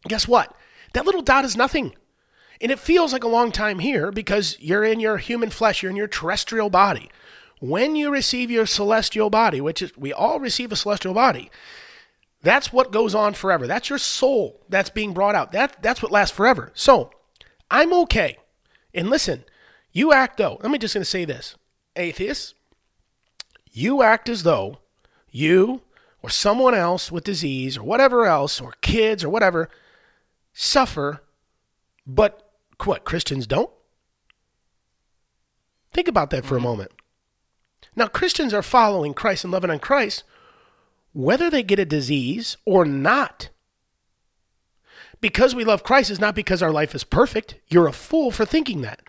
Guess 0.10 0.28
what? 0.28 0.54
That 0.94 1.06
little 1.06 1.22
dot 1.22 1.46
is 1.46 1.56
nothing. 1.56 1.94
And 2.60 2.70
it 2.70 2.80
feels 2.80 3.14
like 3.14 3.24
a 3.24 3.30
long 3.30 3.52
time 3.52 3.80
here 3.80 4.12
because 4.12 4.58
you're 4.60 4.84
in 4.84 5.00
your 5.00 5.18
human 5.18 5.50
flesh, 5.50 5.82
you're 5.82 5.90
in 5.90 5.96
your 5.96 6.08
terrestrial 6.08 6.70
body. 6.70 7.10
When 7.64 7.96
you 7.96 8.12
receive 8.12 8.52
your 8.52 8.66
celestial 8.66 9.30
body, 9.30 9.62
which 9.62 9.82
is 9.82 9.96
we 9.98 10.12
all 10.12 10.38
receive 10.38 10.74
a 10.74 10.76
celestial 10.76 11.14
body, 11.14 11.50
that's 12.42 12.74
what 12.74 12.92
goes 12.92 13.16
on 13.16 13.36
forever. 13.36 13.68
That's 13.68 13.90
your 13.90 14.00
soul 14.00 14.60
that's 14.68 14.90
being 14.90 15.14
brought 15.14 15.34
out. 15.34 15.54
That 15.54 15.82
that's 15.82 16.04
what 16.04 16.12
lasts 16.12 16.36
forever. 16.36 16.74
So, 16.74 17.12
I'm 17.72 17.94
okay. 17.94 18.38
And 18.94 19.10
listen, 19.10 19.46
you 19.94 20.12
act 20.12 20.36
though. 20.36 20.60
Let 20.62 20.72
me 20.72 20.78
just 20.78 20.94
gonna 20.94 21.06
say 21.06 21.24
this. 21.24 21.56
Atheists, 21.96 22.54
you 23.72 24.04
act 24.04 24.28
as 24.28 24.44
though 24.44 24.80
you 25.32 25.84
or 26.22 26.30
someone 26.30 26.74
else 26.74 27.14
with 27.14 27.24
disease 27.24 27.78
or 27.78 27.84
whatever 27.84 28.26
else, 28.26 28.60
or 28.60 28.74
kids 28.82 29.24
or 29.24 29.30
whatever, 29.30 29.70
suffer, 30.52 31.22
but 32.06 32.52
what, 32.84 33.06
Christians 33.06 33.48
don't? 33.48 33.72
Think 35.94 36.10
about 36.10 36.30
that 36.32 36.44
for 36.44 36.56
a 36.56 36.58
mm-hmm. 36.58 36.68
moment. 36.68 36.92
Now, 37.96 38.08
Christians 38.08 38.54
are 38.54 38.64
following 38.64 39.14
Christ 39.14 39.44
and 39.44 39.54
loving 39.54 39.70
on 39.70 39.80
Christ, 39.80 40.24
whether 41.14 41.50
they 41.50 41.64
get 41.64 41.80
a 41.80 41.86
disease 41.86 42.58
or 42.66 42.86
not. 42.86 43.50
Because 45.22 45.56
we 45.56 45.64
love 45.64 45.84
Christ 45.84 46.10
is 46.10 46.20
not 46.20 46.36
because 46.36 46.62
our 46.62 46.72
life 46.72 46.94
is 46.94 47.04
perfect. 47.04 47.56
You're 47.68 47.88
a 47.88 47.94
fool 47.94 48.32
for 48.32 48.46
thinking 48.46 48.82
that. 48.82 49.02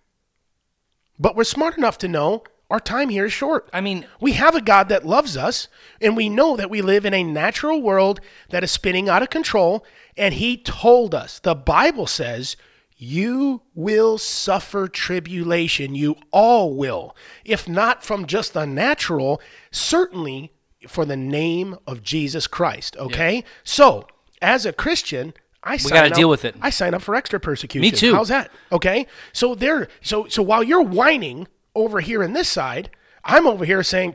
But 1.18 1.34
we're 1.34 1.44
smart 1.44 1.76
enough 1.78 1.98
to 1.98 2.08
know 2.08 2.44
our 2.70 2.80
time 2.80 3.08
here 3.08 3.26
is 3.26 3.32
short. 3.32 3.68
I 3.72 3.80
mean, 3.80 4.06
We 4.20 4.32
have 4.32 4.54
a 4.54 4.60
God 4.60 4.88
that 4.88 5.06
loves 5.06 5.36
us, 5.36 5.68
and 6.00 6.16
we 6.16 6.28
know 6.28 6.56
that 6.56 6.70
we 6.70 6.82
live 6.82 7.04
in 7.04 7.14
a 7.14 7.22
natural 7.22 7.80
world 7.80 8.20
that 8.50 8.64
is 8.64 8.70
spinning 8.70 9.08
out 9.08 9.22
of 9.22 9.30
control. 9.30 9.84
And 10.16 10.34
He 10.34 10.56
told 10.56 11.14
us, 11.14 11.38
the 11.38 11.54
Bible 11.54 12.06
says, 12.06 12.56
you 13.04 13.62
will 13.74 14.18
suffer 14.18 14.88
tribulation. 14.88 15.94
You 15.94 16.16
all 16.30 16.74
will. 16.74 17.14
If 17.44 17.68
not 17.68 18.02
from 18.02 18.26
just 18.26 18.54
the 18.54 18.64
natural, 18.64 19.40
certainly 19.70 20.52
for 20.88 21.04
the 21.04 21.16
name 21.16 21.76
of 21.86 22.02
Jesus 22.02 22.46
Christ. 22.46 22.96
Okay? 22.96 23.44
So, 23.62 24.06
as 24.40 24.66
a 24.66 24.72
Christian, 24.72 25.34
I 25.62 25.76
sign 25.76 25.92
gotta 25.92 26.08
up- 26.08 26.14
deal 26.14 26.28
with 26.28 26.44
it. 26.44 26.56
I 26.60 26.70
sign 26.70 26.94
up 26.94 27.02
for 27.02 27.14
extra 27.14 27.40
persecution. 27.40 27.82
Me 27.82 27.90
too. 27.90 28.14
How's 28.14 28.28
that? 28.28 28.50
Okay. 28.70 29.06
So 29.32 29.54
there. 29.54 29.88
So 30.02 30.26
so 30.28 30.42
while 30.42 30.62
you're 30.62 30.82
whining 30.82 31.48
over 31.74 32.00
here 32.00 32.22
in 32.22 32.34
this 32.34 32.48
side, 32.48 32.90
I'm 33.24 33.46
over 33.46 33.64
here 33.64 33.82
saying, 33.82 34.14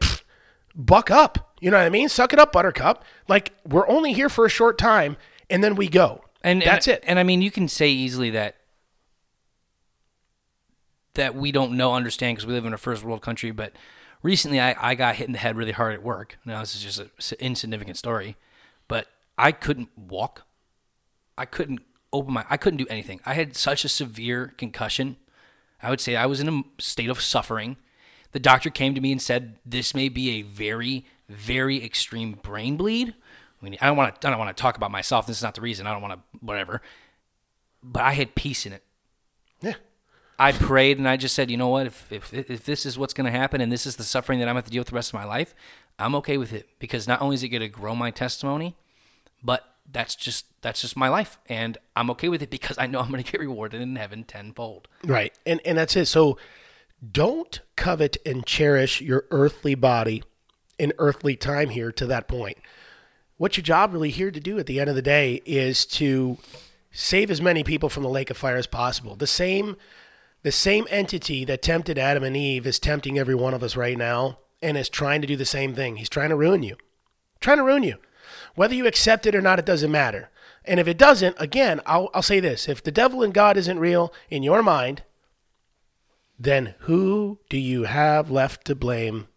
"Buck 0.76 1.10
up." 1.10 1.56
You 1.60 1.72
know 1.72 1.78
what 1.78 1.86
I 1.86 1.90
mean? 1.90 2.08
Suck 2.08 2.34
it 2.34 2.40
up, 2.40 2.52
Buttercup. 2.52 3.04
Like 3.28 3.54
we're 3.68 3.88
only 3.88 4.14
here 4.14 4.30
for 4.30 4.46
a 4.46 4.50
short 4.50 4.78
time, 4.78 5.18
and 5.50 5.64
then 5.64 5.76
we 5.76 5.88
go. 5.88 6.24
and 6.44 6.62
that's 6.62 6.88
and, 6.88 6.98
it. 6.98 7.04
And 7.08 7.18
I 7.18 7.24
mean, 7.24 7.42
you 7.42 7.50
can 7.52 7.68
say 7.68 7.90
easily 7.90 8.30
that 8.30 8.59
that 11.16 11.36
we 11.36 11.52
don't 11.52 11.74
know, 11.74 11.94
understand 11.94 12.38
because 12.38 12.48
we 12.48 12.54
live 12.54 12.66
in 12.66 12.74
a 12.74 12.78
first 12.78 13.04
world 13.04 13.22
country. 13.22 13.52
But 13.52 13.74
recently, 14.22 14.60
I, 14.60 14.76
I 14.92 14.96
got 14.96 15.16
hit 15.16 15.28
in 15.28 15.34
the 15.34 15.40
head 15.40 15.58
really 15.58 15.72
hard 15.72 15.94
at 15.94 16.04
work. 16.04 16.38
Now 16.46 16.60
this 16.60 16.76
is 16.76 16.84
just 16.84 17.00
an 17.00 17.38
insignificant 17.40 17.98
story, 17.98 18.36
but 18.88 19.08
I 19.38 19.52
couldn't 19.52 19.90
walk. 19.98 20.44
I 21.38 21.46
couldn't 21.46 21.82
open 22.12 22.34
my. 22.34 22.46
I 22.50 22.58
couldn't 22.58 22.78
do 22.78 22.88
anything. 22.90 23.22
I 23.26 23.34
had 23.34 23.56
such 23.56 23.86
a 23.86 23.90
severe 23.90 24.54
concussion. 24.58 25.18
I 25.82 25.90
would 25.90 26.02
say 26.02 26.16
I 26.16 26.26
was 26.26 26.40
in 26.40 26.50
a 26.50 26.82
state 26.82 27.10
of 27.10 27.22
suffering. 27.22 27.78
The 28.32 28.40
doctor 28.40 28.70
came 28.70 28.94
to 28.96 29.02
me 29.02 29.12
and 29.12 29.22
said 29.22 29.56
this 29.66 29.96
may 29.96 30.10
be 30.10 30.32
a 30.32 30.42
very, 30.44 31.06
very 31.28 31.84
extreme 31.84 32.34
brain 32.34 32.78
bleed. 32.78 33.16
I 33.62 33.66
mean, 33.66 33.78
I 33.82 33.88
don't 33.88 33.98
want 33.98 34.22
to. 34.22 34.28
I 34.28 34.32
don't 34.32 34.40
want 34.40 34.56
to 34.56 34.62
talk 34.62 34.78
about 34.78 34.92
myself. 34.92 35.26
This 35.26 35.38
is 35.38 35.44
not 35.44 35.56
the 35.56 35.62
reason. 35.62 35.88
I 35.88 35.94
don't 35.94 36.02
want 36.02 36.14
to. 36.14 36.46
Whatever. 36.46 36.82
But 37.82 38.04
I 38.04 38.12
had 38.12 38.36
peace 38.36 38.66
in 38.66 38.74
it. 38.74 38.84
I 40.40 40.54
prayed 40.54 40.98
and 40.98 41.08
I 41.08 41.18
just 41.18 41.36
said, 41.36 41.52
you 41.52 41.58
know 41.58 41.68
what? 41.68 41.86
If 41.86 42.12
if, 42.12 42.34
if 42.34 42.66
this 42.66 42.86
is 42.86 42.98
what's 42.98 43.14
going 43.14 43.32
to 43.32 43.38
happen 43.38 43.60
and 43.60 43.72
this 43.72 43.86
is 43.86 43.98
the 43.98 44.04
suffering 44.04 44.40
that 44.40 44.48
I'm 44.48 44.54
going 44.54 44.64
to 44.64 44.66
have 44.66 44.66
to 44.66 44.72
deal 44.72 44.80
with 44.80 44.88
the 44.88 44.96
rest 44.96 45.10
of 45.10 45.16
my 45.16 45.26
life, 45.26 45.54
I'm 46.00 46.16
okay 46.16 46.38
with 46.38 46.54
it 46.54 46.70
because 46.80 47.08
not 47.08 47.22
only 47.22 47.36
is 47.36 47.44
it 47.44 47.50
going 47.50 47.62
to 47.62 47.68
grow 47.68 47.94
my 47.94 48.10
testimony, 48.10 48.78
but 49.44 49.76
that's 49.92 50.16
just 50.16 50.46
that's 50.62 50.82
just 50.82 50.96
my 50.96 51.10
life, 51.10 51.40
and 51.48 51.78
I'm 51.96 52.10
okay 52.12 52.30
with 52.30 52.42
it 52.42 52.50
because 52.50 52.78
I 52.78 52.88
know 52.88 53.00
I'm 53.00 53.10
going 53.12 53.24
to 53.24 53.32
get 53.32 53.42
rewarded 53.42 53.82
in 53.82 53.96
heaven 53.96 54.24
tenfold. 54.24 54.88
Right. 55.04 55.34
And 55.46 55.60
and 55.66 55.78
that's 55.78 55.96
it. 55.96 56.06
So 56.06 56.38
don't 57.12 57.62
covet 57.76 58.18
and 58.26 58.46
cherish 58.46 59.02
your 59.02 59.26
earthly 59.32 59.76
body 59.76 60.24
in 60.78 60.94
earthly 60.98 61.36
time 61.36 61.70
here 61.70 61.92
to 61.92 62.06
that 62.08 62.28
point. 62.28 62.58
What 63.38 63.58
your 63.58 63.64
job 63.64 63.94
really 63.94 64.10
here 64.10 64.32
to 64.32 64.40
do 64.40 64.60
at 64.60 64.66
the 64.66 64.80
end 64.80 64.90
of 64.90 64.96
the 64.96 65.02
day 65.02 65.42
is 65.46 65.86
to 65.88 66.38
save 66.92 67.32
as 67.32 67.42
many 67.42 67.64
people 67.64 67.90
from 67.90 68.04
the 68.04 68.10
lake 68.10 68.30
of 68.30 68.38
fire 68.38 68.58
as 68.58 68.68
possible. 68.68 69.16
The 69.16 69.28
same 69.28 69.78
the 70.42 70.52
same 70.52 70.88
entity 70.90 71.44
that 71.46 71.62
tempted 71.62 71.98
Adam 71.98 72.24
and 72.24 72.36
Eve 72.38 72.66
is 72.66 72.80
tempting 72.80 73.20
every 73.20 73.36
one 73.36 73.54
of 73.54 73.64
us 73.64 73.76
right 73.76 73.98
now 73.98 74.40
and 74.62 74.78
is 74.78 74.90
trying 74.90 75.22
to 75.22 75.28
do 75.28 75.36
the 75.36 75.46
same 75.46 75.74
thing. 75.76 75.98
He's 75.98 76.10
trying 76.10 76.30
to 76.30 76.36
ruin 76.36 76.64
you. 76.64 76.78
Trying 77.40 77.58
to 77.58 77.64
ruin 77.64 77.84
you. 77.84 77.96
Whether 78.56 78.76
you 78.76 78.86
accept 78.88 79.26
it 79.26 79.36
or 79.36 79.42
not, 79.42 79.60
it 79.60 79.66
doesn't 79.66 79.92
matter. 79.92 80.30
And 80.66 80.80
if 80.80 80.88
it 80.88 80.98
doesn't, 80.98 81.36
again, 81.40 81.82
I'll, 81.86 82.10
I'll 82.14 82.22
say 82.22 82.40
this 82.40 82.68
if 82.70 82.84
the 82.84 82.92
devil 82.92 83.24
and 83.24 83.34
God 83.34 83.58
isn't 83.58 83.80
real 83.80 84.14
in 84.30 84.44
your 84.44 84.62
mind, 84.62 85.04
then 86.38 86.76
who 86.80 87.40
do 87.50 87.58
you 87.58 87.84
have 87.84 88.30
left 88.32 88.66
to 88.66 88.76
blame? 88.76 89.28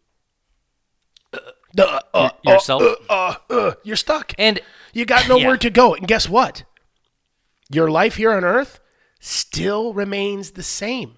Uh, 1.79 2.01
uh, 2.13 2.31
Yourself. 2.45 2.83
Uh, 2.83 2.95
uh, 3.09 3.35
uh, 3.51 3.75
you're 3.83 3.97
stuck. 3.97 4.35
And 4.39 4.61
You 4.93 5.07
got 5.07 5.27
nowhere 5.29 5.53
Yeah. 5.55 5.57
to 5.57 5.71
go. 5.71 5.95
And 5.95 6.07
guess 6.07 6.29
what? 6.29 6.65
Your 7.71 7.91
life 7.91 8.17
here 8.17 8.33
on 8.33 8.45
earth 8.45 8.79
still 9.25 9.95
remains 9.95 10.51
the 10.51 10.65
same. 10.65 11.17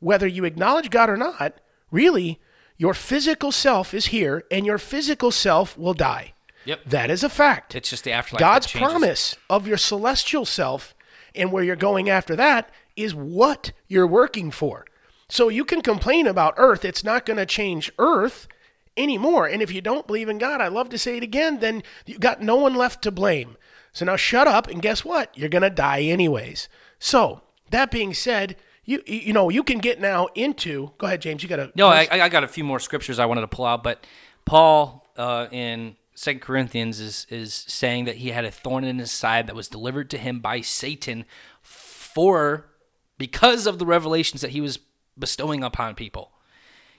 Whether 0.00 0.26
you 0.26 0.44
acknowledge 0.44 0.88
God 0.88 1.10
or 1.10 1.18
not, 1.18 1.60
really, 1.90 2.40
your 2.78 2.94
physical 2.94 3.52
self 3.52 3.92
is 3.92 4.06
here 4.06 4.44
and 4.50 4.64
your 4.64 4.78
physical 4.78 5.30
self 5.30 5.76
will 5.76 5.92
die. 5.92 6.32
Yep. 6.64 6.80
That 6.86 7.10
is 7.10 7.22
a 7.22 7.28
fact. 7.28 7.74
it's 7.74 7.90
just 7.90 8.04
the 8.04 8.12
afterlife. 8.12 8.40
God's 8.40 8.72
promise 8.72 9.36
of 9.50 9.66
your 9.66 9.76
celestial 9.76 10.46
self 10.46 10.94
and 11.34 11.52
where 11.52 11.62
you're 11.62 11.76
going 11.76 12.08
after 12.08 12.34
that 12.36 12.70
is 12.96 13.14
what 13.14 13.72
you're 13.86 14.06
working 14.06 14.50
for. 14.50 14.86
So 15.28 15.48
you 15.48 15.64
can 15.64 15.82
complain 15.82 16.26
about 16.26 16.54
earth, 16.56 16.84
it's 16.84 17.04
not 17.04 17.26
going 17.26 17.36
to 17.38 17.46
change 17.46 17.92
earth 17.98 18.48
anymore. 18.96 19.46
And 19.46 19.60
if 19.60 19.72
you 19.72 19.82
don't 19.82 20.06
believe 20.06 20.28
in 20.28 20.38
God, 20.38 20.60
I 20.60 20.68
love 20.68 20.88
to 20.90 20.98
say 20.98 21.18
it 21.18 21.22
again, 21.22 21.60
then 21.60 21.82
you've 22.06 22.20
got 22.20 22.40
no 22.40 22.56
one 22.56 22.74
left 22.74 23.02
to 23.02 23.10
blame. 23.10 23.56
So 23.92 24.06
now 24.06 24.16
shut 24.16 24.46
up 24.46 24.68
and 24.68 24.80
guess 24.80 25.04
what? 25.04 25.36
You're 25.36 25.50
going 25.50 25.62
to 25.62 25.70
die 25.70 26.02
anyways. 26.02 26.68
So, 27.04 27.40
that 27.70 27.90
being 27.90 28.14
said, 28.14 28.54
you 28.84 29.02
you 29.06 29.32
know, 29.32 29.48
you 29.48 29.64
can 29.64 29.78
get 29.78 30.00
now 30.00 30.28
into 30.36 30.92
Go 30.98 31.08
ahead, 31.08 31.20
James, 31.20 31.42
you 31.42 31.48
got 31.48 31.56
to 31.56 31.72
No, 31.74 31.88
I, 31.88 32.06
I 32.08 32.28
got 32.28 32.44
a 32.44 32.48
few 32.48 32.62
more 32.62 32.78
scriptures 32.78 33.18
I 33.18 33.26
wanted 33.26 33.40
to 33.40 33.48
pull 33.48 33.64
out, 33.64 33.82
but 33.82 34.06
Paul 34.44 35.04
uh, 35.16 35.48
in 35.50 35.96
Second 36.14 36.42
Corinthians 36.42 37.00
is 37.00 37.26
is 37.28 37.52
saying 37.52 38.04
that 38.04 38.16
he 38.16 38.28
had 38.28 38.44
a 38.44 38.52
thorn 38.52 38.84
in 38.84 39.00
his 39.00 39.10
side 39.10 39.48
that 39.48 39.56
was 39.56 39.66
delivered 39.66 40.10
to 40.10 40.16
him 40.16 40.38
by 40.38 40.60
Satan 40.60 41.24
for 41.60 42.70
because 43.18 43.66
of 43.66 43.80
the 43.80 43.86
revelations 43.86 44.40
that 44.40 44.50
he 44.50 44.60
was 44.60 44.78
bestowing 45.18 45.64
upon 45.64 45.96
people. 45.96 46.30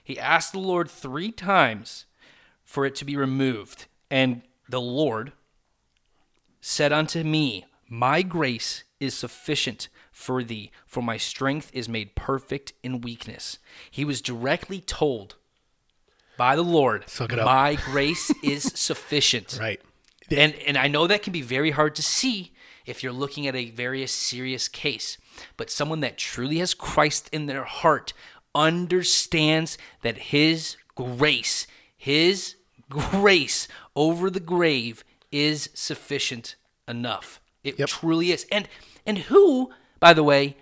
He 0.02 0.18
asked 0.18 0.52
the 0.52 0.58
Lord 0.58 0.90
three 0.90 1.32
times 1.32 2.04
for 2.62 2.84
it 2.84 2.94
to 2.96 3.06
be 3.06 3.16
removed, 3.16 3.86
and 4.10 4.42
the 4.68 4.82
Lord 4.82 5.32
said 6.60 6.92
unto 6.92 7.24
me, 7.24 7.64
My 7.88 8.20
grace 8.20 8.84
is 9.00 9.14
sufficient 9.14 9.88
for 10.14 10.44
thee, 10.44 10.70
for 10.86 11.02
my 11.02 11.16
strength 11.18 11.70
is 11.74 11.88
made 11.88 12.14
perfect 12.14 12.72
in 12.84 13.00
weakness. 13.02 13.58
He 13.90 14.04
was 14.04 14.22
directly 14.22 14.80
told 14.80 15.34
by 16.38 16.54
the 16.56 16.62
Lord, 16.62 17.08
Suck 17.08 17.32
it 17.32 17.38
up. 17.38 17.44
My 17.44 17.74
grace 17.74 18.30
is 18.42 18.62
sufficient. 18.74 19.58
Right. 19.60 19.80
And 20.30 20.54
and 20.66 20.78
I 20.78 20.88
know 20.88 21.06
that 21.06 21.22
can 21.22 21.32
be 21.32 21.42
very 21.42 21.72
hard 21.72 21.94
to 21.96 22.02
see 22.02 22.52
if 22.86 23.02
you're 23.02 23.12
looking 23.12 23.46
at 23.46 23.54
a 23.56 23.70
very 23.70 24.06
serious 24.06 24.68
case. 24.68 25.18
But 25.56 25.68
someone 25.70 26.00
that 26.00 26.16
truly 26.16 26.58
has 26.58 26.74
Christ 26.74 27.28
in 27.32 27.46
their 27.46 27.64
heart 27.64 28.12
understands 28.54 29.76
that 30.02 30.16
his 30.18 30.76
grace, 30.94 31.66
his 31.96 32.54
grace 32.88 33.66
over 33.96 34.30
the 34.30 34.40
grave 34.40 35.02
is 35.32 35.70
sufficient 35.74 36.54
enough. 36.86 37.40
It 37.64 37.78
Yep. 37.78 37.88
truly 37.88 38.30
is. 38.30 38.46
And 38.52 38.68
and 39.06 39.18
who, 39.18 39.72
by 40.04 40.12
the 40.12 40.22
way, 40.22 40.54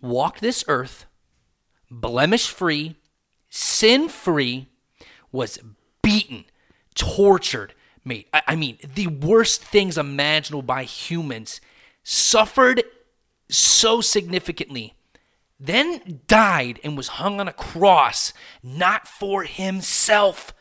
walked 0.00 0.40
this 0.40 0.64
earth 0.66 1.06
blemish 1.92 2.48
free, 2.48 2.96
sin 3.48 4.08
free, 4.08 4.66
was 5.30 5.60
beaten, 6.02 6.44
tortured, 6.96 7.72
made, 8.04 8.26
I, 8.34 8.42
I 8.48 8.56
mean, 8.56 8.78
the 8.82 9.06
worst 9.06 9.62
things 9.62 9.96
imaginable 9.96 10.62
by 10.62 10.82
humans, 10.82 11.60
suffered 12.02 12.82
so 13.48 14.00
significantly, 14.00 14.94
then 15.60 16.22
died 16.26 16.80
and 16.82 16.96
was 16.96 17.20
hung 17.22 17.38
on 17.38 17.46
a 17.46 17.52
cross, 17.52 18.32
not 18.60 19.06
for 19.06 19.44
himself, 19.44 20.52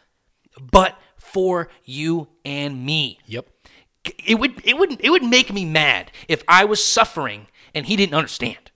but 0.61 0.99
for 1.17 1.69
you 1.83 2.27
and 2.45 2.85
me 2.85 3.17
Yep. 3.25 3.49
it 4.23 4.35
would 4.35 4.61
it 4.63 4.77
would 4.77 5.03
it 5.03 5.09
would 5.09 5.23
make 5.23 5.51
me 5.51 5.65
mad 5.65 6.11
if 6.27 6.43
I 6.47 6.65
was 6.65 6.83
suffering 6.83 7.47
and 7.73 7.85
he 7.85 7.95
didn't 7.95 8.15
understand. 8.15 8.71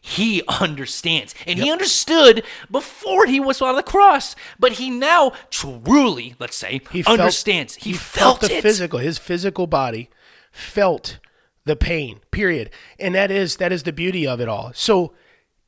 He 0.00 0.42
understands, 0.60 1.34
and 1.46 1.58
he 1.58 1.70
understood 1.70 2.44
before 2.70 3.26
he 3.26 3.40
was 3.40 3.60
on 3.60 3.74
the 3.76 3.82
cross, 3.82 4.36
but 4.58 4.72
he 4.72 4.90
now 4.90 5.32
truly, 5.50 6.34
let's 6.38 6.56
say, 6.56 6.80
He 6.92 7.02
felt- 7.02 7.18
understands. 7.20 7.74
he, 7.76 7.92
felt, 7.92 8.40
the 8.40 8.56
it. 8.58 8.62
physical 8.62 9.00
his 9.00 9.18
physical 9.18 9.66
body 9.66 10.08
felt 10.52 11.18
the 11.64 11.76
pain 11.76 12.20
period 12.30 12.70
and 12.98 13.14
that 13.14 13.30
is 13.30 13.56
that 13.56 13.70
is 13.72 13.82
the 13.82 13.92
beauty 13.92 14.26
of 14.26 14.40
it 14.40 14.48
all 14.48 14.72
so 14.74 15.12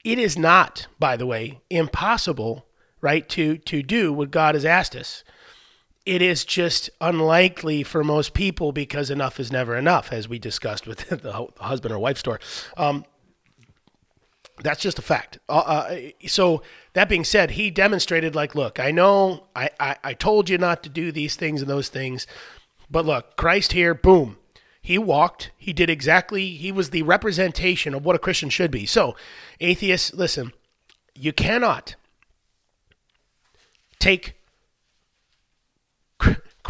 it 0.03 0.19
is 0.19 0.39
not 0.39 0.87
by 0.99 1.15
the 1.15 1.27
way 1.27 1.61
impossible 1.69 2.65
right 3.03 3.29
to 3.29 3.59
to 3.59 3.83
do 3.83 4.11
what 4.11 4.31
god 4.31 4.55
has 4.55 4.65
asked 4.65 4.97
us 4.97 5.23
it 6.07 6.23
is 6.23 6.45
just 6.45 6.91
unlikely 7.01 7.83
for 7.83 8.03
most 8.03 8.33
people 8.35 8.73
because 8.73 9.11
enough 9.11 9.39
is 9.39 9.53
never 9.53 9.77
enough 9.77 10.13
as 10.13 10.29
we 10.29 10.39
discussed 10.39 10.87
with 10.87 11.09
the 11.09 11.49
husband 11.59 11.93
or 11.93 11.99
wife 11.99 12.19
store 12.19 12.41
um, 12.77 13.05
that's 14.63 14.81
just 14.81 14.99
a 14.99 15.03
fact. 15.03 15.39
Uh, 15.49 15.59
uh, 15.59 15.97
so 16.27 16.63
that 16.93 17.09
being 17.09 17.25
said, 17.25 17.53
he 17.53 17.71
demonstrated 17.71 18.35
like, 18.35 18.55
look, 18.55 18.79
I 18.79 18.91
know 18.91 19.47
I, 19.55 19.71
I, 19.79 19.97
I 20.05 20.15
told 20.15 20.49
you 20.49 20.59
not 20.59 20.83
to 20.83 20.89
do 20.89 21.13
these 21.13 21.37
things 21.37 21.61
and 21.61 21.71
those 21.71 21.89
things, 21.89 22.27
but 22.91 23.07
look, 23.07 23.37
Christ 23.37 23.73
here, 23.73 23.95
boom, 23.95 24.37
he 24.83 24.99
walked. 24.99 25.51
He 25.57 25.73
did 25.73 25.91
exactly. 25.91 26.51
He 26.51 26.73
was 26.73 26.91
the 26.91 27.03
representation 27.03 27.95
of 27.95 28.05
what 28.05 28.17
a 28.17 28.21
Christian 28.21 28.51
should 28.51 28.71
be. 28.71 28.87
So, 28.87 29.15
atheists, 29.61 30.15
listen, 30.15 30.53
you 31.15 31.33
cannot 31.33 31.95
take 33.99 34.35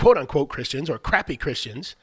quote 0.01 0.17
unquote 0.17 0.49
Christians 0.49 0.89
or 0.89 0.99
crappy 0.99 1.37
Christians 1.37 1.95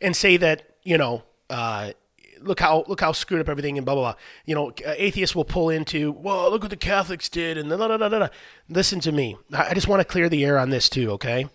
and 0.00 0.16
say 0.16 0.36
that 0.38 0.62
you 0.82 0.96
know 0.96 1.22
uh, 1.50 1.92
look 2.40 2.60
how 2.60 2.84
look 2.88 3.00
how 3.00 3.12
screwed 3.12 3.40
up 3.40 3.48
everything 3.48 3.76
and 3.76 3.84
blah 3.84 3.94
blah 3.94 4.12
blah. 4.12 4.20
You 4.46 4.54
know, 4.54 4.72
atheists 4.84 5.36
will 5.36 5.44
pull 5.44 5.68
into 5.68 6.12
well, 6.12 6.50
look 6.50 6.62
what 6.62 6.70
the 6.70 6.76
Catholics 6.76 7.28
did 7.28 7.58
and 7.58 7.68
da 7.68 7.76
da 7.76 7.96
da 7.96 8.08
da. 8.08 8.18
da. 8.18 8.28
Listen 8.68 9.00
to 9.00 9.12
me. 9.12 9.36
I 9.52 9.68
I 9.70 9.74
just 9.74 9.88
want 9.88 10.00
to 10.00 10.04
clear 10.04 10.28
the 10.28 10.44
air 10.44 10.58
on 10.58 10.70
this 10.70 10.88
too. 10.88 11.10
Okay. 11.12 11.48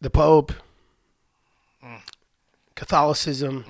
The 0.00 0.10
Pope, 0.10 0.52
Catholicism. 2.74 3.64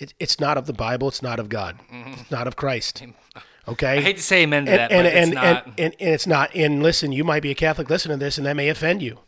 It, 0.00 0.14
it's 0.18 0.40
not 0.40 0.56
of 0.56 0.66
the 0.66 0.72
Bible. 0.72 1.08
It's 1.08 1.20
not 1.22 1.38
of 1.38 1.50
God. 1.50 1.78
It's 1.90 2.30
not 2.30 2.46
of 2.46 2.56
Christ. 2.56 3.02
Okay. 3.68 3.98
I 3.98 4.00
hate 4.00 4.16
to 4.16 4.22
say 4.22 4.42
amen 4.42 4.66
to 4.66 4.72
and, 4.72 4.80
that, 4.80 4.92
and, 4.92 5.04
but 5.04 5.12
and, 5.12 5.28
it's 5.28 5.34
not. 5.34 5.66
and, 5.66 5.74
and, 5.78 5.96
and 6.00 6.14
it's 6.14 6.26
not. 6.26 6.54
And 6.54 6.82
listen, 6.82 7.12
you 7.12 7.24
might 7.24 7.42
be 7.42 7.50
a 7.50 7.54
Catholic 7.54 7.88
listening 7.88 8.18
to 8.18 8.24
this, 8.24 8.38
and 8.38 8.46
that 8.46 8.54
may 8.54 8.68
offend 8.68 9.02
you. 9.02 9.18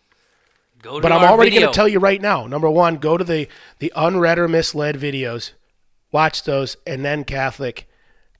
Go 0.83 0.97
to 0.97 1.03
But 1.03 1.13
I'm 1.13 1.25
already 1.25 1.51
going 1.51 1.67
to 1.67 1.73
tell 1.73 1.89
you 1.89 1.99
right 1.99 2.21
now. 2.21 2.47
Number 2.47 2.69
one, 2.69 2.97
go 2.97 3.17
to 3.17 3.25
the 3.25 3.49
the 3.79 3.93
unread 3.97 4.39
or 4.39 4.49
misled 4.49 4.97
videos, 4.97 5.53
watch 6.13 6.43
those, 6.43 6.77
and 6.87 7.05
then 7.05 7.25
Catholic, 7.25 7.89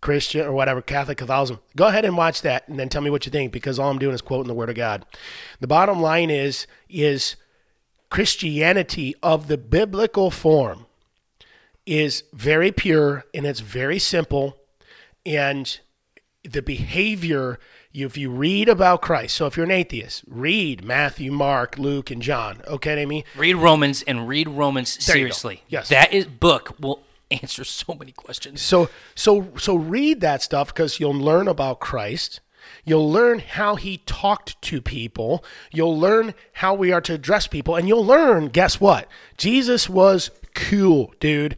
Christian, 0.01 0.45
or 0.45 0.53
whatever 0.53 0.83
Catholic 0.83 1.19
Catholicism. 1.19 1.61
Go 1.77 1.87
ahead 1.87 2.05
and 2.05 2.17
watch 2.17 2.43
that, 2.43 2.69
and 2.69 2.79
then 2.79 2.89
tell 2.89 3.01
me 3.01 3.09
what 3.09 3.25
you 3.25 3.33
think. 3.33 3.53
Because 3.53 3.79
all 3.79 3.91
I'm 3.91 3.99
doing 3.99 4.15
is 4.15 4.21
quoting 4.21 4.49
the 4.49 4.55
Word 4.55 4.69
of 4.69 4.75
God. 4.75 5.07
The 5.61 5.67
bottom 5.69 6.03
line 6.03 6.29
is 6.29 6.67
is 6.89 7.37
Christianity 8.11 9.15
of 9.23 9.47
the 9.47 9.57
biblical 9.57 10.31
form 10.31 10.87
is 11.87 12.25
very 12.33 12.73
pure 12.73 13.25
and 13.33 13.47
it's 13.47 13.61
very 13.61 13.99
simple, 13.99 14.57
and 15.25 15.81
the 16.45 16.63
behavior 16.63 17.59
you, 17.93 18.07
if 18.07 18.17
you 18.17 18.31
read 18.31 18.69
about 18.69 19.03
Christ. 19.03 19.37
So 19.37 19.47
if 19.47 19.57
you're 19.57 19.65
an 19.65 19.71
atheist, 19.73 20.25
read 20.29 20.85
Matthew, 20.85 21.33
Mark, 21.33 21.79
Luke, 21.79 22.11
and 22.11 22.21
John. 22.21 22.61
Okay, 22.67 23.01
I 23.01 23.07
mean. 23.07 23.25
Read 23.37 23.55
Romans 23.55 24.03
and 24.03 24.29
read 24.29 24.49
Romans 24.49 24.97
There 24.97 25.15
seriously. 25.15 25.63
Yes. 25.69 25.89
That 25.89 26.13
is 26.13 26.27
book 26.27 26.75
will 26.79 27.03
answer 27.31 27.65
so 27.65 27.95
many 27.95 28.13
questions. 28.13 28.61
So 28.61 28.91
so 29.15 29.49
so 29.57 29.75
read 29.75 30.21
that 30.21 30.43
stuff 30.43 30.69
because 30.69 31.01
you'll 31.01 31.15
learn 31.15 31.49
about 31.49 31.81
Christ. 31.81 32.41
You'll 32.85 33.11
learn 33.11 33.39
how 33.41 33.77
he 33.77 33.99
talked 33.99 34.61
to 34.63 34.81
people. 34.81 35.45
You'll 35.71 35.99
learn 35.99 36.35
how 36.55 36.75
we 36.75 36.93
are 36.93 37.01
to 37.03 37.15
address 37.15 37.47
people. 37.47 37.77
And 37.77 37.89
you'll 37.89 38.05
learn, 38.05 38.49
guess 38.49 38.81
what? 38.81 39.09
Jesus 39.37 39.89
was 39.89 40.31
cool, 40.55 41.15
dude. 41.21 41.57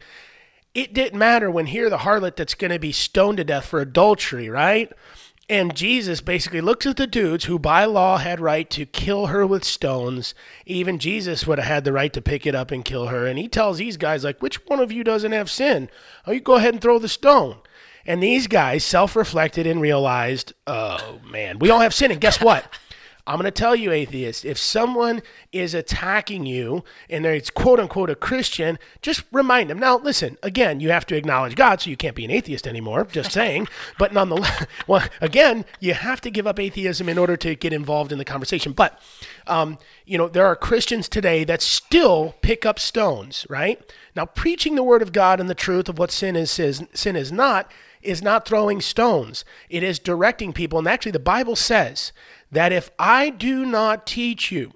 It 0.77 0.93
didn't 0.93 1.17
matter 1.17 1.49
when 1.49 1.65
here 1.65 1.89
the 1.89 1.97
harlot 1.97 2.35
that's 2.35 2.53
going 2.53 2.69
to 2.69 2.77
be 2.77 2.91
stoned 2.91 3.37
to 3.37 3.43
death 3.43 3.65
for 3.65 3.79
adultery, 3.79 4.47
right? 4.47 4.93
And 5.49 5.75
Jesus 5.75 6.21
basically 6.21 6.61
looks 6.61 6.85
at 6.85 6.97
the 6.97 7.07
dudes 7.07 7.45
who 7.45 7.57
by 7.57 7.85
law 7.85 8.17
had 8.17 8.39
right 8.39 8.69
to 8.69 8.85
kill 8.85 9.25
her 9.25 9.47
with 9.47 9.63
stones. 9.63 10.35
Even 10.67 10.99
Jesus 10.99 11.47
would 11.47 11.57
have 11.57 11.67
had 11.67 11.83
the 11.83 11.93
right 11.93 12.13
to 12.13 12.21
pick 12.21 12.45
it 12.45 12.53
up 12.53 12.69
and 12.69 12.85
kill 12.85 13.07
her. 13.07 13.25
And 13.25 13.39
he 13.39 13.47
tells 13.47 13.79
these 13.79 13.97
guys, 13.97 14.23
like, 14.23 14.39
which 14.39 14.63
one 14.67 14.79
of 14.79 14.91
you 14.91 15.03
doesn't 15.03 15.31
have 15.31 15.49
sin? 15.49 15.89
Oh, 16.27 16.31
you 16.31 16.41
go 16.41 16.57
ahead 16.57 16.75
and 16.75 16.81
throw 16.81 16.99
the 16.99 17.07
stone. 17.07 17.57
And 18.05 18.21
these 18.21 18.45
guys 18.45 18.83
self 18.83 19.15
reflected 19.15 19.65
and 19.65 19.81
realized, 19.81 20.53
oh 20.67 21.21
man, 21.27 21.57
we 21.57 21.71
all 21.71 21.79
have 21.79 21.95
sin. 21.95 22.11
And 22.11 22.21
guess 22.21 22.39
what? 22.39 22.71
I'm 23.27 23.35
going 23.35 23.43
to 23.43 23.51
tell 23.51 23.75
you, 23.75 23.91
atheist, 23.91 24.45
if 24.45 24.57
someone 24.57 25.21
is 25.51 25.73
attacking 25.73 26.45
you 26.45 26.85
and 27.09 27.25
they're 27.25 27.41
quote 27.53 27.77
unquote 27.77 28.09
a 28.09 28.15
Christian, 28.15 28.79
just 29.01 29.23
remind 29.33 29.69
them. 29.69 29.79
Now, 29.79 29.97
listen, 29.97 30.37
again, 30.41 30.79
you 30.79 30.91
have 30.91 31.05
to 31.07 31.15
acknowledge 31.15 31.55
God, 31.55 31.81
so 31.81 31.89
you 31.89 31.97
can't 31.97 32.15
be 32.15 32.23
an 32.23 32.31
atheist 32.31 32.65
anymore, 32.65 33.05
just 33.11 33.33
saying. 33.33 33.67
but 33.99 34.13
nonetheless, 34.13 34.65
well, 34.87 35.05
again, 35.19 35.65
you 35.81 35.93
have 35.93 36.21
to 36.21 36.31
give 36.31 36.47
up 36.47 36.57
atheism 36.57 37.09
in 37.09 37.17
order 37.17 37.35
to 37.35 37.53
get 37.53 37.73
involved 37.73 38.13
in 38.13 38.17
the 38.17 38.25
conversation. 38.25 38.71
But, 38.71 38.97
um, 39.45 39.77
you 40.05 40.17
know, 40.17 40.29
there 40.29 40.45
are 40.45 40.55
Christians 40.55 41.09
today 41.09 41.43
that 41.43 41.61
still 41.61 42.35
pick 42.41 42.65
up 42.65 42.79
stones, 42.79 43.45
right? 43.49 43.81
Now, 44.15 44.25
preaching 44.25 44.75
the 44.75 44.83
word 44.83 45.01
of 45.01 45.11
God 45.11 45.41
and 45.41 45.49
the 45.49 45.55
truth 45.55 45.89
of 45.89 45.99
what 45.99 46.11
sin 46.11 46.37
is, 46.37 46.57
is 46.59 46.81
sin 46.93 47.17
is 47.17 47.31
not 47.31 47.69
is 48.01 48.21
not 48.21 48.47
throwing 48.47 48.79
stones. 48.79 49.43
It 49.69 49.83
is 49.83 49.99
directing 49.99 50.53
people. 50.53 50.79
And 50.79 50.87
actually, 50.87 51.11
the 51.11 51.19
Bible 51.19 51.55
says 51.55 52.13
that 52.51 52.71
if 52.71 52.89
I 52.97 53.29
do 53.29 53.65
not 53.65 54.07
teach 54.07 54.51
you 54.51 54.73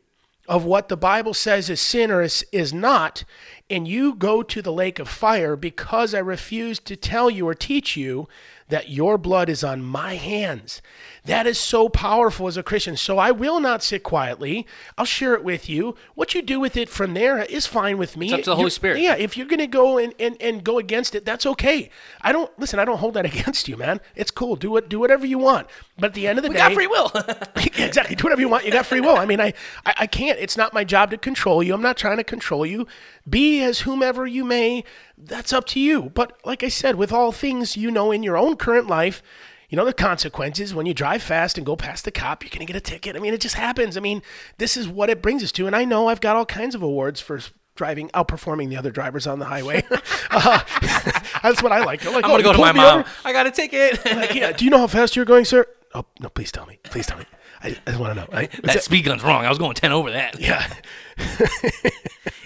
of 0.47 0.65
what 0.65 0.89
the 0.89 0.97
Bible 0.97 1.33
says 1.33 1.69
is 1.69 1.79
sin 1.79 2.11
or 2.11 2.21
is, 2.21 2.45
is 2.51 2.73
not, 2.73 3.23
and 3.69 3.87
you 3.87 4.13
go 4.13 4.43
to 4.43 4.61
the 4.61 4.73
lake 4.73 4.99
of 4.99 5.07
fire 5.07 5.55
because 5.55 6.13
I 6.13 6.19
refuse 6.19 6.79
to 6.79 6.95
tell 6.95 7.29
you 7.29 7.47
or 7.47 7.53
teach 7.53 7.95
you, 7.95 8.27
that 8.71 8.89
your 8.89 9.17
blood 9.17 9.47
is 9.49 9.63
on 9.63 9.83
my 9.83 10.15
hands. 10.15 10.81
That 11.25 11.45
is 11.45 11.59
so 11.59 11.87
powerful 11.87 12.47
as 12.47 12.57
a 12.57 12.63
Christian. 12.63 12.97
So 12.97 13.19
I 13.19 13.29
will 13.29 13.59
not 13.59 13.83
sit 13.83 14.01
quietly. 14.01 14.65
I'll 14.97 15.05
share 15.05 15.35
it 15.35 15.43
with 15.43 15.69
you. 15.69 15.95
What 16.15 16.33
you 16.33 16.41
do 16.41 16.59
with 16.59 16.75
it 16.75 16.89
from 16.89 17.13
there 17.13 17.43
is 17.43 17.67
fine 17.67 17.99
with 17.99 18.17
me. 18.17 18.27
It's 18.27 18.33
up 18.33 18.39
to 18.39 18.49
the 18.49 18.55
Holy 18.55 18.63
You're- 18.63 18.71
Spirit. 18.71 19.01
Yeah, 19.01 19.15
if 19.15 19.37
you're 19.37 19.45
going 19.45 19.59
to 19.59 19.67
go 19.67 19.99
and, 19.99 20.15
and, 20.19 20.35
and 20.41 20.63
go 20.63 20.79
against 20.79 21.13
it, 21.13 21.23
that's 21.23 21.45
okay. 21.45 21.91
I 22.21 22.31
don't 22.31 22.49
listen. 22.57 22.79
I 22.79 22.85
don't 22.85 22.97
hold 22.97 23.13
that 23.13 23.25
against 23.33 23.67
you, 23.67 23.77
man. 23.77 23.99
It's 24.15 24.31
cool. 24.31 24.55
Do 24.55 24.75
it. 24.77 24.89
Do 24.89 24.99
whatever 24.99 25.25
you 25.27 25.37
want. 25.37 25.67
But 25.99 26.07
at 26.07 26.13
the 26.15 26.27
end 26.27 26.39
of 26.39 26.43
the 26.43 26.49
We 26.49 26.55
day, 26.55 26.61
got 26.61 26.73
free 26.73 26.87
will. 26.87 27.11
exactly. 27.77 28.15
Do 28.15 28.23
whatever 28.23 28.41
you 28.41 28.49
want. 28.49 28.65
You 28.65 28.71
got 28.71 28.87
free 28.87 29.01
will. 29.01 29.17
I 29.17 29.25
mean, 29.25 29.39
I, 29.39 29.53
I, 29.85 29.93
I 29.99 30.07
can't. 30.07 30.39
It's 30.39 30.57
not 30.57 30.73
my 30.73 30.83
job 30.83 31.11
to 31.11 31.17
control 31.19 31.61
you. 31.61 31.75
I'm 31.75 31.83
not 31.83 31.97
trying 31.97 32.17
to 32.17 32.23
control 32.23 32.65
you. 32.65 32.87
Be 33.29 33.61
as 33.61 33.81
whomever 33.81 34.25
you 34.25 34.43
may. 34.43 34.83
That's 35.23 35.53
up 35.53 35.65
to 35.67 35.79
you. 35.79 36.11
But 36.13 36.39
like 36.45 36.63
I 36.63 36.67
said, 36.69 36.95
with 36.95 37.11
all 37.11 37.31
things 37.31 37.77
you 37.77 37.91
know 37.91 38.11
in 38.11 38.23
your 38.23 38.37
own 38.37 38.55
current 38.55 38.87
life, 38.87 39.21
you 39.69 39.75
know 39.77 39.85
the 39.85 39.93
consequences 39.93 40.73
when 40.73 40.85
you 40.85 40.93
drive 40.93 41.21
fast 41.23 41.57
and 41.57 41.65
go 41.65 41.75
past 41.75 42.03
the 42.05 42.11
cop, 42.11 42.43
you're 42.43 42.49
going 42.49 42.65
to 42.65 42.65
get 42.65 42.75
a 42.75 42.81
ticket. 42.81 43.15
I 43.15 43.19
mean, 43.19 43.33
it 43.33 43.39
just 43.41 43.55
happens. 43.55 43.95
I 43.95 43.99
mean, 44.01 44.21
this 44.57 44.75
is 44.75 44.87
what 44.87 45.09
it 45.09 45.21
brings 45.21 45.43
us 45.43 45.51
to. 45.53 45.67
And 45.67 45.75
I 45.75 45.85
know 45.85 46.07
I've 46.07 46.21
got 46.21 46.35
all 46.35 46.45
kinds 46.45 46.75
of 46.75 46.81
awards 46.81 47.21
for 47.21 47.39
driving, 47.75 48.09
outperforming 48.09 48.67
the 48.69 48.75
other 48.77 48.91
drivers 48.91 49.27
on 49.27 49.39
the 49.39 49.45
highway. 49.45 49.83
uh, 50.31 50.59
that's 51.43 51.63
what 51.63 51.71
I 51.71 51.85
like. 51.85 52.01
They're 52.01 52.11
like, 52.11 52.25
I'm 52.25 52.31
"Oh, 52.31 52.33
gonna 52.33 52.43
go 52.43 52.53
to 52.53 52.59
my 52.59 52.71
mom. 52.73 52.99
over?" 52.99 53.09
I 53.23 53.31
got 53.31 53.47
a 53.47 53.51
ticket. 53.51 54.03
Like, 54.05 54.35
yeah. 54.35 54.51
Do 54.51 54.65
you 54.65 54.71
know 54.71 54.79
how 54.79 54.87
fast 54.87 55.15
you're 55.15 55.25
going, 55.25 55.45
sir? 55.45 55.65
Oh 55.93 56.05
no! 56.19 56.29
Please 56.29 56.51
tell 56.51 56.65
me. 56.65 56.79
Please 56.83 57.05
tell 57.05 57.17
me. 57.17 57.25
I, 57.63 57.67
I 57.69 57.91
just 57.91 57.99
want 57.99 58.15
to 58.17 58.21
know. 58.21 58.27
I, 58.31 58.47
that 58.63 58.83
speed 58.83 59.03
gun's 59.03 59.23
wrong. 59.23 59.45
I 59.45 59.49
was 59.49 59.57
going 59.57 59.73
10 59.75 59.91
over 59.91 60.11
that. 60.11 60.39
yeah. 60.39 60.73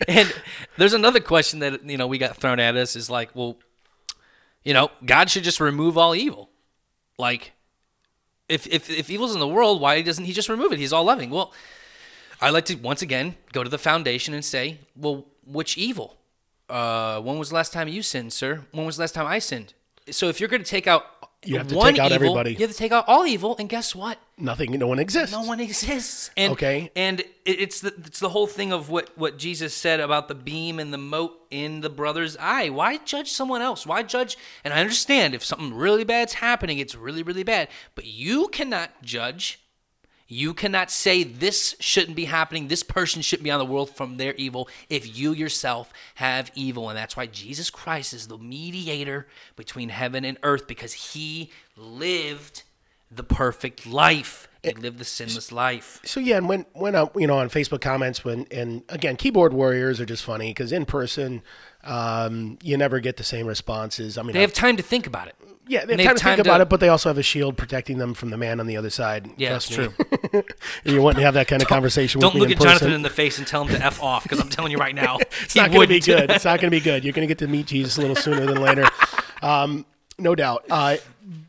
And 0.07 0.33
there's 0.77 0.93
another 0.93 1.19
question 1.19 1.59
that 1.59 1.83
you 1.85 1.97
know 1.97 2.07
we 2.07 2.17
got 2.17 2.37
thrown 2.37 2.59
at 2.59 2.75
us 2.75 2.95
is 2.95 3.09
like, 3.09 3.29
well, 3.33 3.57
you 4.63 4.73
know, 4.73 4.91
God 5.05 5.29
should 5.29 5.43
just 5.43 5.59
remove 5.59 5.97
all 5.97 6.15
evil. 6.15 6.49
Like, 7.17 7.53
if 8.49 8.67
if 8.67 8.89
if 8.89 9.09
evil's 9.09 9.33
in 9.33 9.39
the 9.39 9.47
world, 9.47 9.81
why 9.81 10.01
doesn't 10.01 10.25
He 10.25 10.33
just 10.33 10.49
remove 10.49 10.71
it? 10.73 10.79
He's 10.79 10.93
all 10.93 11.03
loving. 11.03 11.29
Well, 11.29 11.53
I 12.41 12.49
like 12.49 12.65
to 12.65 12.75
once 12.75 13.01
again 13.01 13.35
go 13.53 13.63
to 13.63 13.69
the 13.69 13.77
foundation 13.77 14.33
and 14.33 14.43
say, 14.43 14.79
well, 14.95 15.25
which 15.45 15.77
evil? 15.77 16.17
Uh, 16.69 17.21
when 17.21 17.37
was 17.37 17.49
the 17.49 17.55
last 17.55 17.71
time 17.71 17.87
you 17.87 18.01
sinned, 18.01 18.33
sir? 18.33 18.65
When 18.71 18.85
was 18.85 18.97
the 18.97 19.03
last 19.03 19.15
time 19.15 19.27
I 19.27 19.39
sinned? 19.39 19.73
So 20.11 20.27
if 20.27 20.39
you're 20.39 20.49
going 20.49 20.63
to 20.63 20.69
take 20.69 20.87
out 20.87 21.14
You 21.47 21.57
have 21.57 21.67
to 21.67 21.75
take 21.75 21.99
out 21.99 22.11
evil, 22.11 22.27
everybody. 22.27 22.51
you 22.51 22.59
have 22.59 22.71
to 22.71 22.77
take 22.77 22.91
out 22.91 23.05
all 23.07 23.25
evil, 23.25 23.55
and 23.57 23.69
guess 23.69 23.95
what? 23.95 24.17
Nothing. 24.37 24.71
No 24.77 24.87
one 24.87 24.99
exists. 24.99 25.31
No 25.31 25.43
one 25.43 25.59
exists. 25.59 26.29
And, 26.35 26.53
Okay. 26.53 26.91
And 26.95 27.23
it's 27.45 27.81
the 27.81 27.93
it's 28.05 28.19
the 28.19 28.29
whole 28.29 28.47
thing 28.47 28.71
of 28.73 28.89
what 28.89 29.09
what 29.17 29.37
Jesus 29.37 29.73
said 29.73 29.99
about 29.99 30.27
the 30.27 30.35
beam 30.35 30.79
and 30.79 30.93
the 30.93 30.97
mote 30.97 31.37
in 31.51 31.81
the 31.81 31.89
brother's 31.89 32.35
eye. 32.37 32.69
Why 32.69 32.97
judge 32.97 33.31
someone 33.31 33.61
else? 33.61 33.85
Why 33.85 34.03
judge? 34.03 34.37
And 34.63 34.73
I 34.73 34.79
understand 34.81 35.33
if 35.35 35.43
something 35.45 35.73
really 35.73 36.03
bad's 36.03 36.33
happening, 36.33 36.79
it's 36.79 36.95
really 36.95 37.23
really 37.23 37.43
bad. 37.43 37.69
But 37.95 38.05
you 38.05 38.47
cannot 38.49 39.01
judge. 39.01 39.59
You 40.27 40.53
cannot 40.55 40.89
say 40.89 41.23
this 41.23 41.75
shouldn't 41.79 42.15
be 42.15 42.25
happening. 42.25 42.67
This 42.67 42.81
person 42.81 43.21
shouldn't 43.21 43.43
be 43.43 43.51
on 43.51 43.59
the 43.59 43.65
world 43.65 43.95
from 43.95 44.17
their 44.17 44.33
evil 44.35 44.67
if 44.89 45.17
you 45.17 45.33
yourself 45.33 45.93
have 46.15 46.51
evil. 46.55 46.89
And 46.89 46.97
that's 46.97 47.15
why 47.15 47.27
Jesus 47.27 47.69
Christ 47.69 48.13
is 48.13 48.27
the 48.27 48.37
mediator 48.37 49.27
between 49.55 49.89
heaven 49.89 50.25
and 50.25 50.37
earth 50.41 50.67
because 50.67 50.93
he 50.93 51.51
lived 51.77 52.63
the 53.11 53.23
perfect 53.23 53.85
life. 53.85 54.47
He 54.63 54.73
lived 54.73 54.97
the 54.97 55.05
sinless 55.05 55.51
life. 55.51 55.99
So 56.05 56.19
yeah, 56.19 56.37
and 56.37 56.49
when 56.49 56.65
when 56.73 56.95
uh, 56.95 57.07
you 57.15 57.27
know 57.27 57.37
on 57.37 57.49
Facebook 57.49 57.81
comments 57.81 58.25
when 58.25 58.47
and 58.49 58.81
again 58.89 59.15
keyboard 59.15 59.53
warriors 59.53 60.01
are 60.01 60.07
just 60.07 60.23
funny 60.23 60.49
because 60.49 60.71
in 60.71 60.85
person 60.85 61.43
um, 61.85 62.57
you 62.63 62.77
never 62.77 62.99
get 62.99 63.17
the 63.17 63.23
same 63.23 63.47
responses. 63.47 64.17
I 64.17 64.23
mean, 64.23 64.33
They 64.33 64.41
have 64.41 64.53
time 64.53 64.77
to 64.77 64.83
think 64.83 65.07
about 65.07 65.27
it. 65.27 65.35
yeah, 65.67 65.85
they 65.85 65.93
have 65.93 65.97
they 65.97 66.03
time 66.03 66.05
have 66.05 66.15
to 66.17 66.21
time 66.23 66.35
think 66.37 66.47
about 66.47 66.61
it, 66.61 66.69
but 66.69 66.79
they 66.79 66.89
also 66.89 67.09
have 67.09 67.17
a 67.17 67.23
shield 67.23 67.57
protecting 67.57 67.97
them 67.97 68.13
from 68.13 68.29
the 68.29 68.37
man 68.37 68.59
on 68.59 68.67
the 68.67 68.77
other 68.77 68.89
side. 68.89 69.29
Yeah, 69.37 69.53
that's 69.53 69.69
true. 69.69 69.93
you 70.83 71.01
want 71.01 71.17
to 71.17 71.23
have 71.23 71.33
that 71.35 71.47
kind 71.47 71.61
of 71.61 71.67
conversation 71.67 72.21
Don't 72.21 72.33
with 72.33 72.41
look 72.41 72.49
me 72.49 72.53
at 72.55 72.59
person. 72.59 72.71
Jonathan 72.79 72.93
in 72.93 73.01
the 73.01 73.09
face 73.09 73.37
and 73.37 73.45
tell 73.47 73.63
him 73.63 73.69
to 73.69 73.85
f 73.85 74.01
off 74.01 74.23
because 74.23 74.39
I'm 74.39 74.49
telling 74.49 74.71
you 74.71 74.77
right 74.77 74.95
now, 74.95 75.17
it's 75.43 75.55
not 75.55 75.71
going 75.71 75.81
to 75.81 75.87
be 75.87 75.99
good. 75.99 76.29
It's 76.31 76.45
not 76.45 76.59
going 76.59 76.71
to 76.71 76.77
be 76.77 76.79
good. 76.83 77.03
You're 77.03 77.13
going 77.13 77.27
to 77.27 77.31
get 77.33 77.39
to 77.39 77.47
meet 77.47 77.67
Jesus 77.67 77.97
a 77.97 78.01
little 78.01 78.15
sooner 78.15 78.45
than 78.45 78.61
later, 78.61 78.85
um, 79.41 79.85
no 80.17 80.35
doubt. 80.35 80.65
Uh, 80.69 80.97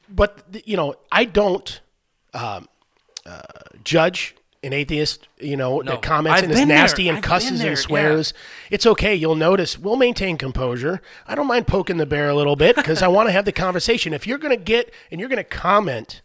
but 0.09 0.43
you 0.65 0.77
know, 0.77 0.95
I 1.11 1.25
don't 1.25 1.81
um, 2.35 2.69
uh, 3.25 3.41
judge 3.85 4.35
an 4.67 4.73
atheist. 4.73 5.29
You 5.39 5.57
know, 5.57 5.81
No. 5.81 5.93
that 5.93 6.03
comments 6.03 6.39
I've 6.39 6.45
and 6.45 6.53
is 6.53 6.59
been 6.61 6.69
there. 6.69 6.79
nasty 6.79 7.09
and 7.09 7.19
I've 7.19 7.25
cusses 7.25 7.65
and 7.65 7.79
swears. 7.79 8.35
It's 8.71 8.85
okay. 8.87 9.15
You'll 9.15 9.35
notice 9.37 9.79
we'll 9.79 9.97
maintain 9.97 10.37
composure. 10.37 11.01
I 11.27 11.35
don't 11.35 11.47
mind 11.47 11.67
poking 11.67 11.97
the 11.97 12.07
bear 12.07 12.29
a 12.29 12.35
little 12.35 12.57
bit 12.57 12.77
because 12.77 13.03
I 13.03 13.09
want 13.09 13.29
to 13.29 13.33
have 13.33 13.45
the 13.45 13.53
conversation. 13.53 14.13
If 14.13 14.27
you're 14.27 14.39
going 14.39 14.57
to 14.57 14.63
get 14.63 14.93
and 15.11 15.21
you're 15.21 15.29
going 15.29 15.39
to 15.39 15.45
comment 15.45 16.23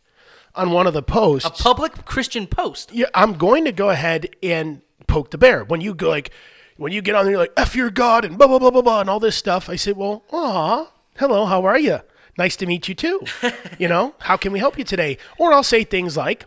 on 0.55 0.71
one 0.71 0.85
of 0.87 0.93
the 0.93 1.03
posts, 1.03 1.59
A 1.59 1.63
public 1.63 2.03
Christian 2.05 2.45
post. 2.47 2.91
yeah, 2.93 3.05
I'm 3.15 3.33
going 3.35 3.63
to 3.65 3.71
go 3.71 3.89
ahead 3.89 4.35
and 4.43 4.81
poke 5.07 5.31
the 5.31 5.37
bear. 5.37 5.63
When 5.63 5.79
you 5.81 5.93
go 5.93 6.09
like, 6.09 6.31
when 6.77 6.91
you 6.91 7.01
get 7.01 7.15
on 7.15 7.23
there, 7.25 7.31
you're 7.31 7.39
like, 7.39 7.53
F 7.55 7.75
your 7.75 7.89
God 7.89 8.25
and 8.25 8.37
blah, 8.37 8.47
blah, 8.47 8.59
blah, 8.59 8.71
blah, 8.71 8.81
blah, 8.81 9.01
and 9.01 9.09
all 9.09 9.19
this 9.19 9.35
stuff. 9.35 9.69
I 9.69 9.75
say, 9.77 9.91
well, 9.93 10.23
aw, 10.31 10.91
hello, 11.17 11.45
how 11.45 11.63
are 11.65 11.79
you? 11.79 11.99
Nice 12.37 12.55
to 12.57 12.65
meet 12.65 12.87
you 12.87 12.95
too. 12.95 13.21
you 13.77 13.87
know, 13.87 14.15
how 14.19 14.35
can 14.35 14.51
we 14.51 14.59
help 14.59 14.77
you 14.77 14.83
today? 14.83 15.17
Or 15.37 15.53
I'll 15.53 15.63
say 15.63 15.83
things 15.83 16.17
like, 16.17 16.45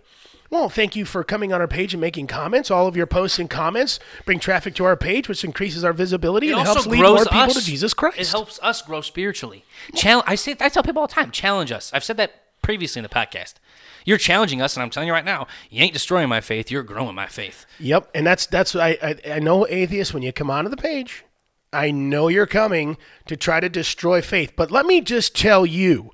well, 0.50 0.68
thank 0.68 0.94
you 0.94 1.04
for 1.04 1.24
coming 1.24 1.52
on 1.52 1.60
our 1.60 1.68
page 1.68 1.94
and 1.94 2.00
making 2.00 2.26
comments. 2.26 2.70
All 2.70 2.86
of 2.86 2.96
your 2.96 3.06
posts 3.06 3.38
and 3.38 3.50
comments 3.50 3.98
bring 4.24 4.38
traffic 4.38 4.74
to 4.76 4.84
our 4.84 4.96
page, 4.96 5.28
which 5.28 5.44
increases 5.44 5.84
our 5.84 5.92
visibility 5.92 6.50
It 6.50 6.56
and 6.56 6.62
helps 6.62 6.86
lead 6.86 7.02
more 7.02 7.18
people 7.18 7.38
us. 7.40 7.54
to 7.54 7.64
Jesus 7.64 7.94
Christ. 7.94 8.18
It 8.18 8.28
helps 8.28 8.58
us 8.62 8.82
grow 8.82 9.00
spiritually. 9.00 9.64
I 10.04 10.34
say. 10.34 10.56
I 10.60 10.68
tell 10.68 10.82
people 10.82 11.00
all 11.00 11.08
the 11.08 11.14
time. 11.14 11.30
Challenge 11.30 11.72
us. 11.72 11.90
I've 11.92 12.04
said 12.04 12.16
that 12.18 12.42
previously 12.62 13.00
in 13.00 13.02
the 13.04 13.08
podcast. 13.08 13.54
You're 14.04 14.18
challenging 14.18 14.60
us, 14.60 14.76
and 14.76 14.82
I'm 14.82 14.90
telling 14.90 15.06
you 15.06 15.12
right 15.14 15.24
now, 15.24 15.46
you 15.70 15.82
ain't 15.82 15.92
destroying 15.92 16.28
my 16.28 16.40
faith. 16.40 16.70
You're 16.70 16.82
growing 16.82 17.14
my 17.14 17.26
faith. 17.26 17.64
Yep, 17.80 18.10
and 18.14 18.26
that's 18.26 18.46
that's 18.46 18.76
I 18.76 18.98
I, 19.02 19.16
I 19.34 19.38
know 19.38 19.66
atheists 19.66 20.12
when 20.12 20.22
you 20.22 20.32
come 20.32 20.50
onto 20.50 20.68
the 20.70 20.76
page, 20.76 21.24
I 21.72 21.90
know 21.90 22.28
you're 22.28 22.46
coming 22.46 22.96
to 23.26 23.36
try 23.36 23.60
to 23.60 23.68
destroy 23.68 24.20
faith. 24.22 24.52
But 24.56 24.70
let 24.70 24.86
me 24.86 25.00
just 25.00 25.34
tell 25.36 25.64
you, 25.66 26.10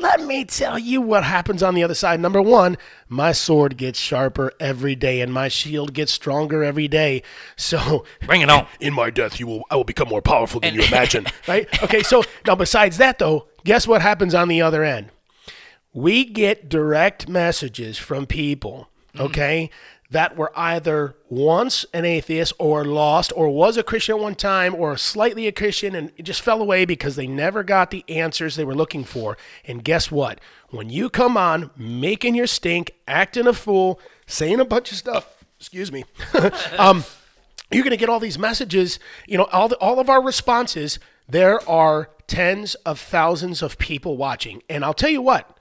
let 0.00 0.22
me 0.22 0.44
tell 0.44 0.78
you 0.78 1.00
what 1.00 1.24
happens 1.24 1.62
on 1.62 1.74
the 1.74 1.82
other 1.82 1.94
side. 1.94 2.20
Number 2.20 2.40
one, 2.40 2.76
my 3.08 3.32
sword 3.32 3.76
gets 3.76 3.98
sharper 3.98 4.52
every 4.58 4.94
day, 4.94 5.20
and 5.20 5.32
my 5.32 5.48
shield 5.48 5.92
gets 5.92 6.12
stronger 6.12 6.64
every 6.64 6.88
day. 6.88 7.22
So 7.56 8.04
Bring 8.26 8.40
it 8.40 8.50
on. 8.50 8.66
in 8.80 8.94
my 8.94 9.10
death, 9.10 9.38
you 9.38 9.46
will 9.46 9.64
I 9.70 9.76
will 9.76 9.84
become 9.84 10.08
more 10.08 10.22
powerful 10.22 10.60
than 10.60 10.74
you 10.74 10.82
imagine. 10.82 11.26
right? 11.48 11.68
Okay. 11.82 12.02
So 12.02 12.22
now, 12.46 12.54
besides 12.54 12.96
that, 12.98 13.18
though, 13.18 13.46
guess 13.64 13.86
what 13.86 14.02
happens 14.02 14.34
on 14.34 14.48
the 14.48 14.62
other 14.62 14.82
end? 14.82 15.10
We 15.92 16.24
get 16.24 16.68
direct 16.68 17.28
messages 17.28 17.98
from 17.98 18.26
people. 18.26 18.88
Mm-hmm. 19.14 19.26
Okay. 19.26 19.70
That 20.10 20.36
were 20.36 20.52
either 20.56 21.14
once 21.28 21.86
an 21.94 22.04
atheist 22.04 22.52
or 22.58 22.84
lost 22.84 23.32
or 23.36 23.48
was 23.48 23.76
a 23.76 23.82
Christian 23.82 24.16
at 24.16 24.20
one 24.20 24.34
time 24.34 24.74
or 24.74 24.96
slightly 24.96 25.46
a 25.46 25.52
Christian 25.52 25.94
and 25.94 26.10
just 26.20 26.42
fell 26.42 26.60
away 26.60 26.84
because 26.84 27.14
they 27.14 27.28
never 27.28 27.62
got 27.62 27.90
the 27.90 28.04
answers 28.08 28.56
they 28.56 28.64
were 28.64 28.74
looking 28.74 29.04
for. 29.04 29.38
And 29.64 29.84
guess 29.84 30.10
what? 30.10 30.40
When 30.70 30.90
you 30.90 31.10
come 31.10 31.36
on 31.36 31.70
making 31.76 32.34
your 32.34 32.48
stink, 32.48 32.92
acting 33.06 33.46
a 33.46 33.52
fool, 33.52 34.00
saying 34.26 34.58
a 34.58 34.64
bunch 34.64 34.90
of 34.90 34.98
stuff, 34.98 35.44
excuse 35.58 35.92
me, 35.92 36.04
um, 36.78 37.04
you're 37.70 37.84
going 37.84 37.90
to 37.90 37.96
get 37.96 38.08
all 38.08 38.20
these 38.20 38.38
messages, 38.38 38.98
you 39.28 39.38
know, 39.38 39.44
all, 39.44 39.68
the, 39.68 39.76
all 39.76 40.00
of 40.00 40.10
our 40.10 40.22
responses. 40.22 40.98
There 41.28 41.66
are 41.68 42.10
tens 42.26 42.74
of 42.86 42.98
thousands 42.98 43.62
of 43.62 43.78
people 43.78 44.16
watching. 44.16 44.62
And 44.68 44.84
I'll 44.84 44.94
tell 44.94 45.10
you 45.10 45.22
what, 45.22 45.56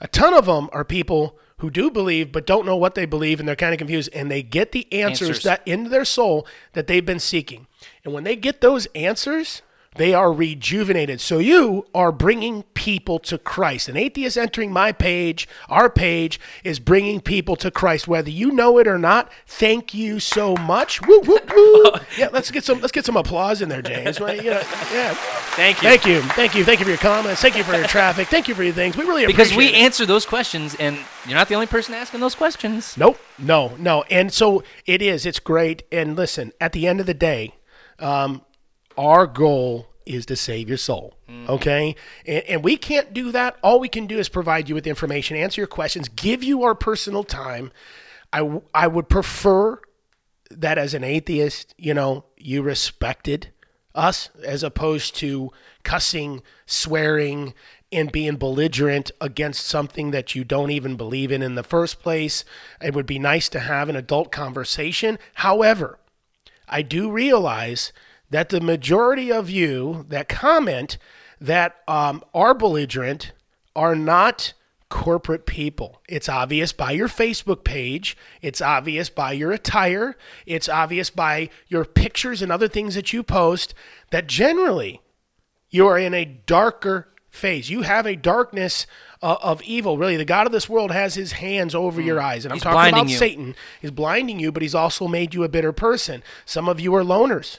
a 0.00 0.08
ton 0.08 0.34
of 0.34 0.46
them 0.46 0.68
are 0.72 0.84
people 0.84 1.38
who 1.62 1.70
do 1.70 1.90
believe 1.90 2.32
but 2.32 2.44
don't 2.44 2.66
know 2.66 2.74
what 2.76 2.96
they 2.96 3.06
believe 3.06 3.38
and 3.38 3.48
they're 3.48 3.54
kind 3.54 3.72
of 3.72 3.78
confused 3.78 4.10
and 4.12 4.28
they 4.28 4.42
get 4.42 4.72
the 4.72 4.92
answers, 4.92 5.28
Answers. 5.28 5.44
that 5.44 5.62
into 5.64 5.88
their 5.88 6.04
soul 6.04 6.44
that 6.72 6.88
they've 6.88 7.06
been 7.06 7.20
seeking. 7.20 7.68
And 8.04 8.12
when 8.12 8.24
they 8.24 8.34
get 8.34 8.60
those 8.60 8.86
answers, 8.96 9.62
they 9.96 10.14
are 10.14 10.32
rejuvenated. 10.32 11.20
So 11.20 11.38
you 11.38 11.86
are 11.94 12.12
bringing 12.12 12.62
people 12.74 13.18
to 13.20 13.36
Christ. 13.38 13.88
An 13.88 13.96
atheist 13.96 14.38
entering 14.38 14.72
my 14.72 14.92
page, 14.92 15.46
our 15.68 15.90
page, 15.90 16.40
is 16.64 16.78
bringing 16.78 17.20
people 17.20 17.56
to 17.56 17.70
Christ, 17.70 18.08
whether 18.08 18.30
you 18.30 18.50
know 18.52 18.78
it 18.78 18.86
or 18.88 18.98
not. 18.98 19.30
Thank 19.46 19.92
you 19.92 20.18
so 20.20 20.54
much. 20.56 21.00
Woo, 21.06 21.20
woo, 21.20 21.38
woo. 21.54 21.84
Yeah, 22.16 22.28
let's 22.32 22.50
get 22.50 22.64
some 22.64 22.80
let's 22.80 22.92
get 22.92 23.04
some 23.04 23.16
applause 23.16 23.62
in 23.62 23.68
there, 23.68 23.82
James. 23.82 24.20
Well, 24.20 24.34
you 24.36 24.50
know, 24.50 24.62
yeah. 24.92 25.14
Thank 25.54 25.82
you. 25.82 25.88
Thank 25.88 26.06
you, 26.06 26.20
thank 26.22 26.54
you, 26.54 26.64
thank 26.64 26.78
you 26.80 26.84
for 26.84 26.90
your 26.90 26.98
comments. 26.98 27.40
Thank 27.42 27.56
you 27.56 27.64
for 27.64 27.74
your 27.76 27.86
traffic. 27.86 28.28
Thank 28.28 28.48
you 28.48 28.54
for 28.54 28.62
your 28.62 28.72
things. 28.72 28.96
We 28.96 29.04
really 29.04 29.24
appreciate 29.24 29.36
Because 29.50 29.56
we 29.56 29.68
it. 29.68 29.74
answer 29.74 30.06
those 30.06 30.24
questions, 30.26 30.74
and 30.76 30.98
you're 31.26 31.36
not 31.36 31.48
the 31.48 31.54
only 31.54 31.66
person 31.66 31.94
asking 31.94 32.20
those 32.20 32.34
questions. 32.34 32.96
Nope, 32.96 33.18
no, 33.38 33.74
no. 33.78 34.02
And 34.10 34.32
so 34.32 34.62
it 34.86 35.02
is. 35.02 35.26
It's 35.26 35.38
great. 35.40 35.82
And 35.92 36.16
listen, 36.16 36.52
at 36.60 36.72
the 36.72 36.86
end 36.86 37.00
of 37.00 37.06
the 37.06 37.14
day, 37.14 37.54
um, 37.98 38.42
our 38.96 39.26
goal 39.26 39.88
is 40.04 40.26
to 40.26 40.36
save 40.36 40.68
your 40.68 40.78
soul. 40.78 41.14
Mm-hmm. 41.28 41.50
Okay, 41.50 41.96
and, 42.26 42.44
and 42.44 42.64
we 42.64 42.76
can't 42.76 43.12
do 43.14 43.32
that. 43.32 43.56
All 43.62 43.80
we 43.80 43.88
can 43.88 44.06
do 44.06 44.18
is 44.18 44.28
provide 44.28 44.68
you 44.68 44.74
with 44.74 44.86
information, 44.86 45.36
answer 45.36 45.60
your 45.60 45.68
questions, 45.68 46.08
give 46.08 46.42
you 46.42 46.62
our 46.64 46.74
personal 46.74 47.24
time. 47.24 47.72
I, 48.32 48.38
w- 48.38 48.62
I 48.74 48.86
would 48.86 49.08
prefer 49.08 49.80
that 50.50 50.78
as 50.78 50.94
an 50.94 51.04
atheist, 51.04 51.74
you 51.78 51.94
know, 51.94 52.24
you 52.36 52.62
respected 52.62 53.48
us 53.94 54.30
as 54.44 54.62
opposed 54.62 55.14
to 55.16 55.50
cussing, 55.82 56.42
swearing, 56.66 57.54
and 57.90 58.10
being 58.10 58.36
belligerent 58.36 59.10
against 59.20 59.66
something 59.66 60.12
that 60.12 60.34
you 60.34 60.44
don't 60.44 60.70
even 60.70 60.96
believe 60.96 61.30
in 61.30 61.42
in 61.42 61.56
the 61.56 61.62
first 61.62 62.00
place. 62.00 62.44
It 62.80 62.94
would 62.94 63.06
be 63.06 63.18
nice 63.18 63.48
to 63.50 63.60
have 63.60 63.88
an 63.88 63.96
adult 63.96 64.32
conversation. 64.32 65.18
However, 65.34 65.98
I 66.68 66.80
do 66.80 67.10
realize 67.10 67.92
that 68.32 68.48
the 68.48 68.60
majority 68.60 69.30
of 69.30 69.50
you 69.50 70.06
that 70.08 70.28
comment 70.28 70.96
that 71.40 71.76
um, 71.86 72.24
are 72.34 72.54
belligerent 72.54 73.32
are 73.76 73.94
not 73.94 74.54
corporate 74.88 75.46
people. 75.46 76.00
It's 76.08 76.28
obvious 76.28 76.72
by 76.72 76.92
your 76.92 77.08
Facebook 77.08 77.62
page. 77.62 78.16
It's 78.40 78.60
obvious 78.60 79.10
by 79.10 79.32
your 79.32 79.52
attire. 79.52 80.16
It's 80.46 80.68
obvious 80.68 81.10
by 81.10 81.50
your 81.68 81.84
pictures 81.84 82.42
and 82.42 82.50
other 82.50 82.68
things 82.68 82.94
that 82.94 83.12
you 83.12 83.22
post 83.22 83.74
that 84.10 84.26
generally 84.26 85.00
you 85.70 85.86
are 85.86 85.98
in 85.98 86.14
a 86.14 86.24
darker 86.24 87.08
phase. 87.28 87.68
You 87.68 87.82
have 87.82 88.06
a 88.06 88.16
darkness 88.16 88.86
uh, 89.22 89.36
of 89.42 89.62
evil. 89.62 89.98
Really, 89.98 90.16
the 90.16 90.24
God 90.24 90.46
of 90.46 90.52
this 90.52 90.68
world 90.68 90.90
has 90.90 91.14
his 91.14 91.32
hands 91.32 91.74
over 91.74 92.00
your 92.00 92.20
eyes. 92.20 92.44
And 92.44 92.52
I'm 92.52 92.56
He's 92.56 92.62
talking 92.62 92.92
about 92.94 93.08
you. 93.08 93.16
Satan. 93.16 93.54
He's 93.80 93.90
blinding 93.90 94.40
you, 94.40 94.52
but 94.52 94.62
he's 94.62 94.74
also 94.74 95.06
made 95.06 95.34
you 95.34 95.44
a 95.44 95.48
bitter 95.48 95.72
person. 95.72 96.22
Some 96.46 96.68
of 96.68 96.80
you 96.80 96.94
are 96.94 97.02
loners. 97.02 97.58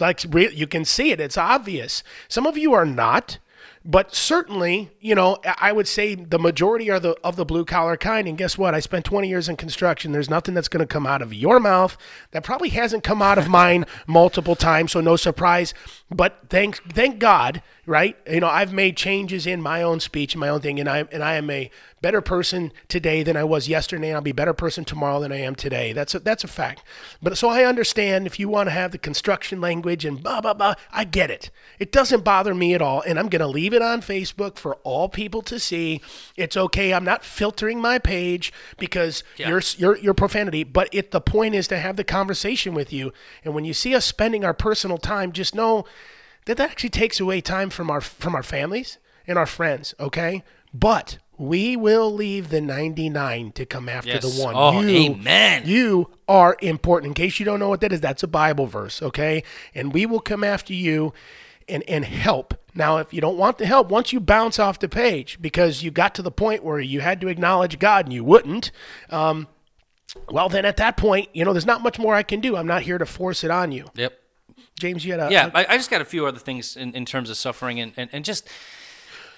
Like 0.00 0.20
re- 0.28 0.52
you 0.52 0.66
can 0.66 0.84
see 0.84 1.10
it, 1.10 1.20
it's 1.20 1.38
obvious. 1.38 2.02
Some 2.28 2.46
of 2.46 2.58
you 2.58 2.72
are 2.72 2.86
not, 2.86 3.38
but 3.84 4.14
certainly, 4.14 4.90
you 5.00 5.14
know, 5.14 5.38
I 5.44 5.54
I 5.68 5.72
would 5.72 5.86
say 5.86 6.14
the 6.14 6.38
majority 6.38 6.90
are 6.90 7.00
the 7.00 7.16
of 7.22 7.36
the 7.36 7.44
blue 7.44 7.64
collar 7.64 7.96
kind. 7.96 8.26
And 8.26 8.38
guess 8.38 8.56
what? 8.58 8.74
I 8.74 8.80
spent 8.80 9.04
20 9.04 9.28
years 9.28 9.48
in 9.48 9.56
construction. 9.56 10.12
There's 10.12 10.30
nothing 10.30 10.54
that's 10.54 10.68
going 10.68 10.86
to 10.86 10.92
come 10.92 11.06
out 11.06 11.22
of 11.22 11.34
your 11.34 11.60
mouth 11.60 11.96
that 12.32 12.44
probably 12.44 12.70
hasn't 12.70 13.04
come 13.04 13.22
out 13.22 13.38
of 13.38 13.48
mine 13.48 13.84
multiple 14.06 14.56
times. 14.56 14.92
So 14.92 15.00
no 15.00 15.16
surprise. 15.16 15.74
But 16.10 16.44
thank 16.48 16.82
thank 16.92 17.18
God, 17.18 17.62
right? 17.86 18.16
You 18.30 18.40
know, 18.40 18.48
I've 18.48 18.72
made 18.72 18.96
changes 18.96 19.46
in 19.46 19.60
my 19.60 19.82
own 19.82 20.00
speech 20.00 20.34
and 20.34 20.40
my 20.40 20.48
own 20.48 20.60
thing, 20.60 20.80
and 20.80 20.88
I 20.88 21.04
and 21.12 21.22
I 21.22 21.34
am 21.34 21.50
a 21.50 21.70
better 22.00 22.20
person 22.20 22.70
today 22.88 23.22
than 23.22 23.34
I 23.36 23.44
was 23.44 23.66
yesterday. 23.66 24.08
And 24.08 24.16
I'll 24.16 24.22
be 24.22 24.30
a 24.30 24.34
better 24.34 24.52
person 24.52 24.84
tomorrow 24.84 25.20
than 25.20 25.32
I 25.32 25.40
am 25.40 25.54
today. 25.54 25.94
That's 25.94 26.14
a, 26.14 26.18
that's 26.18 26.44
a 26.44 26.48
fact. 26.48 26.82
But 27.22 27.38
so 27.38 27.48
I 27.48 27.64
understand 27.64 28.26
if 28.26 28.38
you 28.38 28.48
want 28.48 28.66
to 28.66 28.72
have 28.72 28.92
the 28.92 28.98
construction 28.98 29.60
language 29.60 30.04
and 30.04 30.22
blah 30.22 30.40
blah 30.40 30.54
blah, 30.54 30.74
I 30.92 31.04
get 31.04 31.30
it. 31.30 31.50
It 31.78 31.92
doesn't 31.92 32.24
bother 32.24 32.54
me 32.54 32.74
at 32.74 32.82
all, 32.82 33.02
and 33.06 33.18
I'm 33.18 33.28
going 33.28 33.40
to 33.40 33.46
leave 33.46 33.74
it 33.74 33.82
on 33.82 34.00
Facebook 34.00 34.56
for 34.58 34.76
all 34.84 35.08
people 35.08 35.42
to 35.42 35.58
see. 35.58 36.00
It's 36.36 36.56
okay. 36.56 36.92
I'm 36.92 37.04
not 37.04 37.24
filtering 37.24 37.80
my 37.80 37.98
page 37.98 38.52
because 38.78 39.22
Yeah. 39.36 39.48
your 39.48 39.62
your 39.78 39.96
your 39.98 40.14
profanity. 40.14 40.64
But 40.64 40.88
it 40.92 41.10
the 41.10 41.20
point 41.20 41.54
is 41.54 41.68
to 41.68 41.78
have 41.78 41.96
the 41.96 42.04
conversation 42.04 42.74
with 42.74 42.92
you. 42.92 43.12
And 43.44 43.54
when 43.54 43.64
you 43.64 43.74
see 43.74 43.94
us 43.94 44.04
spending 44.04 44.44
our 44.44 44.54
personal 44.54 44.98
time, 44.98 45.32
just 45.32 45.54
know 45.54 45.84
that 46.46 46.56
that 46.56 46.70
actually 46.70 46.90
takes 46.90 47.20
away 47.20 47.40
time 47.40 47.70
from 47.70 47.90
our 47.90 48.00
from 48.00 48.34
our 48.34 48.42
families 48.42 48.98
and 49.26 49.38
our 49.38 49.46
friends. 49.46 49.94
Okay, 49.98 50.42
but 50.72 51.18
we 51.36 51.76
will 51.76 52.12
leave 52.12 52.50
the 52.50 52.60
99 52.60 53.50
to 53.52 53.66
come 53.66 53.88
after 53.88 54.10
Yes. 54.10 54.22
the 54.36 54.42
one. 54.42 54.54
Oh, 54.56 54.80
you, 54.82 55.12
amen. 55.14 55.62
You 55.66 56.10
are 56.28 56.56
important. 56.62 57.08
In 57.10 57.14
case 57.14 57.40
you 57.40 57.44
don't 57.44 57.58
know 57.58 57.68
what 57.68 57.80
that 57.80 57.92
is, 57.92 58.00
that's 58.00 58.22
a 58.22 58.28
Bible 58.28 58.66
verse. 58.66 59.02
Okay, 59.02 59.42
and 59.74 59.92
we 59.92 60.06
will 60.06 60.20
come 60.20 60.44
after 60.44 60.72
you 60.72 61.12
and 61.68 61.82
and 61.88 62.04
help. 62.04 62.54
Now, 62.76 62.98
if 62.98 63.14
you 63.14 63.20
don't 63.20 63.38
want 63.38 63.58
the 63.58 63.66
help, 63.66 63.88
once 63.88 64.12
you 64.12 64.18
bounce 64.20 64.58
off 64.58 64.78
the 64.80 64.88
page 64.88 65.38
because 65.40 65.82
you 65.84 65.90
got 65.92 66.14
to 66.16 66.22
the 66.22 66.30
point 66.32 66.64
where 66.64 66.80
you 66.80 67.00
had 67.00 67.20
to 67.20 67.28
acknowledge 67.28 67.78
God 67.78 68.06
and 68.06 68.12
you 68.12 68.24
wouldn't, 68.24 68.72
um, 69.10 69.46
well, 70.28 70.48
then 70.48 70.64
at 70.64 70.76
that 70.78 70.96
point, 70.96 71.28
you 71.32 71.44
know, 71.44 71.52
there's 71.52 71.66
not 71.66 71.82
much 71.82 71.98
more 72.00 72.14
I 72.16 72.24
can 72.24 72.40
do. 72.40 72.56
I'm 72.56 72.66
not 72.66 72.82
here 72.82 72.98
to 72.98 73.06
force 73.06 73.44
it 73.44 73.50
on 73.52 73.70
you. 73.70 73.86
Yep. 73.94 74.12
James, 74.78 75.04
you 75.04 75.12
had 75.12 75.20
a 75.20 75.32
Yeah, 75.32 75.50
I, 75.54 75.66
I 75.70 75.76
just 75.76 75.90
got 75.90 76.00
a 76.00 76.04
few 76.04 76.26
other 76.26 76.38
things 76.38 76.76
in, 76.76 76.94
in 76.94 77.04
terms 77.04 77.30
of 77.30 77.36
suffering 77.36 77.80
and, 77.80 77.92
and, 77.96 78.10
and 78.12 78.24
just 78.24 78.48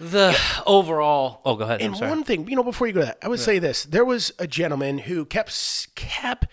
the 0.01 0.39
overall. 0.67 1.41
Oh, 1.45 1.57
go 1.57 1.65
ahead. 1.65 1.81
I'm 1.81 1.89
And 1.89 1.97
sorry. 1.97 2.11
one 2.11 2.25
thing, 2.25 2.49
you 2.49 2.57
know, 2.57 2.63
before 2.63 2.87
you 2.87 2.93
go 2.93 3.01
to 3.01 3.07
that, 3.07 3.19
I 3.23 3.29
would 3.29 3.41
say 3.41 3.59
this: 3.59 3.85
there 3.85 4.05
was 4.05 4.33
a 4.39 4.47
gentleman 4.47 4.99
who 4.99 5.25
kept 5.25 5.95
kept 5.95 6.47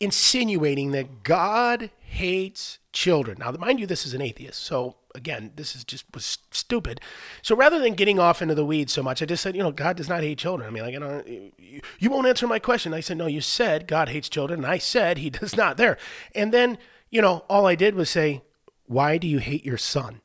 insinuating 0.00 0.92
that 0.92 1.22
God 1.22 1.90
hates 2.00 2.78
children. 2.92 3.36
Now, 3.38 3.52
mind 3.52 3.78
you, 3.80 3.86
this 3.86 4.06
is 4.06 4.14
an 4.14 4.22
atheist, 4.22 4.60
so 4.62 4.96
again, 5.14 5.52
this 5.56 5.74
is 5.76 5.84
just 5.84 6.04
was 6.14 6.38
stupid. 6.50 7.00
So 7.42 7.54
rather 7.54 7.78
than 7.80 7.94
getting 7.94 8.18
off 8.18 8.40
into 8.42 8.54
the 8.54 8.64
weeds 8.64 8.92
so 8.92 9.02
much, 9.02 9.22
I 9.22 9.26
just 9.26 9.42
said, 9.42 9.54
you 9.56 9.62
know, 9.62 9.72
God 9.72 9.96
does 9.96 10.08
not 10.08 10.22
hate 10.22 10.38
children. 10.38 10.68
I 10.68 10.72
mean, 10.72 10.82
like, 10.84 10.92
you 10.94 11.00
know, 11.00 11.22
you, 11.26 11.80
you 11.98 12.10
won't 12.10 12.26
answer 12.26 12.46
my 12.46 12.58
question. 12.58 12.94
I 12.94 13.00
said, 13.00 13.16
no, 13.18 13.26
you 13.26 13.40
said 13.40 13.86
God 13.86 14.08
hates 14.08 14.28
children, 14.28 14.60
and 14.60 14.66
I 14.72 14.78
said 14.78 15.18
He 15.18 15.30
does 15.40 15.56
not. 15.56 15.76
There, 15.76 15.98
and 16.34 16.52
then, 16.52 16.78
you 17.10 17.20
know, 17.22 17.44
all 17.48 17.66
I 17.66 17.74
did 17.74 17.94
was 17.94 18.08
say, 18.10 18.42
why 18.86 19.18
do 19.18 19.26
you 19.26 19.38
hate 19.38 19.64
your 19.64 19.78
son? 19.78 20.20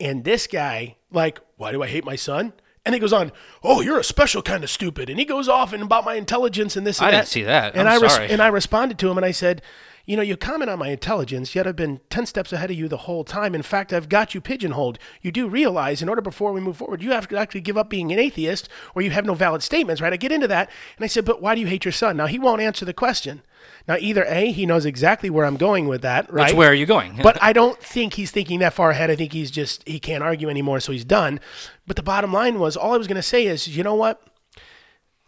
And 0.00 0.24
this 0.24 0.46
guy, 0.46 0.96
like, 1.10 1.38
why 1.56 1.72
do 1.72 1.82
I 1.82 1.88
hate 1.88 2.04
my 2.04 2.16
son? 2.16 2.52
And 2.84 2.94
he 2.94 3.00
goes 3.00 3.12
on, 3.12 3.32
oh, 3.62 3.80
you're 3.80 3.98
a 3.98 4.04
special 4.04 4.40
kind 4.40 4.64
of 4.64 4.70
stupid. 4.70 5.10
And 5.10 5.18
he 5.18 5.24
goes 5.24 5.48
off 5.48 5.72
and 5.72 5.82
about 5.82 6.04
my 6.04 6.14
intelligence 6.14 6.76
and 6.76 6.86
this 6.86 6.98
and 6.98 7.08
I 7.08 7.10
that. 7.10 7.16
didn't 7.18 7.28
see 7.28 7.42
that. 7.42 7.74
And 7.74 7.88
I'm 7.88 7.98
I 8.00 8.02
res- 8.02 8.12
sorry. 8.14 8.30
and 8.30 8.40
I 8.40 8.48
responded 8.48 8.98
to 9.00 9.10
him 9.10 9.18
and 9.18 9.26
I 9.26 9.32
said, 9.32 9.60
you 10.06 10.16
know, 10.16 10.22
you 10.22 10.38
comment 10.38 10.70
on 10.70 10.78
my 10.78 10.88
intelligence, 10.88 11.54
yet 11.54 11.66
I've 11.66 11.76
been 11.76 12.00
10 12.08 12.24
steps 12.24 12.50
ahead 12.50 12.70
of 12.70 12.78
you 12.78 12.88
the 12.88 12.96
whole 12.96 13.24
time. 13.24 13.54
In 13.54 13.60
fact, 13.60 13.92
I've 13.92 14.08
got 14.08 14.34
you 14.34 14.40
pigeonholed. 14.40 14.98
You 15.20 15.30
do 15.30 15.48
realize, 15.50 16.00
in 16.00 16.08
order 16.08 16.22
before 16.22 16.50
we 16.52 16.62
move 16.62 16.78
forward, 16.78 17.02
you 17.02 17.10
have 17.10 17.28
to 17.28 17.36
actually 17.36 17.60
give 17.60 17.76
up 17.76 17.90
being 17.90 18.10
an 18.10 18.18
atheist 18.18 18.70
or 18.94 19.02
you 19.02 19.10
have 19.10 19.26
no 19.26 19.34
valid 19.34 19.62
statements, 19.62 20.00
right? 20.00 20.12
I 20.12 20.16
get 20.16 20.32
into 20.32 20.48
that. 20.48 20.70
And 20.96 21.04
I 21.04 21.08
said, 21.08 21.26
but 21.26 21.42
why 21.42 21.54
do 21.54 21.60
you 21.60 21.66
hate 21.66 21.84
your 21.84 21.92
son? 21.92 22.16
Now, 22.16 22.24
he 22.26 22.38
won't 22.38 22.62
answer 22.62 22.86
the 22.86 22.94
question. 22.94 23.42
Now, 23.88 23.96
either 23.98 24.24
A, 24.28 24.52
he 24.52 24.66
knows 24.66 24.84
exactly 24.84 25.30
where 25.30 25.46
I'm 25.46 25.56
going 25.56 25.88
with 25.88 26.02
that, 26.02 26.30
right? 26.30 26.50
Which, 26.50 26.54
where 26.54 26.70
are 26.70 26.74
you 26.74 26.84
going? 26.84 27.18
but 27.22 27.42
I 27.42 27.54
don't 27.54 27.82
think 27.82 28.14
he's 28.14 28.30
thinking 28.30 28.58
that 28.58 28.74
far 28.74 28.90
ahead. 28.90 29.10
I 29.10 29.16
think 29.16 29.32
he's 29.32 29.50
just 29.50 29.82
he 29.88 29.98
can't 29.98 30.22
argue 30.22 30.50
anymore, 30.50 30.80
so 30.80 30.92
he's 30.92 31.06
done. 31.06 31.40
But 31.86 31.96
the 31.96 32.02
bottom 32.02 32.30
line 32.30 32.58
was 32.58 32.76
all 32.76 32.92
I 32.92 32.98
was 32.98 33.06
going 33.06 33.16
to 33.16 33.22
say 33.22 33.46
is, 33.46 33.66
you 33.66 33.82
know 33.82 33.94
what? 33.94 34.22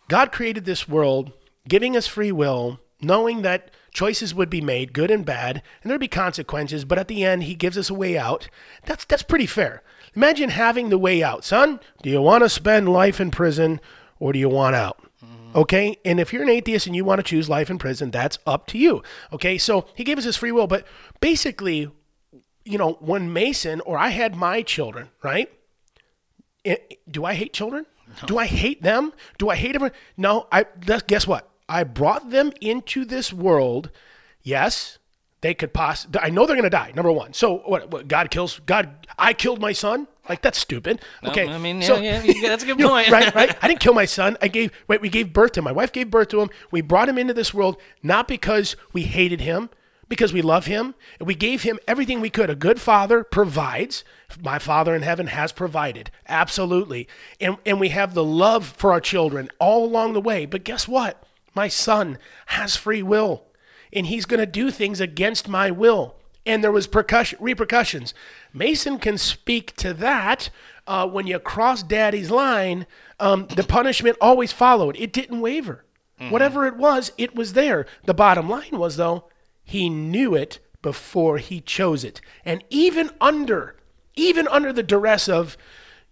God 0.08 0.30
created 0.30 0.66
this 0.66 0.86
world, 0.86 1.32
giving 1.66 1.96
us 1.96 2.06
free 2.06 2.32
will, 2.32 2.80
knowing 3.00 3.40
that 3.42 3.70
choices 3.92 4.34
would 4.34 4.50
be 4.50 4.60
made, 4.60 4.92
good 4.92 5.10
and 5.10 5.24
bad, 5.24 5.62
and 5.82 5.90
there'd 5.90 6.00
be 6.00 6.08
consequences, 6.08 6.84
but 6.84 6.98
at 6.98 7.08
the 7.08 7.24
end 7.24 7.44
he 7.44 7.54
gives 7.54 7.78
us 7.78 7.88
a 7.88 7.94
way 7.94 8.18
out. 8.18 8.50
That's 8.84 9.06
that's 9.06 9.22
pretty 9.22 9.46
fair. 9.46 9.82
Imagine 10.14 10.50
having 10.50 10.90
the 10.90 10.98
way 10.98 11.22
out. 11.22 11.44
Son, 11.44 11.80
do 12.02 12.10
you 12.10 12.20
want 12.20 12.42
to 12.44 12.48
spend 12.50 12.92
life 12.92 13.20
in 13.20 13.30
prison 13.30 13.80
or 14.18 14.34
do 14.34 14.38
you 14.38 14.50
want 14.50 14.76
out? 14.76 15.02
Okay? 15.54 15.96
And 16.04 16.20
if 16.20 16.32
you're 16.32 16.42
an 16.42 16.48
atheist 16.48 16.86
and 16.86 16.94
you 16.94 17.04
want 17.04 17.18
to 17.18 17.22
choose 17.22 17.48
life 17.48 17.70
in 17.70 17.78
prison, 17.78 18.10
that's 18.10 18.38
up 18.46 18.66
to 18.68 18.78
you. 18.78 19.02
Okay? 19.32 19.58
So 19.58 19.86
he 19.94 20.04
gave 20.04 20.18
us 20.18 20.24
his 20.24 20.36
free 20.36 20.52
will, 20.52 20.66
but 20.66 20.86
basically 21.20 21.90
you 22.64 22.78
know, 22.78 22.92
when 23.00 23.32
Mason 23.32 23.80
or 23.82 23.98
I 23.98 24.08
had 24.08 24.36
my 24.36 24.62
children, 24.62 25.08
right? 25.22 25.50
I- 26.66 26.78
do 27.10 27.24
I 27.24 27.34
hate 27.34 27.52
children? 27.52 27.86
Do 28.26 28.38
I 28.38 28.46
hate 28.46 28.82
them? 28.82 29.12
Do 29.38 29.50
I 29.50 29.56
hate 29.56 29.76
everyone? 29.76 29.96
No. 30.16 30.48
I 30.50 30.66
guess 31.06 31.26
what? 31.26 31.48
I 31.68 31.84
brought 31.84 32.30
them 32.30 32.52
into 32.60 33.04
this 33.04 33.32
world. 33.32 33.90
Yes, 34.42 34.98
they 35.42 35.54
could 35.54 35.72
possibly. 35.72 36.20
I 36.20 36.28
know 36.30 36.44
they're 36.44 36.56
going 36.56 36.64
to 36.64 36.70
die. 36.70 36.92
Number 36.94 37.12
one. 37.12 37.34
So 37.34 37.58
what, 37.58 37.90
what? 37.90 38.08
God 38.08 38.30
kills. 38.30 38.60
God. 38.66 39.06
I 39.16 39.32
killed 39.32 39.60
my 39.60 39.72
son. 39.72 40.08
Like 40.28 40.42
that's 40.42 40.58
stupid. 40.58 41.00
Okay. 41.24 41.48
I 41.48 41.58
mean, 41.58 41.82
so- 41.82 41.98
yeah, 41.98 42.22
yeah, 42.24 42.48
that's 42.48 42.62
a 42.62 42.66
good 42.66 42.78
you 42.78 42.84
know, 42.84 42.90
point. 42.90 43.10
right, 43.10 43.34
right. 43.34 43.56
I 43.62 43.68
didn't 43.68 43.80
kill 43.80 43.94
my 43.94 44.04
son. 44.04 44.36
I 44.40 44.48
gave. 44.48 44.70
Wait, 44.86 45.00
we 45.00 45.08
gave 45.08 45.32
birth 45.32 45.52
to 45.52 45.60
him. 45.60 45.64
My 45.64 45.72
wife 45.72 45.92
gave 45.92 46.10
birth 46.10 46.28
to 46.28 46.40
him. 46.40 46.50
We 46.70 46.80
brought 46.80 47.08
him 47.08 47.18
into 47.18 47.34
this 47.34 47.52
world 47.54 47.76
not 48.02 48.28
because 48.28 48.76
we 48.92 49.02
hated 49.02 49.40
him, 49.40 49.70
because 50.08 50.32
we 50.32 50.42
love 50.42 50.66
him, 50.66 50.94
and 51.18 51.26
we 51.26 51.34
gave 51.34 51.62
him 51.62 51.78
everything 51.88 52.20
we 52.20 52.30
could. 52.30 52.50
A 52.50 52.54
good 52.54 52.80
father 52.80 53.24
provides. 53.24 54.04
My 54.40 54.58
Father 54.60 54.94
in 54.94 55.02
heaven 55.02 55.26
has 55.28 55.50
provided 55.50 56.10
absolutely, 56.28 57.08
and 57.40 57.56
and 57.66 57.80
we 57.80 57.88
have 57.88 58.14
the 58.14 58.24
love 58.24 58.66
for 58.66 58.92
our 58.92 59.00
children 59.00 59.48
all 59.58 59.84
along 59.84 60.12
the 60.12 60.20
way. 60.20 60.46
But 60.46 60.64
guess 60.64 60.86
what? 60.86 61.24
My 61.54 61.66
son 61.66 62.18
has 62.46 62.76
free 62.76 63.02
will, 63.02 63.46
and 63.92 64.06
he's 64.06 64.26
going 64.26 64.38
to 64.38 64.46
do 64.46 64.70
things 64.70 65.00
against 65.00 65.48
my 65.48 65.72
will 65.72 66.14
and 66.50 66.64
there 66.64 66.72
was 66.72 66.86
percussion 66.86 67.38
repercussions. 67.40 68.12
Mason 68.52 68.98
can 68.98 69.16
speak 69.16 69.74
to 69.76 69.94
that. 69.94 70.50
Uh, 70.86 71.06
when 71.06 71.26
you 71.26 71.38
cross 71.38 71.82
Daddy's 71.84 72.30
line, 72.30 72.86
um, 73.20 73.46
the 73.54 73.62
punishment 73.62 74.16
always 74.20 74.52
followed. 74.52 74.96
It 74.98 75.12
didn't 75.12 75.40
waver. 75.40 75.84
Whatever 76.28 76.66
it 76.66 76.76
was, 76.76 77.12
it 77.16 77.34
was 77.34 77.54
there. 77.54 77.86
The 78.04 78.12
bottom 78.12 78.46
line 78.50 78.72
was 78.72 78.96
though, 78.96 79.24
he 79.64 79.88
knew 79.88 80.34
it 80.34 80.58
before 80.82 81.38
he 81.38 81.60
chose 81.62 82.04
it, 82.04 82.20
and 82.44 82.62
even 82.68 83.10
under, 83.20 83.76
even 84.16 84.46
under 84.48 84.72
the 84.72 84.82
duress 84.82 85.28
of. 85.28 85.56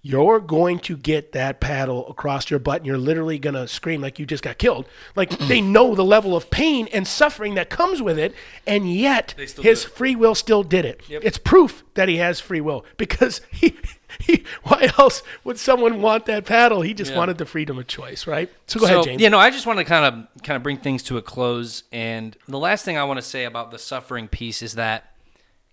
You're 0.00 0.38
going 0.38 0.78
to 0.80 0.96
get 0.96 1.32
that 1.32 1.60
paddle 1.60 2.08
across 2.08 2.50
your 2.50 2.60
butt 2.60 2.78
and 2.78 2.86
you're 2.86 2.96
literally 2.96 3.38
going 3.38 3.54
to 3.54 3.66
scream 3.66 4.00
like 4.00 4.18
you 4.20 4.26
just 4.26 4.44
got 4.44 4.56
killed. 4.56 4.86
Like 5.16 5.36
they 5.48 5.60
know 5.60 5.94
the 5.94 6.04
level 6.04 6.36
of 6.36 6.50
pain 6.50 6.88
and 6.92 7.06
suffering 7.06 7.54
that 7.54 7.68
comes 7.68 8.00
with 8.00 8.18
it, 8.18 8.34
and 8.66 8.92
yet 8.92 9.34
his 9.60 9.84
free 9.84 10.14
will 10.14 10.34
still 10.36 10.62
did 10.62 10.84
it. 10.84 11.02
It's 11.08 11.38
proof 11.38 11.84
that 11.94 12.08
he 12.08 12.16
has 12.18 12.38
free 12.38 12.60
will 12.60 12.84
because 12.96 13.40
he, 13.50 13.76
he 14.20 14.44
why 14.62 14.90
else 14.98 15.22
would 15.42 15.58
someone 15.58 16.00
want 16.00 16.26
that 16.26 16.44
paddle? 16.46 16.82
He 16.82 16.94
just 16.94 17.10
Yeah. 17.10 17.18
wanted 17.18 17.38
the 17.38 17.46
freedom 17.46 17.78
of 17.78 17.88
choice, 17.88 18.26
right? 18.26 18.48
So 18.66 18.78
go 18.78 18.86
so, 18.86 18.92
ahead, 18.94 19.04
James. 19.04 19.22
You 19.22 19.30
know, 19.30 19.38
I 19.38 19.50
just 19.50 19.66
want 19.66 19.80
to 19.80 19.84
kind 19.84 20.04
of 20.04 20.42
kind 20.44 20.56
of 20.56 20.62
bring 20.62 20.76
things 20.76 21.02
to 21.04 21.18
a 21.18 21.22
close, 21.22 21.82
and 21.90 22.36
the 22.46 22.58
last 22.58 22.84
thing 22.84 22.96
I 22.96 23.02
want 23.04 23.18
to 23.18 23.26
say 23.26 23.44
about 23.44 23.72
the 23.72 23.78
suffering 23.78 24.28
piece 24.28 24.62
is 24.62 24.74
that 24.74 25.12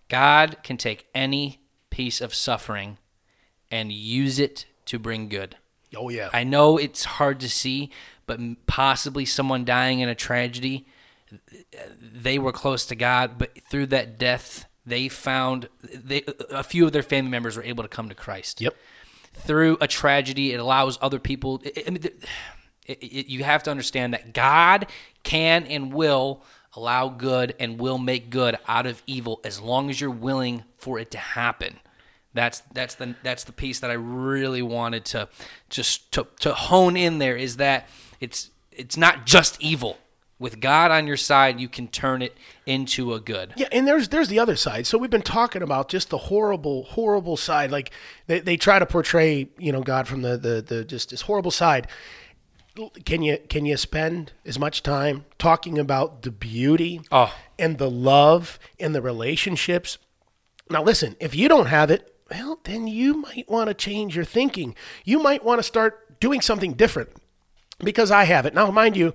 God 0.09 0.57
can 0.63 0.77
take 0.77 1.07
any 1.13 1.61
piece 1.91 2.21
of 2.21 2.33
suffering 2.33 2.97
and 3.71 3.91
use 3.91 4.39
it 4.39 4.65
to 4.85 4.99
bring 4.99 5.29
good. 5.29 5.55
Oh 5.95 6.09
yeah. 6.09 6.29
I 6.33 6.43
know 6.43 6.77
it's 6.77 7.05
hard 7.05 7.39
to 7.41 7.49
see, 7.49 7.91
but 8.27 8.39
possibly 8.67 9.25
someone 9.25 9.65
dying 9.65 9.99
in 9.99 10.09
a 10.09 10.15
tragedy, 10.15 10.87
they 12.01 12.37
were 12.39 12.51
close 12.51 12.85
to 12.87 12.95
God, 12.95 13.37
but 13.37 13.57
through 13.69 13.87
that 13.87 14.17
death, 14.17 14.65
they 14.85 15.07
found 15.07 15.67
they, 15.81 16.23
a 16.49 16.63
few 16.63 16.85
of 16.85 16.91
their 16.91 17.03
family 17.03 17.31
members 17.31 17.57
were 17.57 17.63
able 17.63 17.83
to 17.83 17.89
come 17.89 18.09
to 18.09 18.15
Christ 18.15 18.61
yep. 18.61 18.75
through 19.33 19.77
a 19.81 19.87
tragedy 19.87 20.53
it 20.53 20.59
allows 20.59 20.97
other 21.01 21.19
people 21.19 21.61
I- 21.65 21.89
mean, 21.89 22.03
you 22.87 23.43
have 23.43 23.63
to 23.63 23.71
understand 23.71 24.13
that 24.13 24.33
god 24.33 24.87
can 25.23 25.65
and 25.65 25.91
will 25.91 26.43
allow 26.75 27.09
good 27.09 27.55
and 27.59 27.79
will 27.79 27.97
make 27.97 28.29
good 28.29 28.57
out 28.67 28.85
of 28.85 29.01
evil 29.07 29.41
as 29.43 29.59
long 29.59 29.89
as 29.89 29.99
you're 29.99 30.11
willing 30.11 30.63
for 30.77 30.99
it 30.99 31.09
to 31.11 31.17
happen 31.17 31.79
that's 32.35 32.61
that's 32.73 32.93
the 32.95 33.15
that's 33.23 33.43
the 33.45 33.51
piece 33.51 33.79
that 33.79 33.89
i 33.89 33.95
really 33.95 34.61
wanted 34.61 35.03
to 35.05 35.27
just 35.69 36.11
to, 36.11 36.27
to 36.39 36.53
hone 36.53 36.95
in 36.95 37.17
there 37.17 37.35
is 37.35 37.57
that 37.57 37.87
it's 38.19 38.51
it's 38.71 38.95
not 38.97 39.25
just 39.25 39.59
evil 39.61 39.97
with 40.37 40.59
god 40.59 40.91
on 40.91 41.07
your 41.07 41.17
side 41.17 41.59
you 41.59 41.67
can 41.69 41.87
turn 41.87 42.21
it 42.21 42.35
into 42.65 43.13
a 43.13 43.19
good 43.19 43.53
Yeah, 43.55 43.67
and 43.71 43.87
there's 43.87 44.09
there's 44.09 44.27
the 44.27 44.39
other 44.39 44.55
side. 44.55 44.85
So 44.87 44.97
we've 44.97 45.09
been 45.09 45.21
talking 45.21 45.61
about 45.61 45.87
just 45.87 46.09
the 46.09 46.17
horrible, 46.17 46.83
horrible 46.83 47.37
side. 47.37 47.69
Like 47.71 47.91
they, 48.27 48.39
they 48.39 48.57
try 48.57 48.79
to 48.79 48.85
portray, 48.87 49.47
you 49.59 49.71
know, 49.71 49.83
God 49.83 50.07
from 50.07 50.23
the, 50.23 50.35
the 50.35 50.61
the 50.61 50.83
just 50.83 51.11
this 51.11 51.21
horrible 51.21 51.51
side. 51.51 51.87
Can 53.05 53.21
you 53.21 53.37
can 53.49 53.65
you 53.65 53.77
spend 53.77 54.33
as 54.45 54.57
much 54.59 54.81
time 54.83 55.25
talking 55.37 55.77
about 55.79 56.23
the 56.23 56.31
beauty 56.31 57.01
Oh. 57.11 57.33
and 57.57 57.77
the 57.77 57.89
love 57.89 58.57
and 58.79 58.93
the 58.95 59.01
relationships? 59.01 59.97
Now 60.71 60.83
listen, 60.83 61.15
if 61.19 61.35
you 61.35 61.47
don't 61.47 61.67
have 61.67 61.91
it, 61.91 62.14
well, 62.29 62.59
then 62.63 62.87
you 62.87 63.21
might 63.21 63.49
want 63.49 63.67
to 63.67 63.73
change 63.73 64.15
your 64.15 64.25
thinking. 64.25 64.75
You 65.03 65.19
might 65.19 65.43
want 65.43 65.59
to 65.59 65.63
start 65.63 66.19
doing 66.19 66.41
something 66.41 66.73
different 66.73 67.09
because 67.79 68.11
I 68.11 68.23
have 68.23 68.45
it. 68.45 68.53
Now, 68.53 68.71
mind 68.71 68.97
you, 68.97 69.13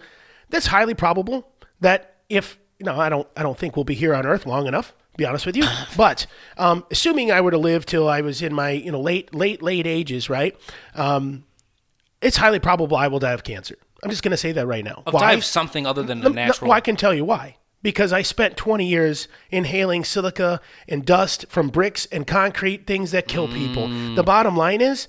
that's 0.48 0.66
highly 0.66 0.94
probable 0.94 1.48
that 1.80 2.16
if 2.28 2.58
no, 2.78 2.98
I 2.98 3.08
don't, 3.08 3.28
I 3.36 3.42
don't 3.42 3.58
think 3.58 3.76
we'll 3.76 3.84
be 3.84 3.94
here 3.94 4.14
on 4.14 4.26
Earth 4.26 4.46
long 4.46 4.66
enough. 4.66 4.94
To 5.12 5.18
be 5.18 5.24
honest 5.26 5.44
with 5.44 5.56
you, 5.56 5.64
but 5.96 6.26
um, 6.56 6.84
assuming 6.90 7.32
I 7.32 7.40
were 7.40 7.50
to 7.50 7.58
live 7.58 7.84
till 7.84 8.08
I 8.08 8.20
was 8.20 8.42
in 8.42 8.54
my 8.54 8.70
you 8.70 8.92
know 8.92 9.00
late, 9.00 9.34
late, 9.34 9.60
late 9.60 9.86
ages, 9.86 10.30
right? 10.30 10.56
Um, 10.94 11.44
it's 12.22 12.36
highly 12.36 12.60
probable 12.60 12.96
I 12.96 13.08
will 13.08 13.18
die 13.18 13.32
of 13.32 13.42
cancer. 13.42 13.76
I'm 14.02 14.10
just 14.10 14.22
going 14.22 14.30
to 14.30 14.36
say 14.36 14.52
that 14.52 14.66
right 14.66 14.84
now. 14.84 15.02
Of 15.06 15.14
die 15.14 15.32
of 15.32 15.44
something 15.44 15.86
other 15.86 16.02
than 16.02 16.20
the 16.20 16.28
No, 16.28 16.34
no, 16.34 16.46
natural 16.46 16.68
well, 16.68 16.76
I 16.76 16.80
can 16.80 16.96
tell 16.96 17.12
you 17.12 17.24
why. 17.24 17.56
Because 17.82 18.12
I 18.12 18.22
spent 18.22 18.56
20 18.56 18.86
years 18.86 19.26
inhaling 19.50 20.04
silica 20.04 20.60
and 20.88 21.04
dust 21.04 21.46
from 21.48 21.68
bricks 21.68 22.06
and 22.06 22.26
concrete, 22.26 22.86
things 22.86 23.10
that 23.12 23.26
kill 23.26 23.48
people. 23.48 23.88
Mm. 23.88 24.16
The 24.16 24.22
bottom 24.22 24.56
line 24.56 24.82
is, 24.82 25.08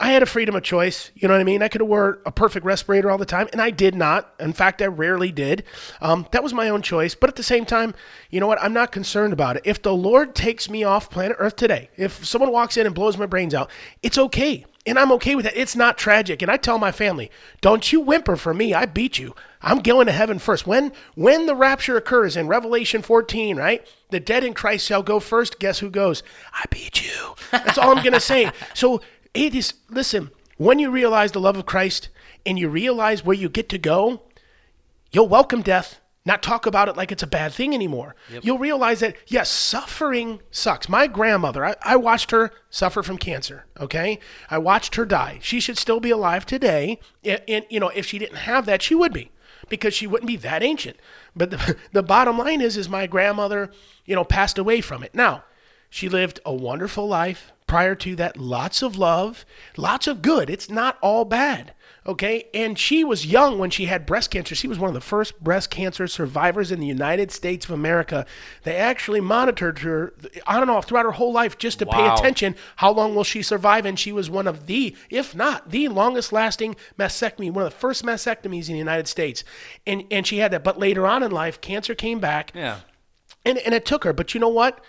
I 0.00 0.10
had 0.10 0.22
a 0.22 0.26
freedom 0.26 0.56
of 0.56 0.62
choice. 0.62 1.12
You 1.14 1.28
know 1.28 1.34
what 1.34 1.40
I 1.40 1.44
mean? 1.44 1.62
I 1.62 1.68
could 1.68 1.80
have 1.80 1.88
wore 1.88 2.18
a 2.26 2.32
perfect 2.32 2.66
respirator 2.66 3.10
all 3.10 3.18
the 3.18 3.24
time, 3.24 3.48
and 3.52 3.60
I 3.62 3.70
did 3.70 3.94
not. 3.94 4.34
In 4.40 4.52
fact, 4.52 4.82
I 4.82 4.86
rarely 4.86 5.30
did. 5.30 5.64
Um, 6.00 6.26
that 6.32 6.42
was 6.42 6.52
my 6.52 6.68
own 6.68 6.82
choice. 6.82 7.14
But 7.14 7.30
at 7.30 7.36
the 7.36 7.44
same 7.44 7.64
time, 7.64 7.94
you 8.28 8.40
know 8.40 8.48
what? 8.48 8.60
I'm 8.60 8.72
not 8.72 8.90
concerned 8.90 9.32
about 9.32 9.56
it. 9.56 9.62
If 9.64 9.82
the 9.82 9.94
Lord 9.94 10.34
takes 10.34 10.68
me 10.68 10.82
off 10.82 11.10
planet 11.10 11.36
Earth 11.38 11.56
today, 11.56 11.90
if 11.96 12.24
someone 12.24 12.50
walks 12.50 12.76
in 12.76 12.86
and 12.86 12.94
blows 12.94 13.16
my 13.16 13.26
brains 13.26 13.54
out, 13.54 13.70
it's 14.02 14.18
okay. 14.18 14.64
And 14.86 14.98
I'm 14.98 15.12
okay 15.12 15.34
with 15.34 15.46
that. 15.46 15.56
It's 15.56 15.74
not 15.74 15.96
tragic. 15.96 16.42
And 16.42 16.50
I 16.50 16.58
tell 16.58 16.78
my 16.78 16.92
family, 16.92 17.30
don't 17.62 17.90
you 17.90 18.00
whimper 18.00 18.36
for 18.36 18.52
me. 18.52 18.74
I 18.74 18.84
beat 18.84 19.18
you. 19.18 19.34
I'm 19.62 19.78
going 19.78 20.06
to 20.06 20.12
heaven 20.12 20.38
first. 20.38 20.66
When 20.66 20.92
when 21.14 21.46
the 21.46 21.54
rapture 21.54 21.96
occurs 21.96 22.36
in 22.36 22.48
Revelation 22.48 23.00
14, 23.00 23.56
right? 23.56 23.86
The 24.10 24.20
dead 24.20 24.44
in 24.44 24.52
Christ 24.52 24.86
shall 24.86 25.02
go 25.02 25.20
first. 25.20 25.58
Guess 25.58 25.78
who 25.78 25.88
goes? 25.88 26.22
I 26.52 26.64
beat 26.70 27.02
you. 27.04 27.34
That's 27.50 27.78
all 27.78 27.96
I'm 27.96 28.02
going 28.02 28.12
to 28.12 28.20
say. 28.20 28.50
So 28.74 29.00
it 29.32 29.54
is 29.54 29.74
listen, 29.88 30.30
when 30.58 30.78
you 30.78 30.90
realize 30.90 31.32
the 31.32 31.40
love 31.40 31.56
of 31.56 31.66
Christ 31.66 32.08
and 32.44 32.58
you 32.58 32.68
realize 32.68 33.24
where 33.24 33.36
you 33.36 33.48
get 33.48 33.68
to 33.70 33.78
go, 33.78 34.22
you'll 35.12 35.28
welcome 35.28 35.62
death, 35.62 36.00
not 36.26 36.42
talk 36.42 36.64
about 36.64 36.88
it 36.88 36.96
like 36.96 37.12
it's 37.12 37.22
a 37.22 37.26
bad 37.26 37.52
thing 37.52 37.74
anymore. 37.74 38.14
You'll 38.42 38.58
realize 38.58 39.00
that, 39.00 39.16
yes, 39.26 39.50
suffering 39.50 40.40
sucks. 40.50 40.88
My 40.88 41.06
grandmother, 41.06 41.64
I, 41.64 41.74
I 41.82 41.96
watched 41.96 42.30
her 42.30 42.50
suffer 42.70 43.02
from 43.02 43.18
cancer, 43.18 43.66
okay? 43.78 44.18
I 44.48 44.56
watched 44.58 44.94
her 44.94 45.04
die. 45.04 45.38
She 45.42 45.60
should 45.60 45.76
still 45.76 46.00
be 46.00 46.10
alive 46.10 46.46
today. 46.46 46.98
And, 47.22 47.42
and 47.46 47.64
you 47.68 47.78
know, 47.78 47.90
if 47.90 48.06
she 48.06 48.18
didn't 48.18 48.38
have 48.38 48.64
that, 48.66 48.80
she 48.80 48.94
would 48.94 49.12
be 49.12 49.32
because 49.68 49.92
she 49.92 50.06
wouldn't 50.06 50.28
be 50.28 50.36
that 50.36 50.62
ancient. 50.62 50.96
But 51.36 51.50
the, 51.50 51.76
the 51.92 52.02
bottom 52.02 52.38
line 52.38 52.62
is, 52.62 52.78
is 52.78 52.88
my 52.88 53.06
grandmother, 53.06 53.70
you 54.06 54.14
know, 54.14 54.24
passed 54.24 54.58
away 54.58 54.80
from 54.80 55.02
it. 55.02 55.14
Now, 55.14 55.44
she 55.90 56.08
lived 56.08 56.40
a 56.46 56.54
wonderful 56.54 57.06
life. 57.06 57.52
Prior 57.66 57.94
to 57.96 58.16
that, 58.16 58.36
lots 58.36 58.82
of 58.82 58.96
love, 58.96 59.44
lots 59.76 60.06
of 60.06 60.22
good. 60.22 60.48
It's 60.48 60.70
not 60.70 60.98
all 61.00 61.24
bad. 61.24 61.74
Okay. 62.06 62.48
And 62.52 62.78
she 62.78 63.04
was 63.04 63.26
young 63.26 63.58
when 63.58 63.70
she 63.70 63.86
had 63.86 64.06
breast 64.06 64.30
cancer. 64.30 64.54
She 64.54 64.68
was 64.68 64.78
one 64.78 64.88
of 64.88 64.94
the 64.94 65.00
first 65.00 65.42
breast 65.42 65.70
cancer 65.70 66.06
survivors 66.06 66.70
in 66.70 66.80
the 66.80 66.86
United 66.86 67.30
States 67.30 67.64
of 67.64 67.70
America. 67.70 68.26
They 68.62 68.76
actually 68.76 69.20
monitored 69.20 69.78
her 69.80 70.14
on 70.46 70.62
and 70.62 70.70
off 70.70 70.86
throughout 70.86 71.06
her 71.06 71.12
whole 71.12 71.32
life 71.32 71.56
just 71.58 71.78
to 71.78 71.86
pay 71.86 72.06
attention. 72.06 72.56
How 72.76 72.92
long 72.92 73.14
will 73.14 73.24
she 73.24 73.42
survive? 73.42 73.86
And 73.86 73.98
she 73.98 74.12
was 74.12 74.28
one 74.28 74.46
of 74.46 74.66
the, 74.66 74.96
if 75.08 75.34
not 75.34 75.70
the 75.70 75.88
longest 75.88 76.32
lasting 76.32 76.76
mastectomy, 76.98 77.50
one 77.50 77.64
of 77.64 77.72
the 77.72 77.78
first 77.78 78.04
mastectomies 78.04 78.68
in 78.68 78.74
the 78.74 78.78
United 78.78 79.08
States. 79.08 79.44
And, 79.86 80.04
and 80.10 80.26
she 80.26 80.38
had 80.38 80.52
that. 80.52 80.64
But 80.64 80.78
later 80.78 81.06
on 81.06 81.22
in 81.22 81.30
life, 81.30 81.60
cancer 81.60 81.94
came 81.94 82.20
back 82.20 82.52
yeah 82.54 82.80
and, 83.44 83.58
and 83.58 83.74
it 83.74 83.84
took 83.84 84.04
her. 84.04 84.12
But 84.12 84.34
you 84.34 84.40
know 84.40 84.48
what? 84.48 84.82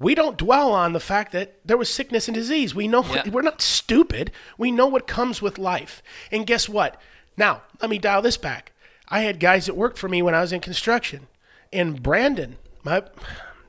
We 0.00 0.14
don't 0.14 0.36
dwell 0.38 0.72
on 0.72 0.92
the 0.94 0.98
fact 1.00 1.30
that 1.32 1.60
there 1.64 1.76
was 1.76 1.88
sickness 1.92 2.26
and 2.26 2.34
disease. 2.34 2.74
We 2.74 2.88
know 2.88 3.04
Yeah. 3.04 3.28
we're 3.28 3.42
not 3.42 3.60
stupid. 3.60 4.32
We 4.58 4.70
know 4.72 4.86
what 4.86 5.06
comes 5.06 5.40
with 5.42 5.58
life. 5.58 6.02
And 6.32 6.46
guess 6.46 6.68
what? 6.68 7.00
Now, 7.36 7.62
let 7.80 7.90
me 7.90 7.98
dial 7.98 8.22
this 8.22 8.38
back. 8.38 8.72
I 9.08 9.20
had 9.20 9.38
guys 9.38 9.66
that 9.66 9.74
worked 9.76 9.98
for 9.98 10.08
me 10.08 10.22
when 10.22 10.34
I 10.34 10.40
was 10.40 10.52
in 10.52 10.60
construction. 10.60 11.28
And 11.72 12.02
Brandon, 12.02 12.56
my 12.82 13.02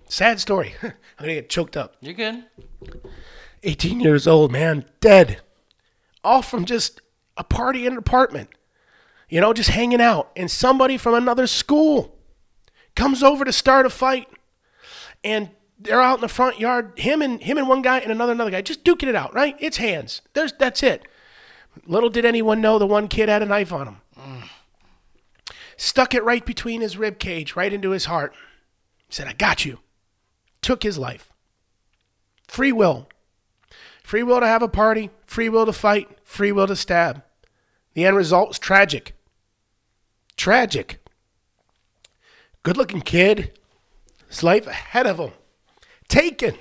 sad 0.08 0.40
story. 0.40 0.74
I'm 0.82 0.94
going 1.20 1.30
to 1.30 1.36
get 1.36 1.50
choked 1.50 1.76
up. 1.76 1.98
you're 2.02 2.14
good 2.14 2.46
18 3.64 4.00
years 4.00 4.26
old, 4.26 4.52
man, 4.52 4.86
dead. 5.02 5.42
All 6.24 6.42
from 6.42 6.66
just 6.66 7.02
a 7.38 7.44
party 7.44 7.86
in 7.86 7.94
an 7.94 8.00
apartment. 8.00 8.50
You 9.30 9.40
know, 9.42 9.54
just 9.54 9.70
hanging 9.70 10.02
out. 10.02 10.32
And 10.36 10.50
somebody 10.50 10.98
from 10.98 11.14
another 11.14 11.46
school 11.46 12.18
comes 12.96 13.22
over 13.22 13.46
to 13.46 13.54
start 13.54 13.86
a 13.86 13.90
fight. 13.90 14.28
And 15.24 15.50
they're 15.82 16.02
out 16.02 16.16
in 16.16 16.22
the 16.22 16.28
front 16.28 16.60
yard, 16.60 16.94
him 16.98 17.22
and 17.22 17.42
him 17.42 17.58
and 17.58 17.68
one 17.68 17.82
guy 17.82 18.00
and 18.00 18.12
another 18.12 18.34
another 18.34 18.52
guy, 18.52 18.62
just 18.62 18.84
duking 18.84 19.08
it 19.08 19.16
out, 19.16 19.34
right? 19.34 19.56
It's 19.60 19.78
hands. 19.78 20.22
There's 20.34 20.54
that's 20.54 20.84
it. 20.84 21.08
Little 21.86 22.10
did 22.10 22.26
anyone 22.26 22.62
know 22.62 22.78
the 22.78 22.88
one 22.88 23.08
kid 23.08 23.30
had 23.30 23.42
a 23.42 23.46
knife 23.46 23.72
on 23.72 23.88
him. 23.88 23.98
stuck 25.78 26.14
it 26.14 26.24
right 26.24 26.46
between 26.46 26.82
his 26.82 26.98
rib 26.98 27.18
cage, 27.18 27.56
right 27.56 27.74
into 27.74 27.92
his 27.92 28.06
heart. 28.06 28.34
Said, 29.10 29.28
I 29.28 29.34
got 29.34 29.66
you. 29.66 29.80
Took 30.62 30.84
his 30.84 30.98
life. 30.98 31.32
Free 32.48 32.72
will. 32.72 33.08
Free 34.04 34.24
will 34.24 34.42
to 34.42 34.48
have 34.48 34.62
a 34.62 34.68
party, 34.68 35.10
free 35.26 35.50
will 35.50 35.66
to 35.66 35.74
fight, 35.74 36.10
free 36.24 36.52
will 36.52 36.68
to 36.68 36.76
stab. 36.76 37.24
The 37.94 38.06
end 38.06 38.16
result 38.16 38.50
was 38.50 38.60
tragic. 38.60 39.16
Tragic. 40.38 41.00
Good 42.64 42.78
looking 42.78 43.02
kid, 43.02 43.58
his 44.28 44.44
life 44.44 44.68
ahead 44.68 45.08
of 45.08 45.18
him. 45.18 45.32
Taken. 46.12 46.56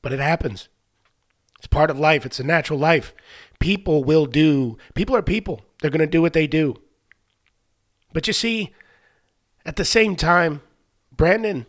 But 0.00 0.14
it 0.14 0.18
happens. 0.18 0.70
It's 1.58 1.66
part 1.66 1.90
of 1.90 1.98
life, 1.98 2.24
it's 2.24 2.40
a 2.40 2.42
natural 2.42 2.78
life. 2.78 3.12
People 3.58 4.02
will 4.02 4.24
do, 4.24 4.78
people 4.94 5.14
are 5.14 5.20
people. 5.20 5.60
They're 5.82 5.90
going 5.90 6.00
to 6.00 6.06
do 6.06 6.22
what 6.22 6.32
they 6.32 6.46
do. 6.46 6.76
But 8.14 8.26
you 8.26 8.32
see, 8.32 8.74
at 9.66 9.76
the 9.76 9.84
same 9.84 10.16
time, 10.16 10.62
Brandon 11.14 11.66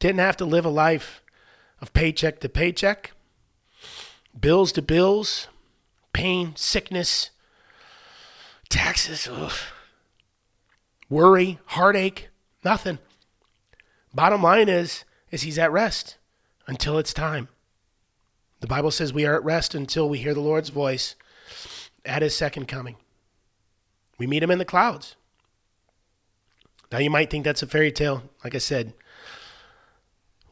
didn't 0.00 0.18
have 0.20 0.36
to 0.36 0.44
live 0.44 0.66
a 0.66 0.70
life 0.70 1.22
of 1.80 1.94
paycheck 1.94 2.40
to 2.40 2.48
paycheck, 2.50 3.12
bills 4.38 4.70
to 4.72 4.82
bills, 4.82 5.48
pain, 6.12 6.52
sickness, 6.56 7.30
taxes, 8.68 9.26
ugh, 9.32 9.56
worry, 11.08 11.58
heartache, 11.64 12.28
nothing. 12.62 12.98
Bottom 14.14 14.42
line 14.42 14.68
is, 14.68 15.04
is 15.30 15.42
he's 15.42 15.58
at 15.58 15.72
rest 15.72 16.16
until 16.66 16.98
it's 16.98 17.12
time. 17.12 17.48
The 18.60 18.66
Bible 18.66 18.90
says 18.90 19.12
we 19.12 19.26
are 19.26 19.34
at 19.34 19.44
rest 19.44 19.74
until 19.74 20.08
we 20.08 20.18
hear 20.18 20.34
the 20.34 20.40
Lord's 20.40 20.70
voice 20.70 21.16
at 22.04 22.22
his 22.22 22.36
second 22.36 22.66
coming. 22.66 22.96
We 24.18 24.26
meet 24.26 24.42
him 24.42 24.50
in 24.50 24.58
the 24.58 24.64
clouds. 24.64 25.16
Now 26.92 26.98
you 26.98 27.10
might 27.10 27.30
think 27.30 27.44
that's 27.44 27.62
a 27.62 27.66
fairy 27.66 27.90
tale. 27.90 28.22
Like 28.44 28.54
I 28.54 28.58
said, 28.58 28.94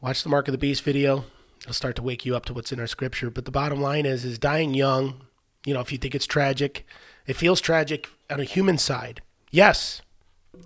watch 0.01 0.23
the 0.23 0.29
Mark 0.29 0.47
of 0.47 0.51
the 0.51 0.57
Beast 0.57 0.83
video. 0.83 1.25
It'll 1.61 1.73
start 1.73 1.95
to 1.95 2.03
wake 2.03 2.25
you 2.25 2.35
up 2.35 2.45
to 2.45 2.53
what's 2.53 2.73
in 2.73 2.79
our 2.79 2.87
scripture. 2.87 3.29
But 3.29 3.45
the 3.45 3.51
bottom 3.51 3.79
line 3.79 4.05
is, 4.05 4.25
is 4.25 4.37
dying 4.37 4.73
young. 4.73 5.21
You 5.65 5.73
know, 5.73 5.79
if 5.79 5.93
you 5.93 5.97
think 5.97 6.13
it's 6.13 6.27
tragic, 6.27 6.85
it 7.25 7.37
feels 7.37 7.61
tragic 7.61 8.09
on 8.29 8.41
a 8.41 8.43
human 8.43 8.77
side. 8.77 9.21
Yes, 9.49 10.01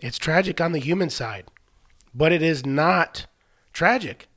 it's 0.02 0.18
tragic 0.18 0.60
on 0.60 0.72
the 0.72 0.80
human 0.80 1.12
side, 1.12 1.46
but 2.14 2.32
it 2.32 2.42
is 2.42 2.66
not 2.66 3.28
tragic 3.74 4.28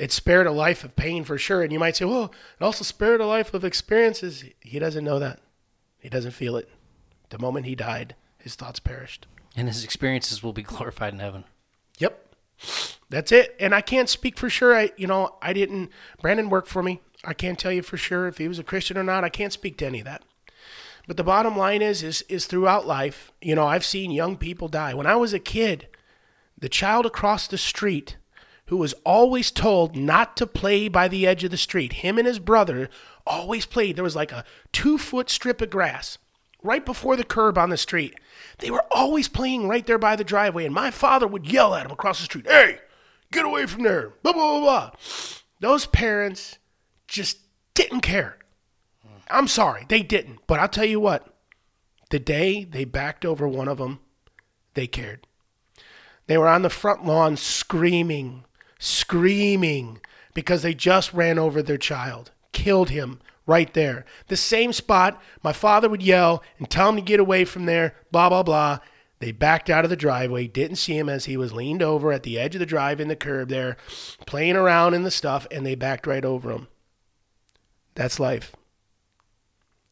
it 0.00 0.10
spared 0.10 0.46
a 0.46 0.50
life 0.50 0.82
of 0.82 0.96
pain 0.96 1.24
for 1.24 1.36
sure. 1.36 1.62
And 1.62 1.70
you 1.70 1.78
might 1.78 1.94
say, 1.94 2.06
well, 2.06 2.32
it 2.58 2.64
also 2.64 2.84
spared 2.84 3.20
a 3.20 3.26
life 3.26 3.52
of 3.52 3.66
experiences. 3.66 4.44
He 4.60 4.78
doesn't 4.78 5.04
know 5.04 5.18
that. 5.18 5.40
He 5.98 6.08
doesn't 6.08 6.30
feel 6.30 6.56
it. 6.56 6.70
The 7.28 7.38
moment 7.38 7.66
he 7.66 7.74
died, 7.74 8.14
his 8.38 8.54
thoughts 8.54 8.80
perished. 8.80 9.26
And 9.54 9.68
his 9.68 9.84
experiences 9.84 10.42
will 10.42 10.54
be 10.54 10.62
glorified 10.62 11.12
in 11.12 11.18
heaven. 11.18 11.44
Yep. 11.98 12.34
That's 13.10 13.30
it. 13.30 13.54
And 13.60 13.74
I 13.74 13.82
can't 13.82 14.08
speak 14.08 14.38
for 14.38 14.48
sure. 14.48 14.74
I, 14.74 14.90
you 14.96 15.06
know, 15.06 15.36
I 15.42 15.52
didn't, 15.52 15.90
Brandon 16.22 16.48
worked 16.48 16.68
for 16.68 16.82
me. 16.82 17.02
I 17.22 17.34
can't 17.34 17.58
tell 17.58 17.72
you 17.72 17.82
for 17.82 17.98
sure 17.98 18.26
if 18.26 18.38
he 18.38 18.48
was 18.48 18.58
a 18.58 18.64
Christian 18.64 18.96
or 18.96 19.04
not. 19.04 19.22
I 19.22 19.28
can't 19.28 19.52
speak 19.52 19.76
to 19.78 19.86
any 19.86 19.98
of 19.98 20.06
that. 20.06 20.22
But 21.06 21.18
the 21.18 21.24
bottom 21.24 21.58
line 21.58 21.82
is, 21.82 22.02
is, 22.02 22.22
is 22.30 22.46
throughout 22.46 22.86
life, 22.86 23.32
you 23.42 23.54
know, 23.54 23.66
I've 23.66 23.84
seen 23.84 24.10
young 24.12 24.38
people 24.38 24.68
die. 24.68 24.94
When 24.94 25.06
I 25.06 25.16
was 25.16 25.34
a 25.34 25.38
kid, 25.38 25.88
the 26.60 26.68
child 26.68 27.06
across 27.06 27.46
the 27.46 27.58
street 27.58 28.16
who 28.66 28.76
was 28.76 28.94
always 29.04 29.50
told 29.50 29.96
not 29.96 30.36
to 30.36 30.46
play 30.46 30.88
by 30.88 31.08
the 31.08 31.26
edge 31.26 31.42
of 31.42 31.50
the 31.50 31.56
street. 31.56 31.94
Him 31.94 32.18
and 32.18 32.26
his 32.26 32.38
brother 32.38 32.88
always 33.26 33.66
played. 33.66 33.96
There 33.96 34.04
was 34.04 34.14
like 34.14 34.30
a 34.30 34.44
two 34.72 34.96
foot 34.96 35.28
strip 35.28 35.60
of 35.60 35.70
grass 35.70 36.18
right 36.62 36.84
before 36.84 37.16
the 37.16 37.24
curb 37.24 37.58
on 37.58 37.70
the 37.70 37.76
street. 37.76 38.14
They 38.58 38.70
were 38.70 38.84
always 38.90 39.28
playing 39.28 39.66
right 39.66 39.84
there 39.84 39.98
by 39.98 40.16
the 40.16 40.24
driveway, 40.24 40.66
and 40.66 40.74
my 40.74 40.90
father 40.90 41.26
would 41.26 41.50
yell 41.50 41.74
at 41.74 41.84
him 41.84 41.92
across 41.92 42.18
the 42.18 42.24
street, 42.24 42.46
Hey, 42.46 42.78
get 43.32 43.44
away 43.44 43.66
from 43.66 43.82
there. 43.82 44.12
Blah, 44.22 44.32
blah, 44.32 44.58
blah, 44.58 44.60
blah. 44.60 44.90
Those 45.60 45.86
parents 45.86 46.58
just 47.08 47.38
didn't 47.74 48.02
care. 48.02 48.38
I'm 49.28 49.48
sorry, 49.48 49.86
they 49.88 50.02
didn't. 50.02 50.40
But 50.46 50.60
I'll 50.60 50.68
tell 50.68 50.84
you 50.84 51.00
what, 51.00 51.34
the 52.10 52.18
day 52.18 52.64
they 52.64 52.84
backed 52.84 53.24
over 53.24 53.46
one 53.46 53.68
of 53.68 53.78
them, 53.78 54.00
they 54.74 54.86
cared. 54.86 55.26
They 56.30 56.38
were 56.38 56.46
on 56.46 56.62
the 56.62 56.70
front 56.70 57.04
lawn 57.04 57.36
screaming, 57.36 58.44
screaming 58.78 60.00
because 60.32 60.62
they 60.62 60.74
just 60.74 61.12
ran 61.12 61.40
over 61.40 61.60
their 61.60 61.76
child, 61.76 62.30
killed 62.52 62.90
him 62.90 63.18
right 63.46 63.74
there. 63.74 64.04
The 64.28 64.36
same 64.36 64.72
spot, 64.72 65.20
my 65.42 65.52
father 65.52 65.88
would 65.88 66.04
yell 66.04 66.44
and 66.58 66.70
tell 66.70 66.90
him 66.90 66.94
to 66.94 67.02
get 67.02 67.18
away 67.18 67.44
from 67.44 67.66
there, 67.66 67.96
blah, 68.12 68.28
blah, 68.28 68.44
blah. 68.44 68.78
They 69.18 69.32
backed 69.32 69.70
out 69.70 69.82
of 69.82 69.90
the 69.90 69.96
driveway, 69.96 70.46
didn't 70.46 70.76
see 70.76 70.96
him 70.96 71.08
as 71.08 71.24
he 71.24 71.36
was 71.36 71.52
leaned 71.52 71.82
over 71.82 72.12
at 72.12 72.22
the 72.22 72.38
edge 72.38 72.54
of 72.54 72.60
the 72.60 72.64
drive 72.64 73.00
in 73.00 73.08
the 73.08 73.16
curb 73.16 73.48
there, 73.48 73.76
playing 74.24 74.54
around 74.54 74.94
in 74.94 75.02
the 75.02 75.10
stuff, 75.10 75.48
and 75.50 75.66
they 75.66 75.74
backed 75.74 76.06
right 76.06 76.24
over 76.24 76.52
him. 76.52 76.68
That's 77.96 78.20
life. 78.20 78.54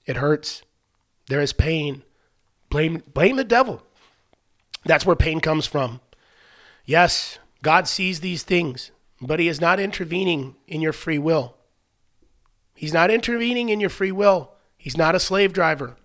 It 0.06 0.18
hurts. 0.18 0.62
There 1.28 1.40
is 1.40 1.52
pain. 1.52 2.04
Blame, 2.70 3.02
blame 3.12 3.34
the 3.34 3.42
devil. 3.42 3.82
That's 4.84 5.04
where 5.04 5.16
pain 5.16 5.40
comes 5.40 5.66
from. 5.66 6.00
Yes, 6.88 7.38
God 7.62 7.86
sees 7.86 8.20
these 8.20 8.44
things, 8.44 8.92
but 9.20 9.38
He 9.38 9.46
is 9.46 9.60
not 9.60 9.78
intervening 9.78 10.56
in 10.66 10.80
your 10.80 10.94
free 10.94 11.18
will. 11.18 11.54
He's 12.74 12.94
not 12.94 13.10
intervening 13.10 13.68
in 13.68 13.78
your 13.78 13.90
free 13.90 14.10
will. 14.10 14.52
He's 14.78 14.96
not 14.96 15.14
a 15.14 15.20
slave 15.20 15.52
driver. 15.52 15.98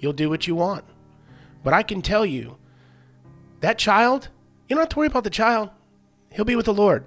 You'll 0.00 0.12
do 0.12 0.28
what 0.28 0.48
you 0.48 0.56
want. 0.56 0.84
But 1.62 1.72
I 1.72 1.84
can 1.84 2.02
tell 2.02 2.26
you, 2.26 2.56
that 3.60 3.78
child, 3.78 4.28
you 4.68 4.74
don't 4.74 4.82
have 4.82 4.88
to 4.88 4.98
worry 4.98 5.06
about 5.06 5.22
the 5.22 5.30
child. 5.30 5.70
He'll 6.32 6.44
be 6.44 6.56
with 6.56 6.66
the 6.66 6.74
Lord. 6.74 7.06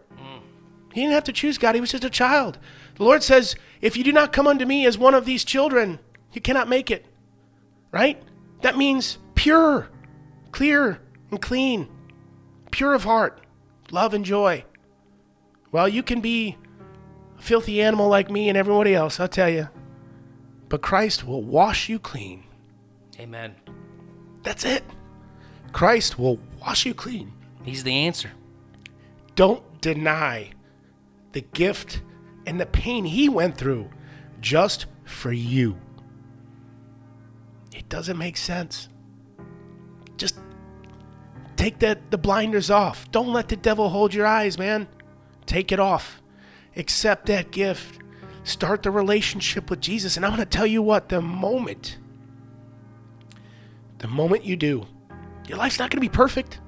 He 0.94 1.02
didn't 1.02 1.16
have 1.16 1.26
to 1.26 1.34
choose 1.34 1.58
God, 1.58 1.76
he 1.76 1.82
was 1.82 1.92
just 1.92 2.06
a 2.06 2.10
child. 2.10 2.58
The 2.96 3.04
Lord 3.04 3.24
says, 3.24 3.58
If 3.82 3.98
you 3.98 4.06
do 4.06 4.14
not 4.14 4.32
come 4.32 4.48
unto 4.48 4.66
me 4.66 4.86
as 4.86 4.98
one 4.98 5.16
of 5.16 5.26
these 5.26 5.44
children, 5.44 6.00
you 6.32 6.40
cannot 6.40 6.70
make 6.70 6.90
it. 6.90 7.06
Right? 7.92 8.24
That 8.62 8.78
means 8.78 9.18
pure, 9.36 9.90
clear, 10.54 11.02
and 11.30 11.42
clean, 11.42 11.90
pure 12.76 12.94
of 12.94 13.06
heart 13.06 13.40
love 13.92 14.14
and 14.14 14.26
joy. 14.26 14.66
Well, 15.72 15.88
you 15.88 16.04
can 16.04 16.20
be 16.20 16.58
a 17.40 17.42
filthy 17.42 17.82
animal 17.82 18.10
like 18.10 18.30
me 18.30 18.50
and 18.50 18.58
everybody 18.58 18.94
else, 18.94 19.18
I'll 19.18 19.30
tell 19.30 19.50
you. 19.50 19.70
But 20.68 20.82
Christ 20.82 21.26
will 21.26 21.42
wash 21.42 21.88
you 21.88 22.00
clean. 22.00 22.44
Amen. 23.18 23.56
That's 24.44 24.66
it. 24.66 24.84
Christ 25.72 26.20
will 26.20 26.38
wash 26.60 26.86
you 26.86 26.94
clean. 26.94 27.32
He's 27.64 27.84
the 27.84 27.94
answer. 27.94 28.32
Don't 29.36 29.64
deny 29.80 30.50
the 31.32 31.42
gift 31.54 32.02
and 32.46 32.60
the 32.60 32.66
pain 32.66 33.06
he 33.06 33.30
went 33.30 33.58
through 33.58 33.90
just 34.42 34.88
for 35.06 35.32
you. 35.32 35.78
It 37.74 37.88
doesn't 37.88 38.18
make 38.18 38.36
sense. 38.36 38.90
Take 41.66 41.80
that 41.80 42.12
the 42.12 42.18
blinders 42.20 42.70
off. 42.70 43.12
Don't 43.12 43.34
let 43.34 43.50
the 43.50 43.56
devil 43.56 43.90
hold 43.90 44.14
your 44.14 44.28
eyes, 44.28 44.60
man. 44.60 44.88
Take 45.48 45.72
it 45.72 45.80
off. 45.80 46.22
Accept 46.76 47.26
that 47.26 47.50
gift. 47.50 48.04
Start 48.44 48.84
the 48.84 48.92
relationship 48.92 49.72
with 49.72 49.82
Jesus. 49.82 50.16
And 50.16 50.24
I'm 50.24 50.36
going 50.36 50.48
to 50.48 50.58
tell 50.58 50.68
you 50.68 50.84
what, 50.84 51.10
the 51.10 51.22
moment 51.22 51.98
the 53.98 54.08
moment 54.08 54.46
you 54.46 54.56
do, 54.56 54.86
your 55.48 55.58
life's 55.58 55.80
not 55.80 55.90
going 55.90 55.98
to 55.98 56.08
be 56.08 56.16
perfect. 56.16 56.60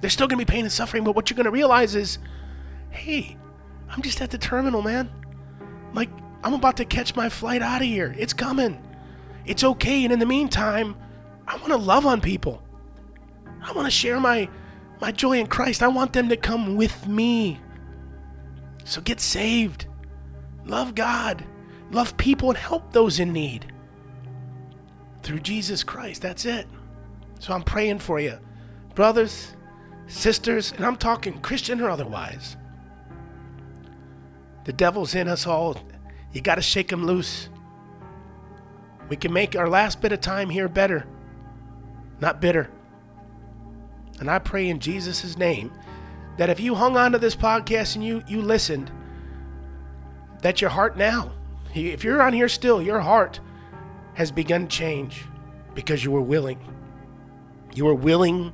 There's 0.00 0.12
still 0.12 0.28
going 0.28 0.38
to 0.38 0.46
be 0.46 0.48
pain 0.48 0.64
and 0.64 0.70
suffering, 0.70 1.02
but 1.02 1.16
what 1.16 1.28
you're 1.28 1.36
going 1.36 1.46
to 1.46 1.50
realize 1.50 1.96
is, 1.96 2.18
hey, 2.90 3.36
I'm 3.88 4.00
just 4.00 4.20
at 4.20 4.30
the 4.30 4.38
terminal, 4.38 4.80
man. 4.80 5.10
Like, 5.92 6.10
I'm 6.44 6.54
about 6.54 6.76
to 6.76 6.84
catch 6.84 7.16
my 7.16 7.30
flight 7.30 7.62
out 7.62 7.80
of 7.80 7.88
here. 7.88 8.14
It's 8.16 8.32
coming. 8.32 8.80
It's 9.44 9.64
okay. 9.64 10.04
And 10.04 10.12
in 10.12 10.20
the 10.20 10.26
meantime, 10.26 10.94
I 11.48 11.56
want 11.56 11.70
to 11.70 11.76
love 11.76 12.06
on 12.06 12.20
people. 12.20 12.62
I 13.62 13.72
want 13.72 13.86
to 13.86 13.90
share 13.90 14.20
my 14.20 14.48
my 15.00 15.12
joy 15.12 15.38
in 15.38 15.46
Christ. 15.46 15.82
I 15.82 15.88
want 15.88 16.12
them 16.12 16.28
to 16.28 16.36
come 16.36 16.76
with 16.76 17.06
me. 17.06 17.58
So 18.84 19.00
get 19.00 19.20
saved. 19.20 19.86
Love 20.64 20.94
God. 20.94 21.44
Love 21.90 22.16
people 22.16 22.50
and 22.50 22.58
help 22.58 22.92
those 22.92 23.18
in 23.18 23.32
need. 23.32 23.72
Through 25.22 25.40
Jesus 25.40 25.82
Christ. 25.82 26.22
That's 26.22 26.44
it. 26.44 26.66
So 27.38 27.54
I'm 27.54 27.62
praying 27.62 28.00
for 28.00 28.20
you. 28.20 28.38
Brothers, 28.94 29.54
sisters, 30.06 30.72
and 30.72 30.84
I'm 30.84 30.96
talking 30.96 31.40
Christian 31.40 31.80
or 31.80 31.88
otherwise. 31.88 32.56
The 34.64 34.72
devil's 34.72 35.14
in 35.14 35.28
us 35.28 35.46
all. 35.46 35.76
You 36.32 36.40
got 36.40 36.56
to 36.56 36.62
shake 36.62 36.92
him 36.92 37.06
loose. 37.06 37.48
We 39.08 39.16
can 39.16 39.32
make 39.32 39.56
our 39.56 39.68
last 39.68 40.00
bit 40.00 40.12
of 40.12 40.20
time 40.20 40.50
here 40.50 40.68
better, 40.68 41.06
not 42.20 42.40
bitter. 42.40 42.70
And 44.20 44.30
I 44.30 44.38
pray 44.38 44.68
in 44.68 44.78
Jesus' 44.78 45.36
name 45.36 45.72
that 46.36 46.50
if 46.50 46.60
you 46.60 46.74
hung 46.74 46.96
on 46.96 47.12
to 47.12 47.18
this 47.18 47.34
podcast 47.34 47.96
and 47.96 48.04
you, 48.04 48.22
you 48.28 48.42
listened, 48.42 48.90
that 50.42 50.60
your 50.60 50.70
heart 50.70 50.96
now, 50.96 51.32
if 51.74 52.04
you're 52.04 52.22
on 52.22 52.32
here 52.32 52.48
still, 52.48 52.80
your 52.80 53.00
heart 53.00 53.40
has 54.14 54.30
begun 54.30 54.68
to 54.68 54.76
change 54.76 55.24
because 55.74 56.04
you 56.04 56.10
were 56.10 56.20
willing. 56.20 56.58
You 57.74 57.86
were 57.86 57.94
willing 57.94 58.52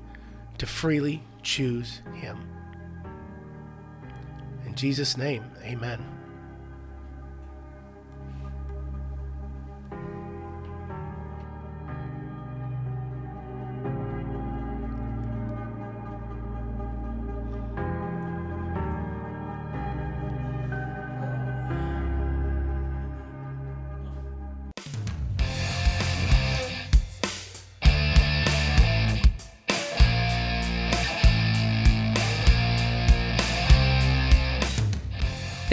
to 0.58 0.66
freely 0.66 1.22
choose 1.42 2.02
Him. 2.14 2.38
In 4.66 4.74
Jesus' 4.74 5.16
name, 5.16 5.44
amen. 5.62 6.15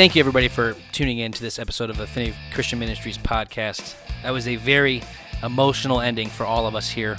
Thank 0.04 0.16
you, 0.16 0.20
everybody, 0.20 0.50
for 0.50 0.76
tuning 0.92 1.20
in 1.20 1.32
to 1.32 1.42
this 1.42 1.58
episode 1.58 1.90
of 1.90 1.98
Affinity 1.98 2.36
Christian 2.54 2.78
Ministries 2.78 3.18
podcast. 3.18 3.96
That 4.24 4.32
was 4.32 4.50
a 4.50 4.58
very 4.58 5.02
emotional 5.42 6.02
ending 6.02 6.28
for 6.28 6.46
all 6.46 6.68
of 6.68 6.76
us 6.76 6.90
here. 6.90 7.16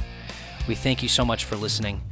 We 0.69 0.74
thank 0.74 1.02
you 1.02 1.09
so 1.09 1.24
much 1.24 1.47
for 1.47 1.56
listening. 1.56 2.02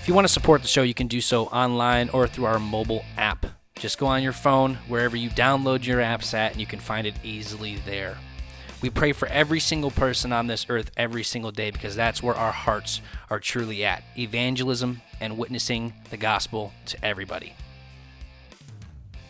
If 0.00 0.08
you 0.08 0.14
want 0.14 0.26
to 0.26 0.32
support 0.32 0.62
the 0.62 0.68
show, 0.68 0.82
you 0.82 0.94
can 0.94 1.06
do 1.06 1.20
so 1.20 1.48
online 1.48 2.08
or 2.08 2.26
through 2.26 2.46
our 2.46 2.58
mobile 2.58 3.04
app. 3.18 3.44
Just 3.74 3.98
go 3.98 4.06
on 4.06 4.22
your 4.22 4.32
phone, 4.32 4.76
wherever 4.88 5.18
you 5.18 5.28
download 5.28 5.84
your 5.84 5.98
apps 5.98 6.32
at, 6.32 6.52
and 6.52 6.60
you 6.62 6.66
can 6.66 6.80
find 6.80 7.06
it 7.06 7.16
easily 7.22 7.76
there. 7.84 8.16
We 8.80 8.88
pray 8.88 9.12
for 9.12 9.28
every 9.28 9.60
single 9.60 9.90
person 9.90 10.32
on 10.32 10.46
this 10.46 10.64
earth 10.70 10.92
every 10.96 11.24
single 11.24 11.50
day 11.50 11.70
because 11.70 11.94
that's 11.94 12.22
where 12.22 12.36
our 12.36 12.52
hearts 12.52 13.02
are 13.28 13.38
truly 13.38 13.84
at 13.84 14.02
evangelism 14.16 15.02
and 15.20 15.36
witnessing 15.36 15.92
the 16.08 16.16
gospel 16.16 16.72
to 16.86 17.04
everybody. 17.04 17.52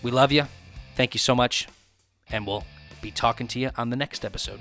We 0.01 0.13
love 0.13 0.31
you. 0.31 0.45
Thank 0.97 1.15
you 1.15 1.19
so 1.19 1.35
much, 1.35 1.69
and 2.31 2.47
we'll 2.47 2.65
be 3.03 3.11
talking 3.11 3.47
to 3.49 3.59
you 3.61 3.71
on 3.77 3.91
the 3.91 3.97
next 3.97 4.25
episode. 4.25 4.61